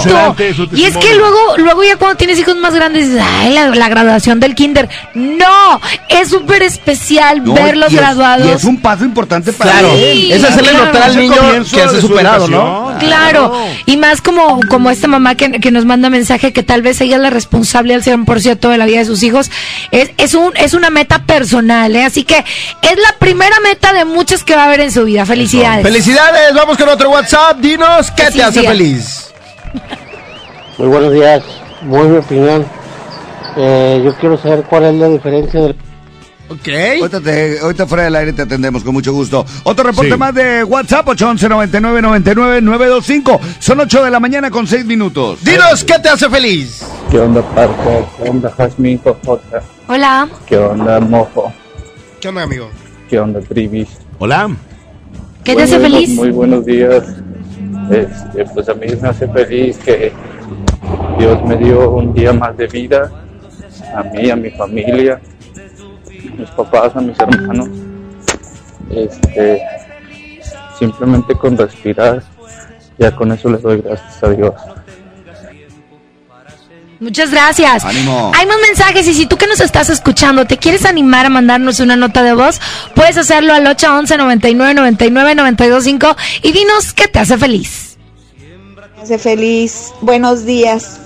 Y 0.73 0.85
es 0.85 0.97
que 0.97 1.13
luego, 1.13 1.37
luego 1.57 1.83
ya 1.83 1.97
cuando 1.97 2.17
tienes 2.17 2.39
hijos 2.39 2.55
más 2.55 2.73
grandes, 2.73 3.09
dices, 3.09 3.23
ay, 3.23 3.53
la, 3.53 3.67
la 3.67 3.89
graduación 3.89 4.39
del 4.39 4.55
kinder. 4.55 4.89
No, 5.13 5.79
es 6.09 6.29
súper 6.29 6.63
especial 6.63 7.43
No, 7.43 7.53
verlos 7.53 7.91
y 7.91 7.95
es- 7.95 8.01
graduados. 8.01 8.47
Y 8.47 8.49
es 8.49 8.63
un 8.63 8.81
paso 8.81 9.05
importante 9.05 9.53
para 9.53 9.69
Claro, 9.71 9.89
él. 9.93 10.31
es 10.31 10.43
hacerle 10.43 10.69
claro. 10.71 10.85
notar 10.85 11.03
al 11.03 11.15
niño 11.15 11.35
que 11.71 11.81
de 11.81 11.89
su 11.89 12.01
superado, 12.01 12.47
¿no? 12.47 12.84
Claro, 12.99 13.53
y 13.85 13.97
más 13.97 14.21
como, 14.21 14.59
como 14.69 14.89
esta 14.89 15.07
mamá 15.07 15.35
que, 15.35 15.59
que 15.59 15.71
nos 15.71 15.85
manda 15.85 16.09
mensaje 16.09 16.53
que 16.53 16.63
tal 16.63 16.81
vez 16.81 16.99
ella 17.01 17.17
es 17.17 17.21
la 17.21 17.29
responsable 17.29 17.93
al 17.93 18.03
100% 18.03 18.69
de 18.69 18.77
la 18.77 18.85
vida 18.85 18.99
de 18.99 19.05
sus 19.05 19.23
hijos. 19.23 19.51
Es, 19.91 20.11
es, 20.17 20.33
un, 20.33 20.51
es 20.55 20.73
una 20.73 20.89
meta 20.89 21.25
personal, 21.25 21.95
¿eh? 21.95 22.03
Así 22.03 22.23
que 22.23 22.37
es 22.37 22.97
la 22.97 23.15
primera 23.19 23.59
meta 23.61 23.93
de 23.93 24.05
muchas 24.05 24.43
que 24.43 24.55
va 24.55 24.63
a 24.63 24.65
haber 24.65 24.81
en 24.81 24.91
su 24.91 25.03
vida. 25.05 25.25
Felicidades. 25.25 25.83
Felicidades, 25.83 26.53
vamos 26.53 26.77
con 26.77 26.89
otro 26.89 27.09
WhatsApp. 27.09 27.57
Dinos, 27.59 28.11
¿qué 28.11 28.31
te 28.31 28.43
hace 28.43 28.61
día. 28.61 28.69
feliz? 28.69 29.31
Muy 30.77 30.87
buenos 30.87 31.13
días, 31.13 31.43
muy 31.81 32.07
mi 32.07 32.17
opinión. 32.17 32.65
Eh, 33.57 34.01
yo 34.03 34.13
quiero 34.15 34.37
saber 34.37 34.63
cuál 34.63 34.85
es 34.85 34.95
la 34.95 35.07
diferencia 35.07 35.61
del... 35.61 35.75
Ok. 36.47 36.67
Ahorita, 37.01 37.21
te- 37.21 37.59
ahorita 37.59 37.87
fuera 37.87 38.03
del 38.03 38.15
aire 38.15 38.33
te 38.33 38.43
atendemos 38.43 38.83
con 38.83 38.93
mucho 38.93 39.11
gusto. 39.13 39.43
Otro 39.63 39.83
reporte 39.85 40.11
Sí. 40.11 40.17
más 40.17 40.33
de 40.33 40.63
WhatsApp, 40.63 41.07
811 41.07 41.49
99 41.49 42.01
99 42.01 42.61
925. 42.61 43.39
Son 43.59 43.79
8 43.79 44.03
de 44.03 44.11
la 44.11 44.19
mañana 44.19 44.51
con 44.51 44.67
6 44.67 44.85
minutos. 44.85 45.43
Dinos, 45.43 45.83
¿qué 45.83 45.97
te 45.99 46.09
hace 46.09 46.29
feliz? 46.29 46.85
¿Qué 47.09 47.19
onda, 47.19 47.41
Parker? 47.41 48.03
¿Qué 48.23 48.29
onda, 48.29 48.51
Jasmine 48.51 48.99
Cojota? 48.99 49.63
Hola. 49.87 50.27
¿Qué 50.45 50.57
onda, 50.57 50.99
Mojo? 50.99 51.51
¿Qué 52.21 52.27
onda, 52.29 52.43
amigo? 52.43 52.69
¿Qué 53.09 53.19
onda, 53.19 53.39
Trivis? 53.41 53.89
Hola. 54.19 54.49
¿Qué 55.43 55.55
te 55.55 55.63
hace 55.63 55.79
feliz? 55.79 56.09
Muy 56.15 56.29
buenos 56.31 56.65
días. 56.65 57.03
Este, 57.91 58.45
pues 58.53 58.67
a 58.69 58.73
mí 58.73 58.87
me 59.01 59.09
hace 59.09 59.27
feliz 59.27 59.77
que 59.77 60.11
Dios 61.19 61.43
me 61.45 61.55
dio 61.57 61.89
un 61.91 62.13
día 62.13 62.33
más 62.33 62.55
de 62.57 62.65
vida, 62.67 63.11
a 63.95 64.01
mí, 64.03 64.29
a 64.29 64.35
mi 64.35 64.49
familia, 64.51 65.19
mis 66.31 66.49
papás, 66.51 66.95
a 66.95 67.01
mis 67.01 67.19
hermanos. 67.19 67.69
Este, 68.89 69.61
simplemente 70.77 71.35
con 71.35 71.57
respirar, 71.57 72.23
ya 72.97 73.15
con 73.15 73.31
eso 73.31 73.49
les 73.49 73.61
doy 73.61 73.81
gracias 73.81 74.23
a 74.23 74.29
Dios. 74.29 74.53
Muchas 76.99 77.29
gracias. 77.31 77.83
Ánimo. 77.83 78.31
Hay 78.33 78.45
más 78.45 78.57
mensajes 78.67 79.05
y 79.07 79.13
si 79.13 79.25
tú 79.25 79.37
que 79.37 79.47
nos 79.47 79.59
estás 79.59 79.89
escuchando 79.89 80.45
te 80.45 80.57
quieres 80.57 80.85
animar 80.85 81.25
a 81.25 81.29
mandarnos 81.29 81.79
una 81.79 81.95
nota 81.95 82.23
de 82.23 82.33
voz, 82.33 82.59
puedes 82.95 83.17
hacerlo 83.17 83.53
al 83.53 83.67
811 83.67 84.17
99 84.17 84.73
99 84.73 85.35
925 85.35 86.15
y 86.43 86.51
dinos 86.51 86.93
qué 86.93 87.07
te 87.07 87.19
hace 87.19 87.37
feliz. 87.37 87.97
Me 88.95 89.03
hace 89.03 89.17
feliz. 89.17 89.91
Buenos 90.01 90.45
días. 90.45 90.99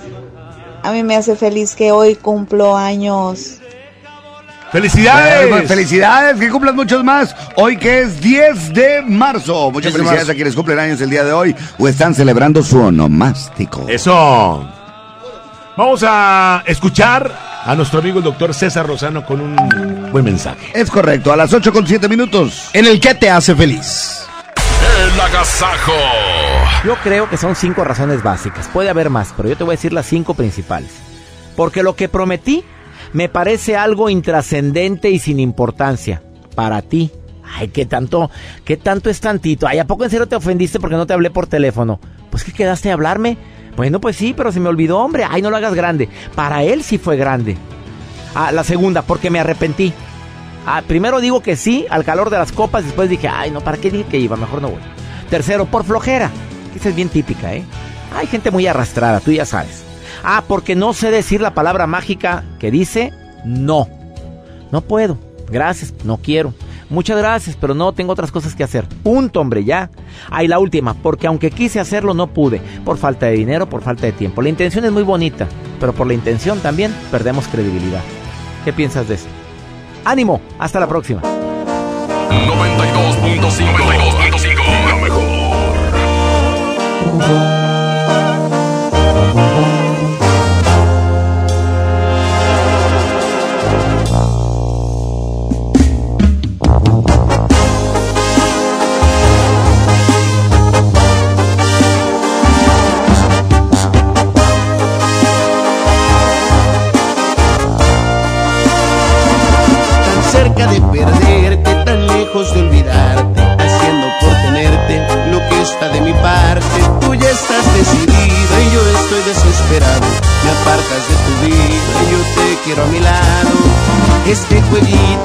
A 0.82 0.92
mí 0.92 1.02
me 1.02 1.16
hace 1.16 1.36
feliz 1.36 1.74
que 1.74 1.92
hoy 1.92 2.14
cumplo 2.14 2.76
años. 2.76 3.59
¡Felicidades! 4.72 5.48
Bueno, 5.48 5.66
felicidades, 5.66 6.38
que 6.38 6.48
cumplan 6.48 6.76
muchos 6.76 7.02
más. 7.02 7.34
Hoy 7.56 7.76
que 7.76 8.00
es 8.00 8.20
10 8.20 8.72
de 8.72 9.02
marzo. 9.02 9.70
Muchas 9.70 9.92
10 9.92 9.94
de 9.94 9.98
felicidades 9.98 10.20
marzo. 10.20 10.32
a 10.32 10.34
quienes 10.34 10.54
cumplen 10.54 10.78
años 10.78 11.00
el 11.00 11.10
día 11.10 11.24
de 11.24 11.32
hoy 11.32 11.56
o 11.78 11.88
están 11.88 12.14
celebrando 12.14 12.62
su 12.62 12.78
onomástico. 12.78 13.86
Eso. 13.88 14.68
Vamos 15.76 16.04
a 16.06 16.62
escuchar 16.66 17.32
a 17.64 17.74
nuestro 17.74 17.98
amigo 18.00 18.18
el 18.18 18.24
doctor 18.24 18.54
César 18.54 18.86
Rosano 18.86 19.24
con 19.24 19.40
un 19.40 19.56
buen 20.12 20.24
mensaje. 20.24 20.70
Es 20.74 20.90
correcto, 20.90 21.32
a 21.32 21.36
las 21.36 21.52
8 21.52 21.72
con 21.72 21.86
7 21.86 22.08
minutos. 22.08 22.70
En 22.72 22.86
el 22.86 23.00
¿qué 23.00 23.14
te 23.14 23.28
hace 23.28 23.54
feliz? 23.54 24.26
El 25.02 25.20
agasajo. 25.20 25.92
Yo 26.84 26.96
creo 27.02 27.28
que 27.28 27.36
son 27.36 27.56
cinco 27.56 27.84
razones 27.84 28.22
básicas. 28.22 28.68
Puede 28.68 28.88
haber 28.90 29.10
más, 29.10 29.34
pero 29.36 29.48
yo 29.48 29.56
te 29.56 29.64
voy 29.64 29.72
a 29.72 29.76
decir 29.76 29.92
las 29.92 30.06
cinco 30.06 30.34
principales. 30.34 30.90
Porque 31.56 31.82
lo 31.82 31.96
que 31.96 32.08
prometí 32.08 32.64
me 33.12 33.28
parece 33.28 33.76
algo 33.76 34.08
intrascendente 34.08 35.10
y 35.10 35.18
sin 35.18 35.40
importancia 35.40 36.22
para 36.54 36.82
ti. 36.82 37.10
Ay, 37.58 37.68
qué 37.68 37.84
tanto, 37.84 38.30
qué 38.64 38.76
tanto 38.76 39.10
es 39.10 39.20
tantito. 39.20 39.66
Ay, 39.66 39.78
¿a 39.78 39.86
poco 39.86 40.04
en 40.04 40.10
serio 40.10 40.28
te 40.28 40.36
ofendiste 40.36 40.78
porque 40.78 40.96
no 40.96 41.06
te 41.06 41.12
hablé 41.12 41.30
por 41.30 41.46
teléfono? 41.46 41.98
Pues 42.30 42.44
que 42.44 42.52
quedaste 42.52 42.90
a 42.90 42.94
hablarme. 42.94 43.36
Bueno, 43.76 44.00
pues 44.00 44.16
sí, 44.16 44.34
pero 44.36 44.52
se 44.52 44.60
me 44.60 44.68
olvidó, 44.68 44.98
hombre. 44.98 45.24
Ay, 45.28 45.42
no 45.42 45.50
lo 45.50 45.56
hagas 45.56 45.74
grande. 45.74 46.08
Para 46.34 46.62
él 46.62 46.82
sí 46.82 46.98
fue 46.98 47.16
grande. 47.16 47.56
Ah, 48.34 48.52
la 48.52 48.62
segunda, 48.62 49.02
porque 49.02 49.30
me 49.30 49.40
arrepentí. 49.40 49.92
Ah, 50.66 50.82
primero 50.86 51.20
digo 51.20 51.40
que 51.42 51.56
sí 51.56 51.86
al 51.90 52.04
calor 52.04 52.30
de 52.30 52.38
las 52.38 52.52
copas, 52.52 52.84
después 52.84 53.10
dije, 53.10 53.28
ay, 53.28 53.50
no, 53.50 53.60
¿para 53.62 53.78
qué 53.78 53.90
dije 53.90 54.04
que 54.04 54.18
iba? 54.18 54.36
Mejor 54.36 54.62
no 54.62 54.68
voy. 54.68 54.80
Tercero, 55.28 55.66
por 55.66 55.84
flojera. 55.84 56.30
Esa 56.76 56.90
es 56.90 56.94
bien 56.94 57.08
típica, 57.08 57.54
¿eh? 57.54 57.64
Hay 58.14 58.26
gente 58.26 58.50
muy 58.50 58.66
arrastrada, 58.66 59.20
tú 59.20 59.32
ya 59.32 59.46
sabes. 59.46 59.89
Ah, 60.22 60.44
porque 60.46 60.74
no 60.74 60.92
sé 60.92 61.10
decir 61.10 61.40
la 61.40 61.54
palabra 61.54 61.86
mágica 61.86 62.44
que 62.58 62.70
dice 62.70 63.14
no. 63.44 63.88
No 64.70 64.82
puedo. 64.82 65.16
Gracias, 65.50 65.94
no 66.04 66.18
quiero. 66.18 66.52
Muchas 66.88 67.18
gracias, 67.18 67.56
pero 67.60 67.72
no 67.72 67.92
tengo 67.92 68.12
otras 68.12 68.32
cosas 68.32 68.56
que 68.56 68.64
hacer. 68.64 68.88
Punto, 68.88 69.40
hombre, 69.40 69.64
ya. 69.64 69.90
Ahí 70.28 70.48
la 70.48 70.58
última, 70.58 70.94
porque 70.94 71.28
aunque 71.28 71.52
quise 71.52 71.78
hacerlo 71.78 72.14
no 72.14 72.26
pude, 72.26 72.60
por 72.84 72.98
falta 72.98 73.26
de 73.26 73.32
dinero, 73.32 73.68
por 73.68 73.82
falta 73.82 74.06
de 74.06 74.12
tiempo. 74.12 74.42
La 74.42 74.48
intención 74.48 74.84
es 74.84 74.90
muy 74.90 75.04
bonita, 75.04 75.46
pero 75.78 75.92
por 75.92 76.08
la 76.08 76.14
intención 76.14 76.58
también 76.58 76.92
perdemos 77.12 77.46
credibilidad. 77.46 78.02
¿Qué 78.64 78.72
piensas 78.72 79.06
de 79.08 79.14
eso? 79.14 79.28
Ánimo, 80.04 80.40
hasta 80.58 80.80
la 80.80 80.88
próxima. 80.88 81.22
92.5. 81.22 83.76
92.5. 83.76 84.86
La 84.86 84.96
mejor. 84.96 85.22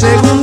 una 0.00 0.37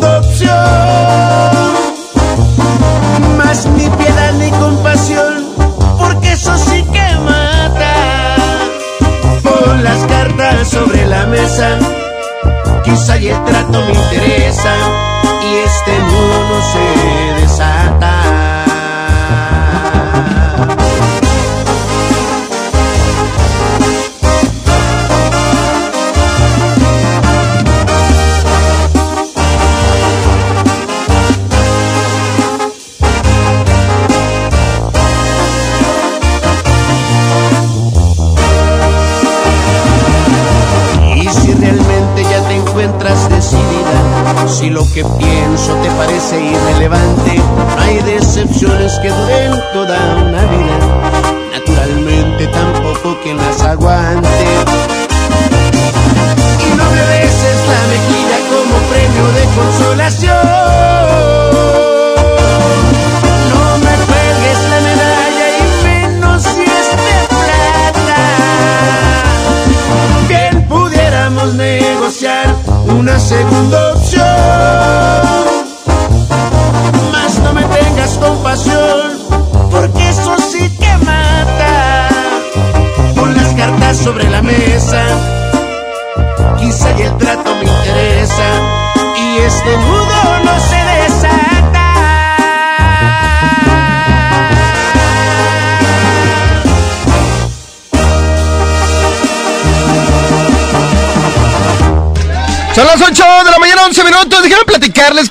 que 44.95 45.34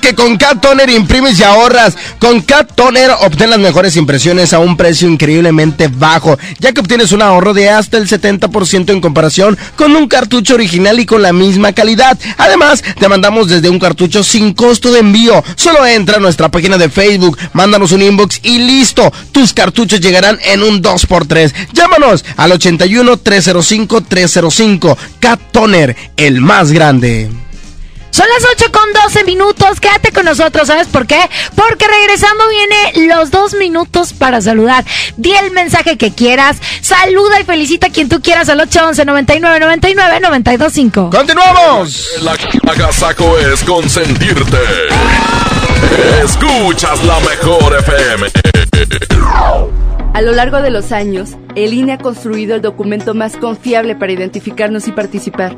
Que 0.01 0.13
con 0.13 0.37
Cat 0.37 0.61
Toner 0.61 0.89
imprimes 0.91 1.39
y 1.39 1.43
ahorras. 1.43 1.97
Con 2.19 2.41
Cat 2.41 2.75
Toner 2.75 3.09
obtén 3.21 3.49
las 3.49 3.57
mejores 3.57 3.95
impresiones 3.95 4.53
a 4.53 4.59
un 4.59 4.77
precio 4.77 5.09
increíblemente 5.09 5.87
bajo, 5.87 6.37
ya 6.59 6.71
que 6.71 6.81
obtienes 6.81 7.11
un 7.11 7.23
ahorro 7.23 7.53
de 7.53 7.69
hasta 7.69 7.97
el 7.97 8.07
70% 8.07 8.91
en 8.91 9.01
comparación 9.01 9.57
con 9.75 9.95
un 9.95 10.07
cartucho 10.07 10.53
original 10.53 10.99
y 10.99 11.07
con 11.07 11.23
la 11.23 11.33
misma 11.33 11.73
calidad. 11.73 12.17
Además, 12.37 12.83
te 12.99 13.09
mandamos 13.09 13.49
desde 13.49 13.69
un 13.69 13.79
cartucho 13.79 14.23
sin 14.23 14.53
costo 14.53 14.91
de 14.91 14.99
envío. 14.99 15.43
Solo 15.55 15.83
entra 15.85 16.17
a 16.17 16.21
nuestra 16.21 16.49
página 16.49 16.77
de 16.77 16.89
Facebook, 16.89 17.37
mándanos 17.53 17.91
un 17.91 18.03
inbox 18.03 18.41
y 18.43 18.59
listo. 18.59 19.11
Tus 19.31 19.53
cartuchos 19.53 19.99
llegarán 19.99 20.37
en 20.45 20.61
un 20.61 20.83
2x3. 20.83 21.53
Llámanos 21.73 22.23
al 22.37 22.51
81 22.51 23.17
305 23.17 24.01
305. 24.01 24.97
Cat 25.19 25.39
Toner, 25.51 25.95
el 26.17 26.41
más 26.41 26.71
grande. 26.71 27.44
Son 28.15 28.25
las 28.29 28.49
8 28.49 28.71
con 28.71 28.93
12 28.93 29.25
minutos. 29.25 29.81
Quédate 29.81 30.13
con 30.13 30.23
nosotros, 30.23 30.67
¿sabes 30.67 30.87
por 30.87 31.05
qué? 31.05 31.19
Porque 31.53 31.85
regresando 31.85 32.45
viene 32.47 33.09
los 33.09 33.29
dos 33.29 33.55
minutos 33.55 34.13
para 34.13 34.39
saludar. 34.39 34.85
Di 35.17 35.33
el 35.33 35.51
mensaje 35.51 35.97
que 35.97 36.13
quieras. 36.13 36.55
Saluda 36.79 37.41
y 37.41 37.43
felicita 37.43 37.87
a 37.87 37.89
quien 37.89 38.07
tú 38.07 38.21
quieras 38.21 38.47
al 38.47 38.61
811 38.61 39.03
99 39.03 39.59
99 39.59 40.19
925. 40.21 41.09
¡Continuamos! 41.09 42.07
El 42.21 42.69
agasajo 42.69 43.37
es 43.37 43.61
consentirte. 43.65 44.59
Escuchas 46.23 47.03
la 47.03 47.19
mejor 47.19 47.75
FM. 47.79 48.27
A 50.13 50.21
lo 50.21 50.31
largo 50.31 50.61
de 50.61 50.69
los 50.69 50.93
años, 50.93 51.31
el 51.55 51.73
INE 51.73 51.91
ha 51.91 51.97
construido 51.97 52.55
el 52.55 52.61
documento 52.61 53.13
más 53.13 53.35
confiable 53.35 53.93
para 53.93 54.13
identificarnos 54.13 54.87
y 54.87 54.93
participar. 54.93 55.57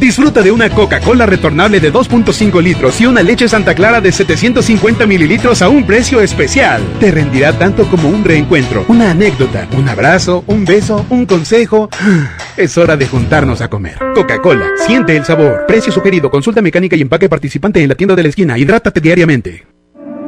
Disfruta 0.00 0.42
de 0.42 0.52
una 0.52 0.68
Coca-Cola 0.68 1.24
retornable 1.24 1.80
de 1.80 1.92
2.5 1.92 2.62
litros 2.62 3.00
y 3.00 3.06
una 3.06 3.22
leche 3.22 3.48
Santa 3.48 3.74
Clara 3.74 4.00
de 4.00 4.12
750 4.12 5.06
mililitros 5.06 5.62
a 5.62 5.68
un 5.68 5.84
precio 5.86 6.20
especial. 6.20 6.82
Te 7.00 7.10
rendirá 7.10 7.52
tanto 7.54 7.86
como 7.88 8.08
un 8.08 8.22
reencuentro, 8.22 8.84
una 8.88 9.10
anécdota, 9.10 9.66
un 9.76 9.88
abrazo, 9.88 10.44
un 10.46 10.64
beso, 10.64 11.04
un 11.10 11.26
consejo. 11.26 11.88
Es 12.56 12.78
hora 12.78 12.96
de 12.96 13.06
juntarnos 13.06 13.60
a 13.60 13.68
comer. 13.68 13.98
Coca-Cola, 14.14 14.66
siente 14.86 15.14
el 15.14 15.26
sabor. 15.26 15.66
Precio 15.66 15.92
sugerido, 15.92 16.30
consulta 16.30 16.62
mecánica 16.62 16.96
y 16.96 17.02
empaque 17.02 17.28
participante 17.28 17.82
en 17.82 17.88
la 17.90 17.94
tienda 17.94 18.14
de 18.14 18.22
la 18.22 18.30
esquina. 18.30 18.56
Hidrátate 18.56 19.00
diariamente. 19.02 19.75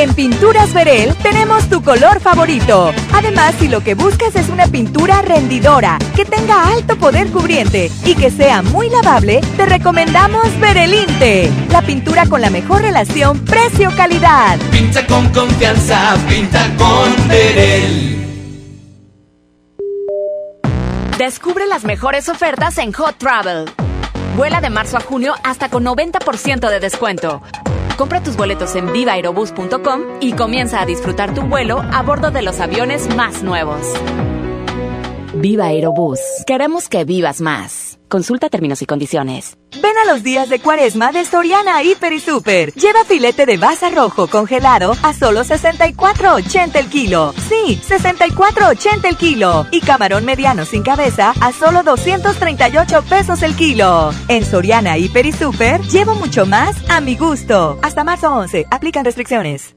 En 0.00 0.14
Pinturas 0.14 0.72
Verel 0.72 1.14
tenemos 1.16 1.68
tu 1.68 1.82
color 1.82 2.20
favorito. 2.20 2.90
Además, 3.12 3.54
si 3.58 3.68
lo 3.68 3.82
que 3.82 3.94
buscas 3.94 4.34
es 4.34 4.48
una 4.48 4.66
pintura 4.66 5.20
rendidora, 5.20 5.98
que 6.16 6.24
tenga 6.24 6.72
alto 6.72 6.96
poder 6.96 7.30
cubriente 7.30 7.90
y 8.06 8.14
que 8.14 8.30
sea 8.30 8.62
muy 8.62 8.88
lavable, 8.88 9.42
te 9.58 9.66
recomendamos 9.66 10.58
Verelinte, 10.58 11.50
la 11.68 11.82
pintura 11.82 12.24
con 12.24 12.40
la 12.40 12.48
mejor 12.48 12.80
relación 12.80 13.44
precio-calidad. 13.44 14.58
Pinta 14.70 15.06
con 15.06 15.28
confianza, 15.34 16.16
pinta 16.26 16.66
con 16.78 17.28
Verel. 17.28 18.16
Descubre 21.18 21.66
las 21.66 21.84
mejores 21.84 22.30
ofertas 22.30 22.78
en 22.78 22.92
Hot 22.92 23.18
Travel. 23.18 23.66
Vuela 24.34 24.62
de 24.62 24.70
marzo 24.70 24.96
a 24.96 25.00
junio 25.00 25.34
hasta 25.44 25.68
con 25.68 25.84
90% 25.84 26.70
de 26.70 26.80
descuento. 26.80 27.42
Compra 28.00 28.22
tus 28.22 28.34
boletos 28.34 28.76
en 28.76 28.94
vivaerobus.com 28.94 30.20
y 30.22 30.32
comienza 30.32 30.80
a 30.80 30.86
disfrutar 30.86 31.34
tu 31.34 31.42
vuelo 31.42 31.82
a 31.92 32.02
bordo 32.02 32.30
de 32.30 32.40
los 32.40 32.58
aviones 32.58 33.14
más 33.14 33.42
nuevos. 33.42 33.92
Viva 35.34 35.66
Aerobús. 35.66 36.18
Queremos 36.46 36.88
que 36.88 37.04
vivas 37.04 37.42
más. 37.42 37.99
Consulta 38.10 38.48
términos 38.48 38.82
y 38.82 38.86
condiciones. 38.86 39.56
Ven 39.80 39.96
a 40.04 40.12
los 40.12 40.24
días 40.24 40.48
de 40.48 40.58
cuaresma 40.58 41.12
de 41.12 41.24
Soriana 41.24 41.82
Hiper 41.84 42.12
y 42.12 42.18
Super. 42.18 42.72
Lleva 42.74 43.04
filete 43.04 43.46
de 43.46 43.56
baza 43.56 43.88
rojo 43.88 44.26
congelado 44.26 44.96
a 45.04 45.14
solo 45.14 45.44
64.80 45.44 46.74
el 46.74 46.88
kilo. 46.88 47.32
Sí, 47.48 47.80
64.80 47.88 49.04
el 49.04 49.16
kilo. 49.16 49.64
Y 49.70 49.80
camarón 49.80 50.24
mediano 50.24 50.64
sin 50.64 50.82
cabeza 50.82 51.32
a 51.40 51.52
solo 51.52 51.84
238 51.84 53.02
pesos 53.02 53.42
el 53.44 53.54
kilo. 53.54 54.10
En 54.26 54.44
Soriana 54.44 54.98
Hiper 54.98 55.26
y 55.26 55.32
Super 55.32 55.80
llevo 55.82 56.16
mucho 56.16 56.46
más 56.46 56.76
a 56.90 57.00
mi 57.00 57.16
gusto. 57.16 57.78
Hasta 57.80 58.02
marzo 58.02 58.34
11. 58.34 58.66
Aplican 58.72 59.04
restricciones. 59.04 59.76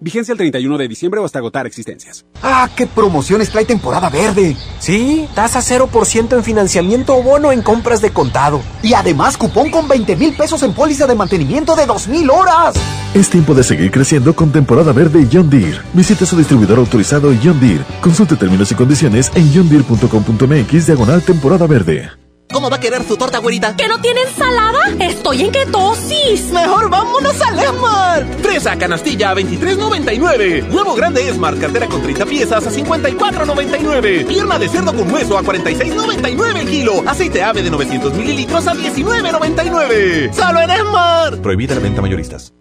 Vigencia 0.00 0.32
el 0.32 0.38
31 0.38 0.78
de 0.78 0.88
diciembre 0.88 1.20
o 1.20 1.24
hasta 1.24 1.38
agotar 1.38 1.66
existencias. 1.66 2.24
¡Ah, 2.42 2.68
qué 2.76 2.86
promociones 2.86 3.50
trae 3.50 3.64
temporada 3.64 4.08
verde! 4.08 4.56
Sí, 4.78 5.28
tasa 5.34 5.60
0% 5.60 6.36
en 6.36 6.44
financiamiento 6.44 7.16
o 7.16 7.22
bono 7.22 7.52
en 7.52 7.62
compras 7.62 8.00
de 8.00 8.10
contado. 8.10 8.60
Y 8.82 8.94
además 8.94 9.36
cupón 9.36 9.70
con 9.70 9.88
20 9.88 10.16
mil 10.16 10.36
pesos 10.36 10.62
en 10.62 10.72
póliza 10.72 11.06
de 11.06 11.14
mantenimiento 11.14 11.76
de 11.76 11.86
2 11.86 12.08
mil 12.08 12.30
horas. 12.30 12.74
Es 13.14 13.30
tiempo 13.30 13.54
de 13.54 13.64
seguir 13.64 13.90
creciendo 13.90 14.34
con 14.34 14.52
temporada 14.52 14.92
verde 14.92 15.26
John 15.32 15.48
Deere. 15.48 15.80
Visite 15.92 16.26
su 16.26 16.36
distribuidor 16.36 16.78
autorizado 16.78 17.32
John 17.42 17.60
Deere. 17.60 17.84
Consulte 18.00 18.36
términos 18.36 18.70
y 18.72 18.74
condiciones 18.74 19.32
en 19.34 19.52
johndeere.com.mx 19.52 20.86
diagonal 20.86 21.22
temporada 21.22 21.66
verde. 21.66 22.25
¿Cómo 22.52 22.70
va 22.70 22.76
a 22.76 22.80
querer 22.80 23.02
su 23.04 23.16
torta, 23.16 23.38
güerita? 23.38 23.76
¿Que 23.76 23.88
no 23.88 24.00
tiene 24.00 24.22
ensalada? 24.22 24.78
Estoy 25.00 25.42
en 25.42 25.50
ketosis. 25.52 26.52
Mejor 26.52 26.88
vámonos 26.88 27.40
al 27.42 27.58
Esmar. 27.58 28.24
Fresa 28.40 28.76
canastilla 28.78 29.30
a 29.30 29.34
23.99. 29.34 30.72
Huevo 30.72 30.94
grande 30.94 31.28
Esmar, 31.28 31.58
cartera 31.58 31.86
con 31.86 32.02
30 32.02 32.24
piezas 32.26 32.66
a 32.66 32.70
54.99. 32.70 34.26
Pierna 34.26 34.58
de 34.58 34.68
cerdo 34.68 34.94
con 34.94 35.12
hueso 35.12 35.36
a 35.36 35.42
46.99 35.42 36.56
el 36.60 36.68
kilo. 36.68 37.02
Aceite 37.06 37.42
ave 37.42 37.62
de 37.62 37.70
900 37.70 38.14
mililitros 38.14 38.66
a 38.66 38.74
19.99. 38.74 40.32
¡Solo 40.32 40.60
en 40.60 40.70
Esmar! 40.70 41.36
Prohibida 41.42 41.74
la 41.74 41.80
venta 41.80 42.00
mayoristas. 42.00 42.52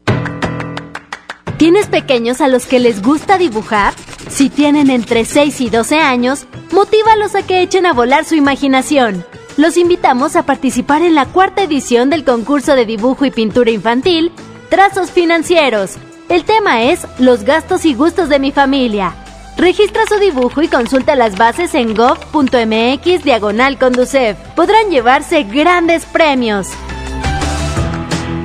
¿Tienes 1.57 1.87
pequeños 1.87 2.41
a 2.41 2.49
los 2.49 2.65
que 2.65 2.79
les 2.79 3.01
gusta 3.01 3.37
dibujar? 3.37 3.93
Si 4.29 4.49
tienen 4.49 4.89
entre 4.89 5.23
6 5.23 5.61
y 5.61 5.69
12 5.69 5.99
años, 5.99 6.47
motívalos 6.71 7.35
a 7.35 7.43
que 7.43 7.61
echen 7.61 7.85
a 7.85 7.93
volar 7.93 8.25
su 8.25 8.35
imaginación. 8.35 9.25
Los 9.57 9.77
invitamos 9.77 10.35
a 10.35 10.43
participar 10.45 11.01
en 11.01 11.15
la 11.15 11.27
cuarta 11.27 11.63
edición 11.63 12.09
del 12.09 12.25
concurso 12.25 12.75
de 12.75 12.85
dibujo 12.85 13.23
y 13.23 13.31
pintura 13.31 13.71
infantil, 13.71 14.33
Trazos 14.69 15.11
Financieros. 15.11 15.91
El 16.27 16.43
tema 16.43 16.83
es 16.83 17.07
Los 17.19 17.43
gastos 17.43 17.85
y 17.85 17.93
gustos 17.93 18.27
de 18.27 18.39
mi 18.39 18.51
familia. 18.51 19.15
Registra 19.55 20.05
su 20.07 20.19
dibujo 20.19 20.61
y 20.61 20.67
consulta 20.67 21.15
las 21.15 21.37
bases 21.37 21.73
en 21.73 21.95
gov.mx 21.95 23.23
diagonal 23.23 23.79
conducef. 23.79 24.37
Podrán 24.57 24.89
llevarse 24.89 25.43
grandes 25.43 26.05
premios. 26.05 26.67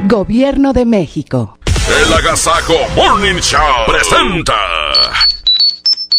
Gobierno 0.07 0.73
de 0.73 0.85
México. 0.85 1.59
El 2.07 2.13
Agasajo 2.13 2.75
Morning 2.95 3.41
Show 3.41 3.61
presenta. 3.89 4.55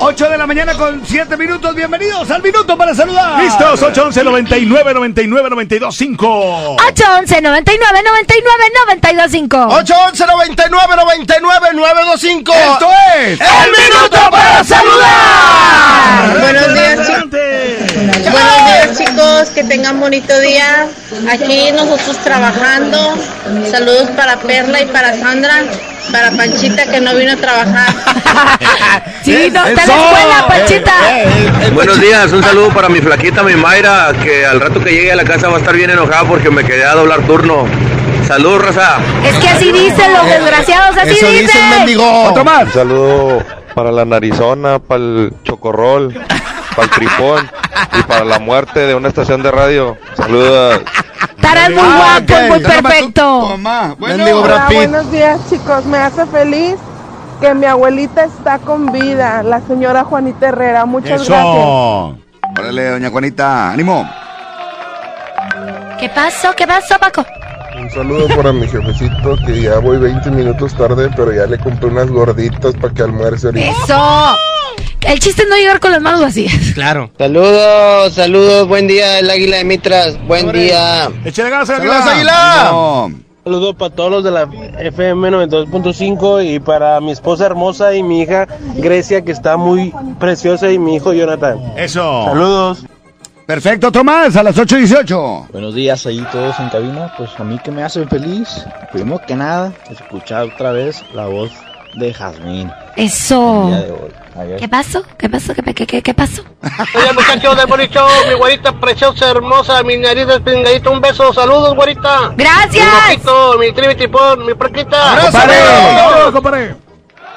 8 0.00 0.30
de 0.30 0.38
la 0.38 0.46
mañana 0.46 0.74
con 0.74 1.02
7 1.04 1.36
minutos. 1.36 1.74
Bienvenidos 1.74 2.30
al 2.30 2.40
minuto 2.42 2.76
para 2.76 2.94
saludar. 2.94 3.42
Listos, 3.42 3.82
811 3.82 4.24
99 4.24 4.94
99 4.94 5.50
92 5.50 5.96
5. 5.96 6.76
811 6.76 7.40
99 7.42 8.02
99 8.04 8.64
92 8.86 9.30
5. 9.30 9.56
811 9.58 10.26
99 10.26 10.96
99 10.96 11.68
925. 11.74 12.52
Esto 12.52 12.90
es 13.16 13.40
El 13.40 13.70
Minuto 13.72 14.30
para 14.30 14.64
Saludar. 14.64 16.40
Buenos 16.40 16.74
días, 16.74 17.06
chicos. 17.06 17.30
Buenos 18.30 18.56
días, 18.66 18.98
chicos. 18.98 19.48
Que 19.54 19.64
tengan 19.64 19.98
bonito 19.98 20.38
día. 20.40 20.86
Aquí 21.28 21.72
nosotros 21.72 22.16
trabajando. 22.18 23.16
Saludos 23.68 24.10
para 24.16 24.36
Perla 24.36 24.80
y 24.80 24.86
para 24.86 25.18
Sandra. 25.18 25.64
Para 26.12 26.30
Panchita 26.30 26.86
que 26.86 27.00
no 27.00 27.14
vino 27.14 27.32
a 27.32 27.36
trabajar. 27.36 27.88
Sí, 29.22 29.50
no, 29.52 29.66
está 29.66 29.82
en 29.82 29.88
la 29.88 29.94
escuela, 29.94 30.46
Panchita. 30.48 30.94
Buenos 31.74 32.00
días, 32.00 32.32
un 32.32 32.42
saludo 32.42 32.70
para 32.70 32.88
mi 32.88 33.00
flaquita, 33.00 33.42
mi 33.42 33.56
Mayra, 33.56 34.14
que 34.22 34.46
al 34.46 34.58
rato 34.58 34.82
que 34.82 34.90
llegue 34.90 35.12
a 35.12 35.16
la 35.16 35.24
casa 35.24 35.48
va 35.48 35.56
a 35.56 35.58
estar 35.58 35.76
bien 35.76 35.90
enojada 35.90 36.24
porque 36.24 36.50
me 36.50 36.64
quedé 36.64 36.86
a 36.86 36.94
doblar 36.94 37.20
turno. 37.26 37.66
Salud, 38.26 38.58
raza. 38.58 39.00
Es 39.26 39.36
que 39.36 39.48
así 39.48 39.70
dicen 39.70 40.14
los 40.14 40.24
desgraciados, 40.24 40.96
así 40.96 41.26
dicen. 41.26 41.98
Otro 42.00 42.42
más. 42.42 42.64
Un 42.64 42.72
saludo 42.72 43.42
para 43.74 43.92
la 43.92 44.06
narizona, 44.06 44.78
para 44.78 45.00
el 45.00 45.32
chocorrol, 45.44 46.14
para 46.78 46.84
el 46.84 46.90
tripón 46.90 47.50
y 47.98 48.02
para 48.04 48.24
la 48.24 48.38
muerte 48.38 48.80
de 48.80 48.94
una 48.94 49.08
estación 49.08 49.42
de 49.42 49.50
radio. 49.50 49.96
Saludos. 50.16 50.80
Estarán 51.36 51.74
muy 51.74 51.82
Ah, 51.84 52.20
guapos, 52.20 52.36
ok. 52.44 52.48
muy 52.48 52.60
perfecto. 52.60 53.48
Mamá. 53.48 53.96
Bueno, 53.98 54.24
Hola, 54.42 54.68
buenos 54.72 55.10
días 55.10 55.40
chicos, 55.50 55.84
me 55.86 55.98
hace 55.98 56.24
feliz 56.26 56.76
que 57.40 57.52
mi 57.54 57.66
abuelita 57.66 58.24
está 58.24 58.58
con 58.58 58.92
vida, 58.92 59.42
la 59.42 59.60
señora 59.62 60.04
Juanita 60.04 60.48
Herrera, 60.48 60.84
muchas 60.84 61.26
gracias. 61.26 61.36
Eso. 61.36 62.16
Órale, 62.58 62.90
doña 62.90 63.10
Juanita. 63.10 63.70
Ánimo. 63.72 64.08
¿Qué 65.98 66.08
pasó? 66.08 66.52
¿Qué 66.56 66.66
pasó, 66.66 66.96
Paco? 66.98 67.24
Un 67.80 67.90
saludo 67.90 68.28
para 68.36 68.52
mi 68.52 68.66
jefecito 68.68 69.36
que 69.46 69.62
ya 69.62 69.78
voy 69.78 69.98
20 69.98 70.30
minutos 70.30 70.74
tarde, 70.76 71.10
pero 71.16 71.32
ya 71.32 71.46
le 71.46 71.58
compré 71.58 71.86
unas 71.88 72.08
gorditas 72.08 72.74
para 72.80 72.92
que 72.94 73.02
almuerce 73.02 73.46
ahorita. 73.48 73.70
Eso. 73.70 74.36
El 75.08 75.20
chiste 75.20 75.44
es 75.44 75.48
no 75.48 75.56
llegar 75.56 75.80
con 75.80 75.90
las 75.90 76.02
manos 76.02 76.20
vacías. 76.20 76.54
Claro. 76.74 77.10
Saludos, 77.16 78.12
saludos, 78.12 78.68
buen 78.68 78.86
día, 78.86 79.20
el 79.20 79.30
Águila 79.30 79.56
de 79.56 79.64
Mitras, 79.64 80.22
buen 80.26 80.52
día. 80.52 81.10
Échale 81.24 81.48
ganas, 81.48 81.66
¡Saludos, 81.66 82.04
Águila! 82.04 82.68
No. 82.70 83.12
Saludos 83.42 83.74
para 83.76 83.94
todos 83.94 84.10
los 84.10 84.24
de 84.24 84.30
la 84.32 84.42
FM 84.78 85.30
92.5 85.30 86.44
y 86.54 86.60
para 86.60 87.00
mi 87.00 87.12
esposa 87.12 87.46
hermosa 87.46 87.94
y 87.94 88.02
mi 88.02 88.20
hija 88.20 88.46
Grecia 88.76 89.22
que 89.22 89.32
está 89.32 89.56
muy 89.56 89.94
preciosa 90.20 90.70
y 90.70 90.78
mi 90.78 90.96
hijo 90.96 91.14
Jonathan. 91.14 91.58
Eso. 91.78 92.26
Saludos. 92.26 92.84
Perfecto, 93.46 93.88
otro 93.88 94.04
más 94.04 94.36
a 94.36 94.42
las 94.42 94.58
8.18. 94.58 95.52
Buenos 95.52 95.74
días 95.74 96.04
ahí 96.04 96.22
todos 96.30 96.60
en 96.60 96.68
cabina, 96.68 97.14
pues 97.16 97.30
a 97.38 97.44
mí 97.44 97.58
que 97.64 97.70
me 97.70 97.82
hace 97.82 98.06
feliz, 98.08 98.66
primero 98.92 99.22
que 99.26 99.34
nada, 99.34 99.72
escuchar 99.90 100.42
otra 100.42 100.72
vez 100.72 101.02
la 101.14 101.24
voz 101.28 101.50
de 101.94 102.12
Jazmín 102.12 102.70
Eso. 102.96 103.62
el 103.62 103.68
día 103.68 103.86
de 103.86 103.92
hoy. 103.92 104.27
¿Qué 104.58 104.68
pasó? 104.68 105.02
¿Qué 105.18 105.28
pasó? 105.28 105.54
¿Qué, 105.54 105.62
qué, 105.74 105.86
qué, 105.86 106.02
qué 106.02 106.14
pasó? 106.14 106.42
Oye 106.94 107.12
muchachos 107.12 107.56
del 107.56 107.66
bonito, 107.66 108.06
mi 108.28 108.34
güerita 108.34 108.72
preciosa, 108.72 109.30
hermosa, 109.30 109.82
mi 109.82 109.96
nariz 109.96 110.26
despingadita, 110.26 110.90
un 110.90 111.00
beso, 111.00 111.32
saludos 111.32 111.74
güerita. 111.74 112.32
Gracias. 112.36 112.86
Mi 112.86 113.16
mojito, 113.16 113.58
mi 113.58 113.72
tribitripón, 113.72 114.46
mi 114.46 114.54
proquita. 114.54 115.12
¡Abrazo! 115.12 116.32
compadre! 116.32 116.76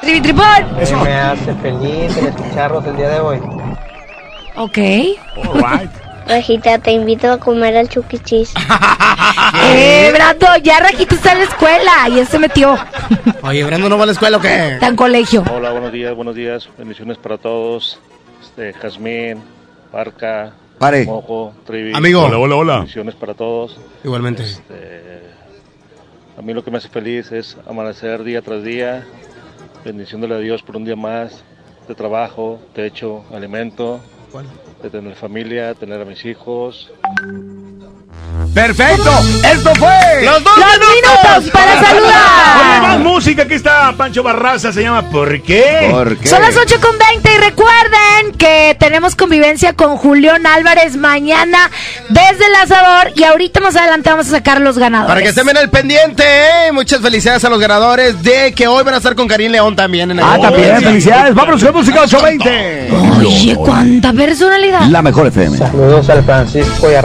Tribitripón. 0.01 0.75
Me 1.03 1.15
hace 1.15 1.53
feliz 1.55 2.17
el 2.17 2.27
escucharlos 2.27 2.85
el 2.85 2.97
día 2.97 3.09
de 3.09 3.19
hoy. 3.19 3.39
Ok. 4.55 4.77
Rajita, 6.31 6.79
te 6.79 6.93
invito 6.93 7.29
a 7.29 7.37
comer 7.37 7.75
al 7.75 7.89
chuquichis. 7.89 8.53
Eh, 9.73 10.11
Brando, 10.13 10.47
ya 10.63 10.79
Rajito 10.79 11.15
está 11.15 11.33
en 11.33 11.39
la 11.39 11.43
escuela 11.43 11.91
y 12.09 12.19
él 12.19 12.27
se 12.27 12.39
metió. 12.39 12.77
Oye, 13.43 13.63
Brando 13.63 13.89
no 13.89 13.97
va 13.97 14.03
a 14.03 14.05
la 14.07 14.11
escuela 14.13 14.37
o 14.37 14.41
qué? 14.41 14.73
Está 14.73 14.87
en 14.87 14.95
colegio. 14.95 15.43
Hola, 15.51 15.71
buenos 15.71 15.91
días, 15.91 16.15
buenos 16.15 16.35
días. 16.35 16.69
Bendiciones 16.77 17.17
para 17.17 17.37
todos. 17.37 17.99
Este, 18.41 18.73
Jazmín, 18.73 19.41
Parca, 19.91 20.53
Pare. 20.79 21.05
Mojo, 21.05 21.53
Trivi. 21.65 21.91
Amigo. 21.93 22.23
Hola, 22.23 22.37
hola, 22.37 22.55
hola. 22.55 22.75
Bendiciones 22.77 23.15
para 23.15 23.33
todos. 23.33 23.77
Igualmente. 24.03 24.43
Este, 24.43 25.21
a 26.37 26.41
mí 26.41 26.53
lo 26.53 26.63
que 26.63 26.71
me 26.71 26.77
hace 26.77 26.89
feliz 26.89 27.31
es 27.31 27.57
amanecer 27.67 28.23
día 28.23 28.41
tras 28.41 28.63
día, 28.63 29.05
bendiciéndole 29.83 30.35
a 30.35 30.39
Dios 30.39 30.63
por 30.63 30.77
un 30.77 30.85
día 30.85 30.95
más 30.95 31.43
de 31.87 31.95
trabajo, 31.95 32.59
techo, 32.73 33.25
alimento, 33.33 33.99
de 34.81 34.89
tener 34.89 35.15
familia, 35.15 35.73
tener 35.75 36.01
a 36.01 36.05
mis 36.05 36.25
hijos. 36.25 36.91
Perfecto. 38.53 39.09
Esto 39.49 39.73
fue. 39.75 40.23
¡Los 40.23 40.43
dos 40.43 40.53
Los 40.57 40.79
minutos 40.79 41.51
para 41.51 41.71
Oye, 41.71 41.81
más 41.81 41.87
saludar. 41.89 42.99
música. 42.99 43.43
Aquí 43.43 43.53
está 43.53 43.93
Pancho 43.95 44.23
Barraza. 44.23 44.73
Se 44.73 44.81
llama 44.81 45.03
¿Por 45.09 45.41
qué? 45.41 45.87
¿Por 45.91 46.17
qué? 46.17 46.27
Son 46.27 46.41
las 46.41 46.57
8 46.57 46.75
con 46.81 46.97
20 46.97 47.31
y 47.33 47.37
recuerden 47.37 48.33
que 48.37 48.75
tenemos 48.79 49.15
convivencia 49.15 49.73
con 49.73 49.95
Julián 49.97 50.45
Álvarez 50.45 50.97
mañana 50.97 51.69
desde 52.09 52.47
el 52.47 52.55
asador 52.55 53.11
y 53.15 53.23
ahorita 53.23 53.59
más 53.61 53.75
adelante 53.77 54.09
vamos 54.09 54.27
a 54.27 54.31
sacar 54.31 54.59
los 54.59 54.77
ganadores. 54.77 55.07
Para 55.09 55.21
que 55.21 55.29
estén 55.29 55.45
bien 55.45 55.57
al 55.57 55.69
pendiente, 55.69 56.23
¿eh? 56.25 56.71
Muchas 56.73 56.99
felicidades 56.99 57.45
a 57.45 57.49
los 57.49 57.59
ganadores 57.59 58.21
de 58.21 58.53
que 58.53 58.67
hoy 58.67 58.83
van 58.83 58.95
a 58.95 58.97
estar 58.97 59.15
con 59.15 59.27
Karim 59.27 59.51
León 59.51 59.75
también 59.75 60.11
en 60.11 60.19
el 60.19 60.25
Ah, 60.25 60.37
también. 60.41 60.81
Felicidades. 60.81 61.33
Vámonos 61.35 61.63
con 61.63 61.73
música 61.75 62.01
820. 62.01 62.89
Oye, 63.19 63.55
cuánta 63.55 64.11
personalidad. 64.11 64.81
La 64.87 65.01
mejor 65.01 65.27
FM. 65.27 65.57
Saludos 65.57 66.09
al 66.09 66.23
Francisco 66.25 66.91
y 66.91 66.95
a 66.95 67.01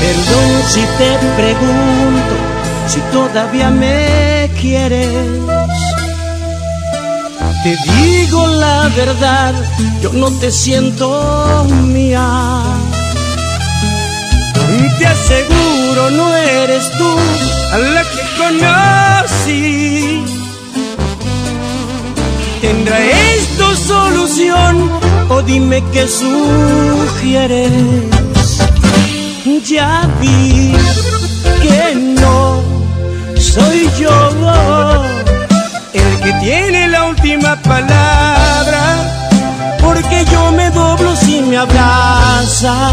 Perdón 0.00 0.50
si 0.68 0.80
te 0.98 1.10
pregunto 1.36 2.34
si 2.88 3.00
todavía 3.12 3.70
me 3.70 4.50
quieres. 4.60 5.08
Te 7.62 7.76
digo 7.92 8.46
la 8.46 8.88
verdad, 8.94 9.54
yo 10.02 10.12
no 10.12 10.30
te 10.32 10.50
siento 10.50 11.66
mía. 11.82 12.28
Y 14.78 14.98
te 14.98 15.06
aseguro 15.06 16.10
no 16.10 16.36
eres 16.36 16.90
tú 16.98 17.10
a 17.72 17.78
la 17.78 18.02
que 18.02 18.22
conocí. 18.42 20.24
Tendrá 22.60 22.98
este 23.00 23.53
solución 23.76 24.90
o 25.28 25.42
dime 25.42 25.82
qué 25.92 26.06
sugieres? 26.06 27.72
Ya 29.66 30.06
vi 30.20 30.74
que 31.62 31.94
no 31.94 32.62
soy 33.38 33.90
yo 33.98 34.10
el 35.94 36.20
que 36.20 36.32
tiene 36.40 36.88
la 36.88 37.04
última 37.06 37.56
palabra, 37.62 38.82
porque 39.80 40.24
yo 40.30 40.52
me 40.52 40.70
doblo 40.70 41.16
si 41.16 41.40
me 41.40 41.56
abrazas. 41.56 42.92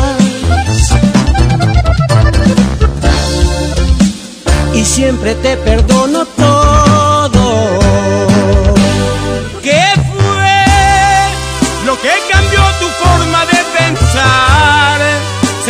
Y 4.73 4.85
siempre 4.85 5.35
te 5.35 5.57
perdono 5.57 6.25
todo. 6.25 7.80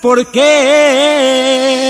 ¿por 0.00 0.26
qué? 0.30 1.89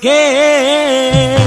qué? 0.00 1.38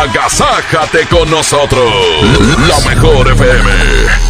Agasájate 0.00 1.06
con 1.08 1.30
nosotros. 1.30 1.92
La 2.68 2.78
mejor 2.88 3.28
FM. 3.32 4.27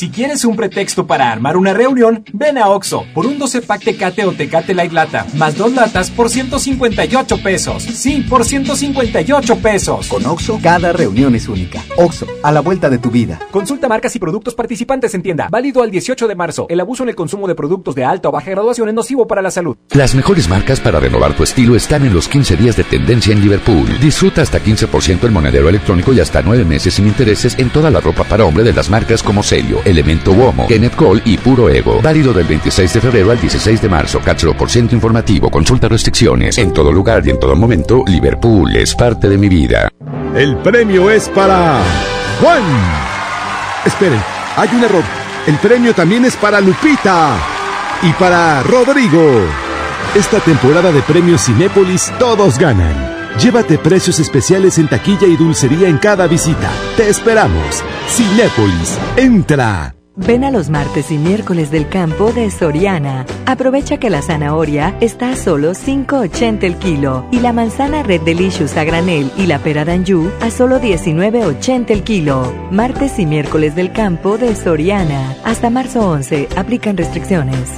Si 0.00 0.08
quieres 0.08 0.46
un 0.46 0.56
pretexto 0.56 1.06
para 1.06 1.30
armar 1.30 1.58
una 1.58 1.74
reunión, 1.74 2.24
ven 2.32 2.56
a 2.56 2.68
Oxo 2.70 3.04
por 3.12 3.26
un 3.26 3.38
12 3.38 3.60
pack 3.60 3.84
Tecate 3.84 4.24
o 4.24 4.32
Tecate 4.32 4.72
Light 4.72 4.92
Lata, 4.92 5.26
más 5.34 5.58
dos 5.58 5.74
latas 5.74 6.10
por 6.10 6.30
158 6.30 7.42
pesos. 7.42 7.82
Sí, 7.82 8.24
por 8.26 8.46
158 8.46 9.56
pesos. 9.56 10.08
Con 10.08 10.24
Oxo, 10.24 10.58
cada 10.62 10.94
reunión 10.94 11.34
es 11.34 11.48
única. 11.48 11.82
Oxo, 11.98 12.26
a 12.42 12.50
la 12.50 12.60
vuelta 12.60 12.88
de 12.88 12.96
tu 12.96 13.10
vida. 13.10 13.40
Consulta 13.50 13.90
marcas 13.90 14.16
y 14.16 14.18
productos 14.18 14.54
participantes 14.54 15.12
en 15.12 15.20
tienda. 15.20 15.48
Válido 15.50 15.82
al 15.82 15.90
18 15.90 16.28
de 16.28 16.34
marzo. 16.34 16.64
El 16.70 16.80
abuso 16.80 17.02
en 17.02 17.10
el 17.10 17.14
consumo 17.14 17.46
de 17.46 17.54
productos 17.54 17.94
de 17.94 18.06
alta 18.06 18.30
o 18.30 18.32
baja 18.32 18.52
graduación 18.52 18.88
es 18.88 18.94
nocivo 18.94 19.26
para 19.26 19.42
la 19.42 19.50
salud. 19.50 19.76
Las 19.90 20.14
mejores 20.14 20.48
marcas 20.48 20.80
para 20.80 20.98
renovar 20.98 21.36
tu 21.36 21.42
estilo 21.42 21.76
están 21.76 22.06
en 22.06 22.14
los 22.14 22.26
15 22.26 22.56
días 22.56 22.74
de 22.74 22.84
tendencia 22.84 23.34
en 23.34 23.42
Liverpool. 23.42 23.86
Disfruta 24.00 24.40
hasta 24.40 24.64
15% 24.64 25.26
en 25.26 25.32
monedero 25.34 25.68
electrónico 25.68 26.14
y 26.14 26.20
hasta 26.20 26.40
9 26.40 26.64
meses 26.64 26.94
sin 26.94 27.06
intereses 27.06 27.58
en 27.58 27.68
toda 27.68 27.90
la 27.90 28.00
ropa 28.00 28.24
para 28.24 28.46
hombre 28.46 28.64
de 28.64 28.72
las 28.72 28.88
marcas 28.88 29.22
como 29.22 29.42
Celio, 29.42 29.82
Elemento 29.90 30.32
Uomo, 30.32 30.66
Kenneth 30.66 30.96
Cole 30.96 31.22
y 31.24 31.36
Puro 31.36 31.68
Ego. 31.68 32.00
Válido 32.02 32.32
del 32.32 32.46
26 32.46 32.92
de 32.94 33.00
febrero 33.00 33.30
al 33.30 33.40
16 33.40 33.82
de 33.82 33.88
marzo. 33.88 34.20
Cápsula 34.20 34.56
por 34.56 34.70
ciento 34.70 34.94
informativo. 34.94 35.50
Consulta 35.50 35.88
restricciones. 35.88 36.58
En 36.58 36.72
todo 36.72 36.92
lugar 36.92 37.26
y 37.26 37.30
en 37.30 37.40
todo 37.40 37.56
momento, 37.56 38.04
Liverpool 38.06 38.74
es 38.76 38.94
parte 38.94 39.28
de 39.28 39.36
mi 39.36 39.48
vida. 39.48 39.88
El 40.34 40.56
premio 40.58 41.10
es 41.10 41.28
para 41.28 41.82
Juan. 42.40 42.62
Esperen, 43.84 44.20
hay 44.56 44.68
un 44.72 44.84
error. 44.84 45.04
El 45.46 45.56
premio 45.56 45.94
también 45.94 46.24
es 46.24 46.36
para 46.36 46.60
Lupita 46.60 47.36
y 48.02 48.12
para 48.12 48.62
Rodrigo. 48.62 49.42
Esta 50.14 50.38
temporada 50.40 50.92
de 50.92 51.02
premios 51.02 51.44
Cinépolis 51.44 52.12
todos 52.18 52.58
ganan. 52.58 53.09
Llévate 53.38 53.78
precios 53.78 54.18
especiales 54.18 54.78
en 54.78 54.88
taquilla 54.88 55.26
y 55.26 55.36
dulcería 55.36 55.88
en 55.88 55.98
cada 55.98 56.26
visita. 56.26 56.70
Te 56.96 57.08
esperamos. 57.08 57.82
Cinépolis, 58.08 58.98
entra. 59.16 59.94
Ven 60.16 60.44
a 60.44 60.50
los 60.50 60.68
martes 60.68 61.10
y 61.10 61.16
miércoles 61.16 61.70
del 61.70 61.88
campo 61.88 62.32
de 62.32 62.50
Soriana. 62.50 63.24
Aprovecha 63.46 63.96
que 63.96 64.10
la 64.10 64.20
zanahoria 64.20 64.94
está 65.00 65.30
a 65.30 65.36
solo 65.36 65.70
5.80 65.70 66.64
el 66.64 66.76
kilo 66.76 67.24
y 67.30 67.40
la 67.40 67.54
manzana 67.54 68.02
Red 68.02 68.22
Delicious 68.22 68.76
a 68.76 68.84
granel 68.84 69.30
y 69.38 69.46
la 69.46 69.60
pera 69.60 69.84
d'Anjou 69.84 70.30
a 70.42 70.50
solo 70.50 70.78
19.80 70.78 71.90
el 71.90 72.02
kilo. 72.02 72.52
Martes 72.70 73.18
y 73.18 73.24
miércoles 73.24 73.74
del 73.74 73.92
campo 73.92 74.36
de 74.36 74.54
Soriana. 74.56 75.36
Hasta 75.44 75.70
marzo 75.70 76.00
11. 76.00 76.48
Aplican 76.56 76.96
restricciones. 76.98 77.70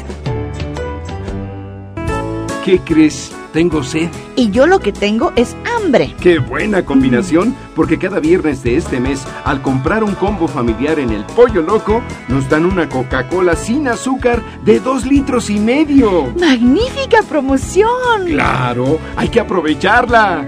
¿Qué 2.64 2.78
crees? 2.81 3.31
Tengo 3.52 3.82
sed. 3.82 4.08
Y 4.36 4.50
yo 4.50 4.66
lo 4.66 4.81
que 4.81 4.92
tengo 4.92 5.32
es 5.36 5.56
hambre. 5.76 6.14
¡Qué 6.20 6.39
buena 6.39 6.84
combinación! 6.84 7.55
Porque 7.74 7.98
cada 7.98 8.20
viernes 8.20 8.62
de 8.62 8.76
este 8.76 9.00
mes, 9.00 9.24
al 9.44 9.62
comprar 9.62 10.05
un 10.05 10.14
combo 10.14 10.48
familiar 10.48 10.98
en 10.98 11.10
el 11.10 11.24
Pollo 11.24 11.62
Loco, 11.62 12.02
nos 12.28 12.48
dan 12.48 12.66
una 12.66 12.89
Coca-Cola 12.89 13.56
sin 13.56 13.89
azúcar 13.89 14.42
de 14.64 14.81
dos 14.81 15.06
litros 15.06 15.50
y 15.50 15.58
medio. 15.58 16.32
¡Magnífica 16.39 17.22
promoción! 17.22 18.26
¡Claro! 18.26 18.98
¡Hay 19.16 19.28
que 19.28 19.40
aprovecharla! 19.40 20.47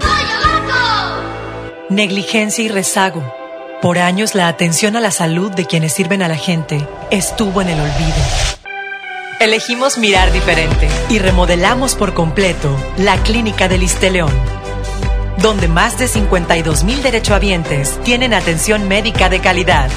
negligencia 1.89 2.63
y 2.63 2.69
rezago. 2.69 3.23
Por 3.81 3.99
años 3.99 4.35
la 4.35 4.47
atención 4.47 4.95
a 4.95 5.01
la 5.01 5.11
salud 5.11 5.51
de 5.51 5.65
quienes 5.65 5.93
sirven 5.93 6.21
a 6.21 6.27
la 6.27 6.35
gente 6.35 6.87
estuvo 7.11 7.61
en 7.61 7.69
el 7.69 7.79
olvido. 7.79 8.54
Elegimos 9.39 9.97
mirar 9.97 10.31
diferente 10.31 10.87
y 11.09 11.19
remodelamos 11.19 11.95
por 11.95 12.13
completo 12.13 12.73
la 12.97 13.21
clínica 13.21 13.67
del 13.67 13.85
León, 14.11 14.31
donde 15.39 15.67
más 15.67 15.99
de 15.99 16.07
52 16.07 16.85
mil 16.85 17.03
derechohabientes 17.03 17.99
tienen 18.03 18.33
atención 18.33 18.87
médica 18.87 19.27
de 19.27 19.41
calidad. 19.41 19.89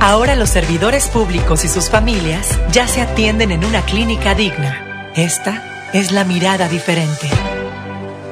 Ahora 0.00 0.34
los 0.34 0.50
servidores 0.50 1.06
públicos 1.06 1.64
y 1.64 1.68
sus 1.68 1.88
familias 1.88 2.58
ya 2.72 2.88
se 2.88 3.00
atienden 3.00 3.52
en 3.52 3.64
una 3.64 3.82
clínica 3.82 4.34
digna. 4.34 5.12
Esta 5.14 5.90
es 5.92 6.10
la 6.10 6.24
mirada 6.24 6.68
diferente. 6.68 7.30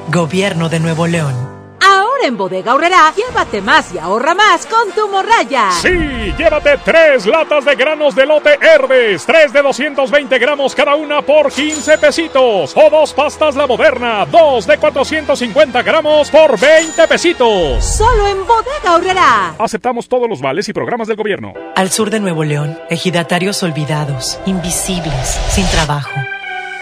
Gobierno 0.09 0.67
de 0.67 0.81
Nuevo 0.81 1.07
León. 1.07 1.33
Ahora 1.81 2.25
en 2.25 2.35
Bodega 2.35 2.75
Horrera, 2.75 3.13
llévate 3.15 3.61
más 3.61 3.93
y 3.93 3.97
ahorra 3.97 4.35
más 4.35 4.65
con 4.65 4.91
tu 4.91 5.07
morraya. 5.07 5.71
Sí, 5.81 6.16
llévate 6.33 6.77
tres 6.83 7.25
latas 7.25 7.65
de 7.65 7.75
granos 7.75 8.15
de 8.15 8.25
lote 8.25 8.57
Herbes, 8.61 9.25
tres 9.25 9.53
de 9.53 9.61
220 9.61 10.39
gramos 10.39 10.75
cada 10.75 10.95
una 10.95 11.21
por 11.21 11.51
15 11.51 11.97
pesitos. 11.97 12.73
O 12.75 12.89
dos 12.89 13.13
pastas 13.13 13.55
La 13.55 13.67
Moderna, 13.67 14.25
dos 14.25 14.65
de 14.65 14.77
450 14.77 15.81
gramos 15.83 16.29
por 16.29 16.59
20 16.59 17.07
pesitos. 17.07 17.85
Solo 17.85 18.27
en 18.27 18.45
Bodega 18.45 18.95
Horrera. 18.95 19.55
Aceptamos 19.59 20.07
todos 20.07 20.29
los 20.29 20.41
vales 20.41 20.67
y 20.69 20.73
programas 20.73 21.07
del 21.07 21.17
gobierno. 21.17 21.53
Al 21.75 21.91
sur 21.91 22.09
de 22.09 22.19
Nuevo 22.19 22.43
León, 22.43 22.77
ejidatarios 22.89 23.61
olvidados, 23.63 24.39
invisibles, 24.45 25.39
sin 25.49 25.65
trabajo. 25.67 26.11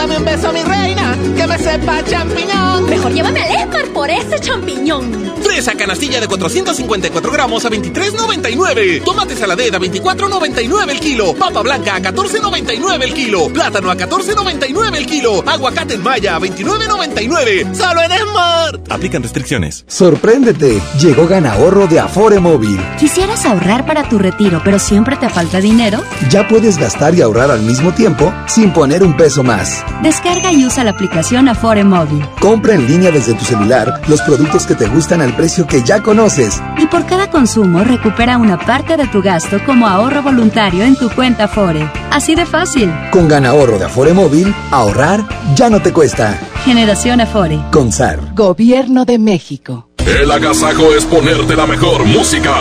Dame 0.00 0.16
un 0.16 0.24
beso, 0.24 0.50
mi 0.50 0.62
reina, 0.62 1.14
que 1.36 1.46
me 1.46 1.58
sepa 1.58 2.02
champiñón. 2.02 2.88
Mejor 2.88 3.12
llévame 3.12 3.42
al 3.42 3.50
Esmar 3.50 3.86
por 3.88 4.08
ese 4.08 4.40
champiñón. 4.40 5.30
Fresa 5.42 5.74
canastilla 5.74 6.22
de 6.22 6.26
454 6.26 7.30
gramos 7.30 7.66
a 7.66 7.68
23.99. 7.68 9.04
Tomate 9.04 9.36
saladera 9.36 9.76
a 9.76 9.80
24.99 9.80 10.90
el 10.90 11.00
kilo. 11.00 11.34
Papa 11.34 11.60
blanca 11.60 11.96
a 11.96 12.00
14.99 12.00 13.02
el 13.02 13.12
kilo. 13.12 13.48
Plátano 13.52 13.90
a 13.90 13.94
14.99 13.94 14.96
el 14.96 15.04
kilo. 15.04 15.44
Aguacate 15.46 15.94
en 15.94 16.02
maya 16.02 16.36
a 16.36 16.40
29.99. 16.40 17.74
Solo 17.74 18.00
en 18.00 18.10
Smart. 18.10 18.90
Aplican 18.90 19.22
restricciones. 19.22 19.84
Sorpréndete. 19.86 20.80
Llegó 20.98 21.26
Gana 21.28 21.52
Ahorro 21.52 21.86
de 21.88 22.00
Afore 22.00 22.40
Móvil. 22.40 22.80
¿Quisieras 22.98 23.44
ahorrar 23.44 23.84
para 23.84 24.08
tu 24.08 24.18
retiro, 24.18 24.62
pero 24.64 24.78
siempre 24.78 25.16
te 25.16 25.28
falta 25.28 25.60
dinero? 25.60 26.02
Ya 26.30 26.48
puedes 26.48 26.78
gastar 26.78 27.14
y 27.14 27.20
ahorrar 27.20 27.50
al 27.50 27.60
mismo 27.60 27.92
tiempo 27.92 28.32
sin 28.46 28.72
poner 28.72 29.02
un 29.02 29.14
peso 29.14 29.42
más. 29.42 29.84
Descarga 30.02 30.52
y 30.52 30.64
usa 30.66 30.84
la 30.84 30.90
aplicación 30.90 31.48
Afore 31.48 31.84
Móvil. 31.84 32.24
Compra 32.40 32.74
en 32.74 32.86
línea 32.86 33.10
desde 33.10 33.34
tu 33.34 33.44
celular 33.44 34.00
los 34.08 34.20
productos 34.22 34.66
que 34.66 34.74
te 34.74 34.86
gustan 34.86 35.20
al 35.20 35.34
precio 35.34 35.66
que 35.66 35.82
ya 35.82 36.02
conoces. 36.02 36.60
Y 36.78 36.86
por 36.86 37.06
cada 37.06 37.30
consumo 37.30 37.84
recupera 37.84 38.38
una 38.38 38.58
parte 38.58 38.96
de 38.96 39.06
tu 39.08 39.22
gasto 39.22 39.58
como 39.66 39.86
ahorro 39.86 40.22
voluntario 40.22 40.84
en 40.84 40.96
tu 40.96 41.10
cuenta 41.10 41.44
Afore. 41.44 41.88
Así 42.10 42.34
de 42.34 42.46
fácil. 42.46 42.92
Con 43.10 43.28
Ganahorro 43.28 43.78
de 43.78 43.84
Afore 43.84 44.12
Móvil, 44.12 44.54
ahorrar 44.70 45.24
ya 45.54 45.70
no 45.70 45.80
te 45.80 45.92
cuesta. 45.92 46.38
Generación 46.64 47.20
Afore. 47.20 47.58
Con 47.70 47.92
SAR. 47.92 48.34
Gobierno 48.34 49.04
de 49.04 49.18
México. 49.18 49.88
El 50.06 50.30
agasajo 50.30 50.94
es 50.94 51.04
ponerte 51.04 51.54
la 51.54 51.66
mejor 51.66 52.04
música. 52.04 52.54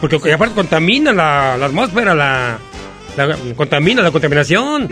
porque 0.00 0.32
aparte 0.32 0.54
contamina 0.54 1.12
la, 1.12 1.56
la 1.56 1.66
atmósfera, 1.66 2.14
la, 2.14 2.58
contamina 3.56 4.02
la 4.02 4.10
contaminación. 4.10 4.88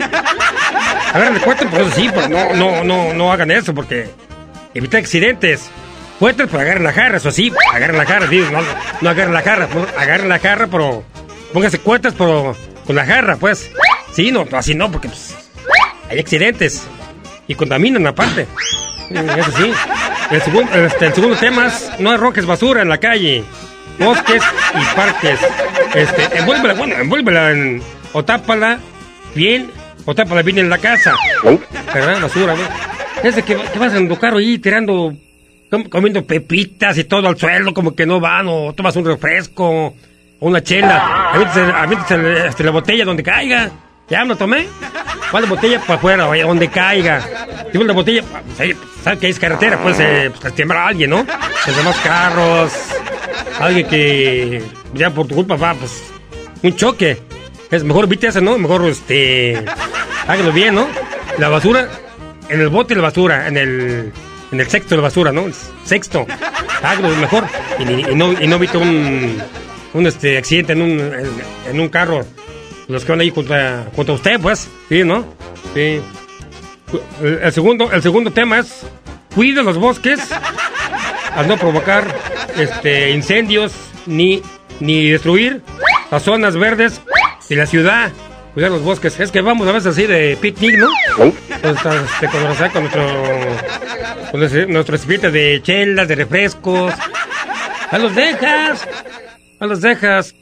Agarren 1.13 1.35
el 1.35 1.41
cohete, 1.41 1.65
pues 1.67 1.93
sí, 1.93 2.09
pero 2.13 2.27
no, 2.27 2.53
no, 2.53 2.83
no, 2.83 3.13
no 3.13 3.31
hagan 3.31 3.51
eso 3.51 3.73
porque 3.73 4.09
evita 4.73 4.97
accidentes. 4.97 5.69
Cohetes, 6.19 6.47
pues 6.49 6.61
agarren 6.61 6.83
la 6.83 6.93
jarra, 6.93 7.17
eso 7.17 7.31
sí, 7.31 7.51
agarren 7.73 7.97
la 7.97 8.05
jarra, 8.05 8.25
no, 8.25 8.61
no 9.01 9.09
agarren 9.09 9.33
la 9.33 9.41
jarra, 9.41 9.67
pues, 9.67 9.85
agarren 9.97 10.29
la 10.29 10.39
jarra, 10.39 10.67
pero 10.67 11.03
pónganse 11.53 11.79
cohetes, 11.79 12.13
pero 12.17 12.55
con 12.85 12.95
la 12.95 13.05
jarra, 13.05 13.37
pues. 13.37 13.69
Sí, 14.13 14.31
no, 14.31 14.45
así 14.53 14.73
no, 14.73 14.91
porque 14.91 15.09
pues, 15.09 15.35
hay 16.09 16.19
accidentes 16.19 16.87
y 17.47 17.55
contaminan 17.55 18.07
aparte. 18.07 18.47
Eh, 19.09 19.27
Eso 19.37 19.51
sí. 19.51 19.71
El 20.31 20.41
segundo, 20.41 20.73
este, 20.73 21.05
el 21.05 21.13
segundo 21.13 21.37
tema 21.37 21.67
es 21.67 21.89
no 21.99 22.11
arrojes 22.11 22.45
basura 22.45 22.81
en 22.81 22.89
la 22.89 22.97
calle, 22.97 23.43
bosques 23.99 24.43
y 24.73 24.95
parques. 24.95 25.39
Este, 25.93 26.37
envuélvela, 26.37 26.73
bueno, 26.73 26.95
envuélvela 26.95 27.51
en, 27.51 27.81
o 28.17 28.25
tápala 28.25 28.79
bien, 29.35 29.69
o 30.05 30.15
tápala 30.15 30.41
bien 30.41 30.57
en 30.57 30.69
la 30.69 30.77
casa. 30.79 31.13
¿Verdad? 31.93 32.21
Basura, 32.21 32.55
¿no? 32.55 32.63
Es 33.23 33.35
de 33.35 33.43
que, 33.43 33.55
que 33.55 33.79
vas 33.79 33.93
en 33.93 34.07
tu 34.07 34.17
carro 34.17 34.37
ahí 34.37 34.57
tirando, 34.59 35.13
com- 35.69 35.83
comiendo 35.83 36.25
pepitas 36.25 36.97
y 36.97 37.03
todo 37.03 37.27
al 37.27 37.37
suelo, 37.37 37.73
como 37.73 37.95
que 37.95 38.05
no 38.05 38.19
van, 38.19 38.47
o 38.47 38.73
tomas 38.73 38.95
un 38.95 39.05
refresco, 39.05 39.67
o 39.87 39.93
una 40.39 40.61
chela, 40.63 41.31
aviéntese, 41.33 41.61
aviéntese 41.61 42.17
la- 42.17 42.55
la 42.57 42.71
botella 42.71 43.05
donde 43.05 43.23
caiga. 43.23 43.69
Ya 44.09 44.23
lo 44.23 44.35
tomé. 44.37 44.67
La 45.33 45.41
botella 45.41 45.81
para 45.81 45.95
afuera, 45.95 46.25
vaya, 46.27 46.45
donde 46.45 46.69
caiga. 46.69 47.21
Si 47.73 47.77
la 47.83 47.91
botella, 47.93 48.23
pues, 48.55 48.75
¿sabes 49.03 49.19
que 49.19 49.27
es 49.29 49.37
carretera? 49.37 49.77
Pues, 49.83 49.97
eh, 49.99 50.31
pues 50.39 50.71
a 50.71 50.87
alguien, 50.87 51.09
¿no? 51.09 51.25
Los 51.67 51.75
demás 51.75 51.97
carros. 51.97 52.71
Alguien 53.59 53.87
que 53.87 54.63
ya 54.93 55.09
por 55.09 55.27
tu 55.27 55.35
culpa 55.35 55.55
va, 55.57 55.73
pues, 55.73 56.01
un 56.63 56.73
choque. 56.77 57.17
Es 57.71 57.83
mejor 57.83 58.05
evite 58.05 58.27
eso, 58.27 58.41
¿no? 58.41 58.57
Mejor, 58.57 58.85
este, 58.85 59.65
hágalo 60.27 60.51
bien, 60.51 60.75
¿no? 60.75 60.87
La 61.37 61.49
basura, 61.49 61.89
en 62.49 62.61
el 62.61 62.69
bote 62.69 62.93
de 62.93 63.01
la 63.01 63.07
basura, 63.07 63.47
en 63.47 63.57
el, 63.57 64.13
en 64.51 64.59
el 64.59 64.67
sexto 64.67 64.91
de 64.91 64.97
la 64.97 65.03
basura, 65.03 65.31
¿no? 65.31 65.45
Sexto. 65.83 66.25
Hágalo 66.81 67.09
mejor. 67.17 67.45
Y, 67.79 68.15
no, 68.15 68.31
y 68.33 68.47
no 68.47 68.55
evite 68.55 68.77
un, 68.77 69.41
un, 69.93 70.07
este, 70.07 70.37
accidente 70.37 70.73
en 70.73 70.81
un, 70.81 71.13
en, 71.69 71.79
un 71.79 71.89
carro. 71.89 72.25
Los 72.87 73.03
que 73.03 73.11
van 73.11 73.19
ahí 73.19 73.31
contra, 73.31 73.85
contra 73.95 74.15
usted, 74.15 74.39
pues. 74.39 74.69
Sí, 74.87 75.03
¿no? 75.03 75.25
Sí. 75.73 75.99
El, 77.21 77.39
el 77.43 77.51
segundo, 77.51 77.91
el 77.91 78.01
segundo 78.01 78.31
tema 78.31 78.59
es 78.59 78.85
cuide 79.35 79.61
los 79.61 79.77
bosques 79.77 80.19
al 81.35 81.47
no 81.47 81.57
provocar 81.57 82.17
este, 82.57 83.11
incendios 83.11 83.73
ni, 84.05 84.41
ni 84.79 85.11
destruir 85.11 85.61
las 86.09 86.23
zonas 86.23 86.55
verdes 86.55 87.01
de 87.49 87.55
la 87.55 87.65
ciudad. 87.65 88.11
Cuidar 88.53 88.71
los 88.71 88.81
bosques. 88.81 89.19
Es 89.19 89.31
que 89.31 89.41
vamos 89.41 89.67
a 89.67 89.71
veces 89.71 89.93
así 89.93 90.07
de 90.07 90.37
picnic, 90.41 90.77
¿no? 90.77 90.89
Entonces, 91.49 91.93
este, 92.13 92.27
con, 92.27 92.43
nuestro, 92.43 92.71
con 94.31 94.39
nuestro, 94.39 94.67
nuestro 94.67 95.31
de 95.31 95.59
chelas, 95.61 96.07
de 96.07 96.15
refrescos. 96.15 96.93
A 97.91 97.97
los 97.99 98.15
dejas. 98.15 98.87
A 99.59 99.65
los 99.65 99.81
dejas. 99.81 100.33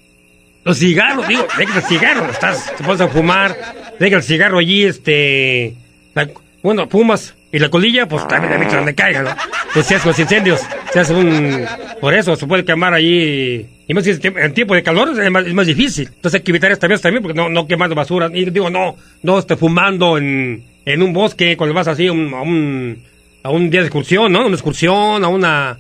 Los 0.64 0.80
cigarros, 0.80 1.28
digo, 1.28 1.46
deja 1.60 1.78
el 1.78 1.84
cigarro, 1.86 2.32
estás, 2.32 2.76
te 2.76 2.84
pones 2.84 3.00
a 3.00 3.08
fumar, 3.08 3.56
deja 4.00 4.16
el 4.16 4.24
cigarro 4.24 4.58
allí, 4.58 4.84
este, 4.84 5.76
la- 6.16 6.28
bueno, 6.64 6.88
fumas, 6.90 7.36
y 7.56 7.60
la 7.60 7.70
colilla, 7.70 8.06
pues 8.08 8.28
también 8.28 8.60
de 8.60 8.76
donde 8.76 8.94
caiga, 8.94 9.22
¿no? 9.24 9.30
Pues 9.74 9.86
se 9.86 9.96
hace 9.96 10.08
los 10.10 10.20
incendios, 10.20 10.62
se 10.92 11.00
hace 11.00 11.14
un, 11.14 11.66
por 12.02 12.14
eso 12.14 12.36
se 12.36 12.46
puede 12.48 12.66
quemar 12.66 12.94
allí, 12.94 13.66
y 13.88 13.94
más 13.94 14.04
si 14.04 14.10
es 14.12 14.20
en 14.24 14.54
tiempo 14.54 14.76
de 14.76 14.84
calor 14.84 15.10
es 15.20 15.32
más, 15.32 15.46
es 15.46 15.54
más 15.54 15.66
difícil, 15.68 16.08
entonces 16.08 16.40
hay 16.40 16.44
que 16.44 16.52
evitar 16.52 16.72
esta 16.72 16.88
vez 16.88 17.00
también, 17.02 17.24
porque 17.24 17.38
no, 17.38 17.48
no 17.50 17.66
quemando 17.66 17.96
basura, 17.96 18.30
y 18.34 18.46
digo, 18.50 18.70
no, 18.70 18.96
no 19.24 19.40
esté 19.40 19.56
fumando 19.56 20.18
en, 20.18 20.64
en 20.86 21.02
un 21.02 21.14
bosque, 21.14 21.56
cuando 21.56 21.74
vas 21.74 21.88
así 21.88 22.10
un, 22.10 22.34
a 22.34 22.42
un, 22.42 23.02
a 23.44 23.50
un 23.52 23.70
día 23.70 23.82
de 23.82 23.88
excursión, 23.88 24.32
¿no? 24.32 24.46
Una 24.46 24.56
excursión, 24.56 25.24
a 25.24 25.28
una, 25.30 25.78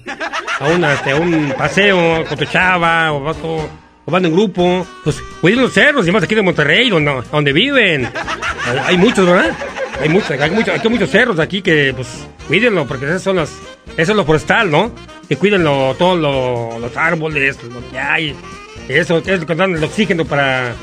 a 0.59 0.67
una, 0.69 0.93
este, 0.93 1.11
a 1.11 1.15
un 1.17 1.53
paseo 1.57 2.23
con 2.25 2.37
tu 2.37 2.45
chava, 2.45 3.11
o 3.11 3.19
vas 3.21 3.37
todo- 3.37 3.69
o 4.07 4.11
van 4.11 4.23
en 4.23 4.31
grupo, 4.33 4.85
pues 5.03 5.19
cuiden 5.41 5.63
los 5.63 5.73
cerros, 5.73 6.07
y 6.07 6.11
más 6.11 6.21
aquí 6.23 6.35
de 6.35 6.43
Monterrey, 6.43 6.91
donde, 6.91 7.11
donde 7.31 7.51
viven. 7.51 8.07
Hay 8.85 8.97
muchos, 8.97 9.25
¿verdad? 9.25 9.51
Hay 10.01 10.09
muchos, 10.09 10.31
hay 10.31 10.51
muchos, 10.51 10.79
hay 10.79 10.89
muchos 10.89 11.09
cerros 11.09 11.39
aquí 11.39 11.61
que, 11.61 11.93
pues, 11.95 12.07
cuídenlo, 12.47 12.85
porque 12.85 13.05
esas 13.05 13.23
son 13.23 13.37
las, 13.37 13.49
eso 13.97 14.11
es 14.11 14.15
lo 14.15 14.25
forestal, 14.25 14.69
¿no? 14.69 14.91
Que 15.27 15.35
cuídenlo, 15.37 15.95
todos 15.97 16.19
lo- 16.19 16.77
los 16.79 16.95
árboles, 16.97 17.57
lo 17.63 17.89
que 17.89 17.97
hay. 17.99 18.35
Eso 18.89 19.17
es 19.25 19.39
lo 19.39 19.47
que 19.47 19.55
dan 19.55 19.73
el 19.75 19.83
oxígeno 19.83 20.25
para, 20.25 20.73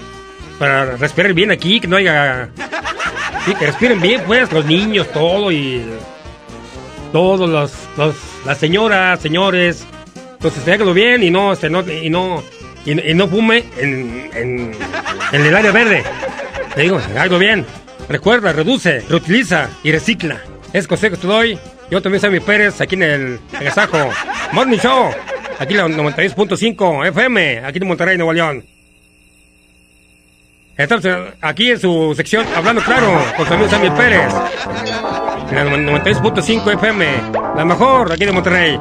para 0.58 0.97
respirar 0.97 1.32
bien 1.34 1.50
aquí, 1.50 1.78
que 1.78 1.86
no 1.86 1.97
haya, 1.97 2.49
que 3.58 3.66
respiren 3.66 4.00
bien, 4.00 4.23
pues, 4.26 4.50
los 4.50 4.65
niños, 4.65 5.07
todo, 5.12 5.52
y 5.52 5.82
todos 7.12 7.49
los, 7.49 7.73
los 7.97 8.15
las 8.47 8.58
señoras, 8.58 9.20
señores, 9.20 9.84
entonces 10.32 10.66
hágalo 10.66 10.94
bien 10.94 11.23
y 11.23 11.31
no, 11.31 11.52
este, 11.52 11.70
no, 11.70 11.81
y 11.89 12.08
no, 12.10 12.42
y, 12.84 12.94
no 13.15 13.28
fume 13.28 13.62
en, 13.78 14.31
en, 14.34 14.73
en 15.32 15.47
el 15.47 15.55
área 15.55 15.70
verde. 15.70 16.02
Te 16.74 16.82
digo, 16.82 16.99
hágalo 17.15 17.39
bien. 17.39 17.65
Recuerda, 18.08 18.52
reduce, 18.52 19.00
reutiliza 19.08 19.70
y 19.82 19.92
recicla. 19.92 20.40
Es 20.72 20.86
consejo 20.86 21.16
que 21.16 21.22
te 21.22 21.26
doy. 21.26 21.58
Yo 21.90 22.00
también 22.00 22.20
soy 22.20 22.31
mi 22.31 22.40
Pérez, 22.40 22.81
aquí 22.81 22.94
en 22.94 23.02
el 23.02 23.40
Agasajo. 23.55 24.10
Morning 24.52 24.78
Show, 24.78 25.10
aquí 25.58 25.74
en 25.74 25.78
la 25.78 25.89
96.5 25.89 27.06
FM, 27.08 27.64
aquí 27.64 27.78
en 27.78 27.89
Monterrey, 27.89 28.16
Nuevo 28.16 28.32
León. 28.32 28.64
Estamos 30.76 31.06
aquí 31.42 31.70
en 31.70 31.78
su 31.78 32.14
sección 32.16 32.47
Hablando 32.56 32.82
Claro, 32.82 33.22
con 33.36 33.47
su 33.47 33.52
amigo 33.52 33.68
Sammy 33.68 33.90
Pérez. 33.90 34.32
En 35.50 35.55
la 35.55 35.64
96.5 35.64 36.72
FM, 36.74 37.06
la 37.56 37.64
mejor 37.64 38.10
aquí 38.10 38.24
de 38.24 38.32
Monterrey. 38.32 38.81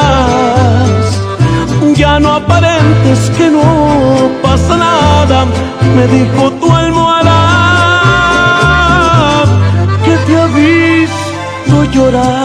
Ya 2.01 2.19
no 2.19 2.33
aparentes 2.33 3.29
que 3.37 3.47
no 3.51 3.61
pasa 4.41 4.75
nada, 4.75 5.45
me 5.95 6.07
dijo 6.07 6.51
tu 6.53 6.67
almohada 6.73 7.37
que 10.03 10.15
te 10.25 10.35
ha 10.35 10.47
visto 10.47 11.83
llorar. 11.93 12.40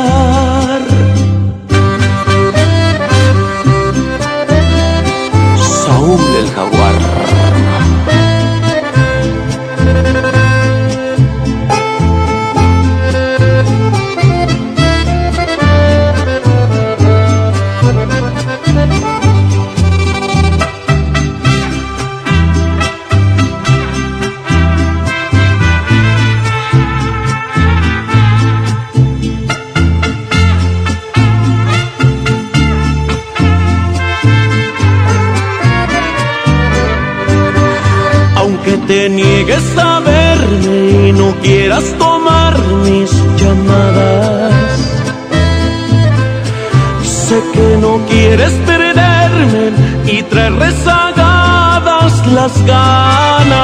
Quieres 48.37 48.55
perderme 48.67 49.73
y 50.07 50.23
traer 50.25 50.55
rezagadas 50.55 52.27
las 52.29 52.67
ganas. 52.67 53.57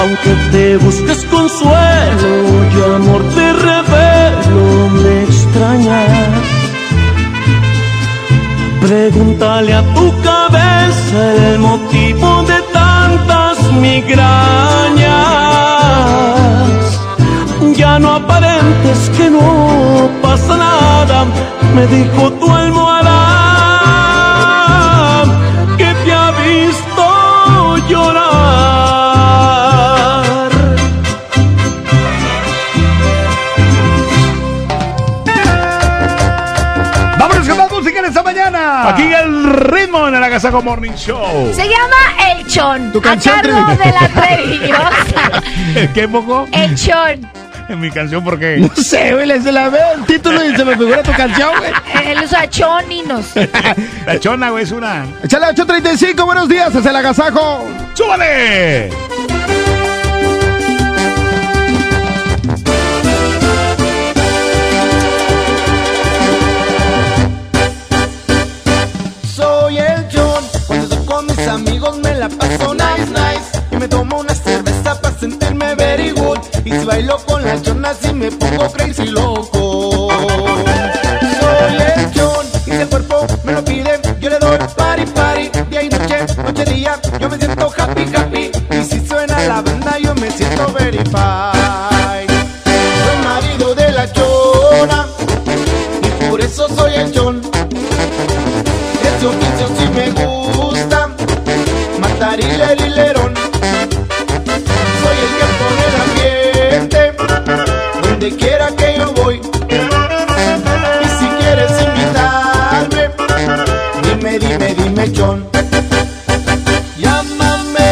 Aunque 0.00 0.34
te 0.52 0.76
busques 0.78 1.24
consuelo 1.26 2.32
y 2.72 2.94
amor 2.94 3.22
te 3.34 3.52
revelo, 3.52 4.88
me 5.02 5.22
extrañas. 5.24 6.44
Pregúntale 8.80 9.74
a 9.74 9.82
tu 9.94 10.12
cabeza 10.22 11.34
el 11.48 11.58
motivo 11.58 12.44
de 12.44 12.62
tantas 12.72 13.72
migrañas. 13.72 14.36
Ya 17.76 17.98
no 17.98 18.14
aparentes 18.14 19.10
que 19.16 19.28
no 19.28 20.08
pasa 20.22 20.56
nada, 20.56 21.26
me 21.76 21.86
dijo 21.88 22.32
tu 22.32 22.50
almohada 22.50 23.12
que 25.76 25.94
te 26.04 26.12
ha 26.12 26.30
visto 26.30 27.76
llorar. 27.86 28.26
Vámonos 37.18 37.46
con 37.46 37.58
más 37.58 37.70
música 37.70 37.98
en 37.98 38.06
esta 38.06 38.22
mañana. 38.22 38.88
Aquí 38.88 39.02
el 39.02 39.44
ritmo 39.44 40.08
en 40.08 40.14
el 40.14 40.24
agasajo 40.24 40.56
Agasajo 40.56 40.62
Morning 40.62 40.94
Show. 40.96 41.52
Se 41.54 41.68
llama 41.68 41.96
El 42.30 42.46
Chon. 42.46 42.90
Tu 42.92 43.02
canción, 43.02 43.38
a 43.38 43.42
cargo 43.42 43.76
de 43.84 43.92
la 43.92 44.08
Trevillosa. 44.08 45.42
¿Qué 45.94 46.08
poco? 46.08 46.46
El 46.52 46.74
Chon. 46.74 47.30
En 47.68 47.80
mi 47.80 47.90
canción, 47.90 48.22
¿por 48.22 48.38
qué? 48.38 48.58
No 48.58 48.70
sé, 48.82 49.12
güey, 49.12 49.40
se 49.40 49.52
la 49.52 49.68
veo 49.68 50.05
título 50.26 50.44
y 50.44 50.56
se 50.56 50.64
me 50.64 50.76
figura 50.76 51.02
tu 51.02 51.12
canción, 51.12 51.50
güey. 51.58 51.72
El 52.04 52.50
Choninos. 52.50 53.26
La 54.06 54.18
chona, 54.18 54.50
güey, 54.50 54.64
es 54.64 54.72
una. 54.72 55.06
Échale 55.22 55.46
8.35, 55.46 56.24
buenos 56.24 56.48
días, 56.48 56.74
es 56.74 56.86
el 56.86 56.96
agasajo. 56.96 57.66
¡Súbale! 57.94 58.90
Soy 69.34 69.78
el 69.78 70.06
John, 70.12 70.44
cuando 70.66 70.84
estoy 70.86 71.06
con 71.06 71.26
mis 71.26 71.46
amigos 71.46 71.98
me 71.98 72.14
la 72.14 72.28
paso 72.28 72.74
nice, 72.74 73.10
nice. 73.10 73.64
Y 73.70 73.76
me 73.76 73.88
tomo 73.88 74.20
una 74.20 74.34
cerveza 74.34 75.00
para 75.00 75.18
sentirme 75.18 75.74
very 75.74 76.10
good. 76.10 76.38
Y 76.64 76.72
si 76.72 76.84
bailo 76.84 77.18
con 77.26 77.44
las 77.44 77.62
chonas 77.62 77.98
y 78.04 78.12
me 78.12 78.30
pongo 78.32 78.70
crazy 78.72 79.06
loco. 79.06 79.45
Ese 99.26 99.34
oficio 99.34 99.66
sí 99.76 99.86
me 99.92 100.06
gusta 100.12 101.08
Matar 101.98 102.38
y 102.38 102.44
lilerón 102.44 103.34
Soy 105.02 105.16
el 105.24 105.32
que 105.36 105.46
pone 105.58 105.84
el 105.88 105.96
ambiente 106.06 107.00
Donde 108.02 108.28
quiera 108.36 108.66
que 108.76 108.88
yo 108.96 109.12
voy 109.14 109.36
Y 111.02 111.08
si 111.18 111.26
quieres 111.40 111.72
invitarme 111.82 113.10
Dime, 114.04 114.32
dime, 114.38 114.68
dime, 114.74 115.12
John 115.16 115.48
Llámame 116.96 117.86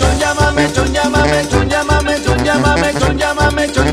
John, 0.00 0.12
llámame, 0.12 0.64
John, 0.74 0.90
llámame, 0.92 2.14
John, 2.24 2.44
llámame, 2.44 2.92
John, 2.98 3.16
llámame, 3.16 3.68
John, 3.70 3.92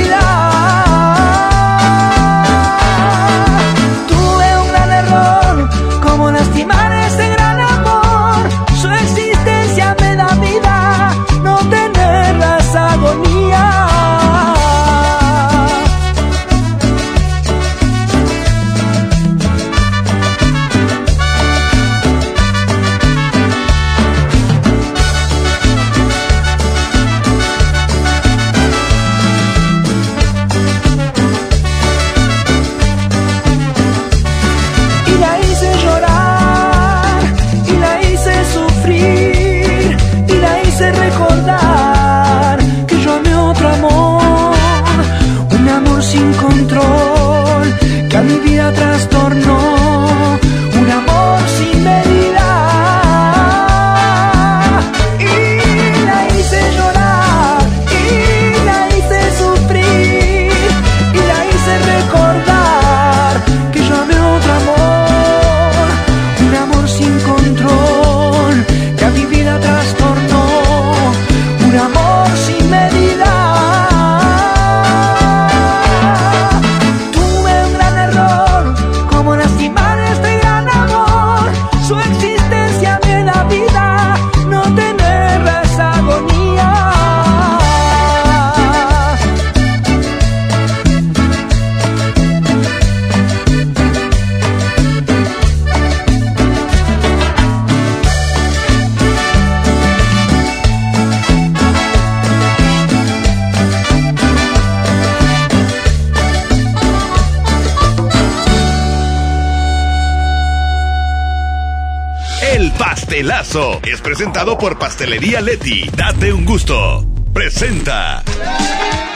Es 114.01 114.03
presentado 114.03 114.57
por 114.57 114.79
Pastelería 114.79 115.41
Leti. 115.41 115.89
Date 115.95 116.33
un 116.33 116.45
gusto. 116.45 117.05
Presenta. 117.33 118.23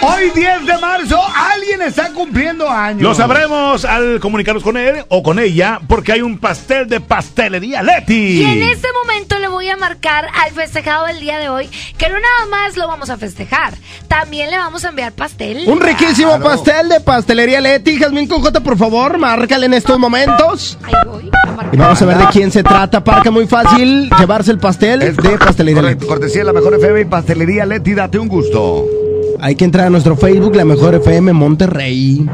Hoy 0.02 0.30
10 0.34 0.66
de 0.66 0.78
marzo, 0.78 1.20
alguien 1.36 1.82
está 1.82 2.12
cumpliendo 2.12 2.70
años. 2.70 3.02
Lo 3.02 3.16
sabremos 3.16 3.84
al 3.86 4.20
comunicarnos 4.20 4.64
con 4.64 4.78
él 4.78 5.04
o 5.10 5.24
con 5.24 5.40
ella 5.40 5.80
porque 5.88 6.12
hay 6.12 6.22
un 6.22 6.38
pastel 6.38 6.88
de 6.88 7.00
pastelería 7.02 7.82
Leti. 7.82 8.42
Y 8.42 8.44
en 8.44 8.64
este 8.64 8.88
momento 8.94 9.40
le 9.40 9.48
voy 9.48 9.70
a 9.70 9.78
marcar 9.78 10.28
al 10.34 10.52
festejado 10.52 11.08
del 11.08 11.20
día 11.20 11.40
de 11.40 11.50
hoy 11.50 11.70
que 11.98 12.08
no 12.08 12.16
nada 12.20 12.46
más 12.50 12.78
lo 12.78 12.88
vamos 12.88 13.10
a 13.10 13.18
festejar, 13.18 13.74
también 14.08 14.52
le 14.52 14.58
vamos 14.58 14.86
a 14.86 14.90
enviar 14.90 15.12
pastel. 15.14 15.64
Un 15.68 15.82
riquísimo 15.82 16.40
pastel 16.40 16.90
de 16.90 17.00
pastelería 17.00 17.60
Leti. 17.60 17.98
Jazmín 17.98 18.28
con 18.28 18.42
J, 18.42 18.60
por 18.62 18.78
favor, 18.78 19.18
márcale 19.18 19.66
en 19.66 19.74
estos 19.74 19.98
momentos. 19.98 20.78
Ahí. 20.84 20.94
Y 21.76 21.78
vamos 21.78 22.02
a 22.02 22.06
ver 22.06 22.18
de 22.18 22.26
quién 22.32 22.52
se 22.52 22.64
trata. 22.64 23.04
Parque 23.04 23.30
muy 23.30 23.48
fácil 23.48 24.10
llevarse 24.18 24.50
el 24.50 24.60
pastel 24.60 25.02
de 25.02 25.38
pastelería 25.38 25.82
Leti. 25.82 26.06
Cortesía 26.06 26.40
de 26.40 26.46
la 26.46 26.54
mejor 26.54 26.76
FM 26.76 27.02
y 27.02 27.06
pastelería 27.06 27.66
Leti, 27.66 27.94
date 27.94 28.18
un 28.18 28.30
gusto. 28.30 28.86
Hay 29.42 29.56
que 29.56 29.66
entrar 29.66 29.88
a 29.88 29.90
nuestro 29.90 30.16
Facebook, 30.16 30.56
la 30.56 30.64
mejor 30.64 30.96
FM 30.96 31.34
Monterrey. 31.34 32.26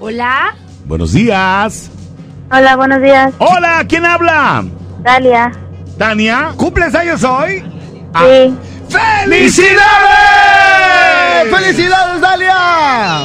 Hola. 0.00 0.56
Buenos 0.84 1.12
días. 1.12 1.92
Hola, 2.50 2.74
buenos 2.74 3.00
días. 3.02 3.34
Hola, 3.38 3.84
¿quién 3.88 4.04
habla? 4.04 4.64
Dalia. 5.00 5.52
Tania. 5.96 6.52
¿Cumples 6.56 6.92
años 6.96 7.22
hoy? 7.22 7.62
Sí. 8.18 8.54
¡Felicidades! 8.88 9.76
¡Felicidades, 11.52 12.20
Dalia! 12.20 13.22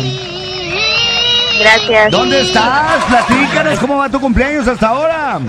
Gracias. 1.62 2.12
¿Dónde 2.12 2.42
estás? 2.42 3.04
Platícanos 3.06 3.80
cómo 3.80 3.98
va 3.98 4.10
tu 4.10 4.20
cumpleaños 4.20 4.68
hasta 4.68 4.88
ahora. 4.88 5.40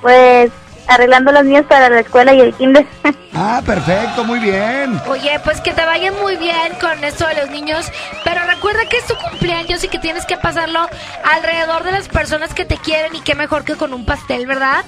Pues 0.00 0.50
arreglando 0.88 1.32
las 1.32 1.44
mías 1.44 1.64
para 1.68 1.88
la 1.88 2.00
escuela 2.00 2.34
y 2.34 2.40
el 2.40 2.54
kinder. 2.54 2.86
Ah, 3.34 3.62
perfecto, 3.64 4.24
muy 4.24 4.38
bien. 4.40 5.00
Oye, 5.08 5.40
pues 5.42 5.58
que 5.62 5.72
te 5.72 5.82
vaya 5.86 6.12
muy 6.12 6.36
bien 6.36 6.74
con 6.78 7.02
esto 7.02 7.26
de 7.26 7.34
los 7.36 7.48
niños, 7.48 7.90
pero 8.24 8.42
recuerda 8.44 8.84
que 8.90 8.98
es 8.98 9.06
tu 9.06 9.14
cumpleaños 9.14 9.82
y 9.82 9.88
que 9.88 9.98
tienes 9.98 10.26
que 10.26 10.36
pasarlo 10.36 10.86
alrededor 11.24 11.82
de 11.82 11.92
las 11.92 12.08
personas 12.08 12.52
que 12.52 12.66
te 12.66 12.76
quieren 12.76 13.14
y 13.14 13.22
qué 13.22 13.34
mejor 13.34 13.64
que 13.64 13.74
con 13.74 13.94
un 13.94 14.04
pastel, 14.04 14.46
¿verdad? 14.46 14.84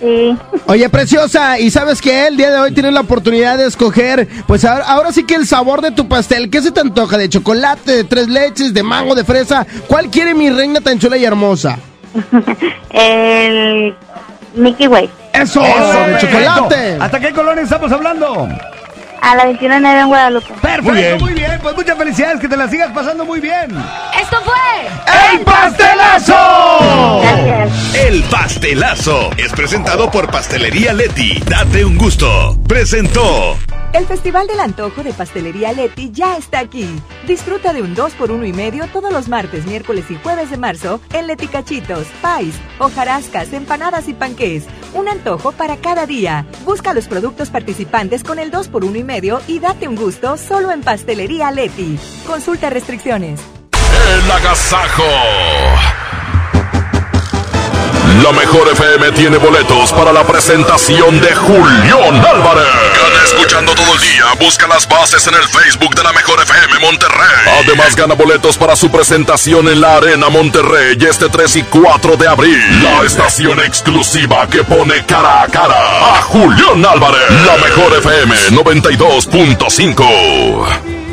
Sí. 0.00 0.36
Oye, 0.66 0.88
preciosa, 0.90 1.58
¿y 1.58 1.70
sabes 1.70 2.02
que 2.02 2.26
El 2.26 2.36
día 2.36 2.50
de 2.50 2.58
hoy 2.58 2.72
tienes 2.72 2.92
la 2.92 3.00
oportunidad 3.00 3.56
de 3.56 3.66
escoger, 3.66 4.28
pues 4.46 4.64
ahora, 4.64 4.84
ahora 4.84 5.12
sí 5.12 5.24
que 5.24 5.34
el 5.34 5.46
sabor 5.46 5.80
de 5.80 5.90
tu 5.90 6.06
pastel, 6.06 6.50
¿qué 6.50 6.60
se 6.60 6.70
te 6.70 6.80
antoja? 6.80 7.16
¿De 7.16 7.28
chocolate, 7.30 7.92
de 7.92 8.04
tres 8.04 8.28
leches, 8.28 8.74
de 8.74 8.82
mango, 8.82 9.14
de 9.14 9.24
fresa? 9.24 9.66
¿Cuál 9.86 10.10
quiere 10.10 10.34
mi 10.34 10.50
reina 10.50 10.80
tan 10.82 10.98
chula 10.98 11.16
y 11.16 11.24
hermosa? 11.24 11.78
el 12.90 13.96
Mickey 14.54 14.86
Way. 14.86 15.10
¡Eso! 15.32 15.62
Eso, 15.62 16.00
de 16.06 16.18
chocolate! 16.18 16.96
¿Hasta 17.00 17.20
qué 17.20 17.32
colonia 17.32 17.62
estamos 17.64 17.90
hablando? 17.92 18.48
A 19.22 19.34
la 19.34 19.44
21 19.46 19.74
en 19.76 20.06
Guadalupe. 20.08 20.46
Perfecto, 20.60 20.92
Muy 20.92 21.00
bien. 21.00 21.18
muy 21.20 21.32
bien. 21.32 21.58
Pues 21.62 21.74
muchas 21.74 21.96
felicidades, 21.96 22.38
que 22.40 22.48
te 22.48 22.56
la 22.56 22.68
sigas 22.68 22.92
pasando 22.92 23.24
muy 23.24 23.40
bien. 23.40 23.70
Esto 24.26 24.42
fue 24.42 25.34
¡El 25.36 25.44
pastelazo! 25.44 26.34
Gracias. 27.22 27.94
El 27.94 28.22
pastelazo 28.24 29.30
es 29.36 29.52
presentado 29.52 30.10
por 30.10 30.28
Pastelería 30.32 30.92
Leti. 30.92 31.40
Date 31.48 31.84
un 31.84 31.96
gusto. 31.96 32.58
Presentó. 32.66 33.56
El 33.92 34.04
Festival 34.04 34.48
del 34.48 34.58
Antojo 34.58 35.04
de 35.04 35.12
Pastelería 35.12 35.72
Leti 35.72 36.10
ya 36.10 36.36
está 36.36 36.58
aquí. 36.58 36.88
Disfruta 37.28 37.72
de 37.72 37.82
un 37.82 37.94
2 37.94 38.14
por 38.14 38.32
1 38.32 38.46
y 38.46 38.52
medio 38.52 38.88
todos 38.88 39.12
los 39.12 39.28
martes, 39.28 39.64
miércoles 39.64 40.06
y 40.10 40.16
jueves 40.16 40.50
de 40.50 40.56
marzo 40.56 41.00
en 41.12 41.28
Leti 41.28 41.46
Cachitos, 41.46 42.08
Pais, 42.20 42.56
hojarascas, 42.80 43.52
empanadas 43.52 44.08
y 44.08 44.12
panqués. 44.12 44.64
Un 44.92 45.06
antojo 45.06 45.52
para 45.52 45.76
cada 45.76 46.04
día. 46.04 46.46
Busca 46.64 46.94
los 46.94 47.06
productos 47.06 47.50
participantes 47.50 48.24
con 48.24 48.40
el 48.40 48.50
2 48.50 48.66
por 48.68 48.84
1 48.84 48.98
y 48.98 49.04
medio 49.04 49.40
y 49.46 49.60
date 49.60 49.86
un 49.86 49.94
gusto 49.94 50.36
solo 50.36 50.72
en 50.72 50.80
Pastelería 50.80 51.52
Leti. 51.52 51.96
Consulta 52.26 52.70
restricciones. 52.70 53.40
El 54.14 54.30
agasajo. 54.30 55.04
La 58.22 58.32
mejor 58.32 58.68
FM 58.72 59.12
tiene 59.12 59.36
boletos 59.36 59.92
para 59.92 60.12
la 60.12 60.24
presentación 60.24 61.20
de 61.20 61.34
Julián 61.34 62.24
Álvarez. 62.24 62.66
Gana 62.96 63.24
escuchando 63.24 63.74
todo 63.74 63.94
el 63.94 64.00
día. 64.00 64.24
Busca 64.40 64.66
las 64.66 64.88
bases 64.88 65.26
en 65.26 65.34
el 65.34 65.42
Facebook 65.42 65.94
de 65.94 66.02
la 66.02 66.12
mejor 66.12 66.42
FM 66.42 66.78
Monterrey. 66.80 67.62
Además 67.64 67.94
gana 67.94 68.14
boletos 68.14 68.56
para 68.56 68.74
su 68.74 68.90
presentación 68.90 69.68
en 69.68 69.80
la 69.80 69.96
Arena 69.96 70.28
Monterrey 70.28 70.96
este 71.00 71.28
3 71.28 71.56
y 71.56 71.62
4 71.64 72.16
de 72.16 72.28
abril. 72.28 72.82
La 72.82 73.02
estación 73.04 73.60
exclusiva 73.60 74.46
que 74.48 74.64
pone 74.64 75.04
cara 75.04 75.42
a 75.42 75.48
cara 75.48 76.16
a 76.16 76.22
Julián 76.22 76.84
Álvarez. 76.84 77.30
La 77.44 77.56
mejor 77.58 77.92
FM 77.98 78.34
92.5. 78.50 81.05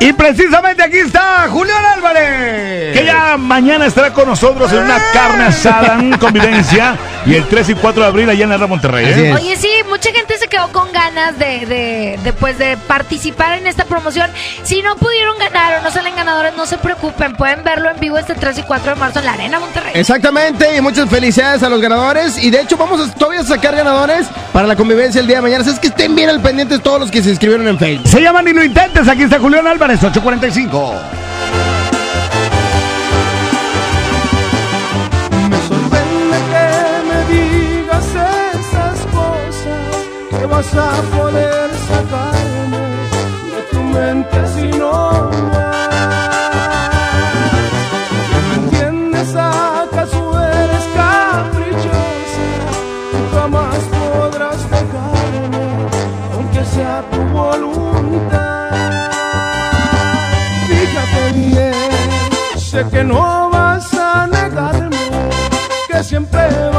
Y 0.00 0.14
precisamente 0.14 0.82
aquí 0.82 0.96
está 0.96 1.46
Julián 1.50 1.84
Álvarez. 1.94 2.96
Que 2.96 3.04
ya 3.04 3.36
mañana 3.36 3.84
estará 3.84 4.14
con 4.14 4.26
nosotros 4.26 4.72
en 4.72 4.78
una 4.78 4.98
carne 5.12 5.44
asada, 5.44 5.98
en 6.00 6.16
convivencia. 6.16 6.96
Y 7.26 7.34
el 7.34 7.46
3 7.46 7.68
y 7.70 7.74
4 7.74 8.02
de 8.02 8.08
abril 8.08 8.30
allá 8.30 8.44
en 8.44 8.48
la 8.48 8.54
Arena 8.54 8.66
Monterrey. 8.66 9.06
¿eh? 9.06 9.34
Oye, 9.34 9.56
sí, 9.56 9.68
mucha 9.88 10.10
gente 10.12 10.38
se 10.38 10.48
quedó 10.48 10.68
con 10.72 10.90
ganas 10.92 11.38
de, 11.38 11.66
de, 11.66 12.18
de, 12.22 12.32
pues, 12.32 12.58
de 12.58 12.76
participar 12.76 13.58
en 13.58 13.66
esta 13.66 13.84
promoción. 13.84 14.30
Si 14.62 14.82
no 14.82 14.96
pudieron 14.96 15.38
ganar 15.38 15.78
o 15.78 15.82
no 15.82 15.90
salen 15.90 16.16
ganadores, 16.16 16.54
no 16.56 16.66
se 16.66 16.78
preocupen. 16.78 17.34
Pueden 17.34 17.62
verlo 17.62 17.90
en 17.90 18.00
vivo 18.00 18.16
este 18.18 18.34
3 18.34 18.58
y 18.58 18.62
4 18.62 18.94
de 18.94 19.00
marzo 19.00 19.18
en 19.18 19.26
la 19.26 19.32
Arena 19.32 19.60
Monterrey. 19.60 19.92
Exactamente, 19.94 20.76
y 20.76 20.80
muchas 20.80 21.08
felicidades 21.10 21.62
a 21.62 21.68
los 21.68 21.80
ganadores. 21.80 22.42
Y 22.42 22.50
de 22.50 22.62
hecho, 22.62 22.76
vamos 22.76 23.00
a 23.00 23.12
todavía 23.14 23.40
a 23.40 23.44
sacar 23.44 23.76
ganadores 23.76 24.26
para 24.52 24.66
la 24.66 24.76
convivencia 24.76 25.20
el 25.20 25.26
día 25.26 25.36
de 25.36 25.42
mañana. 25.42 25.62
Así 25.62 25.70
es 25.70 25.78
que 25.78 25.88
estén 25.88 26.14
bien 26.14 26.30
al 26.30 26.40
pendiente 26.40 26.78
todos 26.78 27.00
los 27.00 27.10
que 27.10 27.22
se 27.22 27.30
inscribieron 27.30 27.68
en 27.68 27.78
Facebook. 27.78 28.08
Se 28.08 28.20
llama 28.20 28.42
Ni 28.42 28.52
lo 28.52 28.64
intentes. 28.64 29.06
Aquí 29.08 29.22
está 29.24 29.38
Julián 29.38 29.66
Álvarez, 29.66 30.02
845. 30.02 30.94
Que 40.40 40.46
vas 40.46 40.74
a 40.74 40.90
poder 41.16 41.70
sacarme 41.88 42.84
de 43.54 43.62
tu 43.70 43.80
mente 43.82 44.38
si 44.54 44.68
no 44.78 45.30
vas. 45.52 46.90
¿Me 48.48 48.54
entiendes? 48.62 49.34
¿Acaso 49.34 50.20
eres 50.40 50.86
caprichosa? 50.96 52.46
Tú 53.12 53.20
jamás 53.34 53.80
podrás 54.00 54.60
dejarme, 54.70 55.64
aunque 56.34 56.64
sea 56.64 57.04
tu 57.12 57.20
voluntad. 57.38 58.70
Fíjate 60.68 61.22
bien, 61.34 61.74
sé 62.56 62.86
que 62.90 63.04
no 63.04 63.50
vas 63.50 63.92
a 63.92 64.26
negarme, 64.26 64.96
que 65.86 66.02
siempre 66.02 66.69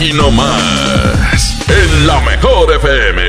aquí 0.00 0.12
nomás. 0.14 1.58
En 1.68 2.06
la 2.06 2.20
mejor 2.20 2.74
FM. 2.74 3.22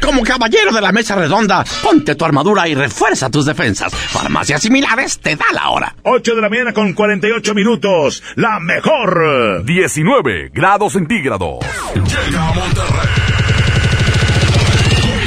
Como 0.00 0.22
caballero 0.22 0.72
de 0.72 0.80
la 0.80 0.92
mesa 0.92 1.14
redonda, 1.14 1.62
ponte 1.82 2.14
tu 2.14 2.24
armadura 2.24 2.66
y 2.66 2.74
refuerza 2.74 3.28
tus 3.28 3.44
defensas. 3.44 3.94
Farmacias 3.94 4.62
similares 4.62 5.18
te 5.18 5.36
da 5.36 5.44
la 5.52 5.68
hora. 5.68 5.94
8 6.04 6.34
de 6.34 6.40
la 6.40 6.48
mañana 6.48 6.72
con 6.72 6.94
48 6.94 7.54
minutos. 7.54 8.22
La 8.36 8.58
mejor. 8.60 9.62
19 9.64 10.50
grados 10.54 10.94
centígrados. 10.94 11.58
Llega 11.94 12.48
a 12.48 12.52
Monterrey. 12.54 13.08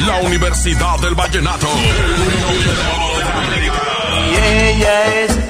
La 0.07 0.21
Universidad 0.21 0.99
del 0.99 1.13
Vallenato. 1.13 1.67
Y 4.31 4.35
ella 4.35 5.23
es 5.23 5.40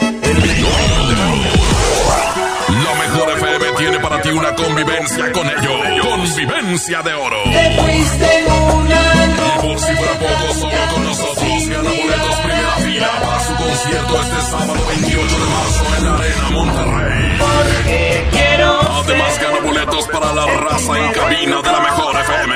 tiene 3.82 4.00
para 4.00 4.22
ti 4.22 4.30
una 4.30 4.54
convivencia 4.54 5.32
con 5.32 5.48
ellos. 5.48 6.06
Convivencia 6.08 7.02
de 7.02 7.14
oro. 7.14 7.38
Te 7.46 7.82
fuiste 7.82 8.46
una 8.76 9.02
Y 9.48 9.68
por 9.68 9.80
si 9.80 9.96
fuera 9.96 10.20
poco, 10.20 10.54
solo 10.54 10.94
con 10.94 11.04
nosotros 11.04 11.68
gana 11.68 11.90
boletos 11.90 12.36
primera 12.44 12.72
fila 12.76 13.08
para 13.24 13.40
su 13.40 13.56
concierto 13.56 14.22
este 14.22 14.42
sábado 14.52 14.86
28 14.88 15.36
de 15.36 15.46
marzo 15.46 15.84
en 15.98 16.06
la 16.06 16.14
Arena 16.14 16.50
Monterrey. 16.52 17.38
porque 17.40 18.28
quiero 18.32 18.82
Además 19.04 19.40
gana 19.40 19.60
boletos 19.62 20.08
para 20.10 20.34
la 20.34 20.46
raza 20.46 21.00
en 21.00 21.14
cabina 21.14 21.62
de 21.62 21.72
la 21.72 21.80
mejor 21.80 22.16
FM. 22.22 22.56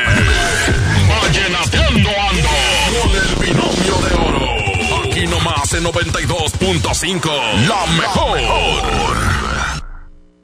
Vallenateando 1.09 2.09
ando 2.29 2.49
con 3.01 3.09
el 3.15 3.35
binomio 3.41 3.95
de 4.05 4.13
oro. 4.29 5.05
Aquí 5.09 5.25
nomás 5.27 5.73
en 5.73 5.85
92.5. 5.85 7.67
La 7.67 7.85
mejor. 7.97 9.34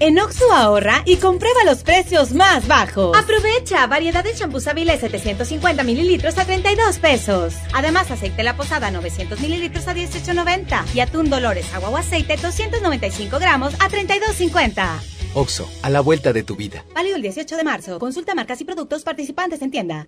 En 0.02 0.18
Oxo 0.18 0.52
ahorra 0.52 1.04
y 1.06 1.18
comprueba 1.18 1.64
los 1.64 1.84
precios 1.84 2.32
más 2.32 2.68
bajos. 2.68 3.16
Aprovecha 3.16 3.86
variedad 3.86 4.24
de 4.24 4.34
champús 4.34 4.68
Avilés 4.68 5.00
750 5.00 5.84
mililitros 5.84 6.40
a 6.40 6.46
32 6.46 6.98
pesos. 6.98 7.54
Además, 7.72 8.10
aceite 8.10 8.42
La 8.42 8.58
Posada 8.58 8.90
900 8.90 9.40
mililitros 9.40 9.88
a 9.88 9.94
18.90 9.94 10.96
y 10.96 11.02
atún 11.02 11.30
Dolores 11.30 11.72
agua 11.76 11.90
o 11.90 11.98
aceite 11.98 12.36
295 12.36 13.38
gramos 13.38 13.76
a 13.76 13.90
32.50. 13.90 14.88
Oxo, 15.36 15.70
a 15.84 15.92
la 15.92 16.02
vuelta 16.02 16.34
de 16.34 16.42
tu 16.42 16.56
vida. 16.56 16.84
Válido 16.96 17.18
el 17.18 17.22
18 17.22 17.56
de 17.56 17.64
marzo. 17.64 18.00
Consulta 18.00 18.34
marcas 18.34 18.60
y 18.60 18.66
productos 18.66 19.04
participantes 19.04 19.62
en 19.62 19.70
tienda. 19.70 20.08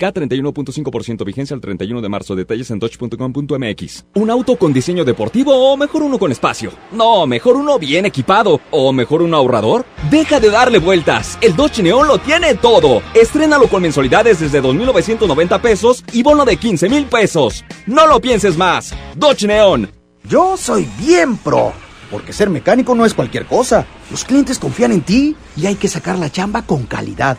K31.5% 0.00 1.24
vigencia 1.24 1.54
al 1.54 1.60
31 1.60 2.00
de 2.00 2.08
marzo. 2.08 2.34
Detalles 2.34 2.70
en 2.70 2.78
dodge.com.mx. 2.78 4.06
¿Un 4.14 4.30
auto 4.30 4.56
con 4.56 4.72
diseño 4.72 5.04
deportivo 5.04 5.54
o 5.54 5.76
mejor 5.76 6.02
uno 6.02 6.18
con 6.18 6.32
espacio? 6.32 6.72
No, 6.92 7.26
mejor 7.26 7.56
uno 7.56 7.78
bien 7.78 8.06
equipado. 8.06 8.60
¿O 8.70 8.92
mejor 8.92 9.22
un 9.22 9.34
ahorrador? 9.34 9.84
Deja 10.10 10.40
de 10.40 10.50
darle 10.50 10.78
vueltas. 10.78 11.38
El 11.40 11.54
Dodge 11.54 11.82
Neon 11.82 12.08
lo 12.08 12.18
tiene 12.18 12.54
todo. 12.54 13.02
Estrénalo 13.14 13.68
con 13.68 13.82
mensualidades 13.82 14.40
desde 14.40 14.62
2.990 14.62 15.60
pesos 15.60 16.04
y 16.12 16.22
bono 16.22 16.44
de 16.44 16.56
15 16.56 16.88
mil 16.88 17.04
pesos. 17.06 17.64
No 17.86 18.06
lo 18.06 18.20
pienses 18.20 18.56
más. 18.56 18.94
Dodge 19.14 19.46
Neon. 19.46 19.90
Yo 20.24 20.56
soy 20.56 20.88
bien 20.98 21.36
pro. 21.36 21.72
Porque 22.10 22.32
ser 22.32 22.50
mecánico 22.50 22.94
no 22.94 23.04
es 23.04 23.14
cualquier 23.14 23.46
cosa. 23.46 23.86
Los 24.10 24.24
clientes 24.24 24.58
confían 24.58 24.92
en 24.92 25.02
ti 25.02 25.36
y 25.56 25.66
hay 25.66 25.76
que 25.76 25.88
sacar 25.88 26.18
la 26.18 26.30
chamba 26.30 26.62
con 26.62 26.84
calidad. 26.84 27.38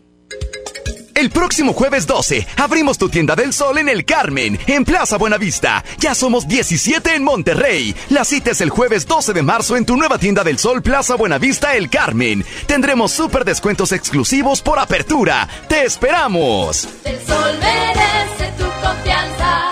El 1.21 1.29
próximo 1.29 1.73
jueves 1.73 2.07
12 2.07 2.47
abrimos 2.57 2.97
tu 2.97 3.07
tienda 3.07 3.35
del 3.35 3.53
sol 3.53 3.77
en 3.77 3.89
el 3.89 4.05
Carmen, 4.05 4.57
en 4.65 4.83
Plaza 4.83 5.19
Buenavista. 5.19 5.83
Ya 5.99 6.15
somos 6.15 6.47
17 6.47 7.13
en 7.13 7.23
Monterrey. 7.23 7.95
La 8.09 8.25
cita 8.25 8.49
es 8.49 8.59
el 8.59 8.71
jueves 8.71 9.05
12 9.05 9.31
de 9.33 9.43
marzo 9.43 9.77
en 9.77 9.85
tu 9.85 9.95
nueva 9.97 10.17
tienda 10.17 10.43
del 10.43 10.57
sol 10.57 10.81
Plaza 10.81 11.13
Buenavista 11.13 11.75
El 11.75 11.91
Carmen. 11.91 12.43
Tendremos 12.65 13.11
súper 13.11 13.45
descuentos 13.45 13.91
exclusivos 13.91 14.63
por 14.63 14.79
apertura. 14.79 15.47
¡Te 15.67 15.83
esperamos! 15.83 16.89
El 17.05 17.19
sol 17.27 17.59
merece 17.59 18.53
tu 18.57 18.65
confianza. 18.81 19.70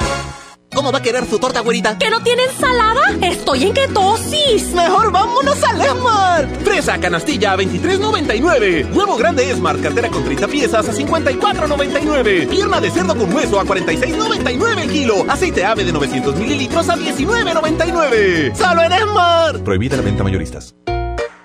¿Cómo 0.74 0.92
va 0.92 1.00
a 1.00 1.02
querer 1.02 1.26
su 1.26 1.40
torta, 1.40 1.62
güerita? 1.62 1.98
¿Que 1.98 2.10
no 2.10 2.22
tiene 2.22 2.44
ensalada? 2.44 3.02
Estoy 3.22 3.64
en 3.64 3.74
ketosis. 3.74 4.72
Mejor 4.74 5.12
vámonos 5.12 5.64
al 5.64 5.82
Esmart. 5.82 6.62
Fresa 6.64 7.00
canastilla 7.00 7.54
a 7.54 7.58
23.99. 7.58 8.94
Huevo 8.94 9.18
grande 9.18 9.50
Esmart, 9.50 9.82
cartera 9.82 10.10
con 10.10 10.24
30 10.24 10.48
piezas 10.48 10.88
a 10.88 10.94
54.99. 10.94 12.48
Pierna 12.50 12.80
de 12.80 12.92
cerdo 12.92 13.16
con 13.16 13.34
hueso 13.34 13.60
a 13.60 13.66
46.99 13.66 14.82
el 14.82 14.90
kilo. 14.92 15.26
Aceite 15.28 15.66
ave 15.66 15.84
de 15.84 15.92
900 15.92 16.36
mililitros 16.36 16.88
a 16.90 16.96
19.99. 16.96 18.56
¡Solo 18.56 18.84
en 18.84 18.92
Esmart! 18.94 19.64
Prohibida 19.64 19.98
la 19.98 20.04
venta 20.04 20.24
mayoristas. 20.24 20.76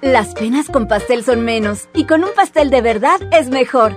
Las 0.02 0.34
penas 0.34 0.68
con 0.68 0.86
pastel 0.86 1.24
son 1.24 1.46
menos 1.46 1.88
y 1.94 2.04
con 2.04 2.24
un 2.24 2.30
pastel 2.36 2.68
de 2.68 2.82
verdad 2.82 3.18
es 3.32 3.48
mejor. 3.48 3.96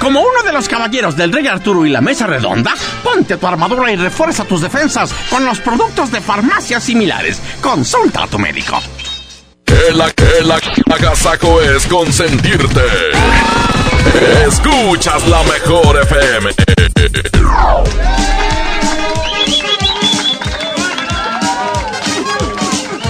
Como 0.00 0.20
uno 0.20 0.42
de 0.44 0.52
los 0.52 0.68
caballeros 0.68 1.16
del 1.16 1.32
Rey 1.32 1.46
Arturo 1.46 1.84
y 1.84 1.90
la 1.90 2.00
Mesa 2.00 2.26
Redonda, 2.26 2.74
ponte 3.02 3.36
tu 3.36 3.46
armadura 3.46 3.90
y 3.90 3.96
refuerza 3.96 4.44
tus 4.44 4.60
defensas 4.60 5.12
con 5.28 5.44
los 5.44 5.58
productos 5.60 6.10
de 6.12 6.20
farmacias 6.20 6.84
similares. 6.84 7.40
Consulta 7.60 8.22
a 8.22 8.26
tu 8.26 8.38
médico. 8.38 8.80
El, 9.66 10.00
el 10.00 10.52
agasaco 10.92 11.60
es 11.60 11.86
consentirte. 11.86 12.80
Escuchas 14.46 15.26
la 15.28 15.42
mejor 15.42 16.00
FM. 16.02 16.50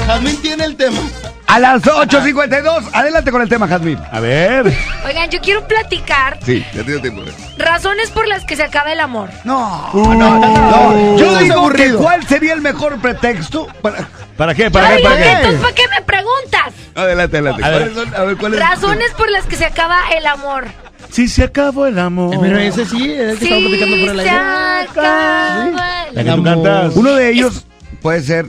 Jazmín 0.06 0.36
tiene 0.42 0.64
el 0.64 0.76
tema. 0.76 0.98
A 1.48 1.58
las 1.58 1.82
8.52, 1.82 2.90
adelante 2.92 3.30
con 3.30 3.40
el 3.40 3.48
tema, 3.48 3.66
Jazmín. 3.66 3.98
A 4.12 4.20
ver. 4.20 4.70
Oigan, 5.06 5.30
yo 5.30 5.40
quiero 5.40 5.66
platicar 5.66 6.38
Sí, 6.44 6.62
ya 6.74 6.82
tiene 6.84 7.00
tiempo. 7.00 7.22
razones 7.56 8.10
por 8.10 8.28
las 8.28 8.44
que 8.44 8.54
se 8.54 8.62
acaba 8.64 8.92
el 8.92 9.00
amor. 9.00 9.30
No, 9.44 9.90
no, 9.94 10.14
no. 10.38 11.16
Yo 11.18 11.38
digo 11.38 11.70
que 11.70 11.94
cuál 11.94 12.26
sería 12.26 12.52
el 12.52 12.60
mejor 12.60 13.00
pretexto 13.00 13.66
para... 13.80 14.06
¿Para 14.36 14.54
qué? 14.54 14.70
¿Para 14.70 14.96
qué? 14.96 15.02
¿Para 15.02 15.16
qué? 15.16 15.32
Entonces, 15.32 15.60
¿para 15.60 15.74
qué 15.74 15.82
me 15.88 16.02
preguntas? 16.02 16.74
Adelante, 16.94 17.38
adelante. 17.38 17.64
A 17.64 17.68
ver. 17.70 17.78
¿Cuáles 17.90 17.94
son? 17.96 18.14
A 18.14 18.24
ver, 18.24 18.36
¿cuál 18.36 18.54
es? 18.54 18.60
Razones 18.60 19.10
por 19.16 19.30
las 19.30 19.46
que 19.46 19.56
se 19.56 19.64
acaba 19.64 19.98
el 20.16 20.26
amor. 20.26 20.66
Si 21.10 21.26
se 21.28 21.44
acabó 21.44 21.86
el 21.86 21.98
amor. 21.98 22.36
Pero 22.40 22.58
ese 22.58 22.84
sí, 22.84 23.10
el 23.10 23.38
que 23.38 23.44
estamos 23.46 23.68
platicando 23.70 23.96
por 24.06 24.14
el 24.14 24.20
se 24.22 24.28
aire. 24.28 24.88
acaba 24.90 26.04
el 26.14 26.24
que 26.24 26.30
tú 26.30 26.44
cantas. 26.44 26.96
Uno 26.96 27.12
de 27.14 27.30
ellos 27.30 27.64
puede 28.02 28.20
ser, 28.22 28.46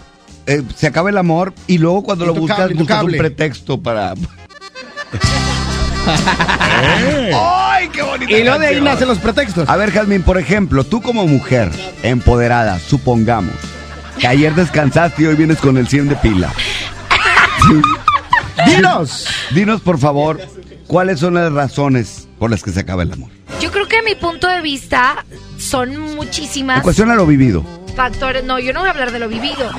eh, 0.50 0.64
se 0.76 0.88
acaba 0.88 1.12
el 1.12 1.18
amor 1.20 1.54
y 1.68 1.78
luego 1.78 2.02
cuando 2.02 2.26
lo 2.26 2.34
buscas 2.34 2.72
Intocable, 2.72 2.80
buscas 2.80 3.04
un 3.04 3.12
pretexto 3.18 3.82
para... 3.82 4.16
Eh. 6.82 7.32
¡Ay, 7.36 7.90
qué 7.90 8.02
bonito! 8.02 8.36
Y 8.36 8.42
luego 8.44 8.58
de 8.58 8.68
ahí 8.68 8.82
nacen 8.82 9.08
los 9.08 9.20
pretextos. 9.20 9.70
A 9.70 9.76
ver, 9.76 9.92
Jazmín, 9.92 10.24
por 10.24 10.40
ejemplo, 10.40 10.84
tú 10.84 11.02
como 11.04 11.28
mujer 11.28 11.70
empoderada, 12.02 12.80
supongamos, 12.80 13.54
que 14.18 14.26
ayer 14.26 14.56
descansaste 14.56 15.22
y 15.22 15.26
hoy 15.28 15.36
vienes 15.36 15.60
con 15.60 15.78
el 15.78 15.88
100 15.88 16.10
de 16.10 16.16
pila. 16.16 16.52
Dinos. 18.66 19.28
Dinos, 19.52 19.82
por 19.82 20.00
favor, 20.00 20.40
¿cuáles 20.88 21.20
son 21.20 21.36
las 21.36 21.52
razones 21.52 22.28
por 22.40 22.50
las 22.50 22.64
que 22.64 22.72
se 22.72 22.80
acaba 22.80 23.04
el 23.04 23.12
amor? 23.12 23.30
Yo 23.62 23.72
creo 23.72 23.88
que 23.88 23.98
a 23.98 24.04
mi 24.04 24.16
punto 24.16 24.48
de 24.48 24.62
vista 24.62 25.26
son 25.58 25.92
En 25.92 26.16
muchísimas 26.16 26.82
cuestión 26.82 27.12
a 27.12 27.16
lo 27.16 27.28
vivido. 27.28 27.64
Factores. 27.92 28.44
No, 28.44 28.60
yo 28.60 28.74
no 28.74 28.80
voy 28.82 28.88
a 28.88 28.92
hablar 28.92 29.12
de 29.12 29.20
lo 29.20 29.28
vivido. 29.30 29.70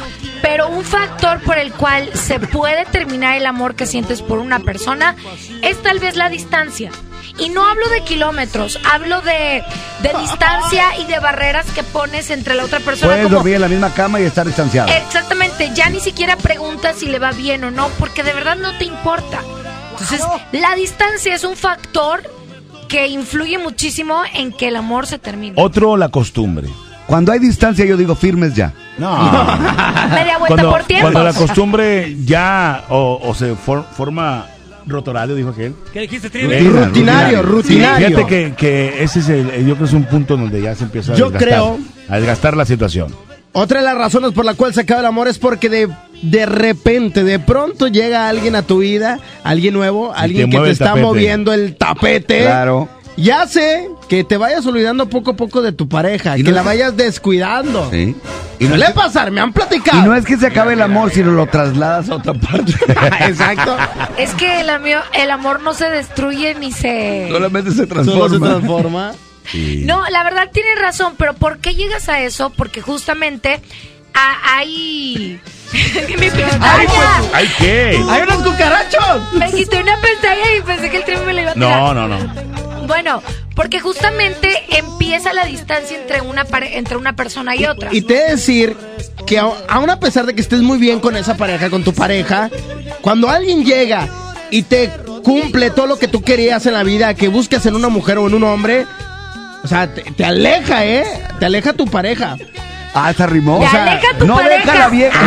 Pero 0.42 0.68
un 0.68 0.84
factor 0.84 1.40
por 1.42 1.58
el 1.58 1.72
cual 1.72 2.10
se 2.14 2.40
puede 2.40 2.84
terminar 2.86 3.36
el 3.36 3.46
amor 3.46 3.74
que 3.74 3.86
sientes 3.86 4.22
por 4.22 4.38
una 4.38 4.60
persona 4.60 5.14
es 5.62 5.82
tal 5.82 5.98
vez 5.98 6.16
la 6.16 6.28
distancia. 6.30 6.90
Y 7.38 7.48
no 7.50 7.66
hablo 7.66 7.88
de 7.90 8.02
kilómetros, 8.02 8.78
hablo 8.90 9.20
de, 9.22 9.62
de 10.02 10.12
distancia 10.20 10.98
y 10.98 11.04
de 11.06 11.18
barreras 11.20 11.66
que 11.70 11.82
pones 11.82 12.28
entre 12.30 12.54
la 12.54 12.64
otra 12.64 12.80
persona. 12.80 13.12
Puedes 13.12 13.24
como- 13.24 13.36
dormir 13.36 13.54
en 13.54 13.60
la 13.62 13.68
misma 13.68 13.92
cama 13.94 14.20
y 14.20 14.24
estar 14.24 14.46
distanciado. 14.46 14.90
Exactamente, 14.92 15.70
ya 15.74 15.88
ni 15.90 16.00
siquiera 16.00 16.36
preguntas 16.36 16.96
si 16.98 17.06
le 17.06 17.18
va 17.18 17.32
bien 17.32 17.62
o 17.64 17.70
no, 17.70 17.88
porque 17.98 18.22
de 18.22 18.32
verdad 18.32 18.56
no 18.56 18.76
te 18.78 18.84
importa. 18.84 19.40
Entonces, 19.92 20.22
la 20.52 20.74
distancia 20.74 21.34
es 21.34 21.44
un 21.44 21.56
factor 21.56 22.22
que 22.88 23.06
influye 23.06 23.58
muchísimo 23.58 24.22
en 24.34 24.52
que 24.52 24.68
el 24.68 24.76
amor 24.76 25.06
se 25.06 25.18
termine. 25.18 25.54
Otro, 25.62 25.96
la 25.96 26.08
costumbre. 26.08 26.68
Cuando 27.10 27.32
hay 27.32 27.40
distancia, 27.40 27.84
yo 27.84 27.96
digo 27.96 28.14
firmes 28.14 28.54
ya. 28.54 28.72
No. 28.96 29.16
Media 30.14 30.38
vuelta 30.38 30.46
cuando, 30.46 30.70
por 30.70 30.82
tiempo. 30.84 31.02
cuando 31.10 31.24
la 31.24 31.32
costumbre 31.38 32.16
ya 32.24 32.84
o, 32.88 33.20
o 33.22 33.34
se 33.34 33.54
for- 33.56 33.84
forma 33.96 34.46
rotorario, 34.86 35.34
dijo 35.34 35.50
aquel. 35.50 35.74
¿Qué 35.92 36.00
dijiste, 36.02 36.28
Eh, 36.28 36.30
Trivi? 36.30 36.68
Rutinario, 36.68 37.42
rutinario. 37.42 38.08
Fíjate 38.08 38.26
que, 38.26 38.54
que 38.56 39.02
ese 39.02 39.18
es 39.20 39.28
el, 39.28 39.46
yo 39.66 39.74
creo 39.74 39.78
que 39.78 39.84
es 39.84 39.92
un 39.92 40.04
punto 40.04 40.36
donde 40.36 40.62
ya 40.62 40.74
se 40.76 40.84
empieza 40.84 41.12
a 41.12 41.16
Yo 41.16 41.30
desgastar, 41.30 41.48
creo- 41.48 41.78
a 42.08 42.16
desgastar 42.16 42.56
la 42.56 42.64
situación. 42.64 43.12
Otra 43.52 43.80
de 43.80 43.84
las 43.86 43.96
razones 43.98 44.30
por 44.32 44.44
la 44.44 44.54
cual 44.54 44.72
se 44.72 44.82
acaba 44.82 45.00
el 45.00 45.06
amor 45.06 45.26
es 45.26 45.36
porque 45.38 45.68
de, 45.68 45.88
de 46.22 46.46
repente, 46.46 47.24
de 47.24 47.40
pronto 47.40 47.88
llega 47.88 48.28
alguien 48.28 48.54
a 48.54 48.62
tu 48.62 48.78
vida, 48.78 49.18
alguien 49.42 49.74
nuevo, 49.74 50.12
alguien 50.14 50.48
que 50.50 50.58
te 50.60 50.70
está 50.70 50.84
tapete. 50.86 51.02
moviendo 51.04 51.52
el 51.52 51.74
tapete. 51.74 52.42
Claro. 52.42 52.88
Y 53.16 53.30
hace 53.30 53.88
que 54.08 54.24
te 54.24 54.36
vayas 54.36 54.64
olvidando 54.66 55.08
poco 55.08 55.32
a 55.32 55.36
poco 55.36 55.60
de 55.62 55.72
tu 55.72 55.88
pareja, 55.88 56.38
Y 56.38 56.42
que 56.42 56.50
no 56.50 56.54
la 56.56 56.60
es- 56.60 56.66
vayas 56.66 56.96
descuidando. 56.96 57.88
Sí. 57.90 58.16
Y 58.58 58.64
no 58.64 58.76
le 58.76 58.90
pasar, 58.90 59.30
me 59.30 59.40
han 59.40 59.50
Y 59.50 59.52
platicado. 59.52 60.02
no 60.02 60.14
es 60.14 60.24
que 60.24 60.36
se 60.36 60.46
acabe 60.46 60.74
el 60.74 60.82
amor, 60.82 61.10
sino 61.10 61.32
lo 61.32 61.46
trasladas 61.46 62.08
a 62.10 62.16
otra 62.16 62.34
parte. 62.34 62.72
Exacto. 63.26 63.76
Es 64.18 64.32
que 64.34 64.60
el, 64.60 64.68
amio- 64.68 65.02
el 65.14 65.30
amor 65.30 65.62
no 65.62 65.72
se 65.74 65.88
destruye 65.90 66.54
ni 66.54 66.70
se... 66.72 67.28
Solamente 67.30 67.70
se 67.70 67.86
Solo 67.86 67.88
transforma. 67.88 68.28
se 68.28 68.38
transforma. 68.38 69.12
No, 69.52 70.08
la 70.10 70.22
verdad 70.22 70.48
tienes 70.52 70.80
razón, 70.80 71.14
pero 71.16 71.34
¿por 71.34 71.58
qué 71.58 71.74
llegas 71.74 72.08
a 72.08 72.20
eso? 72.20 72.50
Porque 72.50 72.80
justamente 72.82 73.60
a- 74.14 74.56
hay... 74.58 75.40
Mi 75.72 76.30
pestaña. 76.30 76.88
¿Ay 77.32 77.48
qué? 77.58 78.00
¡Hay 78.10 78.22
unos 78.22 78.36
cucarachos! 78.44 79.32
Me 79.34 79.50
quité 79.50 79.80
una 79.82 79.96
pestaña 80.00 80.54
y 80.56 80.62
pensé 80.62 80.90
que 80.90 80.98
el 80.98 81.04
tren 81.04 81.26
me 81.26 81.32
lo 81.32 81.40
iba 81.40 81.50
a 81.50 81.54
tirar. 81.54 81.70
No, 81.70 81.94
no, 81.94 82.06
no. 82.08 82.69
Bueno, 82.90 83.22
porque 83.54 83.78
justamente 83.78 84.48
empieza 84.76 85.32
la 85.32 85.44
distancia 85.44 85.96
entre 85.96 86.20
una 86.22 86.44
pare- 86.44 86.76
entre 86.76 86.96
una 86.96 87.14
persona 87.14 87.54
y 87.54 87.64
otra. 87.66 87.88
Y 87.92 88.02
te 88.02 88.14
decir 88.14 88.76
que 89.26 89.40
au- 89.40 89.54
aun 89.68 89.88
a 89.90 90.00
pesar 90.00 90.26
de 90.26 90.34
que 90.34 90.40
estés 90.40 90.60
muy 90.60 90.76
bien 90.78 90.98
con 90.98 91.16
esa 91.16 91.36
pareja, 91.36 91.70
con 91.70 91.84
tu 91.84 91.92
pareja, 91.94 92.50
cuando 93.00 93.30
alguien 93.30 93.64
llega 93.64 94.08
y 94.50 94.62
te 94.64 94.90
cumple 95.22 95.70
todo 95.70 95.86
lo 95.86 95.98
que 96.00 96.08
tú 96.08 96.22
querías 96.22 96.66
en 96.66 96.72
la 96.72 96.82
vida, 96.82 97.14
que 97.14 97.28
buscas 97.28 97.64
en 97.66 97.76
una 97.76 97.88
mujer 97.88 98.18
o 98.18 98.26
en 98.26 98.34
un 98.34 98.42
hombre, 98.42 98.86
o 99.62 99.68
sea, 99.68 99.94
te, 99.94 100.02
te 100.02 100.24
aleja, 100.24 100.84
¿eh? 100.84 101.04
Te 101.38 101.46
aleja 101.46 101.72
tu 101.74 101.86
pareja. 101.86 102.36
Ah, 102.94 103.12
se 103.16 103.22
arrimó. 103.22 103.58
Te 103.60 103.66
O 103.66 103.70
sea, 103.70 103.82
aleja 103.84 104.06
tu 104.18 104.26
no 104.26 104.34
pareja. 104.36 104.56
deja 104.56 104.74
la 104.74 104.88
vieja. 104.88 105.20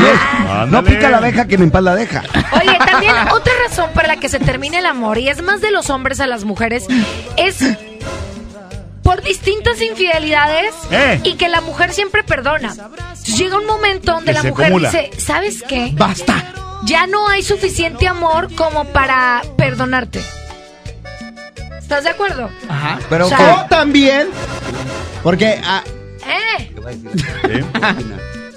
no- 0.46 0.66
no 0.68 0.84
pica 0.84 1.10
la 1.10 1.18
abeja 1.18 1.46
que 1.48 1.56
en 1.56 1.72
paz 1.72 1.84
la 1.84 1.96
deja. 1.96 2.24
Oye, 2.62 2.78
también 2.86 3.16
otra 3.32 3.54
razón 3.68 3.90
para 3.94 4.10
la 4.10 4.18
que 4.18 4.28
se 4.30 4.40
termina 4.40 4.80
el 4.80 4.86
amor, 4.86 5.18
y 5.18 5.30
es 5.30 5.42
más 5.42 5.62
de 5.62 5.72
los 5.72 5.90
hombres 5.90 6.20
a 6.20 6.28
las 6.28 6.44
mujeres, 6.44 6.86
es 7.38 7.58
por 9.02 9.22
distintas 9.22 9.82
infidelidades 9.82 10.74
Eh. 10.92 11.20
y 11.24 11.36
que 11.36 11.48
la 11.50 11.62
mujer 11.62 11.94
siempre 11.94 12.24
perdona. 12.24 12.74
Llega 13.38 13.58
un 13.58 13.66
momento 13.66 14.14
donde 14.14 14.32
Que 14.34 14.38
la 14.40 14.44
mujer 14.44 14.66
acumula. 14.68 14.90
dice, 14.92 15.12
¿sabes 15.18 15.64
qué? 15.68 15.92
¡Basta! 15.94 16.36
Ya 16.86 17.08
no 17.08 17.28
hay 17.30 17.44
suficiente 17.44 18.08
amor 18.08 18.54
como 18.56 18.86
para 18.86 19.42
perdonarte. 19.58 20.22
¿Estás 21.80 22.04
de 22.04 22.10
acuerdo? 22.10 22.50
Ajá. 22.70 23.00
Pero 23.10 23.26
O 23.28 23.30
sea, 23.30 23.68
también, 23.68 24.28
porque 25.22 25.62
ah, 25.66 25.84
¿Eh? 26.28 27.64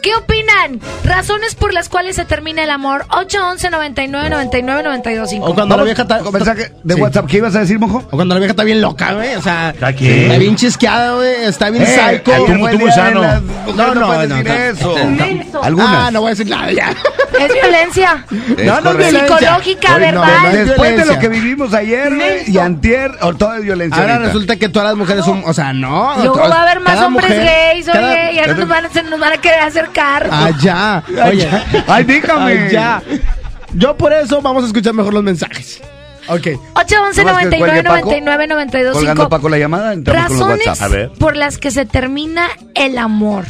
¿Qué 0.02 0.14
opinan? 0.14 0.80
Razones 1.02 1.56
por 1.56 1.72
las 1.74 1.88
cuales 1.88 2.14
se 2.14 2.24
termina 2.24 2.62
el 2.62 2.70
amor. 2.70 3.06
811 3.10 3.70
99 3.70 4.30
99 4.30 4.82
92 4.84 5.30
o 5.40 5.54
cuando 5.54 5.76
la 5.76 5.82
vieja 5.82 6.02
está... 6.02 6.18
Con 6.20 6.32
mensaje 6.32 6.70
de 6.84 6.94
Sí. 6.94 7.00
WhatsApp. 7.00 7.26
¿Qué 7.26 7.38
ibas 7.38 7.56
a 7.56 7.60
decir, 7.60 7.78
mojo? 7.80 7.98
O 7.98 8.10
cuando 8.16 8.34
la 8.34 8.38
vieja 8.38 8.52
está 8.52 8.62
bien 8.62 8.80
loca, 8.80 9.14
güey. 9.14 9.34
O 9.34 9.42
sea, 9.42 9.70
¿Está 9.70 9.92
qué? 9.96 10.26
está 10.26 10.38
bien 10.38 10.54
chisqueada, 10.54 11.16
güey. 11.16 11.44
Está 11.46 11.70
bien 11.70 11.82
Eh, 11.82 11.86
psycho. 12.22 12.32
tú- 12.36 12.46
tú 12.46 12.54
día 12.54 12.68
de 12.68 13.14
las 13.14 13.42
mujeres, 13.42 13.74
No, 13.76 13.94
no, 13.94 14.06
puedes 14.06 14.28
no, 14.28 14.36
decir 14.36 14.46
no. 14.46 14.54
eso. 14.54 15.62
Algunas. 15.64 15.88
Ah, 15.90 16.10
no 16.12 16.20
voy 16.20 16.28
a 16.28 16.30
decir 16.30 16.48
nada 16.48 16.70
ya. 16.72 16.94
Es 17.38 17.52
violencia. 17.52 18.24
Es 18.30 18.64
no, 18.66 18.80
no 18.80 18.90
es 18.90 18.96
violencia. 18.96 19.26
Psicológica, 19.38 19.88
no, 19.92 19.98
verbal. 19.98 20.30
no 20.42 20.48
es 20.48 20.54
Después 20.66 20.78
de 20.90 20.96
violencia. 20.96 21.14
lo 21.14 21.20
que 21.20 21.28
vivimos 21.28 21.74
ayer 21.74 22.12
y 22.46 22.58
antier, 22.58 23.10
o 23.20 23.34
todo 23.34 23.54
es 23.54 23.62
violencia. 23.62 24.00
Ahora 24.00 24.14
ahorita. 24.14 24.32
resulta 24.32 24.56
que 24.56 24.68
todas 24.68 24.88
las 24.88 24.96
mujeres 24.96 25.24
son, 25.24 25.42
o 25.44 25.52
sea, 25.54 25.72
no. 25.72 26.14
Luego 26.16 26.34
todas- 26.34 26.50
va 26.52 26.56
a 26.60 26.62
haber 26.62 26.80
más 26.80 27.00
hombres 27.00 27.28
mujer- 27.28 27.44
gays, 27.44 27.88
oye, 27.88 27.98
cada- 27.98 28.32
ya 28.32 28.46
no 28.48 28.54
nos 28.54 28.68
van, 28.68 28.84
a, 28.86 28.90
se 28.90 29.02
nos 29.02 29.20
van 29.20 29.32
a 29.32 29.36
querer 29.38 29.60
acercar. 29.60 30.28
Allá. 30.32 31.02
Oye. 31.26 31.48
Ay, 31.86 32.04
dígame. 32.04 32.52
Allá. 32.66 33.02
Yo 33.74 33.96
por 33.96 34.12
eso 34.12 34.40
vamos 34.40 34.64
a 34.64 34.66
escuchar 34.68 34.94
mejor 34.94 35.12
los 35.12 35.22
mensajes. 35.22 35.82
Ok. 36.28 36.48
811 36.74 37.24
No 37.24 37.32
más 37.34 37.38
que 37.44 37.44
99 37.50 37.58
cuelgue 37.58 37.82
Paco, 37.84 38.06
99 38.10 38.46
92 38.48 38.92
Colgando 38.94 39.22
5. 39.24 39.28
Paco 39.30 39.48
la 39.48 39.58
llamada, 39.58 39.92
entramos 39.92 40.26
con 40.28 40.38
los 40.38 40.58
Razones. 40.58 40.82
A 40.82 40.88
ver. 40.88 41.10
por 41.18 41.36
las 41.36 41.58
que 41.58 41.70
se 41.70 41.86
termina 41.86 42.48
el 42.74 42.98
amor. 42.98 43.44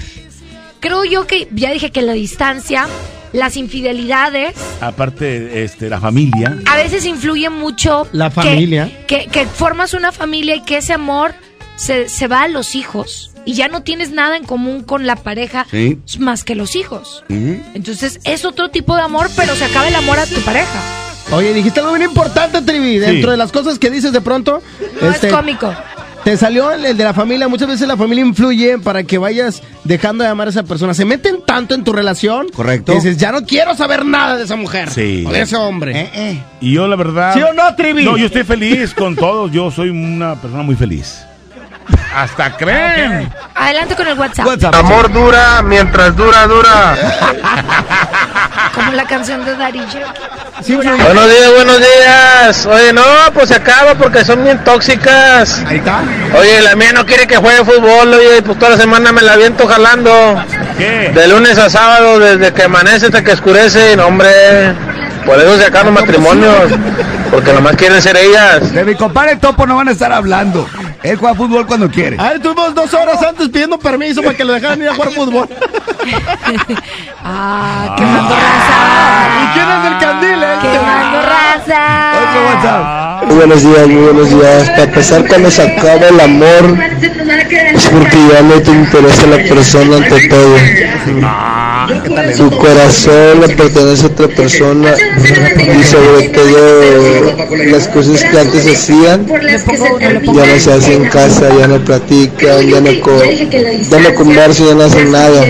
Creo 0.80 1.04
yo 1.04 1.26
que 1.26 1.48
ya 1.54 1.70
dije 1.70 1.90
que 1.90 2.02
la 2.02 2.12
distancia, 2.12 2.86
las 3.32 3.56
infidelidades, 3.56 4.54
Aparte, 4.80 5.62
este, 5.64 5.88
la 5.88 6.00
familia. 6.00 6.58
a 6.66 6.76
veces 6.76 7.04
influye 7.06 7.50
mucho. 7.50 8.06
La 8.12 8.30
familia. 8.30 9.04
Que, 9.06 9.26
que 9.26 9.46
formas 9.46 9.94
una 9.94 10.12
familia 10.12 10.56
y 10.56 10.62
que 10.62 10.78
ese 10.78 10.92
amor 10.92 11.34
se, 11.76 12.08
se 12.08 12.26
va 12.28 12.42
a 12.42 12.48
los 12.48 12.74
hijos. 12.74 13.32
Y 13.44 13.54
ya 13.54 13.68
no 13.68 13.82
tienes 13.82 14.10
nada 14.10 14.36
en 14.36 14.44
común 14.44 14.82
con 14.82 15.06
la 15.06 15.14
pareja 15.14 15.66
Sí. 15.70 15.98
más 16.18 16.42
que 16.42 16.54
los 16.56 16.74
hijos. 16.74 17.24
Entonces 17.28 18.18
es 18.24 18.44
otro 18.44 18.70
tipo 18.70 18.96
de 18.96 19.02
amor, 19.02 19.28
pero 19.36 19.54
se 19.54 19.64
acaba 19.66 19.86
el 19.86 19.94
amor 19.94 20.18
a 20.18 20.26
tu 20.26 20.40
pareja. 20.40 20.80
Oye, 21.32 21.52
dijiste 21.54 21.80
algo 21.80 21.92
bien 21.92 22.08
importante, 22.08 22.62
Trivi. 22.62 22.98
Dentro 22.98 23.30
de 23.32 23.36
las 23.36 23.52
cosas 23.52 23.78
que 23.78 23.90
dices 23.90 24.12
de 24.12 24.20
pronto. 24.20 24.62
No 25.00 25.10
este, 25.10 25.28
es 25.28 25.32
cómico. 25.32 25.72
Te 26.26 26.36
salió 26.36 26.72
el, 26.72 26.84
el 26.84 26.96
de 26.96 27.04
la 27.04 27.14
familia. 27.14 27.46
Muchas 27.46 27.68
veces 27.68 27.86
la 27.86 27.96
familia 27.96 28.24
influye 28.24 28.78
para 28.78 29.04
que 29.04 29.16
vayas 29.16 29.62
dejando 29.84 30.24
de 30.24 30.30
amar 30.30 30.48
a 30.48 30.50
esa 30.50 30.64
persona. 30.64 30.92
Se 30.92 31.04
meten 31.04 31.36
tanto 31.46 31.72
en 31.76 31.84
tu 31.84 31.92
relación. 31.92 32.48
Correcto. 32.48 32.90
Que 32.90 32.96
dices, 32.98 33.16
ya 33.16 33.30
no 33.30 33.44
quiero 33.46 33.76
saber 33.76 34.04
nada 34.04 34.36
de 34.36 34.42
esa 34.42 34.56
mujer. 34.56 34.90
Sí. 34.90 35.22
O 35.24 35.30
de 35.30 35.42
ese 35.42 35.54
hombre. 35.54 36.10
Eh, 36.12 36.42
Y 36.60 36.72
yo, 36.72 36.88
la 36.88 36.96
verdad. 36.96 37.32
¿Sí 37.32 37.40
o 37.42 37.52
no, 37.52 37.72
Trivi? 37.76 38.04
No, 38.04 38.16
yo 38.16 38.26
estoy 38.26 38.42
feliz 38.42 38.92
con 38.92 39.14
todos. 39.14 39.52
Yo 39.52 39.70
soy 39.70 39.90
una 39.90 40.34
persona 40.34 40.64
muy 40.64 40.74
feliz. 40.74 41.16
Hasta 42.14 42.56
creen. 42.56 43.32
Adelante 43.54 43.94
con 43.94 44.08
el 44.08 44.18
WhatsApp. 44.18 44.46
WhatsApp. 44.46 44.74
Amor 44.74 45.12
dura 45.12 45.62
mientras 45.62 46.16
dura, 46.16 46.46
dura. 46.46 46.96
Como 48.74 48.92
la 48.92 49.04
canción 49.04 49.44
de 49.44 49.56
Yankee. 49.56 50.00
Sí. 50.62 50.74
Buenos 50.74 51.30
días, 51.30 51.52
buenos 51.54 51.78
días. 51.78 52.66
Oye, 52.66 52.92
no, 52.92 53.02
pues 53.34 53.48
se 53.48 53.56
acaba 53.56 53.94
porque 53.94 54.24
son 54.24 54.42
bien 54.42 54.62
tóxicas. 54.64 55.62
Ahí 55.66 55.76
está. 55.76 56.00
Oye, 56.38 56.62
la 56.62 56.74
mía 56.74 56.92
no 56.92 57.04
quiere 57.04 57.26
que 57.26 57.36
juegue 57.36 57.64
fútbol, 57.64 58.14
oye, 58.14 58.42
pues 58.42 58.58
toda 58.58 58.72
la 58.72 58.76
semana 58.78 59.12
me 59.12 59.20
la 59.20 59.34
aviento 59.34 59.66
jalando. 59.66 60.42
¿Qué? 60.78 61.12
De 61.14 61.28
lunes 61.28 61.58
a 61.58 61.68
sábado, 61.68 62.18
desde 62.18 62.52
que 62.54 62.62
amanece 62.62 63.06
hasta 63.06 63.22
que 63.22 63.32
oscurece, 63.32 63.96
no, 63.96 64.06
hombre. 64.06 64.74
Por 65.26 65.38
eso 65.38 65.58
se 65.58 65.66
acaban 65.66 65.92
los 65.92 66.02
matrimonios, 66.02 66.70
porque 67.30 67.52
nomás 67.52 67.74
quieren 67.76 68.00
ser 68.00 68.16
ellas. 68.16 68.72
De 68.72 68.84
mi 68.84 68.94
compadre 68.94 69.36
Topo 69.36 69.66
no 69.66 69.76
van 69.76 69.88
a 69.88 69.92
estar 69.92 70.12
hablando. 70.12 70.68
Él 71.06 71.16
juega 71.16 71.34
fútbol 71.36 71.66
cuando 71.66 71.88
quiere. 71.88 72.16
A 72.18 72.30
ver, 72.30 72.40
tuvimos 72.40 72.74
dos 72.74 72.92
horas 72.94 73.22
antes 73.22 73.48
pidiendo 73.48 73.78
permiso 73.78 74.22
para 74.22 74.36
que 74.36 74.44
lo 74.44 74.52
dejaran 74.52 74.82
ir 74.82 74.88
a 74.88 74.94
jugar 74.94 75.12
fútbol. 75.12 75.48
Ah, 77.28 77.96
quemando 77.96 78.34
raza. 78.36 78.78
¿Y 79.42 79.46
quién 79.54 79.68
es 79.68 79.84
el 79.90 79.98
candil, 79.98 80.42
eh? 80.44 80.58
Quemando 80.62 81.22
raza. 81.22 82.12
Otro 82.22 82.46
WhatsApp. 82.46 83.24
Muy 83.26 83.36
buenos 83.36 83.62
días, 83.62 83.88
muy 83.88 84.02
buenos 84.02 84.30
días. 84.30 84.70
Para 84.70 84.82
empezar, 84.84 85.26
cuando 85.26 85.50
se 85.50 85.62
acaba 85.62 86.06
el 86.06 86.20
amor, 86.20 86.78
es 87.74 87.86
porque 87.88 88.28
ya 88.32 88.42
no 88.42 88.62
te 88.62 88.70
interesa 88.70 89.26
la 89.26 89.36
persona 89.38 89.96
ante 89.96 90.28
todo. 90.28 90.56
Tu 92.36 92.50
corazón 92.58 93.40
le 93.40 93.48
pertenece 93.56 94.04
a 94.04 94.08
otra 94.08 94.28
persona 94.28 94.94
y 94.94 95.84
sobre 95.84 96.28
todo 96.28 97.36
las 97.66 97.88
cosas 97.88 98.22
que 98.24 98.38
antes 98.38 98.66
hacían 98.66 99.26
ya 99.26 100.46
no 100.46 100.58
se 100.60 100.72
hacen 100.72 101.04
en 101.04 101.08
casa, 101.08 101.48
ya 101.58 101.66
no 101.68 101.78
platican, 101.84 102.66
ya 102.68 102.80
no, 102.80 103.00
co- 103.00 103.22
ya 103.24 103.98
no 104.00 104.14
conversan, 104.14 104.66
ya 104.68 104.74
no 104.74 104.82
hacen 104.84 105.12
nada. 105.12 105.42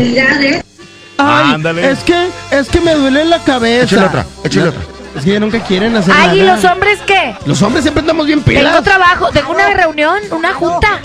Ay, 1.18 1.54
Ándale. 1.54 1.90
es 1.92 1.98
que, 2.00 2.28
es 2.50 2.68
que 2.68 2.80
me 2.80 2.94
duele 2.94 3.24
la 3.24 3.38
cabeza. 3.42 3.84
Échale 3.84 4.06
otra, 4.06 4.26
échale 4.44 4.68
otra. 4.68 4.82
Es 5.16 5.24
que 5.24 5.32
ya 5.32 5.40
nunca 5.40 5.58
quieren 5.64 5.96
hacer 5.96 6.12
Ay, 6.14 6.40
¿y 6.40 6.42
nada. 6.42 6.56
los 6.56 6.64
hombres 6.70 6.98
qué? 7.06 7.34
Los 7.46 7.62
hombres 7.62 7.84
siempre 7.84 8.00
andamos 8.02 8.26
bien 8.26 8.42
Tengo 8.42 8.58
pilas. 8.60 8.84
trabajo, 8.84 9.30
tengo 9.32 9.52
una 9.52 9.70
reunión, 9.72 10.18
una 10.30 10.52
junta. 10.52 11.00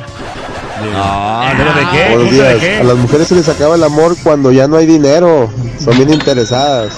Ah, 0.94 1.54
¿pero 1.58 1.74
de 1.74 1.82
qué? 1.92 2.10
Buenos 2.16 2.30
¿Junta 2.30 2.44
de 2.44 2.50
días. 2.50 2.60
qué? 2.60 2.78
A 2.78 2.84
las 2.84 2.98
mujeres 2.98 3.28
se 3.28 3.36
les 3.36 3.50
acaba 3.50 3.76
el 3.76 3.84
amor 3.84 4.16
cuando 4.24 4.52
ya 4.52 4.68
no 4.68 4.78
hay 4.78 4.86
dinero. 4.86 5.50
Son 5.80 5.96
bien 5.98 6.12
interesadas. 6.12 6.94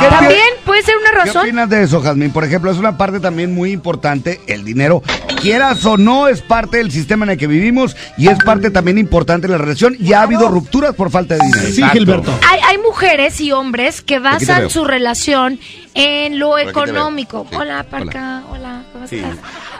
¿Qué 0.00 0.08
También 0.08 0.40
puede 0.64 0.82
ser 0.82 0.96
una 0.96 1.10
¿Qué 1.10 1.16
razón. 1.16 1.42
opinas 1.42 1.68
de 1.70 1.82
eso, 1.82 2.00
Jazmín? 2.00 2.30
Por 2.32 2.44
ejemplo, 2.44 2.70
es 2.70 2.78
una 2.78 2.96
parte 2.98 3.20
también 3.20 3.54
muy 3.54 3.70
importante, 3.72 4.40
el 4.46 4.64
dinero. 4.64 5.02
Quieras 5.40 5.84
o 5.84 5.96
no, 5.96 6.28
es 6.28 6.40
parte 6.40 6.78
del 6.78 6.90
sistema 6.90 7.24
en 7.24 7.32
el 7.32 7.38
que 7.38 7.46
vivimos 7.46 7.96
y 8.16 8.28
es 8.28 8.38
parte 8.44 8.70
también 8.70 8.98
importante 8.98 9.46
de 9.46 9.52
la 9.52 9.58
relación. 9.58 9.96
Y 10.00 10.12
ha 10.14 10.22
habido 10.22 10.48
rupturas 10.48 10.94
por 10.94 11.10
falta 11.10 11.34
de 11.34 11.40
dinero. 11.44 11.66
Sí, 11.72 11.82
Gilberto. 11.92 12.32
Hay, 12.48 12.60
hay 12.60 12.78
mujeres 12.78 13.40
y 13.40 13.52
hombres 13.52 14.00
que 14.02 14.18
basan 14.18 14.70
su 14.70 14.84
relación 14.84 15.58
en 15.94 16.38
lo 16.38 16.58
económico. 16.58 17.46
Sí. 17.50 17.56
Hola, 17.56 17.74
Hola. 17.74 17.84
Parca. 17.84 18.42
Hola, 18.50 18.82
¿cómo 18.92 19.06
Sí. 19.06 19.16
estás? 19.16 19.36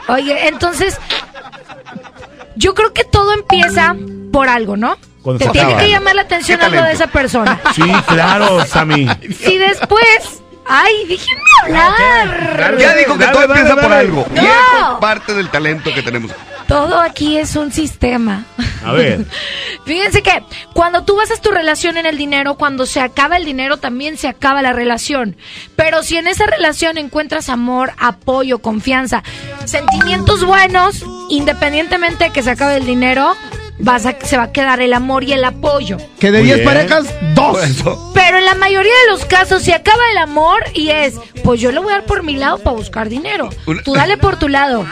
Oye, 0.07 0.47
entonces, 0.47 0.97
yo 2.55 2.73
creo 2.73 2.93
que 2.93 3.03
todo 3.03 3.33
empieza 3.33 3.95
por 4.31 4.49
algo, 4.49 4.77
¿no? 4.77 4.97
Cuando 5.21 5.39
Te 5.39 5.45
se 5.45 5.51
tiene 5.51 5.75
que 5.77 5.89
llamar 5.89 6.15
la 6.15 6.21
atención 6.23 6.59
¿Qué 6.59 6.65
algo 6.65 6.83
de 6.83 6.91
esa 6.91 7.07
persona. 7.07 7.59
Sí, 7.73 7.81
claro, 8.07 8.63
Sammy. 8.65 9.07
Si 9.39 9.57
después... 9.57 10.41
Ay, 10.67 11.05
déjenme 11.07 11.41
hablar. 11.63 12.77
Ya 12.79 12.95
dijo 12.95 13.13
que 13.13 13.25
Dale, 13.25 13.33
todo 13.37 13.47
dale, 13.47 13.59
empieza 13.59 13.75
dale. 13.75 13.81
por 13.87 13.93
algo. 13.93 14.25
No. 14.33 14.41
Y 14.41 14.45
eso 14.45 14.93
es 14.93 14.99
parte 14.99 15.33
del 15.35 15.49
talento 15.49 15.93
que 15.93 16.01
tenemos. 16.01 16.31
Todo 16.67 16.99
aquí 16.99 17.37
es 17.37 17.55
un 17.55 17.71
sistema. 17.71 18.45
A 18.83 18.91
ver. 18.91 19.25
Fíjense 19.85 20.23
que 20.23 20.43
cuando 20.73 21.03
tú 21.03 21.15
basas 21.15 21.41
tu 21.41 21.51
relación 21.51 21.97
en 21.97 22.05
el 22.05 22.17
dinero, 22.17 22.55
cuando 22.55 22.85
se 22.85 22.99
acaba 22.99 23.37
el 23.37 23.45
dinero, 23.45 23.77
también 23.77 24.17
se 24.17 24.27
acaba 24.27 24.61
la 24.61 24.73
relación. 24.73 25.37
Pero 25.75 26.03
si 26.03 26.17
en 26.17 26.27
esa 26.27 26.45
relación 26.47 26.97
encuentras 26.97 27.49
amor, 27.49 27.93
apoyo, 27.97 28.59
confianza, 28.59 29.23
sentimientos 29.65 30.43
buenos, 30.43 31.03
independientemente 31.29 32.25
de 32.25 32.29
que 32.31 32.43
se 32.43 32.51
acabe 32.51 32.77
el 32.77 32.85
dinero, 32.85 33.35
vas 33.79 34.05
a, 34.05 34.15
se 34.23 34.37
va 34.37 34.43
a 34.43 34.51
quedar 34.51 34.81
el 34.81 34.93
amor 34.93 35.23
y 35.23 35.33
el 35.33 35.43
apoyo. 35.43 35.97
Que 36.19 36.31
de 36.31 36.39
Muy 36.39 36.47
10 36.47 36.57
bien. 36.57 36.67
parejas, 36.67 37.05
dos. 37.33 37.57
Pero 38.13 38.37
en 38.37 38.45
la 38.45 38.55
mayoría 38.55 38.91
de 39.05 39.11
los 39.11 39.25
casos 39.25 39.63
se 39.63 39.73
acaba 39.73 40.01
el 40.11 40.17
amor 40.17 40.63
y 40.73 40.89
es, 40.89 41.15
pues 41.43 41.59
yo 41.61 41.71
le 41.71 41.79
voy 41.79 41.91
a 41.91 41.97
dar 41.97 42.05
por 42.05 42.23
mi 42.23 42.35
lado 42.35 42.57
para 42.59 42.75
buscar 42.75 43.09
dinero. 43.09 43.49
Una- 43.65 43.83
Tú 43.83 43.93
dale 43.93 44.17
por 44.17 44.37
tu 44.37 44.47
lado. 44.47 44.85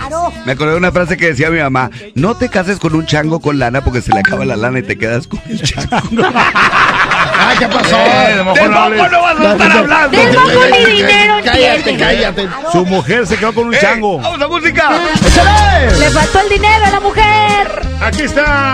Me 0.46 0.52
acordé 0.52 0.72
de 0.72 0.78
una 0.78 0.92
frase 0.92 1.18
que 1.18 1.28
decía 1.28 1.50
mi 1.50 1.60
mamá: 1.60 1.90
No 2.16 2.36
te 2.36 2.50
cases 2.50 2.78
con 2.80 2.94
un 2.96 3.06
chango 3.06 3.40
con 3.40 3.58
lana 3.60 3.82
porque 3.84 4.02
se 4.02 4.12
le 4.12 4.20
acaba 4.20 4.46
la 4.46 4.56
lana 4.56 4.80
y 4.80 4.84
te 4.84 4.98
quedas 4.98 5.28
con 5.28 5.42
el 5.50 5.62
chango. 5.62 6.24
Ay, 7.36 7.58
¿qué 7.58 7.68
pasó? 7.68 7.96
Eh, 7.98 8.36
de 8.36 8.44
mejor 8.44 8.60
¡Del 8.60 8.72
no 8.72 8.90
moco 8.90 9.10
no 9.10 9.22
vas 9.22 9.40
a 9.40 9.52
estar 9.54 9.72
hablando! 9.72 10.18
Del 10.18 10.34
moco 10.38 10.66
ni 10.72 10.86
dinero 10.92 11.34
Cállate, 11.44 11.76
entiende. 11.76 12.04
cállate. 12.04 12.50
Su 12.72 12.86
mujer 12.86 13.26
se 13.28 13.38
quedó 13.38 13.54
con 13.54 13.68
un 13.68 13.74
¡Eh! 13.74 13.78
chango. 13.82 14.20
¡Vamos 14.20 14.42
a 14.42 14.48
música! 14.48 14.92
¡Échale! 15.26 16.00
Le 16.00 16.10
faltó 16.12 16.40
el 16.42 16.50
dinero 16.50 16.86
a 16.86 16.90
la 16.92 17.00
mujer. 17.00 17.88
Aquí 18.02 18.22
está. 18.24 18.73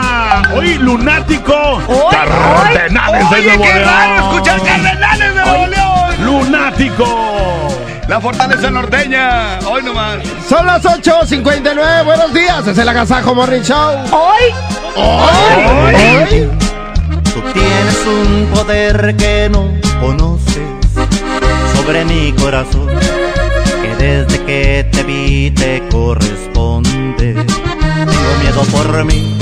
Hoy, 0.56 0.76
lunático. 0.76 1.54
Hoy, 1.88 2.12
Cardenales 2.12 3.30
de 3.30 3.42
Nuevo 3.44 3.64
qué 3.64 3.74
León. 3.74 3.86
raro 3.86 4.16
escuchar 4.32 4.62
Cardenales 4.62 5.36
de 5.36 5.42
Nuevo 5.42 5.68
León. 5.68 6.26
Lunático. 6.26 7.68
La 8.08 8.20
fortaleza 8.20 8.70
norteña. 8.72 9.60
Hoy 9.70 9.84
nomás. 9.84 10.18
Son 10.48 10.66
las 10.66 10.84
8.59. 10.84 12.04
Buenos 12.06 12.34
días. 12.34 12.66
Es 12.68 12.78
el 12.78 12.90
Agasajo 12.90 13.36
Morning 13.36 13.62
Show. 13.62 13.94
Hoy, 14.12 14.54
Hoy. 14.96 15.66
Hoy. 15.66 16.50
Tú 17.24 17.42
tienes 17.54 18.06
un 18.08 18.48
poder 18.54 19.16
que 19.16 19.50
no 19.52 19.72
conoces 20.02 20.58
sobre 21.76 22.04
mi 22.06 22.34
corazón, 22.34 22.88
que 23.82 23.96
desde 23.98 24.44
que 24.46 24.88
te 24.92 25.04
vi 25.04 25.52
te 25.52 25.88
corresponde. 25.90 27.34
Tengo 27.36 28.36
miedo 28.42 28.64
por 28.72 29.06
mí, 29.06 29.39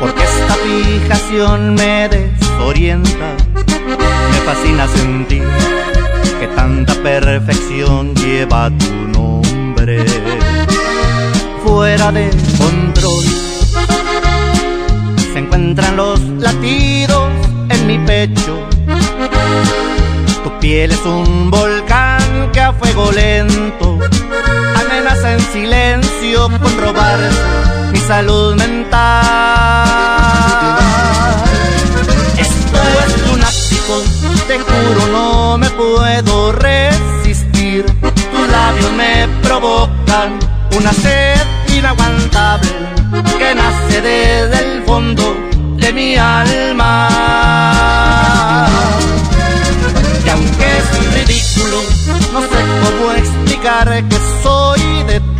porque 0.00 0.22
esta 0.24 0.54
fijación 0.54 1.74
me 1.74 2.08
desorienta. 2.08 3.36
Me 3.54 4.38
fascina 4.46 4.88
sentir 4.88 5.46
que 6.40 6.46
tanta 6.48 6.94
perfección 6.94 8.14
lleva 8.14 8.70
tu 8.70 8.90
nombre. 9.18 10.04
Fuera 11.62 12.10
de 12.10 12.30
control 12.58 13.24
se 15.32 15.38
encuentran 15.38 15.96
los 15.96 16.20
latidos 16.20 17.28
en 17.68 17.86
mi 17.86 17.98
pecho. 17.98 18.58
Tu 20.42 20.58
piel 20.60 20.92
es 20.92 21.04
un 21.04 21.50
volcán 21.50 22.50
que 22.52 22.60
a 22.60 22.72
fuego 22.72 23.12
lento 23.12 23.98
amenaza 24.74 25.34
en 25.34 25.40
silencio 25.40 26.48
con 26.62 26.80
robarse 26.80 27.79
salud 28.10 28.56
mental. 28.56 28.98
Esto 32.46 32.78
es 33.02 33.10
lunático, 33.28 33.94
te 34.48 34.58
juro 34.58 35.02
no 35.12 35.58
me 35.58 35.70
puedo 35.70 36.50
resistir. 36.50 37.86
Tus 38.32 38.46
labios 38.56 38.92
me 39.02 39.28
provocan 39.44 40.28
una 40.76 40.92
sed 40.92 41.40
inaguantable 41.78 42.70
que 43.38 43.54
nace 43.54 44.00
desde 44.00 44.58
el 44.64 44.82
fondo 44.82 45.24
de 45.76 45.92
mi 45.92 46.16
alma. 46.16 47.08
Y 50.26 50.28
aunque 50.30 50.66
es 50.78 50.86
ridículo, 51.14 51.78
no 52.32 52.40
sé 52.40 52.60
cómo 52.82 53.12
explicar 53.12 53.86
que 54.08 54.18
soy 54.42 54.82
de 55.10 55.20
ti, 55.38 55.39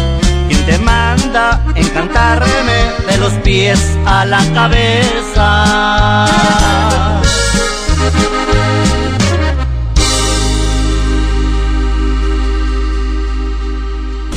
Manda 1.31 1.63
encantarme 1.77 2.91
de 3.07 3.17
los 3.17 3.31
pies 3.35 3.79
a 4.05 4.25
la 4.25 4.43
cabeza. 4.53 6.27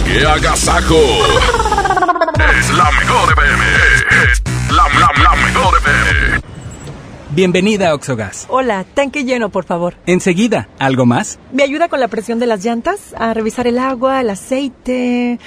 Que 0.04 0.24
agasajo. 0.26 1.00
Es 2.58 2.70
la 2.74 2.90
mejor. 2.92 3.34
Es 4.30 4.42
la, 4.70 4.84
la, 5.00 5.10
la 5.22 5.34
mejor 5.44 5.74
FM. 5.78 6.40
Bienvenida 7.30 7.88
a 7.90 7.94
Oxogas. 7.94 8.46
Hola, 8.48 8.84
tanque 8.94 9.24
lleno, 9.24 9.48
por 9.48 9.64
favor. 9.64 9.96
Enseguida, 10.06 10.68
¿algo 10.78 11.04
más? 11.04 11.40
¿Me 11.52 11.64
ayuda 11.64 11.88
con 11.88 11.98
la 11.98 12.06
presión 12.06 12.38
de 12.38 12.46
las 12.46 12.64
llantas? 12.64 13.12
A 13.18 13.34
revisar 13.34 13.66
el 13.66 13.78
agua, 13.78 14.20
el 14.20 14.30
aceite. 14.30 15.40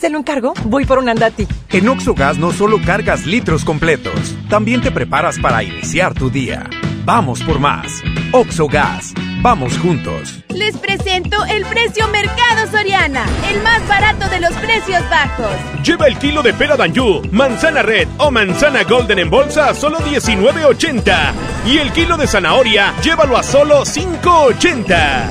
¿Se 0.00 0.08
lo 0.08 0.18
encargo? 0.18 0.54
Voy 0.64 0.86
por 0.86 0.98
un 0.98 1.10
andati. 1.10 1.46
En 1.68 1.86
Oxogas 1.86 2.38
no 2.38 2.52
solo 2.52 2.80
cargas 2.82 3.26
litros 3.26 3.66
completos, 3.66 4.34
también 4.48 4.80
te 4.80 4.90
preparas 4.90 5.38
para 5.38 5.62
iniciar 5.62 6.14
tu 6.14 6.30
día. 6.30 6.70
Vamos 7.04 7.42
por 7.42 7.58
más. 7.58 8.02
Oxogas. 8.32 9.12
Vamos 9.42 9.76
juntos. 9.78 10.42
Les 10.48 10.74
presento 10.78 11.44
el 11.46 11.66
precio 11.66 12.08
Mercado 12.08 12.66
Soriana, 12.70 13.26
el 13.50 13.62
más 13.62 13.86
barato 13.88 14.26
de 14.30 14.40
los 14.40 14.52
precios 14.52 15.02
bajos. 15.10 15.50
Lleva 15.84 16.06
el 16.06 16.16
kilo 16.18 16.42
de 16.42 16.54
pera 16.54 16.76
Danjú, 16.76 17.20
manzana 17.30 17.82
red 17.82 18.08
o 18.16 18.30
manzana 18.30 18.84
golden 18.84 19.18
en 19.18 19.28
bolsa 19.28 19.68
a 19.68 19.74
solo 19.74 19.98
19.80. 19.98 21.32
Y 21.66 21.76
el 21.76 21.92
kilo 21.92 22.16
de 22.16 22.26
zanahoria, 22.26 22.94
llévalo 23.02 23.36
a 23.36 23.42
solo 23.42 23.82
5.80. 23.84 25.30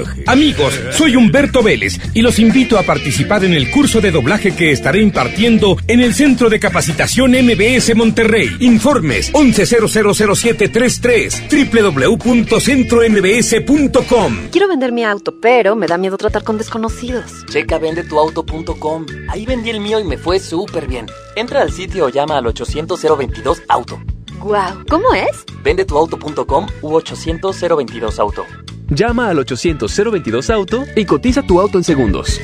Amigos, 0.27 0.79
soy 0.91 1.15
Humberto 1.15 1.63
Vélez 1.63 1.99
y 2.13 2.21
los 2.21 2.37
invito 2.39 2.77
a 2.77 2.83
participar 2.83 3.43
en 3.43 3.53
el 3.53 3.71
curso 3.71 4.01
de 4.01 4.11
doblaje 4.11 4.55
que 4.55 4.71
estaré 4.71 5.01
impartiendo 5.01 5.77
en 5.87 6.01
el 6.01 6.13
Centro 6.13 6.49
de 6.49 6.59
Capacitación 6.59 7.31
MBS 7.31 7.95
Monterrey. 7.95 8.49
Informes 8.59 9.33
11000733 9.33 11.31
www.centrombs.com. 11.71 14.37
Quiero 14.51 14.67
vender 14.67 14.91
mi 14.91 15.03
auto, 15.03 15.39
pero 15.39 15.75
me 15.75 15.87
da 15.87 15.97
miedo 15.97 16.17
tratar 16.17 16.43
con 16.43 16.57
desconocidos. 16.57 17.45
Checa 17.49 17.77
vendetuauto.com. 17.77 19.05
Ahí 19.29 19.45
vendí 19.45 19.69
el 19.69 19.79
mío 19.79 19.99
y 19.99 20.03
me 20.03 20.17
fue 20.17 20.39
súper 20.39 20.87
bien. 20.87 21.05
Entra 21.35 21.61
al 21.61 21.71
sitio 21.71 22.05
o 22.05 22.09
llama 22.09 22.37
al 22.37 22.47
800 22.47 23.01
022 23.17 23.63
auto. 23.67 24.01
Guau, 24.39 24.83
¿cómo 24.89 25.13
es? 25.13 25.45
Vendetuauto.com 25.63 26.67
u 26.81 26.93
800 26.93 27.59
022 27.59 28.19
auto. 28.19 28.45
Llama 28.91 29.29
al 29.29 29.37
800-022 29.37 30.53
Auto 30.53 30.83
y 30.97 31.05
cotiza 31.05 31.41
tu 31.41 31.61
auto 31.61 31.77
en 31.77 31.83
segundos. 31.85 32.41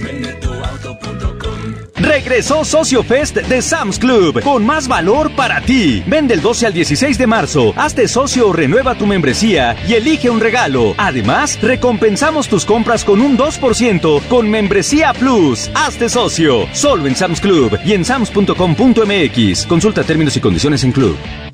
Regresó 1.96 2.64
Socio 2.64 3.04
Fest 3.04 3.36
de 3.36 3.62
Sam's 3.62 4.00
Club 4.00 4.42
con 4.42 4.66
más 4.66 4.88
valor 4.88 5.36
para 5.36 5.60
ti. 5.60 6.02
Vende 6.08 6.36
el 6.36 6.42
12 6.42 6.68
al 6.68 6.74
16 6.74 7.18
de 7.18 7.28
marzo. 7.28 7.74
Hazte 7.76 8.08
socio 8.08 8.48
o 8.48 8.54
renueva 8.54 8.96
tu 8.96 9.06
membresía 9.06 9.76
y 9.88 9.96
elige 9.96 10.30
un 10.30 10.40
regalo. 10.40 10.94
Además, 10.98 11.62
recompensamos 11.62 12.48
tus 12.48 12.66
compras 12.66 13.04
con 13.04 13.20
un 13.20 13.38
2% 13.38 14.22
con 14.30 14.50
Membresía 14.50 15.12
Plus. 15.14 15.70
Hazte 15.76 16.08
socio. 16.08 16.66
Solo 16.72 17.08
en 17.08 17.16
Sam's 17.16 17.42
Club 17.42 17.78
y 17.84 17.92
en 17.92 18.06
sams.com.mx. 18.06 19.66
Consulta 19.66 20.04
términos 20.04 20.38
y 20.38 20.40
condiciones 20.40 20.86
en 20.86 20.94
club. 20.94 21.18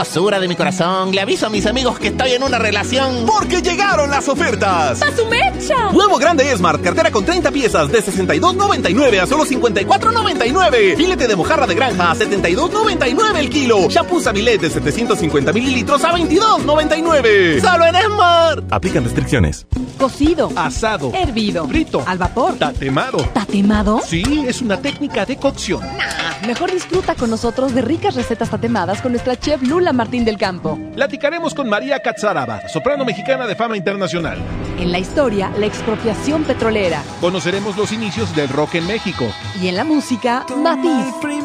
Hermosura 0.00 0.40
de 0.40 0.48
mi 0.48 0.56
corazón, 0.56 1.12
le 1.12 1.20
aviso 1.20 1.44
a 1.46 1.50
mis 1.50 1.66
amigos 1.66 1.98
que 1.98 2.08
estoy 2.08 2.30
en 2.30 2.42
una 2.42 2.58
relación. 2.58 3.26
Porque 3.26 3.60
llegaron 3.60 4.08
las 4.10 4.30
ofertas. 4.30 5.02
¡A 5.02 5.14
su 5.14 5.26
mecha! 5.26 5.92
Nuevo 5.92 6.16
grande 6.16 6.50
Smart, 6.56 6.82
cartera 6.82 7.10
con 7.10 7.26
30 7.26 7.50
piezas 7.50 7.92
de 7.92 8.02
62.99 8.02 9.20
a 9.20 9.26
solo 9.26 9.44
54.99. 9.44 10.96
Filete 10.96 11.28
de 11.28 11.36
mojarra 11.36 11.66
de 11.66 11.74
granja 11.74 12.12
a 12.12 12.14
72.99 12.16 13.36
el 13.36 13.50
kilo. 13.50 13.90
Shampoo 13.90 14.22
Sabilet 14.22 14.62
de 14.62 14.70
750 14.70 15.52
mililitros 15.52 16.02
a 16.02 16.14
22.99. 16.14 17.60
Solo 17.60 17.84
en 17.84 17.94
Smart. 18.06 18.72
Aplican 18.72 19.04
restricciones. 19.04 19.66
Cocido. 19.98 20.50
Asado. 20.56 21.12
Hervido. 21.14 21.68
Frito. 21.68 22.02
Al 22.06 22.16
vapor. 22.16 22.54
Tatemado. 22.56 23.18
¿Tatemado? 23.34 24.00
Sí, 24.02 24.46
es 24.48 24.62
una 24.62 24.80
técnica 24.80 25.26
de 25.26 25.36
cocción. 25.36 25.82
Nah, 25.82 26.19
mejor 26.46 26.72
disfruta 26.72 27.14
con 27.14 27.30
nosotros 27.30 27.74
de 27.74 27.82
ricas 27.82 28.14
recetas 28.14 28.50
tatemadas 28.50 29.00
con 29.02 29.12
nuestra 29.12 29.36
chef 29.36 29.62
Lula 29.62 29.92
Martín 29.92 30.24
del 30.24 30.38
Campo. 30.38 30.78
Platicaremos 30.94 31.54
con 31.54 31.68
María 31.68 32.00
Catzaraba, 32.00 32.68
soprano 32.68 33.04
mexicana 33.04 33.46
de 33.46 33.56
fama 33.56 33.76
internacional. 33.76 34.38
En 34.78 34.92
la 34.92 34.98
historia, 34.98 35.52
la 35.58 35.66
expropiación 35.66 36.44
petrolera. 36.44 37.02
Conoceremos 37.20 37.76
los 37.76 37.92
inicios 37.92 38.34
del 38.34 38.48
rock 38.48 38.76
en 38.76 38.86
México. 38.86 39.26
Y 39.60 39.68
en 39.68 39.76
la 39.76 39.84
música, 39.84 40.46
Matiz. 40.56 41.39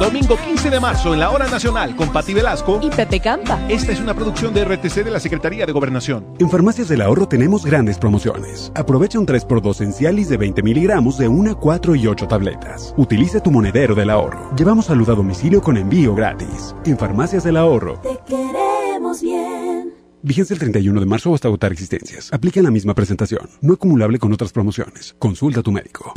Domingo 0.00 0.36
15 0.36 0.70
de 0.70 0.78
marzo 0.78 1.12
en 1.12 1.18
la 1.18 1.30
Hora 1.30 1.48
Nacional 1.48 1.96
con 1.96 2.12
Pati 2.12 2.32
Velasco 2.32 2.78
y 2.80 2.88
Pepe 2.88 3.18
Campa. 3.18 3.58
Esta 3.68 3.90
es 3.90 4.00
una 4.00 4.14
producción 4.14 4.54
de 4.54 4.64
RTC 4.64 5.02
de 5.02 5.10
la 5.10 5.18
Secretaría 5.18 5.66
de 5.66 5.72
Gobernación. 5.72 6.24
En 6.38 6.48
Farmacias 6.48 6.88
del 6.88 7.02
Ahorro 7.02 7.26
tenemos 7.26 7.66
grandes 7.66 7.98
promociones. 7.98 8.70
Aprovecha 8.76 9.18
un 9.18 9.26
3x2 9.26 9.80
en 9.80 9.92
Cialis 9.92 10.28
de 10.28 10.36
20 10.36 10.62
miligramos 10.62 11.18
de 11.18 11.26
1, 11.26 11.58
4 11.58 11.96
y 11.96 12.06
8 12.06 12.28
tabletas. 12.28 12.94
Utilice 12.96 13.40
tu 13.40 13.50
monedero 13.50 13.96
del 13.96 14.10
ahorro. 14.10 14.54
Llevamos 14.56 14.86
salud 14.86 15.08
a 15.10 15.14
domicilio 15.14 15.60
con 15.60 15.76
envío 15.76 16.14
gratis. 16.14 16.76
En 16.84 16.96
Farmacias 16.96 17.42
del 17.42 17.56
Ahorro. 17.56 17.98
Te 17.98 18.20
queremos 18.24 19.20
bien. 19.20 19.92
Vigencia 20.22 20.54
el 20.54 20.60
31 20.60 21.00
de 21.00 21.06
marzo 21.06 21.32
o 21.32 21.34
hasta 21.34 21.48
agotar 21.48 21.72
existencias. 21.72 22.32
Aplica 22.32 22.62
la 22.62 22.70
misma 22.70 22.94
presentación. 22.94 23.50
No 23.62 23.74
acumulable 23.74 24.20
con 24.20 24.32
otras 24.32 24.52
promociones. 24.52 25.16
Consulta 25.18 25.58
a 25.60 25.62
tu 25.64 25.72
médico. 25.72 26.12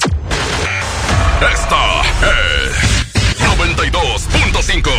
Esta 1.42 1.53
es 1.53 2.01
92.5. 4.62 4.92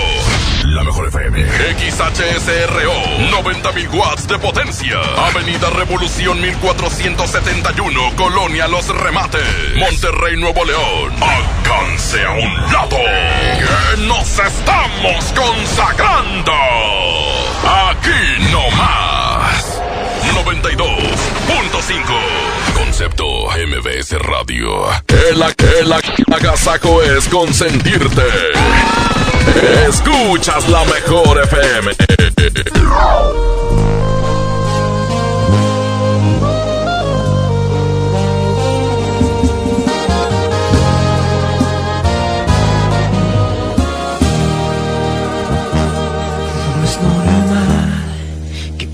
La 0.64 0.82
mejor 0.82 1.06
FM. 1.08 1.40
XHSRO. 1.44 2.94
90.000 3.30 3.94
watts 3.94 4.26
de 4.26 4.38
potencia. 4.38 4.98
Avenida 5.28 5.70
Revolución 5.70 6.40
1471. 6.40 8.12
Colonia 8.16 8.66
Los 8.66 8.88
Remates. 8.88 9.76
Monterrey, 9.76 10.36
Nuevo 10.36 10.64
León. 10.64 11.12
Alcance 11.22 12.24
a 12.24 12.32
un 12.32 12.54
lado. 12.72 12.96
Que 12.96 14.02
nos 14.02 14.38
estamos 14.38 15.24
consagrando. 15.32 16.52
Aquí 17.64 18.50
no 18.50 18.68
más. 18.76 19.80
92.5. 20.44 22.02
Concepto 22.74 23.24
MBS 23.50 24.18
Radio. 24.18 24.88
El, 25.08 25.42
el 25.82 25.92
agasajo 26.32 27.02
es 27.02 27.28
consentirte. 27.28 28.22
Escuchas 29.88 30.68
la 30.68 30.84
mejor 30.84 31.42
FM. 31.44 31.92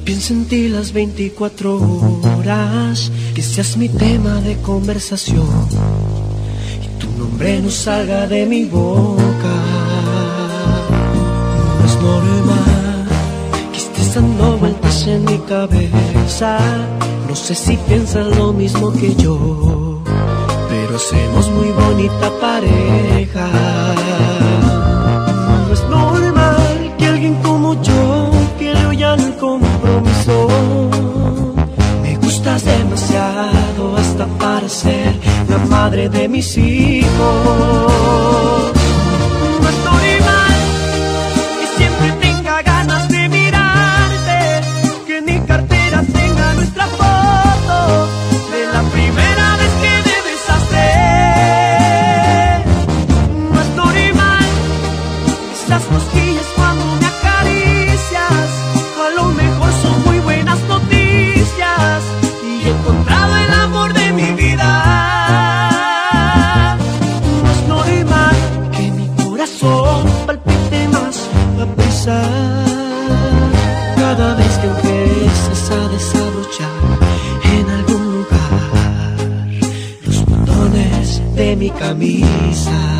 Piense 0.08 0.32
en 0.32 0.46
ti 0.46 0.68
las 0.68 0.92
24 0.92 1.76
horas, 1.76 3.12
que 3.34 3.42
seas 3.42 3.76
mi 3.76 3.90
tema 3.90 4.40
de 4.40 4.56
conversación 4.62 5.46
y 6.82 6.98
tu 6.98 7.08
nombre 7.10 7.60
no 7.60 7.70
salga 7.70 8.26
de 8.26 8.46
mi 8.46 8.64
boca. 8.64 9.47
Normal 12.00 13.06
que 13.72 13.78
estés 13.78 14.14
dando 14.14 14.56
vueltas 14.58 15.06
en 15.06 15.24
mi 15.24 15.38
cabeza. 15.38 16.58
No 17.28 17.34
sé 17.34 17.54
si 17.54 17.76
piensas 17.76 18.26
lo 18.36 18.52
mismo 18.52 18.92
que 18.92 19.14
yo, 19.14 20.02
pero 20.68 20.96
hacemos 20.96 21.50
muy 21.50 21.68
bonita 21.70 22.30
pareja. 22.40 23.48
No 25.66 25.72
es 25.74 25.82
normal 25.88 26.94
que 26.98 27.06
alguien 27.06 27.34
como 27.42 27.74
yo 27.82 28.30
quiera 28.58 28.94
ya 28.94 29.14
el 29.14 29.36
compromiso. 29.36 30.48
Me 32.02 32.16
gustas 32.16 32.64
demasiado 32.64 33.96
hasta 33.96 34.26
para 34.38 34.68
ser 34.68 35.14
la 35.48 35.58
madre 35.58 36.08
de 36.08 36.28
mis 36.28 36.56
hijos. 36.56 37.08
Camisa. 81.70 82.97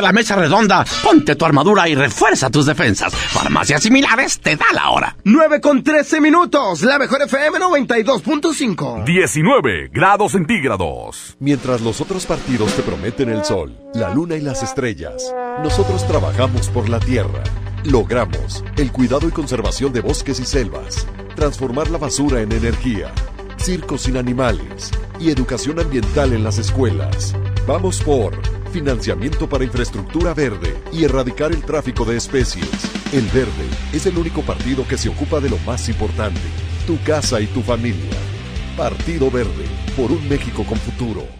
De 0.00 0.06
la 0.06 0.12
mesa 0.12 0.34
redonda, 0.34 0.84
ponte 1.02 1.36
tu 1.36 1.44
armadura 1.44 1.86
y 1.86 1.94
refuerza 1.94 2.48
tus 2.48 2.64
defensas. 2.64 3.14
Farmacias 3.14 3.82
similares 3.82 4.40
te 4.40 4.56
da 4.56 4.64
la 4.72 4.90
hora. 4.90 5.16
9 5.24 5.60
con 5.60 5.82
13 5.82 6.20
minutos. 6.22 6.82
La 6.82 6.98
mejor 6.98 7.22
FM 7.22 7.58
92.5. 7.58 9.04
19 9.04 9.90
grados 9.92 10.32
centígrados. 10.32 11.36
Mientras 11.38 11.82
los 11.82 12.00
otros 12.00 12.24
partidos 12.24 12.74
te 12.74 12.82
prometen 12.82 13.28
el 13.28 13.44
sol, 13.44 13.76
la 13.92 14.14
luna 14.14 14.36
y 14.36 14.40
las 14.40 14.62
estrellas, 14.62 15.34
nosotros 15.62 16.06
trabajamos 16.06 16.68
por 16.70 16.88
la 16.88 16.98
tierra. 16.98 17.42
Logramos 17.84 18.64
el 18.76 18.92
cuidado 18.92 19.28
y 19.28 19.32
conservación 19.32 19.92
de 19.92 20.00
bosques 20.00 20.40
y 20.40 20.46
selvas, 20.46 21.06
transformar 21.36 21.90
la 21.90 21.98
basura 21.98 22.40
en 22.40 22.52
energía, 22.52 23.12
circos 23.58 24.02
sin 24.02 24.16
animales 24.16 24.90
y 25.18 25.30
educación 25.30 25.78
ambiental 25.78 26.32
en 26.32 26.42
las 26.42 26.56
escuelas. 26.58 27.34
Vamos 27.66 28.00
por 28.00 28.59
financiamiento 28.70 29.48
para 29.48 29.64
infraestructura 29.64 30.34
verde 30.34 30.82
y 30.92 31.04
erradicar 31.04 31.52
el 31.52 31.62
tráfico 31.62 32.04
de 32.04 32.16
especies. 32.16 32.68
El 33.12 33.26
Verde 33.26 33.68
es 33.92 34.06
el 34.06 34.16
único 34.16 34.42
partido 34.42 34.86
que 34.86 34.96
se 34.96 35.08
ocupa 35.08 35.40
de 35.40 35.50
lo 35.50 35.58
más 35.58 35.88
importante, 35.88 36.40
tu 36.86 36.98
casa 37.02 37.40
y 37.40 37.46
tu 37.46 37.62
familia. 37.62 38.16
Partido 38.76 39.30
Verde, 39.30 39.66
por 39.96 40.10
un 40.12 40.28
México 40.28 40.64
con 40.64 40.78
futuro. 40.78 41.39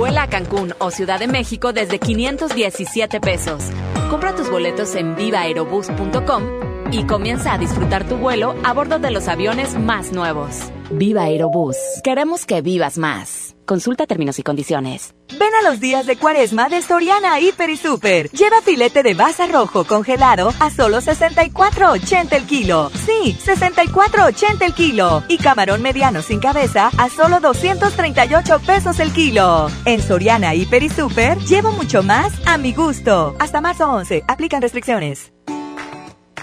Vuela 0.00 0.22
a 0.22 0.28
Cancún 0.28 0.72
o 0.78 0.90
Ciudad 0.90 1.18
de 1.20 1.26
México 1.26 1.74
desde 1.74 1.98
517 1.98 3.20
pesos. 3.20 3.62
Compra 4.08 4.34
tus 4.34 4.50
boletos 4.50 4.94
en 4.94 5.14
vivaerobus.com 5.14 6.42
y 6.90 7.04
comienza 7.04 7.52
a 7.52 7.58
disfrutar 7.58 8.08
tu 8.08 8.16
vuelo 8.16 8.54
a 8.64 8.72
bordo 8.72 8.98
de 8.98 9.10
los 9.10 9.28
aviones 9.28 9.78
más 9.78 10.10
nuevos. 10.10 10.56
Viva 10.90 11.24
Aerobús. 11.24 11.76
Queremos 12.02 12.46
que 12.46 12.62
vivas 12.62 12.96
más. 12.96 13.54
Consulta 13.70 14.04
términos 14.04 14.36
y 14.40 14.42
condiciones. 14.42 15.14
Ven 15.38 15.54
a 15.54 15.70
los 15.70 15.78
días 15.78 16.04
de 16.04 16.16
cuaresma 16.16 16.68
de 16.68 16.82
Soriana 16.82 17.38
Hiper 17.38 17.70
y 17.70 17.76
Super. 17.76 18.28
Lleva 18.32 18.60
filete 18.62 19.04
de 19.04 19.14
baza 19.14 19.46
rojo 19.46 19.84
congelado 19.84 20.52
a 20.58 20.70
solo 20.70 20.98
64.80 20.98 22.32
el 22.32 22.46
kilo. 22.46 22.90
Sí, 23.06 23.38
64.80 23.40 24.62
el 24.62 24.74
kilo. 24.74 25.22
Y 25.28 25.38
camarón 25.38 25.82
mediano 25.82 26.20
sin 26.20 26.40
cabeza 26.40 26.90
a 26.98 27.08
solo 27.10 27.38
238 27.38 28.58
pesos 28.66 28.98
el 28.98 29.12
kilo. 29.12 29.68
En 29.84 30.02
Soriana 30.02 30.52
Hiper 30.52 30.82
y 30.82 30.88
Super 30.88 31.38
llevo 31.38 31.70
mucho 31.70 32.02
más 32.02 32.32
a 32.46 32.58
mi 32.58 32.72
gusto. 32.72 33.36
Hasta 33.38 33.60
marzo 33.60 33.88
11. 33.88 34.24
Aplican 34.26 34.62
restricciones. 34.62 35.32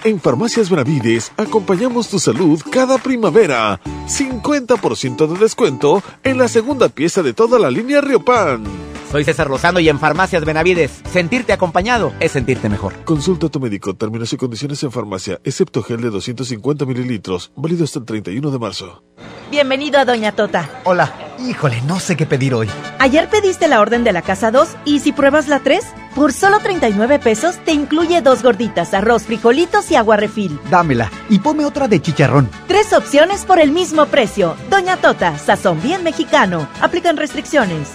En 0.04 0.20
Farmacias 0.20 0.70
Benavides 0.70 1.32
acompañamos 1.36 2.08
tu 2.08 2.18
salud 2.18 2.60
cada 2.70 2.98
primavera. 2.98 3.80
50% 4.06 5.26
de 5.26 5.38
descuento 5.38 6.02
en 6.22 6.38
la 6.38 6.46
segunda 6.48 6.88
pieza 6.88 7.22
de 7.22 7.32
toda 7.32 7.58
la 7.58 7.70
línea 7.70 8.00
Riopan. 8.00 8.87
Soy 9.10 9.24
César 9.24 9.48
Lozano 9.48 9.80
y 9.80 9.88
en 9.88 9.98
Farmacias 9.98 10.44
Benavides, 10.44 11.00
sentirte 11.10 11.54
acompañado 11.54 12.12
es 12.20 12.32
sentirte 12.32 12.68
mejor. 12.68 12.94
Consulta 13.04 13.46
a 13.46 13.48
tu 13.48 13.58
médico, 13.58 13.94
términos 13.94 14.32
y 14.34 14.36
condiciones 14.36 14.82
en 14.82 14.92
farmacia, 14.92 15.40
excepto 15.44 15.82
gel 15.82 16.02
de 16.02 16.10
250 16.10 16.84
mililitros, 16.84 17.50
válido 17.56 17.84
hasta 17.84 18.00
el 18.00 18.04
31 18.04 18.50
de 18.50 18.58
marzo. 18.58 19.02
Bienvenido 19.50 19.98
a 19.98 20.04
Doña 20.04 20.32
Tota. 20.32 20.68
Hola, 20.84 21.10
híjole, 21.38 21.80
no 21.86 22.00
sé 22.00 22.16
qué 22.18 22.26
pedir 22.26 22.52
hoy. 22.52 22.68
Ayer 22.98 23.30
pediste 23.30 23.66
la 23.66 23.80
orden 23.80 24.04
de 24.04 24.12
la 24.12 24.20
casa 24.20 24.50
2 24.50 24.76
y 24.84 24.98
si 24.98 25.12
pruebas 25.12 25.48
la 25.48 25.60
3, 25.60 25.86
por 26.14 26.34
solo 26.34 26.58
39 26.60 27.18
pesos 27.18 27.56
te 27.64 27.72
incluye 27.72 28.20
dos 28.20 28.42
gorditas, 28.42 28.92
arroz, 28.92 29.22
frijolitos 29.22 29.90
y 29.90 29.96
agua 29.96 30.18
refil. 30.18 30.60
Dámela 30.70 31.10
y 31.30 31.38
ponme 31.38 31.64
otra 31.64 31.88
de 31.88 32.02
chicharrón. 32.02 32.50
Tres 32.66 32.92
opciones 32.92 33.46
por 33.46 33.58
el 33.58 33.70
mismo 33.72 34.04
precio. 34.04 34.54
Doña 34.68 34.98
Tota, 34.98 35.38
sazón 35.38 35.80
bien 35.80 36.04
mexicano. 36.04 36.68
Aplican 36.82 37.16
restricciones. 37.16 37.94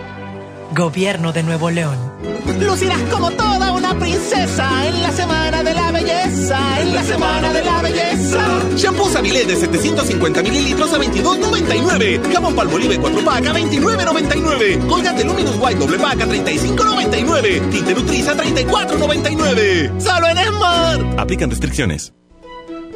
Gobierno 0.75 1.33
de 1.33 1.43
Nuevo 1.43 1.69
León. 1.69 1.97
Lucirás 2.59 3.01
como 3.11 3.31
toda 3.31 3.73
una 3.73 3.97
princesa 3.99 4.87
en 4.87 5.01
la 5.01 5.11
semana 5.11 5.63
de 5.63 5.73
la 5.73 5.91
belleza, 5.91 6.81
en 6.81 6.95
la 6.95 7.03
semana 7.03 7.51
de 7.51 7.63
la 7.63 7.81
belleza. 7.81 8.39
Shampoo 8.77 9.09
Sabilé 9.09 9.45
de 9.45 9.55
750 9.55 10.41
mililitros 10.41 10.93
a 10.93 10.97
22.99. 10.97 12.31
Jabón 12.31 12.55
Palmolive 12.55 12.99
4 12.99 13.25
pack 13.25 13.47
a 13.47 13.53
29.99. 13.53 14.87
Colgate 14.87 15.23
Luminous 15.25 15.57
White 15.59 15.79
doble 15.79 15.99
pack 15.99 16.21
a 16.21 16.25
35.99. 16.27 17.69
Tinte 17.69 17.93
Nutriza 17.93 18.31
a 18.31 18.35
34.99. 18.37 19.99
Solo 19.99 20.27
en 20.27 20.37
Smart. 20.37 21.19
Aplican 21.19 21.49
restricciones. 21.49 22.13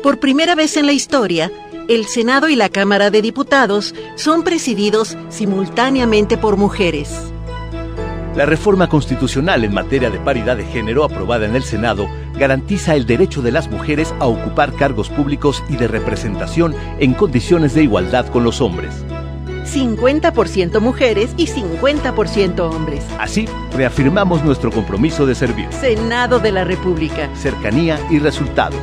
Por 0.02 0.20
primera 0.20 0.56
vez 0.56 0.78
en 0.78 0.86
la 0.86 0.94
historia, 0.94 1.52
el 1.90 2.06
Senado 2.06 2.48
y 2.48 2.56
la 2.56 2.70
Cámara 2.70 3.10
de 3.10 3.22
Diputados 3.22 3.94
son 4.16 4.44
presididos 4.44 5.18
simultáneamente 5.30 6.38
por 6.38 6.58
mujeres. 6.58 7.34
La 8.36 8.46
reforma 8.46 8.90
constitucional 8.90 9.64
en 9.64 9.74
materia 9.74 10.10
de 10.10 10.20
paridad 10.20 10.58
de 10.58 10.66
género 10.66 11.06
aprobada 11.06 11.46
en 11.46 11.56
el 11.56 11.64
Senado 11.64 12.10
garantiza 12.38 12.96
el 12.96 13.06
derecho 13.06 13.42
de 13.42 13.54
las 13.54 13.70
mujeres 13.70 14.14
a 14.20 14.26
ocupar 14.26 14.74
cargos 14.74 15.10
públicos 15.10 15.64
y 15.70 15.78
de 15.78 15.88
representación 15.88 16.76
en 17.00 17.14
condiciones 17.14 17.74
de 17.74 17.84
igualdad 17.84 18.28
con 18.28 18.44
los 18.44 18.60
hombres. 18.60 19.06
50% 19.66 20.82
mujeres 20.82 21.32
y 21.38 21.48
50% 21.48 22.60
hombres. 22.60 23.06
Así, 23.20 23.48
reafirmamos 23.74 24.44
nuestro 24.44 24.70
compromiso 24.70 25.26
de 25.26 25.34
servir. 25.34 25.68
Senado 25.72 26.40
de 26.40 26.52
la 26.52 26.66
República. 26.66 27.30
Cercanía 27.36 27.98
y 28.12 28.20
resultados. 28.20 28.80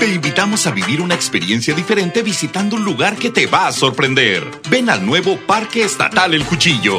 Te 0.00 0.12
invitamos 0.12 0.66
a 0.66 0.72
vivir 0.72 1.00
una 1.00 1.14
experiencia 1.14 1.74
diferente 1.74 2.22
visitando 2.22 2.76
un 2.76 2.84
lugar 2.84 3.14
que 3.16 3.30
te 3.30 3.46
va 3.46 3.68
a 3.68 3.72
sorprender. 3.72 4.42
Ven 4.70 4.90
al 4.90 5.04
nuevo 5.06 5.38
Parque 5.46 5.84
Estatal 5.84 6.34
El 6.34 6.44
Cuchillo. 6.44 6.98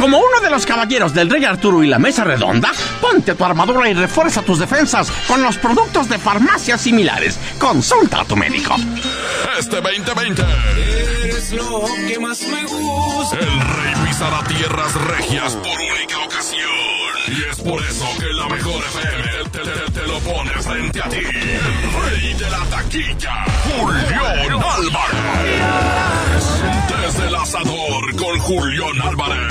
Como 0.00 0.18
uno 0.18 0.40
de 0.42 0.48
los 0.50 0.64
caballeros 0.64 1.12
del 1.12 1.28
Rey 1.28 1.44
Arturo 1.44 1.84
y 1.84 1.86
la 1.86 1.98
Mesa 1.98 2.24
Redonda, 2.24 2.72
ponte 3.02 3.34
tu 3.34 3.44
armadura 3.44 3.88
y 3.88 3.92
refuerza 3.94 4.40
tus 4.42 4.58
defensas 4.58 5.10
con 5.28 5.42
los 5.42 5.58
productos 5.58 6.08
de 6.08 6.18
farmacias 6.18 6.80
similares. 6.80 7.38
Consulta 7.58 8.22
a 8.22 8.24
tu 8.24 8.34
médico. 8.34 8.74
Este 9.58 9.80
2020. 9.80 10.42
Eres 11.24 11.52
lo 11.52 11.84
que 12.08 12.18
más 12.18 12.40
me 12.42 12.64
gusta. 12.64 13.36
El 13.38 13.60
rey 13.60 13.94
pisará 14.06 14.42
tierras 14.44 14.94
regias 14.94 15.54
por 15.56 15.78
única 15.78 16.18
ocasión. 16.24 16.70
Y 17.28 17.44
es 17.50 17.56
por 17.58 17.82
eso 17.82 18.06
que 18.18 18.26
la 18.32 18.48
mejor 18.48 18.82
FM 18.82 19.50
te, 19.52 19.58
te- 19.58 19.92
te 20.00 20.06
lo 20.06 20.18
pone 20.20 20.50
frente 20.62 21.00
a 21.02 21.08
ti. 21.10 21.18
El 21.18 22.38
de 22.38 22.50
la 22.50 22.64
taquilla, 22.70 23.44
Julián 23.78 24.62
Álvarez. 24.62 24.90
Desde 27.10 27.26
el 27.26 27.34
asador 27.34 28.16
con 28.16 28.38
Julián 28.38 29.02
Álvarez. 29.02 29.48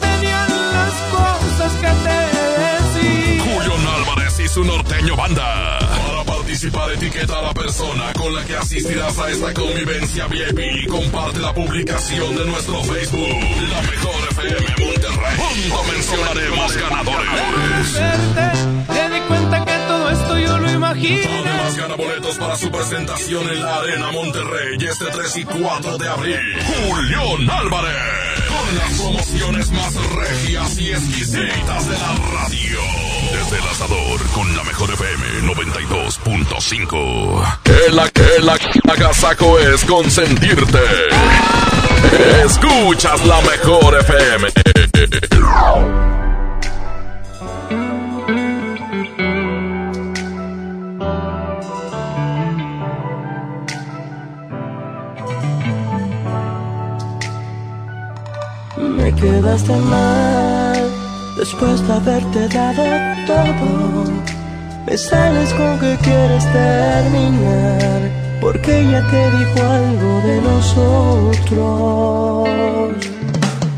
Tenían 0.00 0.48
las 0.72 0.94
cosas 1.12 1.72
que 1.74 1.86
te 1.86 2.16
decía. 2.64 3.44
Julián 3.44 3.86
Álvarez 3.94 4.40
y 4.40 4.48
su 4.48 4.64
norteño 4.64 5.16
banda. 5.16 5.78
Para 5.80 6.24
participar, 6.24 6.92
etiqueta 6.92 7.38
a 7.40 7.42
la 7.42 7.52
persona 7.52 8.10
con 8.14 8.34
la 8.34 8.42
que 8.42 8.56
asistirás 8.56 9.18
a 9.18 9.30
esta 9.30 9.52
convivencia 9.52 10.26
VIP 10.26 10.60
y 10.84 10.86
comparte 10.86 11.40
la 11.40 11.52
publicación 11.52 12.34
de 12.34 12.46
nuestro 12.46 12.82
Facebook. 12.84 13.28
La 13.70 13.82
mejor 13.82 14.14
FM 14.30 14.66
Monterrey. 14.78 15.36
Junto 15.36 15.84
mencionaremos 15.92 16.76
ganadores. 16.78 18.00
Yo 20.44 20.58
lo 20.58 20.70
imagino. 20.70 21.28
Además 21.44 21.76
gana 21.76 21.94
boletos 21.94 22.36
para 22.36 22.56
su 22.56 22.70
presentación 22.70 23.48
en 23.48 23.62
la 23.62 23.76
Arena 23.76 24.10
Monterrey 24.12 24.76
este 24.88 25.04
3 25.06 25.36
y 25.36 25.44
4 25.44 25.98
de 25.98 26.08
abril. 26.08 26.38
Julián 26.66 27.50
Álvarez. 27.50 27.94
Con 28.48 28.76
las 28.76 28.92
promociones 29.00 29.70
más 29.70 29.94
regias 29.94 30.78
y 30.78 30.90
exquisitas 30.92 31.88
de 31.88 31.98
la 31.98 32.14
radio. 32.34 32.78
Desde 33.32 33.56
el 33.58 33.64
asador 33.68 34.20
con 34.34 34.56
la 34.56 34.64
mejor 34.64 34.90
FM 34.92 35.54
92.5. 35.54 37.58
El, 37.64 37.98
el, 37.98 38.12
el 38.38 38.50
agasaco 38.90 39.58
es 39.58 39.84
consentirte. 39.84 40.78
Escuchas 42.44 43.24
la 43.26 43.40
mejor 43.40 43.98
FM. 44.00 44.48
Me 59.04 59.12
quedaste 59.12 59.76
mal 59.76 60.90
después 61.36 61.86
de 61.86 61.92
haberte 61.92 62.48
dado 62.48 62.82
todo. 63.26 64.04
Me 64.86 64.96
sales 64.96 65.52
con 65.52 65.78
que 65.78 65.98
quieres 65.98 66.50
terminar 66.50 68.10
porque 68.40 68.80
ella 68.80 69.06
te 69.10 69.30
dijo 69.36 69.62
algo 69.62 70.20
de 70.22 70.40
nosotros. 70.40 71.68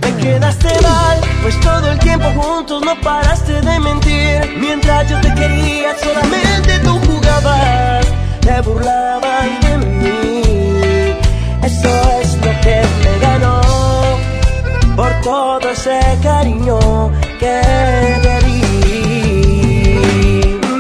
Me 0.01 0.11
quedaste 0.23 0.69
mal, 0.83 1.19
pues 1.43 1.61
todo 1.61 1.91
el 1.91 1.99
tiempo 1.99 2.29
juntos 2.41 2.83
no 2.85 2.95
paraste 3.01 3.61
de 3.63 3.81
mentir. 3.81 4.57
Mientras 4.61 5.11
yo 5.11 5.21
te 5.23 5.35
quería, 5.35 5.99
solamente 6.05 6.79
tú 6.85 7.01
jugabas, 7.05 8.07
te 8.43 8.61
burlabas 8.61 9.61
de 9.61 9.77
mí. 9.79 10.43
Eso 11.65 11.89
es 12.23 12.37
lo 12.37 12.61
que 12.61 12.81
me 13.03 13.19
ganó 13.19 13.66
por 14.97 15.12
todo 15.20 15.68
ese 15.70 16.00
cariño 16.23 16.78
que 17.39 17.60
te 18.23 18.39
di. 18.47 18.60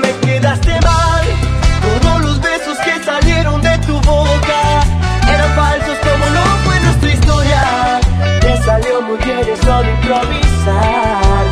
Me 0.02 0.10
quedaste 0.24 0.72
mal, 0.80 1.24
todos 1.82 2.20
los 2.22 2.40
besos 2.40 2.78
que 2.78 3.04
salieron 3.04 3.60
de 3.60 3.76
tu 3.86 4.00
boca 4.00 4.62
eran 5.34 5.50
falsos 5.54 5.98
como 6.06 6.24
no 6.36 6.44
fue 6.64 6.80
nuestra 6.80 7.10
historia. 7.12 7.62
Te 8.40 8.56
salió 8.64 9.02
muy 9.02 9.18
bien 9.18 9.38
eso 9.40 9.82
de 9.82 9.90
improvisar. 9.90 11.44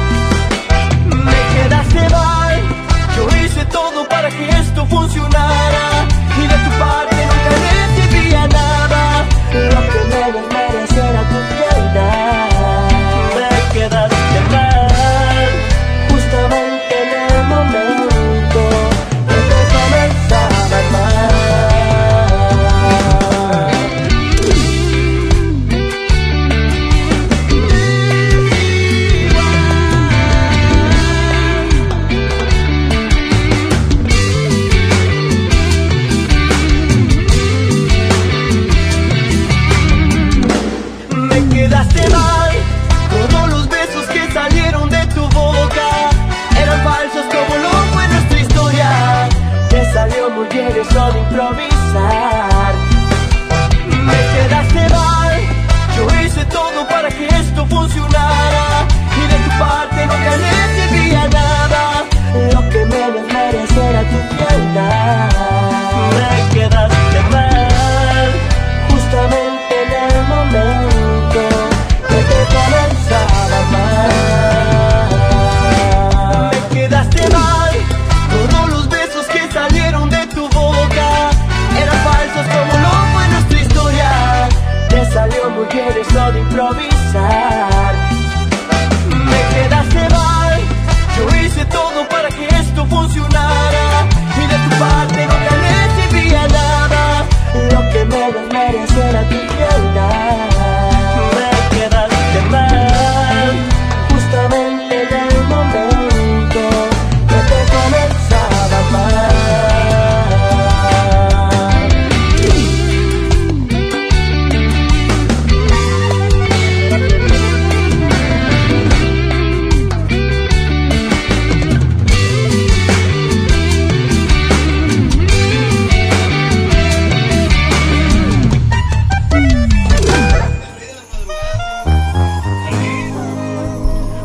Me 1.28 1.38
quedaste 1.54 2.08
mal, 2.08 2.62
yo 3.16 3.22
hice 3.44 3.64
todo 3.66 4.08
para 4.08 4.28
que 4.30 4.48
esto 4.48 4.86
funcionara 4.86 5.73
salió 50.54 50.64
muy 50.64 50.72
bien 50.72 50.86
eso 50.86 51.12
de 51.12 51.18
improvisar. 51.18 52.53
Salió 85.74 85.84
muy 85.84 85.92
bien 85.92 86.06
eso 86.06 86.32
de 86.32 86.40
improvisar. 86.40 87.63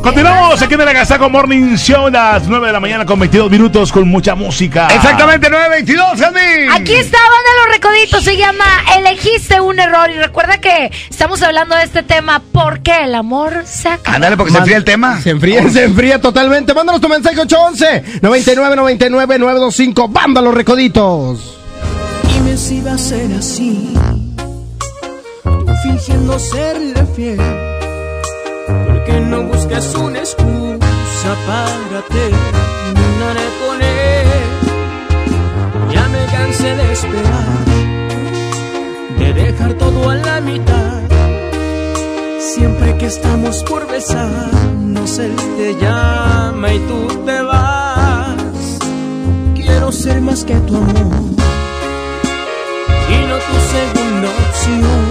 Continuamos 0.09 0.59
aquí 0.59 0.73
en 0.73 0.81
el 0.81 0.87
Agasaco 0.87 1.29
Morning 1.29 1.75
Show, 1.75 2.09
las 2.09 2.47
9 2.47 2.65
de 2.65 2.73
la 2.73 2.79
mañana 2.79 3.05
con 3.05 3.19
22 3.19 3.51
minutos 3.51 3.91
con 3.91 4.07
mucha 4.07 4.33
música. 4.33 4.87
Exactamente, 4.87 5.51
9.22, 5.51 6.25
Andy. 6.25 6.67
Aquí 6.73 6.95
está, 6.95 7.19
banda 7.19 7.49
Los 7.63 7.75
Recoditos, 7.75 8.23
se 8.23 8.35
llama 8.35 8.65
Elegiste 8.97 9.61
un 9.61 9.77
error. 9.79 10.09
Y 10.09 10.15
recuerda 10.15 10.59
que 10.59 10.91
estamos 11.11 11.43
hablando 11.43 11.75
de 11.75 11.83
este 11.83 12.01
tema, 12.01 12.41
¿por 12.51 12.79
qué 12.79 13.03
el 13.03 13.13
amor 13.13 13.65
se 13.67 13.87
acaba? 13.89 14.15
Ándale, 14.15 14.35
porque 14.35 14.51
se 14.51 14.57
enfría 14.57 14.77
el 14.77 14.83
tema. 14.83 15.21
Se 15.21 15.29
enfría, 15.29 15.69
se 15.69 15.83
enfría 15.83 16.19
totalmente. 16.19 16.73
Mándanos 16.73 17.01
tu 17.01 17.07
mensaje 17.07 17.39
811 17.39 18.19
99 18.23 18.75
99 18.77 19.37
925. 19.37 20.07
Banda 20.07 20.41
los 20.41 20.55
recoditos. 20.55 21.59
Dime 22.33 22.57
si 22.57 22.81
va 22.81 22.93
a 22.93 22.97
ser 22.97 23.31
así, 23.37 23.93
fingiendo 25.83 26.39
serle 26.39 27.05
fiel. 27.15 27.68
Porque 29.09 29.21
no 29.21 29.41
buscas 29.43 29.95
una 29.95 30.19
excusa 30.19 31.35
para 31.47 32.01
terminar 32.09 33.37
con 33.59 33.81
él. 33.81 34.27
Ya 35.91 36.07
me 36.09 36.25
cansé 36.25 36.75
de 36.75 36.91
esperar, 36.93 37.65
de 39.17 39.33
dejar 39.33 39.73
todo 39.73 40.09
a 40.09 40.15
la 40.15 40.41
mitad. 40.41 41.01
Siempre 42.39 42.97
que 42.97 43.07
estamos 43.07 43.63
por 43.63 43.87
besarnos, 43.87 45.17
él 45.17 45.35
te 45.57 45.75
llama 45.81 46.73
y 46.73 46.79
tú 46.79 47.07
te 47.25 47.41
vas. 47.41 48.79
Quiero 49.55 49.91
ser 49.91 50.21
más 50.21 50.43
que 50.43 50.55
tu 50.55 50.75
amor 50.75 51.15
y 53.09 53.17
no 53.27 53.37
tu 53.47 53.55
segunda 53.73 54.29
opción. 54.29 55.08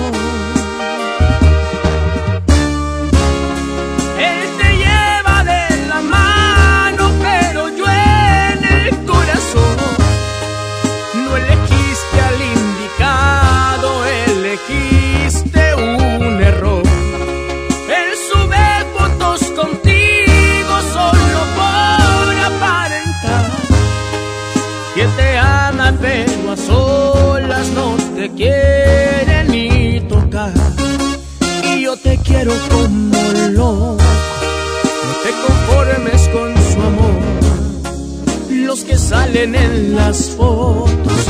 En 39.44 39.94
las 39.94 40.30
fotos, 40.30 41.26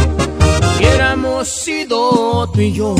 hubiéramos 0.78 1.46
sido 1.46 2.48
tú 2.50 2.60
y 2.60 2.72
yo. 2.72 2.94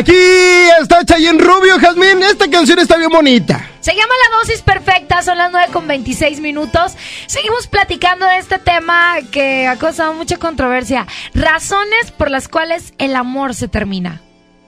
Aquí 0.00 0.16
está 0.80 1.04
Chayen 1.04 1.38
Rubio, 1.38 1.78
Jazmín. 1.78 2.22
Esta 2.22 2.48
canción 2.48 2.78
está 2.78 2.96
bien 2.96 3.10
bonita. 3.10 3.68
Se 3.80 3.92
llama 3.92 4.14
La 4.30 4.38
Dosis 4.38 4.62
Perfecta, 4.62 5.20
son 5.20 5.36
las 5.36 5.52
9 5.52 5.66
con 5.74 5.86
26 5.86 6.40
minutos. 6.40 6.94
Seguimos 7.26 7.66
platicando 7.66 8.24
de 8.24 8.38
este 8.38 8.58
tema 8.58 9.16
que 9.30 9.66
ha 9.66 9.76
causado 9.76 10.14
mucha 10.14 10.38
controversia. 10.38 11.06
Razones 11.34 12.12
por 12.16 12.30
las 12.30 12.48
cuales 12.48 12.94
el 12.96 13.14
amor 13.14 13.54
se 13.54 13.68
termina. 13.68 14.22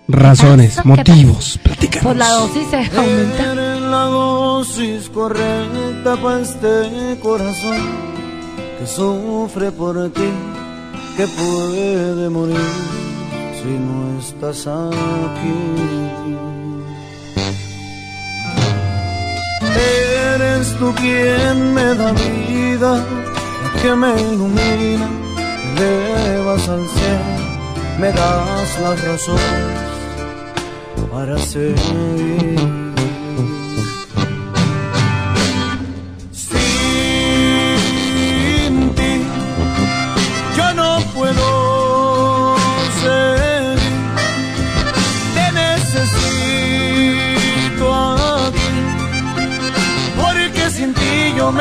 Razones, 0.07 0.77
¿Qué 0.77 0.87
motivos. 0.87 1.59
Pues 2.03 2.17
la 2.19 2.29
dosis 2.29 2.69
se 2.69 2.77
aumenta. 2.77 3.53
Eres 3.53 3.81
la 3.81 4.05
dosis 4.05 5.09
correcta 5.09 6.17
para 6.21 6.41
este 6.41 7.19
corazón 7.23 7.79
que 8.79 8.87
sufre 8.87 9.73
por 9.73 10.13
ti, 10.13 10.29
que 11.17 11.27
puede 11.27 12.29
morir 12.29 13.02
si 13.63 13.79
no 13.79 14.19
estás 14.19 14.67
aquí. 14.67 15.61
Eres 20.35 20.77
tú 20.79 20.93
quien 20.95 21.75
me 21.75 21.95
da 21.95 22.13
vida, 22.13 23.05
que 23.81 23.95
me 23.95 24.21
ilumina, 24.21 25.09
me 25.77 25.89
elevas 26.13 26.69
al 26.69 26.85
cielo, 26.95 27.35
me 28.01 28.13
das 28.13 28.81
las 28.81 29.05
razones 29.05 29.93
para 31.11 31.39
seguir. 31.39 32.82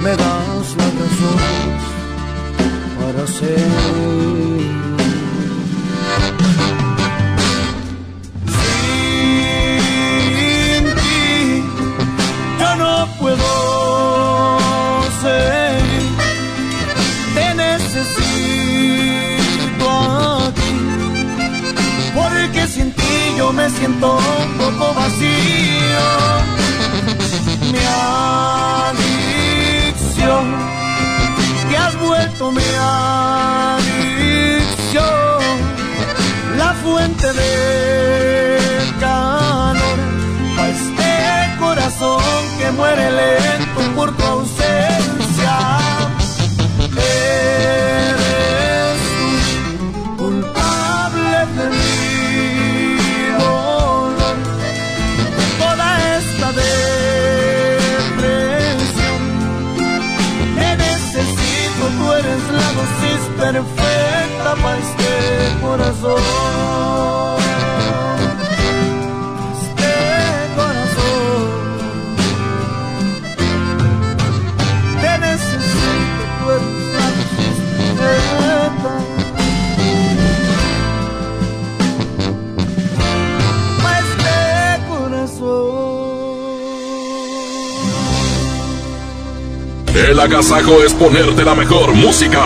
me 0.00 0.16
das 0.16 0.76
la 0.78 0.86
razón 1.00 1.38
para 2.98 3.26
seguir. 3.26 4.72
Sin 10.56 10.84
ti 10.94 11.62
yo 12.58 12.70
no 12.76 12.94
puedo 13.20 13.50
seguir, 15.20 16.12
te 17.34 17.46
necesito 17.54 18.26
aquí 20.46 20.74
porque 22.14 22.62
sin 22.66 22.88
ti 22.92 23.12
yo 23.36 23.46
me 23.52 23.68
siento 23.68 24.08
de 37.32 38.58
calor 39.00 39.98
a 40.58 40.68
este 40.68 41.58
corazón 41.58 42.22
que 42.58 42.70
muere 42.72 43.10
lento 43.10 43.80
por 43.96 44.13
agasajo 90.24 90.82
es 90.82 90.92
ponerte 90.94 91.44
la 91.44 91.54
mejor 91.54 91.92
música. 91.92 92.40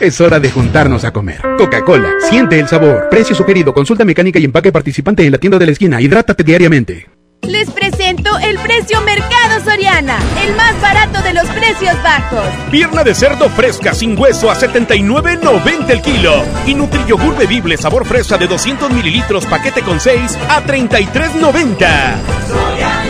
Es 0.00 0.18
hora 0.18 0.40
de 0.40 0.50
juntarnos 0.50 1.04
a 1.04 1.12
comer. 1.12 1.42
Coca-Cola, 1.58 2.08
siente 2.30 2.58
el 2.58 2.66
sabor. 2.66 3.08
Precio 3.10 3.36
sugerido, 3.36 3.74
consulta 3.74 4.02
mecánica 4.02 4.38
y 4.38 4.46
empaque 4.46 4.72
participante 4.72 5.26
en 5.26 5.32
la 5.32 5.36
tienda 5.36 5.58
de 5.58 5.66
la 5.66 5.72
esquina. 5.72 6.00
Hidrátate 6.00 6.42
diariamente. 6.42 7.06
Les 7.42 7.70
presento 7.70 8.38
el 8.38 8.58
precio 8.58 8.98
Mercado 9.02 9.62
Soriana, 9.62 10.18
el 10.42 10.56
más 10.56 10.80
barato 10.80 11.20
de 11.22 11.34
los 11.34 11.46
precios 11.48 12.02
bajos. 12.02 12.46
Pierna 12.70 13.04
de 13.04 13.14
cerdo 13.14 13.50
fresca 13.50 13.92
sin 13.92 14.18
hueso 14.18 14.50
a 14.50 14.56
79.90 14.56 15.90
el 15.90 16.00
kilo. 16.00 16.44
Y 16.66 16.74
Nutriyogur 16.74 17.36
bebible 17.36 17.76
sabor 17.76 18.06
fresa 18.06 18.38
de 18.38 18.46
200 18.46 18.90
mililitros 18.90 19.44
paquete 19.44 19.82
con 19.82 20.00
6 20.00 20.38
a 20.48 20.64
33.90. 20.64 23.09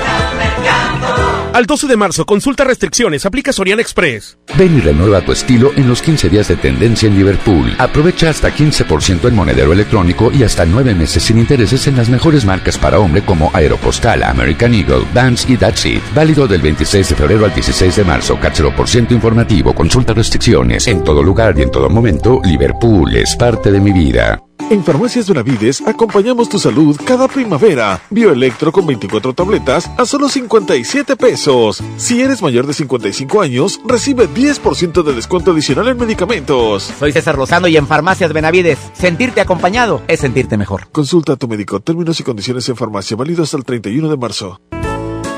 Al 1.52 1.66
12 1.66 1.88
de 1.88 1.96
marzo, 1.96 2.24
consulta 2.26 2.62
restricciones, 2.62 3.26
aplica 3.26 3.52
Soriana 3.52 3.82
Express. 3.82 4.38
Ven 4.56 4.78
y 4.78 4.80
renueva 4.80 5.20
tu 5.20 5.32
estilo 5.32 5.72
en 5.74 5.88
los 5.88 6.00
15 6.00 6.28
días 6.28 6.46
de 6.46 6.54
tendencia 6.54 7.08
en 7.08 7.16
Liverpool. 7.16 7.74
Aprovecha 7.78 8.30
hasta 8.30 8.54
15% 8.54 9.26
en 9.26 9.34
monedero 9.34 9.72
electrónico 9.72 10.30
y 10.32 10.44
hasta 10.44 10.64
9 10.64 10.94
meses 10.94 11.24
sin 11.24 11.38
intereses 11.38 11.88
en 11.88 11.96
las 11.96 12.08
mejores 12.08 12.44
marcas 12.44 12.78
para 12.78 13.00
hombre 13.00 13.22
como 13.22 13.50
Aeropostal, 13.52 14.22
American 14.22 14.74
Eagle, 14.74 15.04
Vans 15.12 15.44
y 15.50 15.56
That's 15.56 15.86
It. 15.86 16.02
Válido 16.14 16.46
del 16.46 16.62
26 16.62 17.08
de 17.08 17.14
febrero 17.16 17.44
al 17.44 17.52
16 17.52 17.96
de 17.96 18.04
marzo. 18.04 18.38
CAT 18.38 18.54
0% 18.54 19.10
informativo. 19.10 19.74
Consulta 19.74 20.14
restricciones. 20.14 20.86
En 20.86 21.02
todo 21.02 21.20
lugar 21.20 21.58
y 21.58 21.62
en 21.62 21.70
todo 21.72 21.90
momento, 21.90 22.40
Liverpool 22.44 23.16
es 23.16 23.34
parte 23.34 23.72
de 23.72 23.80
mi 23.80 23.92
vida. 23.92 24.40
En 24.70 24.84
Farmacias 24.84 25.28
Benavides 25.28 25.82
acompañamos 25.84 26.48
tu 26.48 26.56
salud 26.56 26.96
cada 27.04 27.26
primavera. 27.26 28.00
Bioelectro 28.08 28.70
con 28.70 28.86
24 28.86 29.32
tabletas 29.32 29.90
a 29.98 30.06
solo 30.06 30.28
57 30.28 31.16
pesos. 31.16 31.82
Si 31.96 32.22
eres 32.22 32.40
mayor 32.40 32.68
de 32.68 32.74
55 32.74 33.40
años, 33.40 33.80
recibe 33.84 34.28
10% 34.28 35.02
de 35.02 35.12
descuento 35.12 35.50
adicional 35.50 35.88
en 35.88 35.98
medicamentos. 35.98 36.88
Soy 37.00 37.10
César 37.10 37.36
Lozano 37.36 37.66
y 37.66 37.76
en 37.76 37.88
Farmacias 37.88 38.32
Benavides, 38.32 38.78
sentirte 38.92 39.40
acompañado 39.40 40.02
es 40.06 40.20
sentirte 40.20 40.56
mejor. 40.56 40.86
Consulta 40.92 41.32
a 41.32 41.36
tu 41.36 41.48
médico. 41.48 41.80
Términos 41.80 42.20
y 42.20 42.22
condiciones 42.22 42.68
en 42.68 42.76
farmacia 42.76 43.16
válido 43.16 43.42
hasta 43.42 43.56
el 43.56 43.64
31 43.64 44.08
de 44.08 44.16
marzo. 44.16 44.60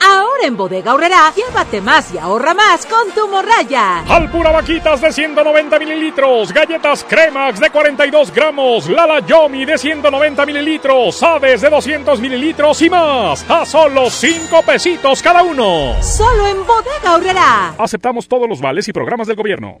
Ahora 0.00 0.46
en 0.46 0.56
Bodega 0.56 0.94
Horrera, 0.94 1.32
llévate 1.34 1.80
más 1.80 2.12
y 2.14 2.18
ahorra 2.18 2.54
más 2.54 2.86
con 2.86 3.10
tu 3.12 3.28
morraya. 3.28 4.00
Alpura 4.08 4.50
Vaquitas 4.50 5.00
de 5.00 5.12
190 5.12 5.78
mililitros, 5.78 6.52
galletas 6.52 7.04
Cremax 7.04 7.60
de 7.60 7.70
42 7.70 8.32
gramos, 8.32 8.88
Lala 8.88 9.20
Yomi 9.20 9.64
de 9.64 9.78
190 9.78 10.46
mililitros, 10.46 11.22
Aves 11.22 11.60
de 11.60 11.70
200 11.70 12.20
mililitros 12.20 12.80
y 12.82 12.90
más, 12.90 13.44
a 13.50 13.64
solo 13.64 14.10
5 14.10 14.62
pesitos 14.62 15.22
cada 15.22 15.42
uno. 15.42 15.94
Solo 16.02 16.46
en 16.46 16.66
Bodega 16.66 17.14
Horrera. 17.14 17.74
Aceptamos 17.78 18.28
todos 18.28 18.48
los 18.48 18.60
vales 18.60 18.86
y 18.88 18.92
programas 18.92 19.26
del 19.26 19.36
gobierno. 19.36 19.80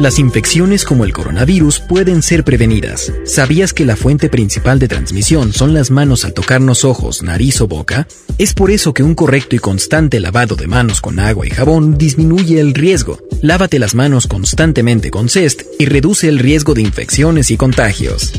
Las 0.00 0.18
infecciones 0.18 0.86
como 0.86 1.04
el 1.04 1.12
coronavirus 1.12 1.80
pueden 1.80 2.22
ser 2.22 2.42
prevenidas. 2.42 3.12
¿Sabías 3.24 3.74
que 3.74 3.84
la 3.84 3.96
fuente 3.96 4.30
principal 4.30 4.78
de 4.78 4.88
transmisión 4.88 5.52
son 5.52 5.74
las 5.74 5.90
manos 5.90 6.24
al 6.24 6.32
tocarnos 6.32 6.86
ojos, 6.86 7.22
nariz 7.22 7.60
o 7.60 7.68
boca? 7.68 8.08
Es 8.38 8.54
por 8.54 8.70
eso 8.70 8.94
que 8.94 9.02
un 9.02 9.14
correcto 9.14 9.56
y 9.56 9.58
constante 9.58 10.18
lavado 10.18 10.56
de 10.56 10.68
manos 10.68 11.02
con 11.02 11.18
agua 11.18 11.46
y 11.46 11.50
jabón 11.50 11.98
disminuye 11.98 12.60
el 12.60 12.72
riesgo. 12.72 13.18
Lávate 13.42 13.78
las 13.78 13.94
manos 13.94 14.26
constantemente 14.26 15.10
con 15.10 15.28
Cest 15.28 15.62
y 15.78 15.84
reduce 15.84 16.28
el 16.28 16.38
riesgo 16.38 16.72
de 16.72 16.80
infecciones 16.80 17.50
y 17.50 17.58
contagios. 17.58 18.32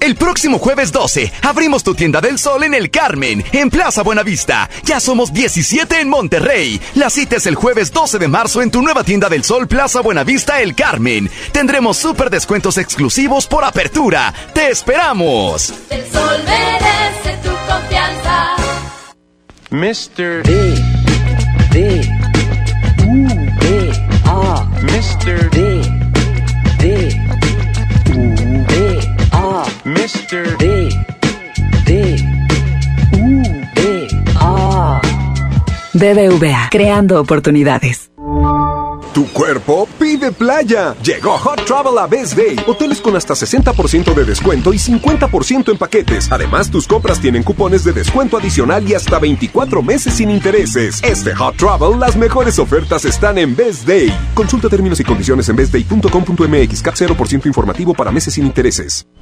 El 0.00 0.16
próximo 0.16 0.58
jueves 0.58 0.92
12 0.92 1.30
abrimos 1.42 1.84
tu 1.84 1.94
tienda 1.94 2.22
del 2.22 2.38
sol 2.38 2.64
en 2.64 2.72
el 2.72 2.90
Carmen, 2.90 3.44
en 3.52 3.68
Plaza 3.68 4.02
Buenavista. 4.02 4.70
Ya 4.84 4.98
somos 4.98 5.32
17 5.32 6.00
en 6.00 6.08
Monterrey. 6.08 6.80
La 6.94 7.10
cita 7.10 7.36
es 7.36 7.46
el 7.46 7.54
jueves 7.54 7.92
12 7.92 8.18
de 8.18 8.28
marzo 8.28 8.62
en 8.62 8.70
tu 8.70 8.80
nueva 8.80 9.04
tienda 9.04 9.28
del 9.28 9.44
sol 9.44 9.68
Plaza 9.68 10.00
Buenavista 10.00 10.62
El 10.62 10.74
Carmen. 10.74 11.30
Tendremos 11.52 11.98
súper 11.98 12.30
descuentos 12.30 12.78
exclusivos 12.78 13.46
por 13.46 13.62
apertura. 13.62 14.32
¡Te 14.54 14.70
esperamos! 14.70 15.74
El 15.90 16.10
sol 16.10 16.44
merece 16.46 17.38
tu 17.42 17.50
confianza. 17.70 18.56
Mr. 19.70 20.42
D. 20.44 20.74
D. 21.72 22.10
U. 23.06 23.28
D. 23.60 23.92
A. 24.24 24.66
Mr. 24.82 25.50
D. 25.50 25.60
D. 25.60 25.69
Mr. 29.84 30.58
D. 30.58 30.90
D. 31.86 32.16
U. 33.14 33.42
D. 33.74 34.08
A. 34.36 35.00
BBVA, 35.94 36.68
creando 36.70 37.18
oportunidades. 37.18 38.10
Tu 39.14 39.26
cuerpo 39.32 39.88
pide 39.98 40.30
playa. 40.30 40.94
Llegó 41.02 41.36
Hot 41.38 41.64
Travel 41.64 41.98
a 41.98 42.06
Best 42.06 42.36
Day. 42.36 42.56
Hoteles 42.66 43.00
con 43.00 43.16
hasta 43.16 43.34
60% 43.34 44.14
de 44.14 44.24
descuento 44.24 44.72
y 44.72 44.76
50% 44.76 45.72
en 45.72 45.78
paquetes. 45.78 46.30
Además, 46.30 46.70
tus 46.70 46.86
compras 46.86 47.20
tienen 47.20 47.42
cupones 47.42 47.82
de 47.82 47.92
descuento 47.92 48.36
adicional 48.36 48.88
y 48.88 48.94
hasta 48.94 49.18
24 49.18 49.82
meses 49.82 50.14
sin 50.14 50.30
intereses. 50.30 51.02
Este 51.02 51.34
Hot 51.34 51.56
Travel, 51.56 51.98
las 51.98 52.16
mejores 52.16 52.58
ofertas 52.58 53.04
están 53.04 53.38
en 53.38 53.56
Best 53.56 53.86
Day. 53.86 54.16
Consulta 54.34 54.68
términos 54.68 55.00
y 55.00 55.04
condiciones 55.04 55.48
en 55.48 55.56
bestday.com.mx. 55.56 56.82
Cap 56.82 56.94
0% 56.94 57.46
informativo 57.46 57.94
para 57.94 58.12
meses 58.12 58.34
sin 58.34 58.46
intereses. 58.46 59.06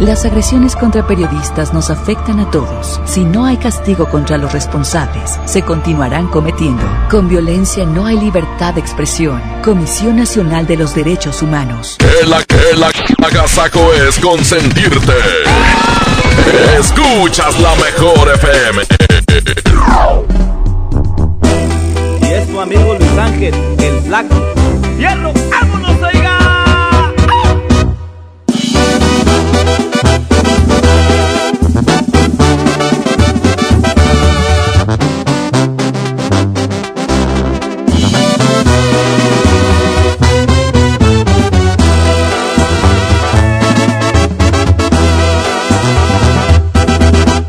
Las 0.00 0.26
agresiones 0.26 0.76
contra 0.76 1.06
periodistas 1.06 1.72
nos 1.72 1.88
afectan 1.88 2.38
a 2.38 2.50
todos. 2.50 3.00
Si 3.06 3.24
no 3.24 3.46
hay 3.46 3.56
castigo 3.56 4.06
contra 4.10 4.36
los 4.36 4.52
responsables, 4.52 5.38
se 5.46 5.62
continuarán 5.62 6.26
cometiendo. 6.28 6.82
Con 7.10 7.30
violencia 7.30 7.86
no 7.86 8.04
hay 8.04 8.20
libertad 8.20 8.74
de 8.74 8.80
expresión. 8.80 9.40
Comisión 9.64 10.16
Nacional 10.16 10.66
de 10.66 10.76
los 10.76 10.94
Derechos 10.94 11.40
Humanos. 11.40 11.96
Que 11.98 12.26
la 12.26 12.44
que 12.44 12.76
la 12.76 12.90
agasaco 13.26 13.94
es 13.94 14.18
consentirte. 14.18 15.14
Escuchas 16.78 17.58
la 17.58 17.74
mejor 17.76 18.34
FM. 18.34 18.82
Y 22.20 22.26
es 22.34 22.48
tu 22.48 22.60
amigo 22.60 22.96
Luis 22.98 23.18
Ángel, 23.18 23.54
el 23.78 24.00
flaco. 24.02 24.34
¡Fierro! 24.98 25.32
¡Vámonos, 25.50 26.02
oiga! 26.02 26.15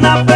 Perdona, 0.00 0.27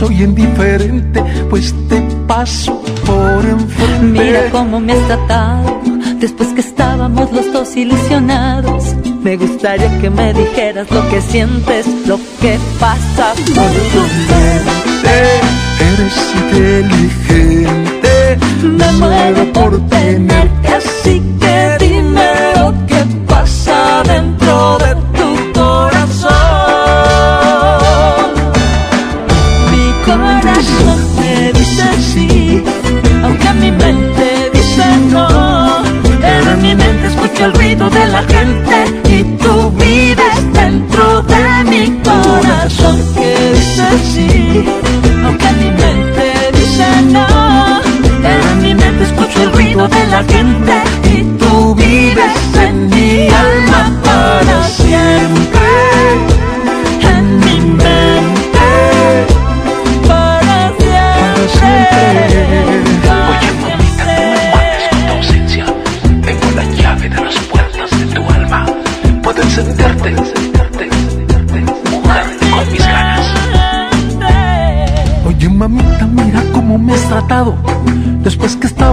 soy 0.00 0.22
indiferente, 0.22 1.22
pues 1.50 1.74
te 1.90 2.00
paso 2.26 2.82
por 3.04 3.44
enfrente. 3.44 4.22
Mira 4.22 4.48
cómo 4.50 4.80
me 4.80 4.94
has 4.94 5.06
tratado 5.06 5.78
después 6.18 6.48
que 6.54 6.62
estábamos 6.62 7.30
los 7.32 7.52
dos 7.52 7.76
ilusionados. 7.76 8.96
Me 9.22 9.36
gustaría 9.36 9.98
que 10.00 10.08
me 10.08 10.32
dijeras 10.32 10.90
lo 10.90 11.06
que 11.10 11.20
sientes, 11.20 11.86
lo 12.06 12.18
que 12.40 12.58
pasa 12.78 13.34
por 13.34 13.72
tu 13.92 14.00
mente. 14.30 15.16
Eres 15.92 16.16
inteligente, 16.40 18.38
Me 18.62 18.92
muero 18.92 19.52
por 19.52 19.86
tenerte 19.88 20.39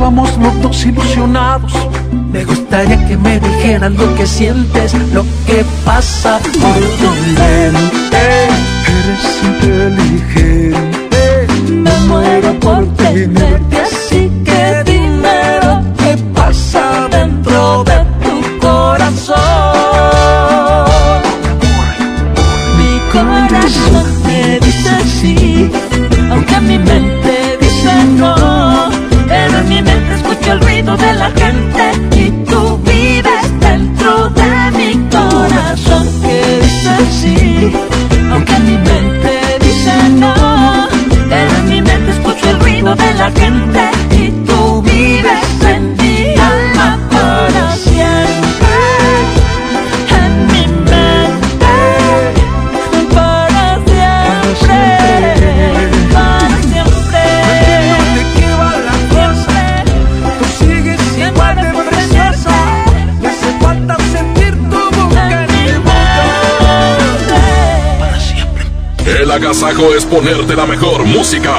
estábamos 0.08 0.38
los 0.38 0.62
dos 0.62 0.86
ilusionados. 0.86 1.74
Me 2.32 2.46
gustaría 2.46 3.06
que 3.08 3.18
me 3.18 3.42
dijeras 3.42 3.92
lo 3.92 4.16
que 4.16 4.26
sientes, 4.26 4.94
lo 5.14 5.26
que 5.46 5.66
pasa 5.84 6.40
por 6.40 6.80
tu 7.00 7.10
mente. 7.38 8.48
Eres 8.88 9.44
inteligente. 9.44 11.48
Me 11.70 11.92
muero 12.08 12.58
por 12.62 12.88
tenerte 12.96 12.97
es 69.70 70.06
ponerte 70.06 70.56
la 70.56 70.66
mejor 70.66 71.06
música. 71.06 71.54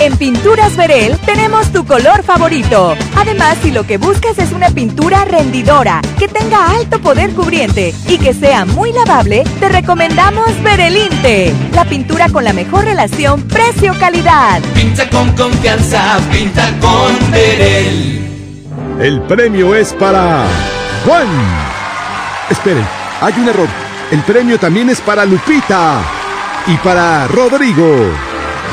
En 0.00 0.16
Pinturas 0.16 0.76
Verel 0.76 1.18
tenemos 1.26 1.72
tu 1.72 1.84
color 1.84 2.22
favorito. 2.22 2.94
Además, 3.16 3.58
si 3.62 3.72
lo 3.72 3.84
que 3.84 3.98
buscas 3.98 4.38
es 4.38 4.52
una 4.52 4.70
pintura 4.70 5.24
rendidora, 5.24 6.00
que 6.16 6.28
tenga 6.28 6.70
alto 6.70 7.00
poder 7.00 7.34
cubriente 7.34 7.92
y 8.06 8.16
que 8.18 8.32
sea 8.32 8.64
muy 8.64 8.92
lavable, 8.92 9.42
te 9.58 9.68
recomendamos 9.68 10.62
Verelinte, 10.62 11.52
la 11.72 11.84
pintura 11.84 12.28
con 12.28 12.44
la 12.44 12.52
mejor 12.52 12.84
relación 12.84 13.42
precio-calidad. 13.42 14.62
Pinta 14.72 15.10
con 15.10 15.32
confianza, 15.32 16.20
pinta 16.30 16.72
con 16.80 17.32
Verel. 17.32 18.24
El 19.00 19.20
premio 19.22 19.74
es 19.74 19.92
para 19.94 20.44
Juan. 21.04 21.26
Esperen, 22.48 22.86
hay 23.20 23.32
un 23.36 23.48
error. 23.48 23.68
El 24.12 24.20
premio 24.22 24.60
también 24.60 24.90
es 24.90 25.00
para 25.00 25.24
Lupita 25.24 26.00
y 26.68 26.76
para 26.76 27.26
Rodrigo. 27.26 28.27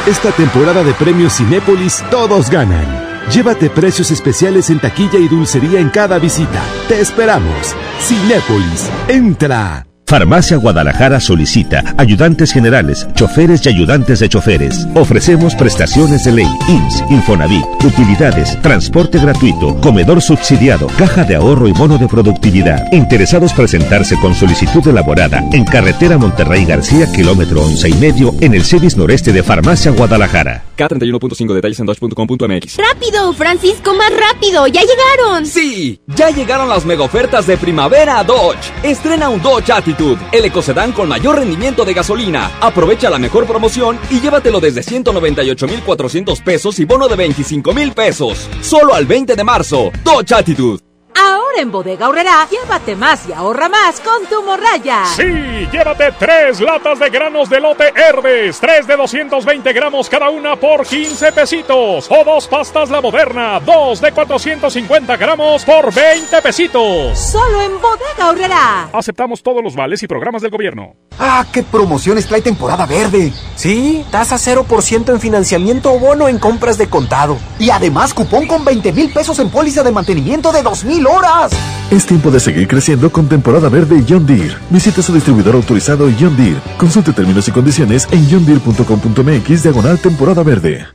Esta 0.07 0.31
temporada 0.31 0.83
de 0.83 0.93
premios 0.93 1.33
Cinépolis 1.33 2.03
todos 2.11 2.51
ganan. 2.51 2.85
Llévate 3.31 3.71
precios 3.71 4.11
especiales 4.11 4.69
en 4.69 4.79
taquilla 4.79 5.17
y 5.17 5.27
dulcería 5.27 5.79
en 5.79 5.89
cada 5.89 6.19
visita. 6.19 6.61
Te 6.87 7.01
esperamos. 7.01 7.75
Cinépolis, 8.01 8.87
entra. 9.07 9.94
Farmacia 10.07 10.57
Guadalajara 10.57 11.19
solicita 11.19 11.95
ayudantes 11.97 12.53
generales, 12.53 13.07
choferes 13.15 13.65
y 13.65 13.69
ayudantes 13.69 14.19
de 14.19 14.29
choferes. 14.29 14.85
Ofrecemos 14.93 15.55
prestaciones 15.55 16.23
de 16.25 16.31
ley, 16.31 16.47
IMSS, 16.67 17.03
Infonavit, 17.09 17.65
utilidades, 17.83 18.61
transporte 18.61 19.17
gratuito, 19.17 19.75
comedor 19.81 20.21
subsidiado, 20.21 20.85
caja 20.95 21.23
de 21.23 21.35
ahorro 21.35 21.67
y 21.67 21.71
bono 21.71 21.97
de 21.97 22.07
productividad. 22.07 22.85
Interesados 22.93 23.51
presentarse 23.53 24.15
con 24.19 24.35
solicitud 24.35 24.87
elaborada 24.87 25.43
en 25.51 25.65
carretera 25.65 26.19
Monterrey 26.19 26.65
García, 26.65 27.11
kilómetro 27.11 27.63
once 27.63 27.89
y 27.89 27.93
medio, 27.95 28.31
en 28.41 28.53
el 28.53 28.63
CEDIS 28.63 28.97
noreste 28.97 29.33
de 29.33 29.41
Farmacia 29.41 29.89
Guadalajara. 29.89 30.65
K31.5 30.77 31.53
detalles 31.53 31.79
en 31.79 31.85
dodge.com.mx. 31.87 32.77
¡Rápido, 32.77 33.33
Francisco, 33.33 33.95
más 33.95 34.11
rápido! 34.11 34.67
¡Ya 34.67 34.81
llegaron! 34.81 35.47
Sí, 35.47 35.99
ya 36.15 36.29
llegaron 36.29 36.69
las 36.69 36.85
mega 36.85 37.03
ofertas 37.03 37.47
de 37.47 37.57
primavera 37.57 38.19
a 38.19 38.23
Dodge. 38.23 38.71
Estrena 38.83 39.29
un 39.29 39.41
Dodge 39.41 39.71
Attitude, 39.71 39.94
el 40.31 40.45
ecocedán 40.45 40.91
con 40.91 41.07
mayor 41.07 41.37
rendimiento 41.37 41.85
de 41.85 41.93
gasolina. 41.93 42.51
Aprovecha 42.61 43.09
la 43.09 43.17
mejor 43.17 43.45
promoción 43.45 43.97
y 44.09 44.19
llévatelo 44.19 44.59
desde 44.59 44.83
198,400 44.83 46.41
pesos 46.41 46.79
y 46.79 46.85
bono 46.85 47.07
de 47.07 47.15
25,000 47.15 47.93
pesos. 47.93 48.49
Solo 48.61 48.93
al 48.93 49.05
20 49.05 49.35
de 49.35 49.43
marzo. 49.43 49.91
Dodge 50.03 50.33
Attitude. 50.33 50.94
Ahora 51.17 51.61
en 51.61 51.71
Bodega 51.71 52.09
Horrera, 52.09 52.47
llévate 52.49 52.95
más 52.95 53.27
y 53.27 53.33
ahorra 53.33 53.69
más 53.69 54.01
con 54.01 54.25
tu 54.25 54.43
morraya. 54.43 55.05
Sí, 55.15 55.23
llévate 55.71 56.11
tres 56.19 56.59
latas 56.59 56.99
de 56.99 57.09
granos 57.09 57.49
de 57.49 57.61
lote 57.61 57.93
Herbes, 57.95 58.59
tres 58.59 58.85
de 58.85 58.97
220 58.97 59.71
gramos 59.73 60.09
cada 60.09 60.29
una 60.29 60.55
por 60.57 60.85
15 60.85 61.31
pesitos. 61.31 62.07
O 62.09 62.23
dos 62.25 62.47
pastas 62.47 62.89
La 62.89 62.99
Moderna, 62.99 63.59
dos 63.61 64.01
de 64.01 64.11
450 64.11 65.15
gramos 65.15 65.63
por 65.63 65.93
20 65.93 66.41
pesitos. 66.41 67.17
Solo 67.17 67.61
en 67.61 67.81
Bodega 67.81 68.29
Horrera. 68.29 68.89
Aceptamos 68.91 69.41
todos 69.41 69.63
los 69.63 69.75
vales 69.75 70.03
y 70.03 70.07
programas 70.07 70.41
del 70.41 70.51
gobierno. 70.51 70.95
¡Ah, 71.17 71.45
qué 71.53 71.63
promociones 71.63 72.27
trae 72.27 72.41
temporada 72.41 72.85
verde! 72.85 73.31
Sí, 73.55 74.05
tasa 74.11 74.35
0% 74.35 75.13
en 75.13 75.21
financiamiento 75.21 75.93
o 75.93 75.99
bono 75.99 76.27
en 76.27 76.39
compras 76.39 76.77
de 76.77 76.89
contado. 76.89 77.37
Y 77.57 77.69
además 77.69 78.13
cupón 78.13 78.47
con 78.47 78.65
20 78.65 78.91
mil 78.91 79.13
pesos 79.13 79.39
en 79.39 79.49
póliza 79.49 79.81
de 79.81 79.91
mantenimiento 79.91 80.51
de 80.51 80.61
2000 81.05 81.07
horas. 81.07 81.51
Es 81.91 82.05
tiempo 82.05 82.31
de 82.31 82.39
seguir 82.39 82.67
creciendo 82.67 83.11
con 83.11 83.29
temporada 83.29 83.69
verde 83.69 84.03
John 84.07 84.25
Deere. 84.25 84.57
Visita 84.69 85.01
su 85.01 85.13
distribuidor 85.13 85.55
autorizado 85.55 86.09
John 86.19 86.35
Deere. 86.35 86.59
Consulte 86.77 87.13
términos 87.13 87.47
y 87.47 87.51
condiciones 87.51 88.07
en 88.11 88.29
johndeere.com.mx 88.29 89.63
diagonal 89.63 89.99
temporada 89.99 90.43
verde. 90.43 90.94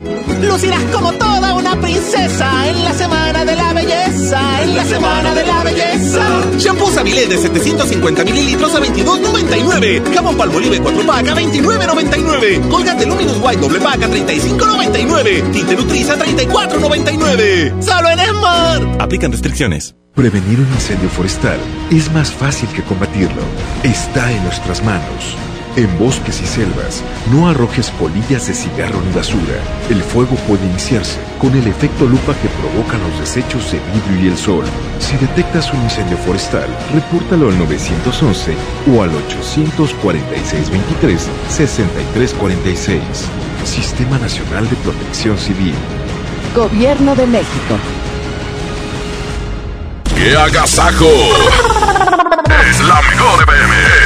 Lucirás 0.00 0.82
como 0.92 1.12
toda 1.12 1.54
una 1.54 1.80
princesa 1.80 2.68
en 2.68 2.84
la 2.84 2.92
semana 2.92 3.44
de 3.44 3.56
la 3.56 3.72
belleza, 3.72 4.62
en 4.62 4.76
la 4.76 4.84
semana 4.84 5.34
de 5.34 5.46
la 5.46 5.64
belleza. 5.64 6.24
Shampoo 6.58 6.90
Sabilé 6.90 7.26
de 7.26 7.38
750 7.38 8.24
mililitros 8.24 8.74
a 8.74 8.80
22.99. 8.80 10.14
Jabón 10.14 10.36
Palmolive 10.36 10.80
4 10.80 11.06
pack 11.06 11.28
a 11.28 11.34
29.99. 11.34 12.68
Colgate 12.68 13.06
Luminous 13.06 13.38
White 13.42 13.60
doble 13.60 13.80
pack 13.80 14.02
a 14.02 14.08
35.99. 14.08 15.52
Tinte 15.52 15.76
Nutriza 15.76 16.12
a 16.12 16.18
34.99. 16.18 17.82
Solo 17.82 18.10
en 18.10 18.18
Smart. 18.18 19.00
Aplican 19.00 19.32
restricciones. 19.32 19.94
Prevenir 20.14 20.60
un 20.60 20.72
incendio 20.72 21.10
forestal 21.10 21.58
es 21.90 22.10
más 22.12 22.32
fácil 22.32 22.68
que 22.70 22.82
combatirlo. 22.82 23.42
Está 23.82 24.32
en 24.32 24.42
nuestras 24.44 24.82
manos. 24.82 25.36
En 25.76 25.98
bosques 25.98 26.40
y 26.40 26.46
selvas, 26.46 27.04
no 27.30 27.48
arrojes 27.48 27.90
polillas 27.90 28.46
de 28.48 28.54
cigarro 28.54 28.98
ni 29.02 29.12
basura. 29.12 29.60
El 29.90 30.02
fuego 30.02 30.34
puede 30.48 30.64
iniciarse 30.64 31.18
con 31.38 31.54
el 31.54 31.66
efecto 31.66 32.06
lupa 32.06 32.34
que 32.40 32.48
provocan 32.48 32.98
los 33.02 33.20
desechos 33.20 33.70
de 33.70 33.78
vidrio 33.92 34.24
y 34.24 34.28
el 34.28 34.38
sol. 34.38 34.64
Si 35.00 35.18
detectas 35.18 35.70
un 35.74 35.82
incendio 35.82 36.16
forestal, 36.16 36.66
repórtalo 36.94 37.50
al 37.50 37.58
911 37.58 38.54
o 38.90 39.02
al 39.02 39.10
846-23-6346. 41.50 43.00
Sistema 43.66 44.18
Nacional 44.18 44.66
de 44.70 44.76
Protección 44.76 45.36
Civil. 45.36 45.74
Gobierno 46.54 47.14
de 47.14 47.26
México. 47.26 47.76
¡Qué 50.14 50.34
agasajo! 50.34 51.10
es 52.70 52.80
la 52.80 53.02
mejor 53.02 53.42
FM. 53.42 53.74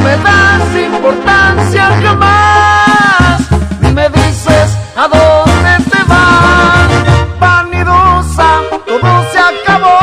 No 0.00 0.06
me 0.06 0.16
das 0.16 0.76
importancia 0.82 1.90
jamás, 2.02 3.40
ni 3.82 3.92
me 3.92 4.08
dices 4.08 4.74
a 4.96 5.06
dónde 5.06 5.90
te 5.90 6.02
vas. 6.04 6.90
Vanidosa, 7.38 8.48
todo 8.86 9.24
se 9.30 9.38
acabó. 9.38 9.98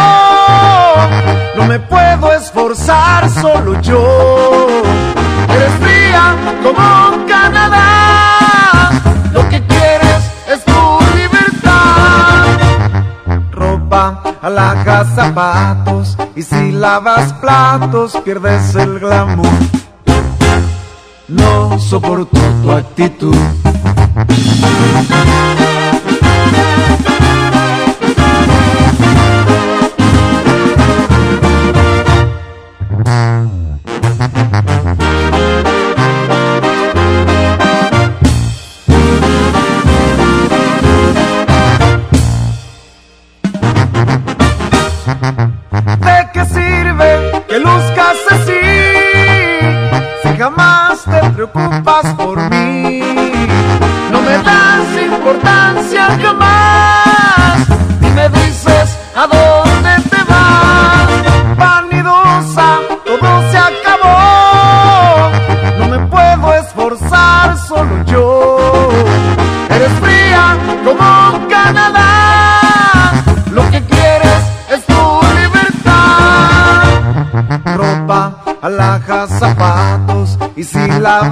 No 1.55 1.65
me 1.65 1.79
puedo 1.79 2.31
esforzar 2.31 3.27
solo 3.41 3.81
yo. 3.81 4.67
Eres 5.49 5.73
fría 5.81 6.35
como 6.61 7.25
Canadá. 7.27 8.91
Lo 9.33 9.49
que 9.49 9.65
quieres 9.65 10.31
es 10.47 10.63
tu 10.63 10.99
libertad. 11.15 12.45
Ropa, 13.51 14.21
alhajas, 14.43 15.07
zapatos. 15.15 16.15
Y 16.35 16.43
si 16.43 16.71
lavas 16.71 17.33
platos, 17.33 18.15
pierdes 18.23 18.75
el 18.75 18.99
glamour. 18.99 19.76
Soporto 21.79 22.37
tu 22.63 22.71
actitud. 22.71 23.35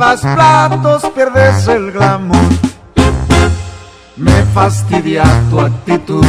Lavas 0.05 0.21
platos, 0.21 1.11
pierdes 1.13 1.67
el 1.67 1.91
glamour. 1.91 2.37
Me 4.17 4.43
fastidia 4.53 5.23
tu 5.49 5.59
actitud. 5.59 6.25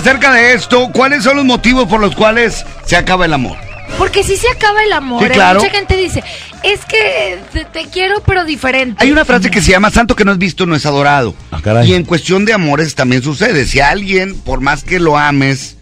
Acerca 0.00 0.32
de 0.32 0.54
esto. 0.54 0.90
¿Cuáles 0.92 1.24
son 1.24 1.36
los 1.36 1.44
motivos 1.44 1.86
por 1.88 2.00
los 2.00 2.14
cuales 2.14 2.64
se 2.84 2.96
acaba 2.96 3.24
el 3.26 3.32
amor? 3.32 3.56
Porque 3.98 4.22
si 4.22 4.36
se 4.36 4.48
acaba 4.48 4.82
el 4.82 4.92
amor. 4.92 5.20
Sí, 5.20 5.26
¿eh? 5.26 5.30
claro. 5.30 5.60
Mucha 5.60 5.72
gente 5.72 5.96
dice, 5.96 6.22
es 6.62 6.84
que 6.84 7.38
te, 7.52 7.64
te 7.64 7.86
quiero 7.86 8.22
pero 8.24 8.44
diferente. 8.44 9.02
Hay 9.02 9.10
una 9.10 9.24
frase 9.24 9.50
que 9.50 9.60
se 9.60 9.72
llama 9.72 9.90
santo 9.90 10.14
que 10.16 10.24
no 10.24 10.32
es 10.32 10.38
visto 10.38 10.64
no 10.66 10.74
es 10.76 10.86
adorado. 10.86 11.34
y 11.84 11.94
en 11.94 12.04
cuestión 12.04 12.44
de 12.44 12.52
amores 12.52 12.94
también 12.94 13.22
sucede. 13.22 13.66
Si 13.66 13.80
alguien, 13.80 14.38
por 14.40 14.60
más 14.60 14.84
que 14.84 15.00
lo 15.00 15.18
ames, 15.18 15.76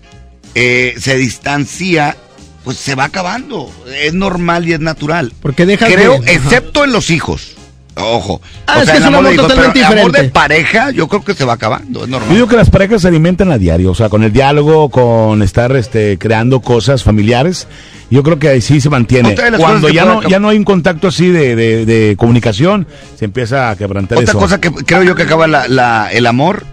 eh, 0.54 0.94
se 0.98 1.16
distancia, 1.16 2.16
pues 2.64 2.78
se 2.78 2.94
va 2.94 3.04
acabando. 3.04 3.70
Es 4.02 4.14
normal 4.14 4.66
y 4.66 4.72
es 4.72 4.80
natural. 4.80 5.32
Porque 5.40 5.66
dejas 5.66 5.92
Creo, 5.92 6.18
de- 6.20 6.32
excepto 6.32 6.84
en 6.84 6.92
los 6.92 7.10
hijos. 7.10 7.57
Ojo. 8.00 8.40
Ah, 8.66 8.82
es 8.82 8.90
que 8.90 8.96
es 8.98 9.00
un 9.02 9.06
amor 9.14 9.24
de 9.28 9.34
hijos, 9.34 9.48
totalmente 9.48 9.80
pero 9.80 9.92
el 9.92 9.98
amor 9.98 10.12
de 10.12 10.18
diferente. 10.22 10.32
pareja, 10.34 10.90
yo 10.92 11.08
creo 11.08 11.24
que 11.24 11.34
se 11.34 11.44
va 11.44 11.54
acabando. 11.54 12.04
Es 12.04 12.10
Yo 12.10 12.20
digo 12.30 12.46
que 12.48 12.56
las 12.56 12.70
parejas 12.70 13.02
se 13.02 13.08
alimentan 13.08 13.50
a 13.50 13.58
diario, 13.58 13.90
o 13.90 13.94
sea, 13.94 14.08
con 14.08 14.22
el 14.22 14.32
diálogo, 14.32 14.88
con 14.88 15.42
estar 15.42 15.74
este, 15.76 16.16
creando 16.18 16.60
cosas 16.60 17.02
familiares. 17.02 17.66
Yo 18.10 18.22
creo 18.22 18.38
que 18.38 18.48
ahí 18.48 18.60
sí 18.60 18.80
se 18.80 18.88
mantiene. 18.88 19.34
Cuando 19.58 19.88
ya 19.90 20.04
no, 20.04 20.22
ya 20.22 20.38
no 20.38 20.48
hay 20.48 20.56
un 20.56 20.64
contacto 20.64 21.08
así 21.08 21.28
de, 21.28 21.54
de- 21.56 21.84
de 21.84 22.16
comunicación, 22.16 22.86
se 23.18 23.26
empieza 23.26 23.68
a 23.70 23.76
quebrantar 23.76 24.16
Otra 24.18 24.30
eso. 24.30 24.38
cosa 24.38 24.60
que 24.60 24.70
creo 24.70 25.02
yo 25.02 25.14
que 25.14 25.24
acaba 25.24 25.46
la- 25.46 25.68
la- 25.68 26.08
el 26.12 26.26
amor 26.26 26.64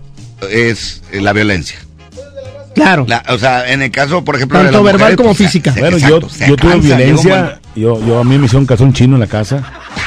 es 0.49 1.01
eh, 1.11 1.21
la 1.21 1.33
violencia. 1.33 1.79
Claro. 2.73 3.05
o 3.29 3.37
sea, 3.37 3.71
en 3.71 3.81
el 3.81 3.89
caso, 3.91 4.23
por 4.25 4.35
ejemplo, 4.35 4.59
de 4.59 4.65
Tanto 4.65 4.83
verbal 4.83 4.99
mujeres, 4.99 5.17
como 5.17 5.29
pues, 5.29 5.37
física. 5.37 5.73
Bueno, 5.79 5.95
exacto, 5.97 6.27
yo, 6.39 6.47
yo 6.47 6.55
tuve 6.57 6.75
un 6.75 6.81
violencia, 6.81 7.59
yo, 7.75 8.05
yo 8.05 8.19
a 8.19 8.23
mí 8.25 8.37
me 8.37 8.45
hicieron 8.47 8.65
calzón 8.65 8.91
chino 8.91 9.15
en 9.15 9.21
la 9.21 9.27
casa. 9.27 9.63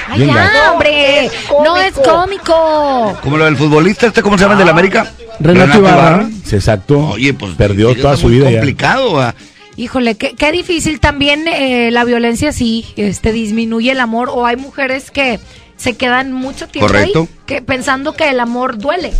Ay, 0.08 0.18
Bien 0.22 0.34
ya, 0.34 0.42
gacho. 0.44 0.72
hombre. 0.72 1.30
No 1.64 1.76
es 1.76 1.92
cómico. 1.94 3.18
Como 3.22 3.36
lo 3.36 3.44
del 3.44 3.56
futbolista, 3.56 4.06
este, 4.06 4.22
¿cómo 4.22 4.36
se 4.38 4.44
llama 4.44 4.54
el 4.54 4.60
del 4.60 4.68
América? 4.68 5.12
Renato 5.40 5.78
Ibarra. 5.78 6.28
Sí, 6.44 6.56
exacto. 6.56 7.10
Oye, 7.10 7.34
pues 7.34 7.54
perdió 7.54 7.94
toda 7.94 8.16
su 8.16 8.28
vida 8.28 8.50
complicado. 8.50 9.32
Híjole, 9.76 10.16
qué, 10.16 10.34
qué 10.34 10.50
difícil. 10.50 10.98
También 10.98 11.46
eh, 11.46 11.90
la 11.92 12.04
violencia 12.04 12.52
sí, 12.52 12.84
este, 12.96 13.32
disminuye 13.32 13.92
el 13.92 14.00
amor. 14.00 14.28
O 14.32 14.46
hay 14.46 14.56
mujeres 14.56 15.10
que 15.10 15.38
se 15.76 15.96
quedan 15.96 16.32
mucho 16.32 16.66
tiempo 16.66 16.88
Correcto. 16.88 17.20
ahí, 17.20 17.28
que, 17.46 17.62
pensando 17.62 18.14
que 18.14 18.28
el 18.28 18.40
amor 18.40 18.78
duele. 18.78 19.12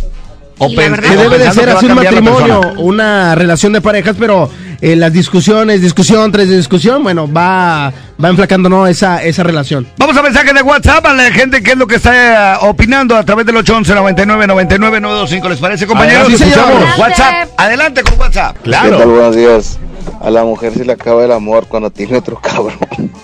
O 0.57 0.67
Y 0.67 0.75
la 0.75 0.81
pen- 0.81 0.91
verdad- 0.91 1.09
Que 1.11 1.17
o 1.17 1.21
debe 1.29 1.37
de 1.45 1.51
ser 1.53 1.69
así 1.69 1.85
un 1.85 1.93
matrimonio, 1.95 2.61
una 2.79 3.35
relación 3.35 3.71
de 3.71 3.79
parejas, 3.79 4.17
pero 4.19 4.49
eh, 4.81 4.95
las 4.95 5.11
discusiones, 5.11 5.81
discusión 5.81 6.31
tras 6.31 6.47
discusión, 6.47 7.03
bueno, 7.03 7.31
va, 7.31 7.91
va 8.23 8.29
enflacando 8.29 8.69
¿no? 8.69 8.87
esa, 8.87 9.23
esa 9.23 9.43
relación. 9.43 9.87
Vamos 9.97 10.15
a 10.15 10.21
mensajes 10.21 10.53
de 10.53 10.61
WhatsApp 10.61 11.05
a 11.05 11.13
la 11.13 11.31
gente 11.31 11.61
que 11.61 11.71
es 11.71 11.77
lo 11.77 11.85
que 11.87 11.95
está 11.95 12.53
eh, 12.53 12.57
opinando 12.61 13.15
a 13.15 13.23
través 13.23 13.45
del 13.45 13.57
811 13.57 13.95
99 13.95 14.47
99 14.47 14.99
925 15.01 15.49
¿Les 15.49 15.59
parece, 15.59 15.87
compañeros? 15.87 16.27
Adelante, 16.27 16.45
señor. 16.45 16.69
Escuchamos. 16.69 16.99
WhatsApp. 16.99 17.49
Adelante 17.57 18.03
con 18.03 18.19
WhatsApp. 18.19 18.57
¿Qué 18.63 18.71
tal? 18.71 19.05
Buenos 19.05 19.35
días. 19.35 19.79
A 20.21 20.29
la 20.29 20.43
mujer 20.43 20.73
se 20.73 20.85
le 20.85 20.93
acaba 20.93 21.23
el 21.23 21.31
amor 21.31 21.67
cuando 21.67 21.89
tiene 21.89 22.17
otro 22.17 22.39
cabrón. 22.39 22.77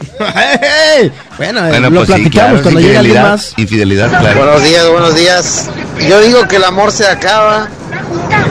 Bueno, 1.38 1.66
eh, 1.66 1.69
Bueno, 1.69 1.90
lo 1.90 1.98
pues 1.98 2.08
sí, 2.08 2.14
platicamos 2.14 2.32
claro, 2.32 2.56
es 2.56 2.61
cuando 2.61 2.80
llega 2.80 3.00
alguien 3.01 3.22
más. 3.22 3.53
Infidelidad, 3.58 4.09
claro. 4.17 4.40
Buenos 4.40 4.64
días, 4.64 4.90
buenos 4.90 5.16
días. 5.16 5.69
Yo 6.08 6.22
digo 6.22 6.48
que 6.48 6.56
el 6.56 6.64
amor 6.64 6.93
se 6.93 7.06
acaba 7.06 7.67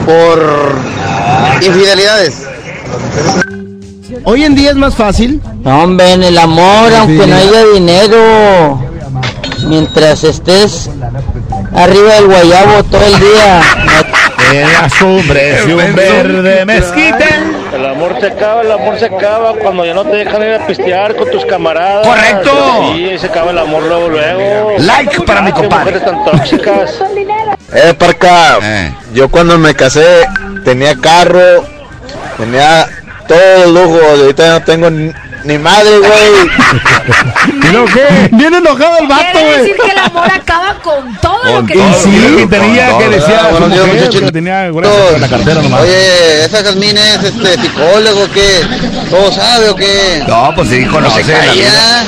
por 0.05 0.75
infidelidades. 1.63 2.43
Hoy 4.23 4.43
en 4.43 4.55
día 4.55 4.71
es 4.71 4.75
más 4.75 4.95
fácil. 4.95 5.41
No, 5.63 5.83
hombre, 5.83 6.13
en 6.13 6.23
el 6.23 6.37
amor, 6.37 6.93
aunque 6.93 7.27
no 7.27 7.35
haya 7.35 7.65
dinero, 7.73 8.79
mientras 9.67 10.23
estés 10.23 10.89
arriba 11.73 12.15
del 12.15 12.27
guayabo 12.27 12.83
todo 12.83 13.05
el 13.05 13.19
día. 13.19 13.61
En 14.53 14.71
las 14.71 14.93
cumbres 14.93 15.65
de 15.65 15.75
un 15.75 15.95
verde 15.95 16.65
mezquite. 16.65 17.25
El 17.73 17.85
amor 17.85 18.15
se 18.19 18.27
acaba, 18.27 18.61
el 18.61 18.71
amor 18.71 18.99
se 18.99 19.05
acaba 19.05 19.53
cuando 19.55 19.85
ya 19.85 19.93
no 19.93 20.05
te 20.05 20.17
dejan 20.17 20.43
ir 20.43 20.53
a 20.53 20.67
pistear 20.67 21.15
con 21.15 21.29
tus 21.31 21.43
camaradas. 21.45 22.07
¡Correcto! 22.07 22.93
Sí, 22.93 23.17
se 23.17 23.27
acaba 23.27 23.51
el 23.51 23.57
amor 23.57 23.83
luego, 23.83 24.09
luego. 24.09 24.71
Like 24.77 25.21
para 25.21 25.41
mi 25.41 25.51
compadre. 25.51 25.99
tan 25.99 26.23
tóxicas. 26.23 27.01
Eh, 27.73 27.93
parca. 27.97 28.59
Yo 29.13 29.29
cuando 29.29 29.57
me 29.57 29.73
casé 29.73 30.25
tenía 30.63 30.95
carro, 30.95 31.65
tenía 32.37 32.87
todo 33.27 33.63
el 33.65 33.73
lujo. 33.73 33.99
Ahorita 34.09 34.49
no 34.59 34.61
tengo 34.63 34.89
ni, 34.89 35.11
ni 35.43 35.57
madre, 35.57 35.97
güey. 35.99 36.09
¿Y 37.69 37.73
no 37.73 37.85
qué? 37.85 38.29
Bien 38.31 38.53
enojado 38.53 38.97
el 38.99 39.07
vato, 39.07 39.39
güey. 39.39 39.57
decir 39.59 39.75
que 39.83 39.91
el 39.91 39.97
amor 39.99 40.31
acaba 40.31 40.75
con 40.83 41.15
todo 41.17 41.43
lo 41.43 41.65
que 41.65 41.73
tiene. 41.73 41.93
sí, 42.03 42.37
y 42.43 42.47
tenía 42.47 42.97
que 42.97 43.09
decía 43.09 43.37
a 43.37 43.45
su 43.45 43.51
Buenos 43.51 43.71
días, 43.71 43.85
mujer 43.85 43.99
muchachos. 44.01 44.21
que 44.21 44.31
tenía 44.31 44.65
en 44.65 45.21
la 45.21 45.27
cartera 45.29 45.61
nomás. 45.61 45.81
Oye, 45.81 46.45
esa 46.45 46.63
Jazmín 46.63 46.97
es 46.97 47.23
este 47.23 47.61
psicólogo 47.61 48.31
que 48.31 48.61
todo 49.09 49.31
sabe 49.31 49.69
o 49.69 49.75
qué. 49.75 50.23
No, 50.27 50.51
pues 50.55 50.69
sí, 50.69 50.79
No 50.85 50.91
conoce 50.91 51.23
se 51.23 51.31
la 51.31 51.39
calla. 51.39 51.53
vida. 51.53 52.05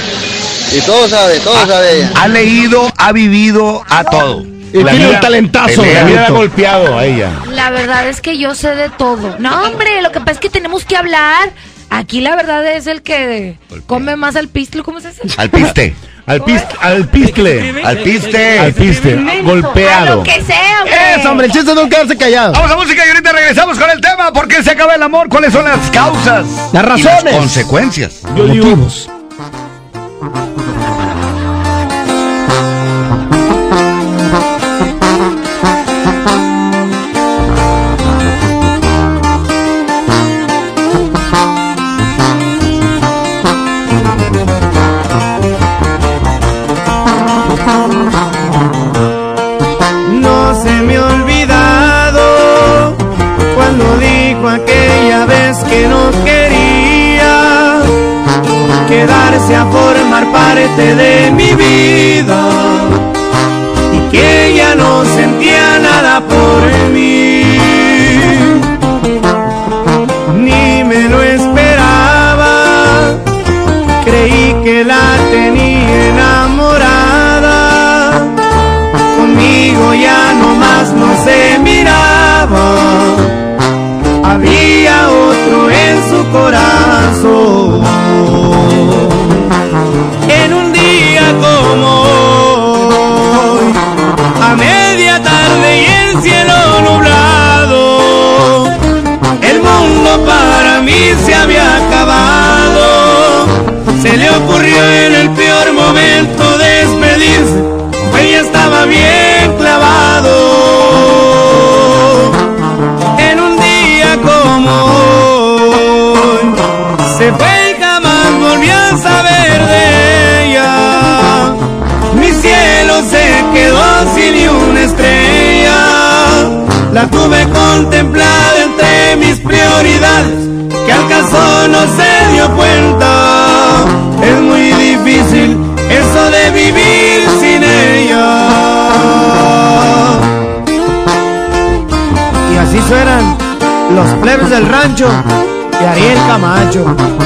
Y 0.73 0.81
todo 0.81 1.07
sabe, 1.07 1.39
todo 1.39 1.65
sabe 1.65 1.97
ella. 1.99 2.11
Ha 2.15 2.27
leído, 2.27 2.91
ha 2.97 3.11
vivido 3.13 3.83
a 3.89 4.03
todo. 4.03 4.43
Y 4.73 4.83
La 4.83 4.91
tiene 4.91 5.05
vida- 5.05 5.15
un 5.15 5.21
talentazo. 5.21 5.81
La 5.81 5.87
pelea. 5.87 6.03
vida 6.03 6.13
ha 6.17 6.21
Benito. 6.23 6.33
golpeado 6.35 6.97
a 6.99 7.05
ella. 7.05 7.29
La 7.51 7.69
verdad 7.69 8.07
es 8.09 8.21
que 8.21 8.37
yo 8.37 8.53
sé 8.55 8.75
de 8.75 8.89
todo. 8.89 9.35
No, 9.39 9.63
hombre, 9.63 10.01
lo 10.01 10.11
que 10.11 10.19
pasa 10.19 10.31
es 10.33 10.39
que 10.39 10.49
tenemos 10.49 10.85
que 10.85 10.95
hablar. 10.97 11.49
Aquí 11.89 12.19
la 12.19 12.35
verdad 12.35 12.65
es 12.67 12.85
el 12.85 13.01
que 13.01 13.57
come 13.85 14.17
más 14.17 14.35
al 14.35 14.49
pistol, 14.49 14.83
¿cómo 14.83 14.99
se 14.99 15.07
dice? 15.09 15.21
Al 15.37 15.49
piste. 15.49 15.95
Al, 16.27 16.43
pis, 16.43 16.61
al 16.81 17.07
pistle. 17.07 17.81
Al 17.85 17.99
piste. 17.99 18.59
Al 18.59 18.73
piste. 18.73 19.13
A 19.13 19.41
Golpeado. 19.43 20.15
lo 20.17 20.23
que 20.23 20.41
sea, 20.43 20.81
hombre. 20.81 21.15
Eso, 21.17 21.31
hombre, 21.31 21.45
el 21.47 21.53
chiste 21.53 21.69
es 21.69 21.75
no 21.77 21.87
quedarse 21.87 22.17
callado. 22.17 22.51
Vamos 22.51 22.69
a 22.69 22.75
música 22.75 23.05
y 23.05 23.09
ahorita 23.11 23.31
regresamos 23.31 23.79
con 23.79 23.89
el 23.89 24.01
tema. 24.01 24.33
¿Por 24.33 24.45
qué 24.49 24.61
se 24.61 24.71
acaba 24.71 24.93
el 24.95 25.03
amor? 25.03 25.29
¿Cuáles 25.29 25.53
son 25.53 25.63
las 25.63 25.89
causas? 25.89 26.45
Las 26.73 26.83
y 26.99 27.03
razones. 27.03 27.33
consecuencias. 27.33 28.21
Yo 28.35 28.43
Motivos. 28.43 29.09
Que 55.63 55.87
no 55.87 56.11
quería. 56.23 57.81
Quedarse 58.87 59.55
a 59.55 59.65
formar 59.65 60.31
parte 60.31 60.95
de 60.95 61.31
mi 61.31 61.53
vida. 61.53 62.39
Y 63.93 63.99
que 64.11 64.47
ella 64.47 64.75
no 64.75 65.03
sentía 65.05 65.46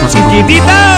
Chiquitita. 0.07 0.91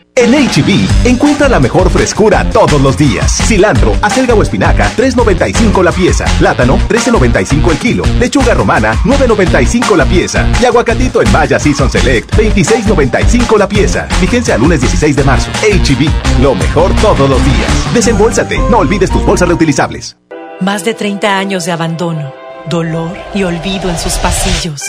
En 0.21 0.33
HB, 0.33 1.07
encuentra 1.07 1.49
la 1.49 1.59
mejor 1.59 1.89
frescura 1.89 2.47
todos 2.51 2.79
los 2.79 2.95
días. 2.95 3.41
Cilantro, 3.47 3.95
acelga 4.03 4.35
o 4.35 4.43
espinaca, 4.43 4.91
3.95 4.95 5.83
la 5.83 5.91
pieza. 5.91 6.25
Plátano, 6.37 6.77
13.95 6.89 7.71
el 7.71 7.77
kilo. 7.79 8.03
Lechuga 8.19 8.53
romana, 8.53 8.93
9.95 9.03 9.95
la 9.95 10.05
pieza. 10.05 10.47
Y 10.61 10.65
aguacatito 10.65 11.23
en 11.23 11.31
Maya 11.31 11.59
Season 11.59 11.89
Select, 11.89 12.35
26.95 12.35 13.57
la 13.57 13.67
pieza. 13.67 14.07
Vigencia 14.21 14.53
al 14.53 14.61
lunes 14.61 14.81
16 14.81 15.15
de 15.15 15.23
marzo. 15.23 15.49
HB, 15.63 16.39
lo 16.39 16.53
mejor 16.53 16.93
todos 17.01 17.27
los 17.27 17.43
días. 17.43 17.93
Desembolsate, 17.95 18.59
no 18.69 18.77
olvides 18.77 19.09
tus 19.09 19.25
bolsas 19.25 19.47
reutilizables. 19.47 20.17
Más 20.59 20.85
de 20.85 20.93
30 20.93 21.35
años 21.35 21.65
de 21.65 21.71
abandono, 21.71 22.31
dolor 22.69 23.17
y 23.33 23.41
olvido 23.41 23.89
en 23.89 23.97
sus 23.97 24.13
pasillos. 24.19 24.83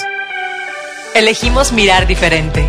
Elegimos 1.14 1.72
mirar 1.72 2.06
diferente. 2.06 2.68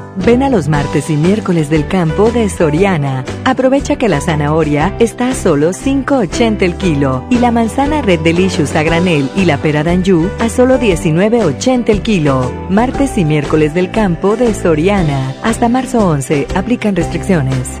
Ven 0.25 0.43
a 0.43 0.49
los 0.49 0.67
martes 0.67 1.09
y 1.09 1.15
miércoles 1.15 1.71
del 1.71 1.87
campo 1.87 2.29
de 2.29 2.47
Soriana. 2.47 3.25
Aprovecha 3.43 3.95
que 3.95 4.07
la 4.07 4.21
zanahoria 4.21 4.95
está 4.99 5.29
a 5.29 5.33
solo 5.33 5.71
5.80 5.71 6.61
el 6.61 6.75
kilo 6.75 7.25
y 7.31 7.39
la 7.39 7.51
manzana 7.51 8.03
Red 8.03 8.19
Delicious 8.19 8.75
a 8.75 8.83
granel 8.83 9.31
y 9.35 9.45
la 9.45 9.57
pera 9.57 9.83
d'Anjou 9.83 10.29
a 10.39 10.47
solo 10.49 10.77
19.80 10.77 11.89
el 11.89 12.01
kilo. 12.03 12.51
Martes 12.69 13.17
y 13.17 13.25
miércoles 13.25 13.73
del 13.73 13.89
campo 13.89 14.35
de 14.35 14.53
Soriana. 14.53 15.33
Hasta 15.41 15.69
marzo 15.69 16.07
11 16.07 16.47
aplican 16.53 16.95
restricciones. 16.95 17.80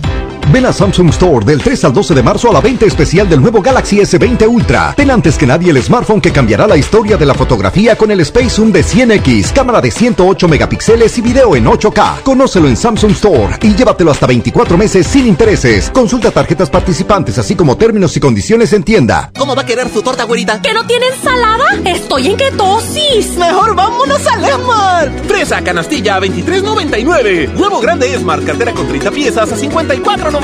Ven 0.51 0.65
a 0.65 0.73
Samsung 0.73 1.11
Store 1.11 1.45
del 1.45 1.61
3 1.63 1.85
al 1.85 1.93
12 1.93 2.13
de 2.13 2.23
marzo 2.23 2.49
a 2.49 2.53
la 2.53 2.59
venta 2.59 2.85
especial 2.85 3.29
del 3.29 3.39
nuevo 3.39 3.61
Galaxy 3.61 3.99
S20 3.99 4.49
Ultra. 4.49 4.93
Ten 4.97 5.09
antes 5.09 5.37
que 5.37 5.47
nadie 5.47 5.71
el 5.71 5.81
smartphone 5.81 6.19
que 6.19 6.33
cambiará 6.33 6.67
la 6.67 6.75
historia 6.75 7.15
de 7.15 7.25
la 7.25 7.33
fotografía 7.33 7.95
con 7.95 8.11
el 8.11 8.19
Space 8.19 8.49
Zoom 8.49 8.73
de 8.73 8.83
100X, 8.83 9.53
cámara 9.53 9.79
de 9.79 9.89
108 9.89 10.49
megapíxeles 10.49 11.17
y 11.17 11.21
video 11.21 11.55
en 11.55 11.67
8K. 11.67 12.23
Conócelo 12.23 12.67
en 12.67 12.75
Samsung 12.75 13.13
Store 13.13 13.59
y 13.61 13.73
llévatelo 13.73 14.11
hasta 14.11 14.27
24 14.27 14.77
meses 14.77 15.07
sin 15.07 15.25
intereses. 15.25 15.89
Consulta 15.89 16.31
tarjetas 16.31 16.69
participantes 16.69 17.37
así 17.37 17.55
como 17.55 17.77
términos 17.77 18.17
y 18.17 18.19
condiciones 18.19 18.73
en 18.73 18.83
tienda. 18.83 19.31
¿Cómo 19.37 19.55
va 19.55 19.61
a 19.61 19.65
querer 19.65 19.87
su 19.89 20.01
torta, 20.01 20.25
güerita? 20.25 20.61
¿Que 20.61 20.73
no 20.73 20.85
tiene 20.85 21.07
ensalada? 21.07 21.63
Estoy 21.85 22.27
en 22.27 22.35
ketosis. 22.35 23.37
Mejor 23.37 23.73
vámonos 23.73 24.27
al 24.27 24.43
Esmart. 24.43 25.25
Fresa 25.27 25.61
canastilla 25.61 26.17
a 26.17 26.19
23.99. 26.19 27.57
Huevo 27.57 27.79
grande 27.79 28.13
Esmart, 28.13 28.43
cartera 28.43 28.73
con 28.73 28.85
30 28.85 29.11
piezas 29.11 29.49
a 29.49 29.55
54.99. 29.55 30.40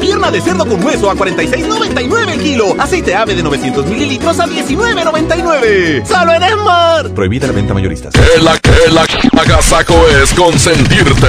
Pierna 0.00 0.30
de 0.30 0.40
cerdo 0.40 0.66
con 0.66 0.82
hueso 0.82 1.10
a 1.10 1.14
46.99 1.14 2.32
el 2.32 2.40
kilo. 2.40 2.74
Aceite 2.78 3.14
ave 3.14 3.34
de 3.34 3.42
900 3.42 3.86
mililitros 3.86 4.40
a 4.40 4.46
19.99. 4.46 6.06
¡Solo 6.06 6.32
en 6.32 6.42
Esmart! 6.42 7.12
Prohibida 7.14 7.46
la 7.46 7.52
venta 7.52 7.74
mayoristas. 7.74 8.14
Que 8.14 8.42
la 8.42 8.58
que 8.58 8.90
la 8.90 9.06
agasaco 9.40 9.94
es 10.22 10.32
consentirte. 10.32 11.28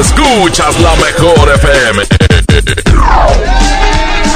Escuchas 0.00 0.78
la 0.80 0.94
mejor 0.96 1.52
FM. 1.54 2.04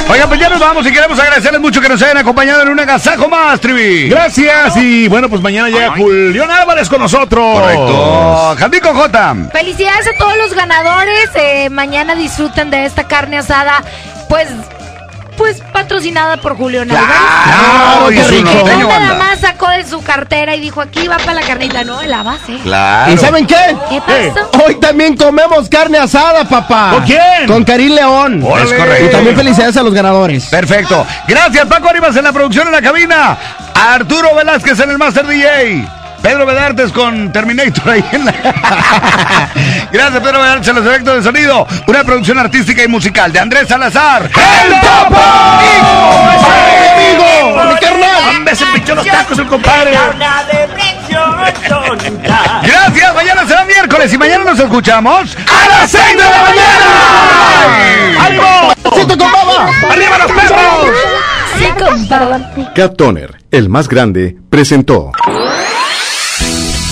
Oigan, 0.09 0.27
pues 0.27 0.39
ya 0.39 0.49
nos 0.49 0.59
vamos 0.59 0.85
y 0.87 0.91
queremos 0.91 1.19
agradecerles 1.19 1.61
mucho 1.61 1.79
que 1.79 1.87
nos 1.87 2.01
hayan 2.01 2.17
acompañado 2.17 2.63
en 2.63 2.69
un 2.69 2.79
agasajo 2.79 3.29
más, 3.29 3.59
Trivi. 3.59 4.09
Gracias 4.09 4.75
y 4.77 5.07
bueno, 5.07 5.29
pues 5.29 5.39
mañana 5.41 5.69
llega 5.69 5.91
Julián 5.95 6.49
Álvarez 6.49 6.89
con 6.89 6.99
nosotros. 6.99 7.59
Correcto. 7.59 8.55
Jandico 8.57 8.93
J. 8.93 9.35
Felicidades 9.51 10.07
a 10.07 10.17
todos 10.17 10.35
los 10.37 10.53
ganadores. 10.53 11.29
Eh, 11.35 11.69
mañana 11.69 12.15
disfruten 12.15 12.71
de 12.71 12.85
esta 12.85 13.07
carne 13.07 13.37
asada. 13.37 13.83
Pues 14.27 14.47
pues 15.39 15.61
patrocinada 15.71 16.35
por 16.37 16.57
Julio. 16.57 16.83
Claro, 16.85 18.11
y 18.11 18.17
su 18.17 18.43
no 18.43 18.53
norteño 18.53 18.87
nada 18.89 18.97
anda. 18.97 19.15
más 19.15 19.39
sacó 19.39 19.69
de 19.69 19.85
su 19.85 20.03
cartera 20.03 20.53
y 20.53 20.59
dijo, 20.59 20.81
aquí 20.81 21.07
va 21.07 21.15
para 21.17 21.33
la 21.35 21.41
carnita, 21.47 21.85
no, 21.85 22.03
la 22.03 22.23
base. 22.23 22.57
Claro. 22.61 23.13
¿Y 23.13 23.17
saben 23.17 23.47
qué? 23.47 23.77
¿Qué 23.89 24.01
pasó? 24.01 24.49
Hoy 24.65 24.75
también 24.75 25.15
comemos 25.15 25.69
carne 25.69 25.97
asada, 25.97 26.43
papá. 26.43 26.91
¿Con 26.91 27.03
quién? 27.05 27.47
Con 27.47 27.63
Karim 27.63 27.95
León. 27.95 28.45
Es 28.61 28.73
correcto. 28.73 29.05
Y 29.05 29.09
también 29.11 29.35
felicidades 29.37 29.77
a 29.77 29.83
los 29.83 29.93
ganadores. 29.93 30.45
Perfecto. 30.47 31.07
Gracias, 31.25 31.65
Paco 31.67 31.87
Arribas 31.89 32.17
en 32.17 32.25
la 32.25 32.33
producción 32.33 32.67
en 32.67 32.73
la 32.73 32.81
cabina. 32.81 33.37
Arturo 33.73 34.35
Velázquez 34.35 34.77
en 34.81 34.91
el 34.91 34.97
Master 34.97 35.25
DJ. 35.25 35.98
Pedro 36.21 36.45
Bedartes 36.45 36.91
con 36.91 37.31
Terminator 37.31 37.89
ahí 37.89 38.03
en 38.11 38.25
la... 38.25 38.33
Gracias, 39.91 40.21
Pedro 40.21 40.39
Bedartes 40.39 40.67
en 40.67 40.75
los 40.75 40.85
efectos 40.85 41.15
de 41.15 41.23
sonido. 41.23 41.67
Una 41.87 42.03
producción 42.03 42.37
artística 42.39 42.83
y 42.83 42.87
musical 42.87 43.31
de 43.31 43.39
Andrés 43.39 43.67
Salazar. 43.67 44.23
¡El 44.23 44.79
Topo! 44.81 45.17
¡Amigo! 46.95 47.63
¡Mi 47.71 47.79
carnal! 47.79 48.35
¡Hombre, 48.35 48.55
se 48.55 48.65
pinchó 48.67 48.95
los 48.95 49.05
tacos 49.05 49.39
el 49.39 49.47
compadre! 49.47 49.97
Gracias, 52.63 53.15
mañana 53.15 53.47
será 53.47 53.65
miércoles 53.65 54.13
y 54.13 54.17
mañana 54.17 54.43
nos 54.43 54.59
escuchamos 54.59 55.37
a 55.37 55.69
las 55.69 55.91
6 55.91 56.03
de 56.05 56.23
la 56.23 56.41
mañana. 56.43 58.25
¡Ánimo! 58.25 58.73
¡Siento 58.93 59.17
con 59.17 59.31
baba! 59.31 59.69
¡Arriba 59.89 60.17
los 60.17 60.31
perros! 60.31 60.89
Sí, 61.57 61.65
compadre. 61.77 62.43
Cat 62.75 62.95
Toner, 62.95 63.37
el 63.51 63.69
más 63.69 63.87
grande, 63.89 64.37
presentó. 64.49 65.11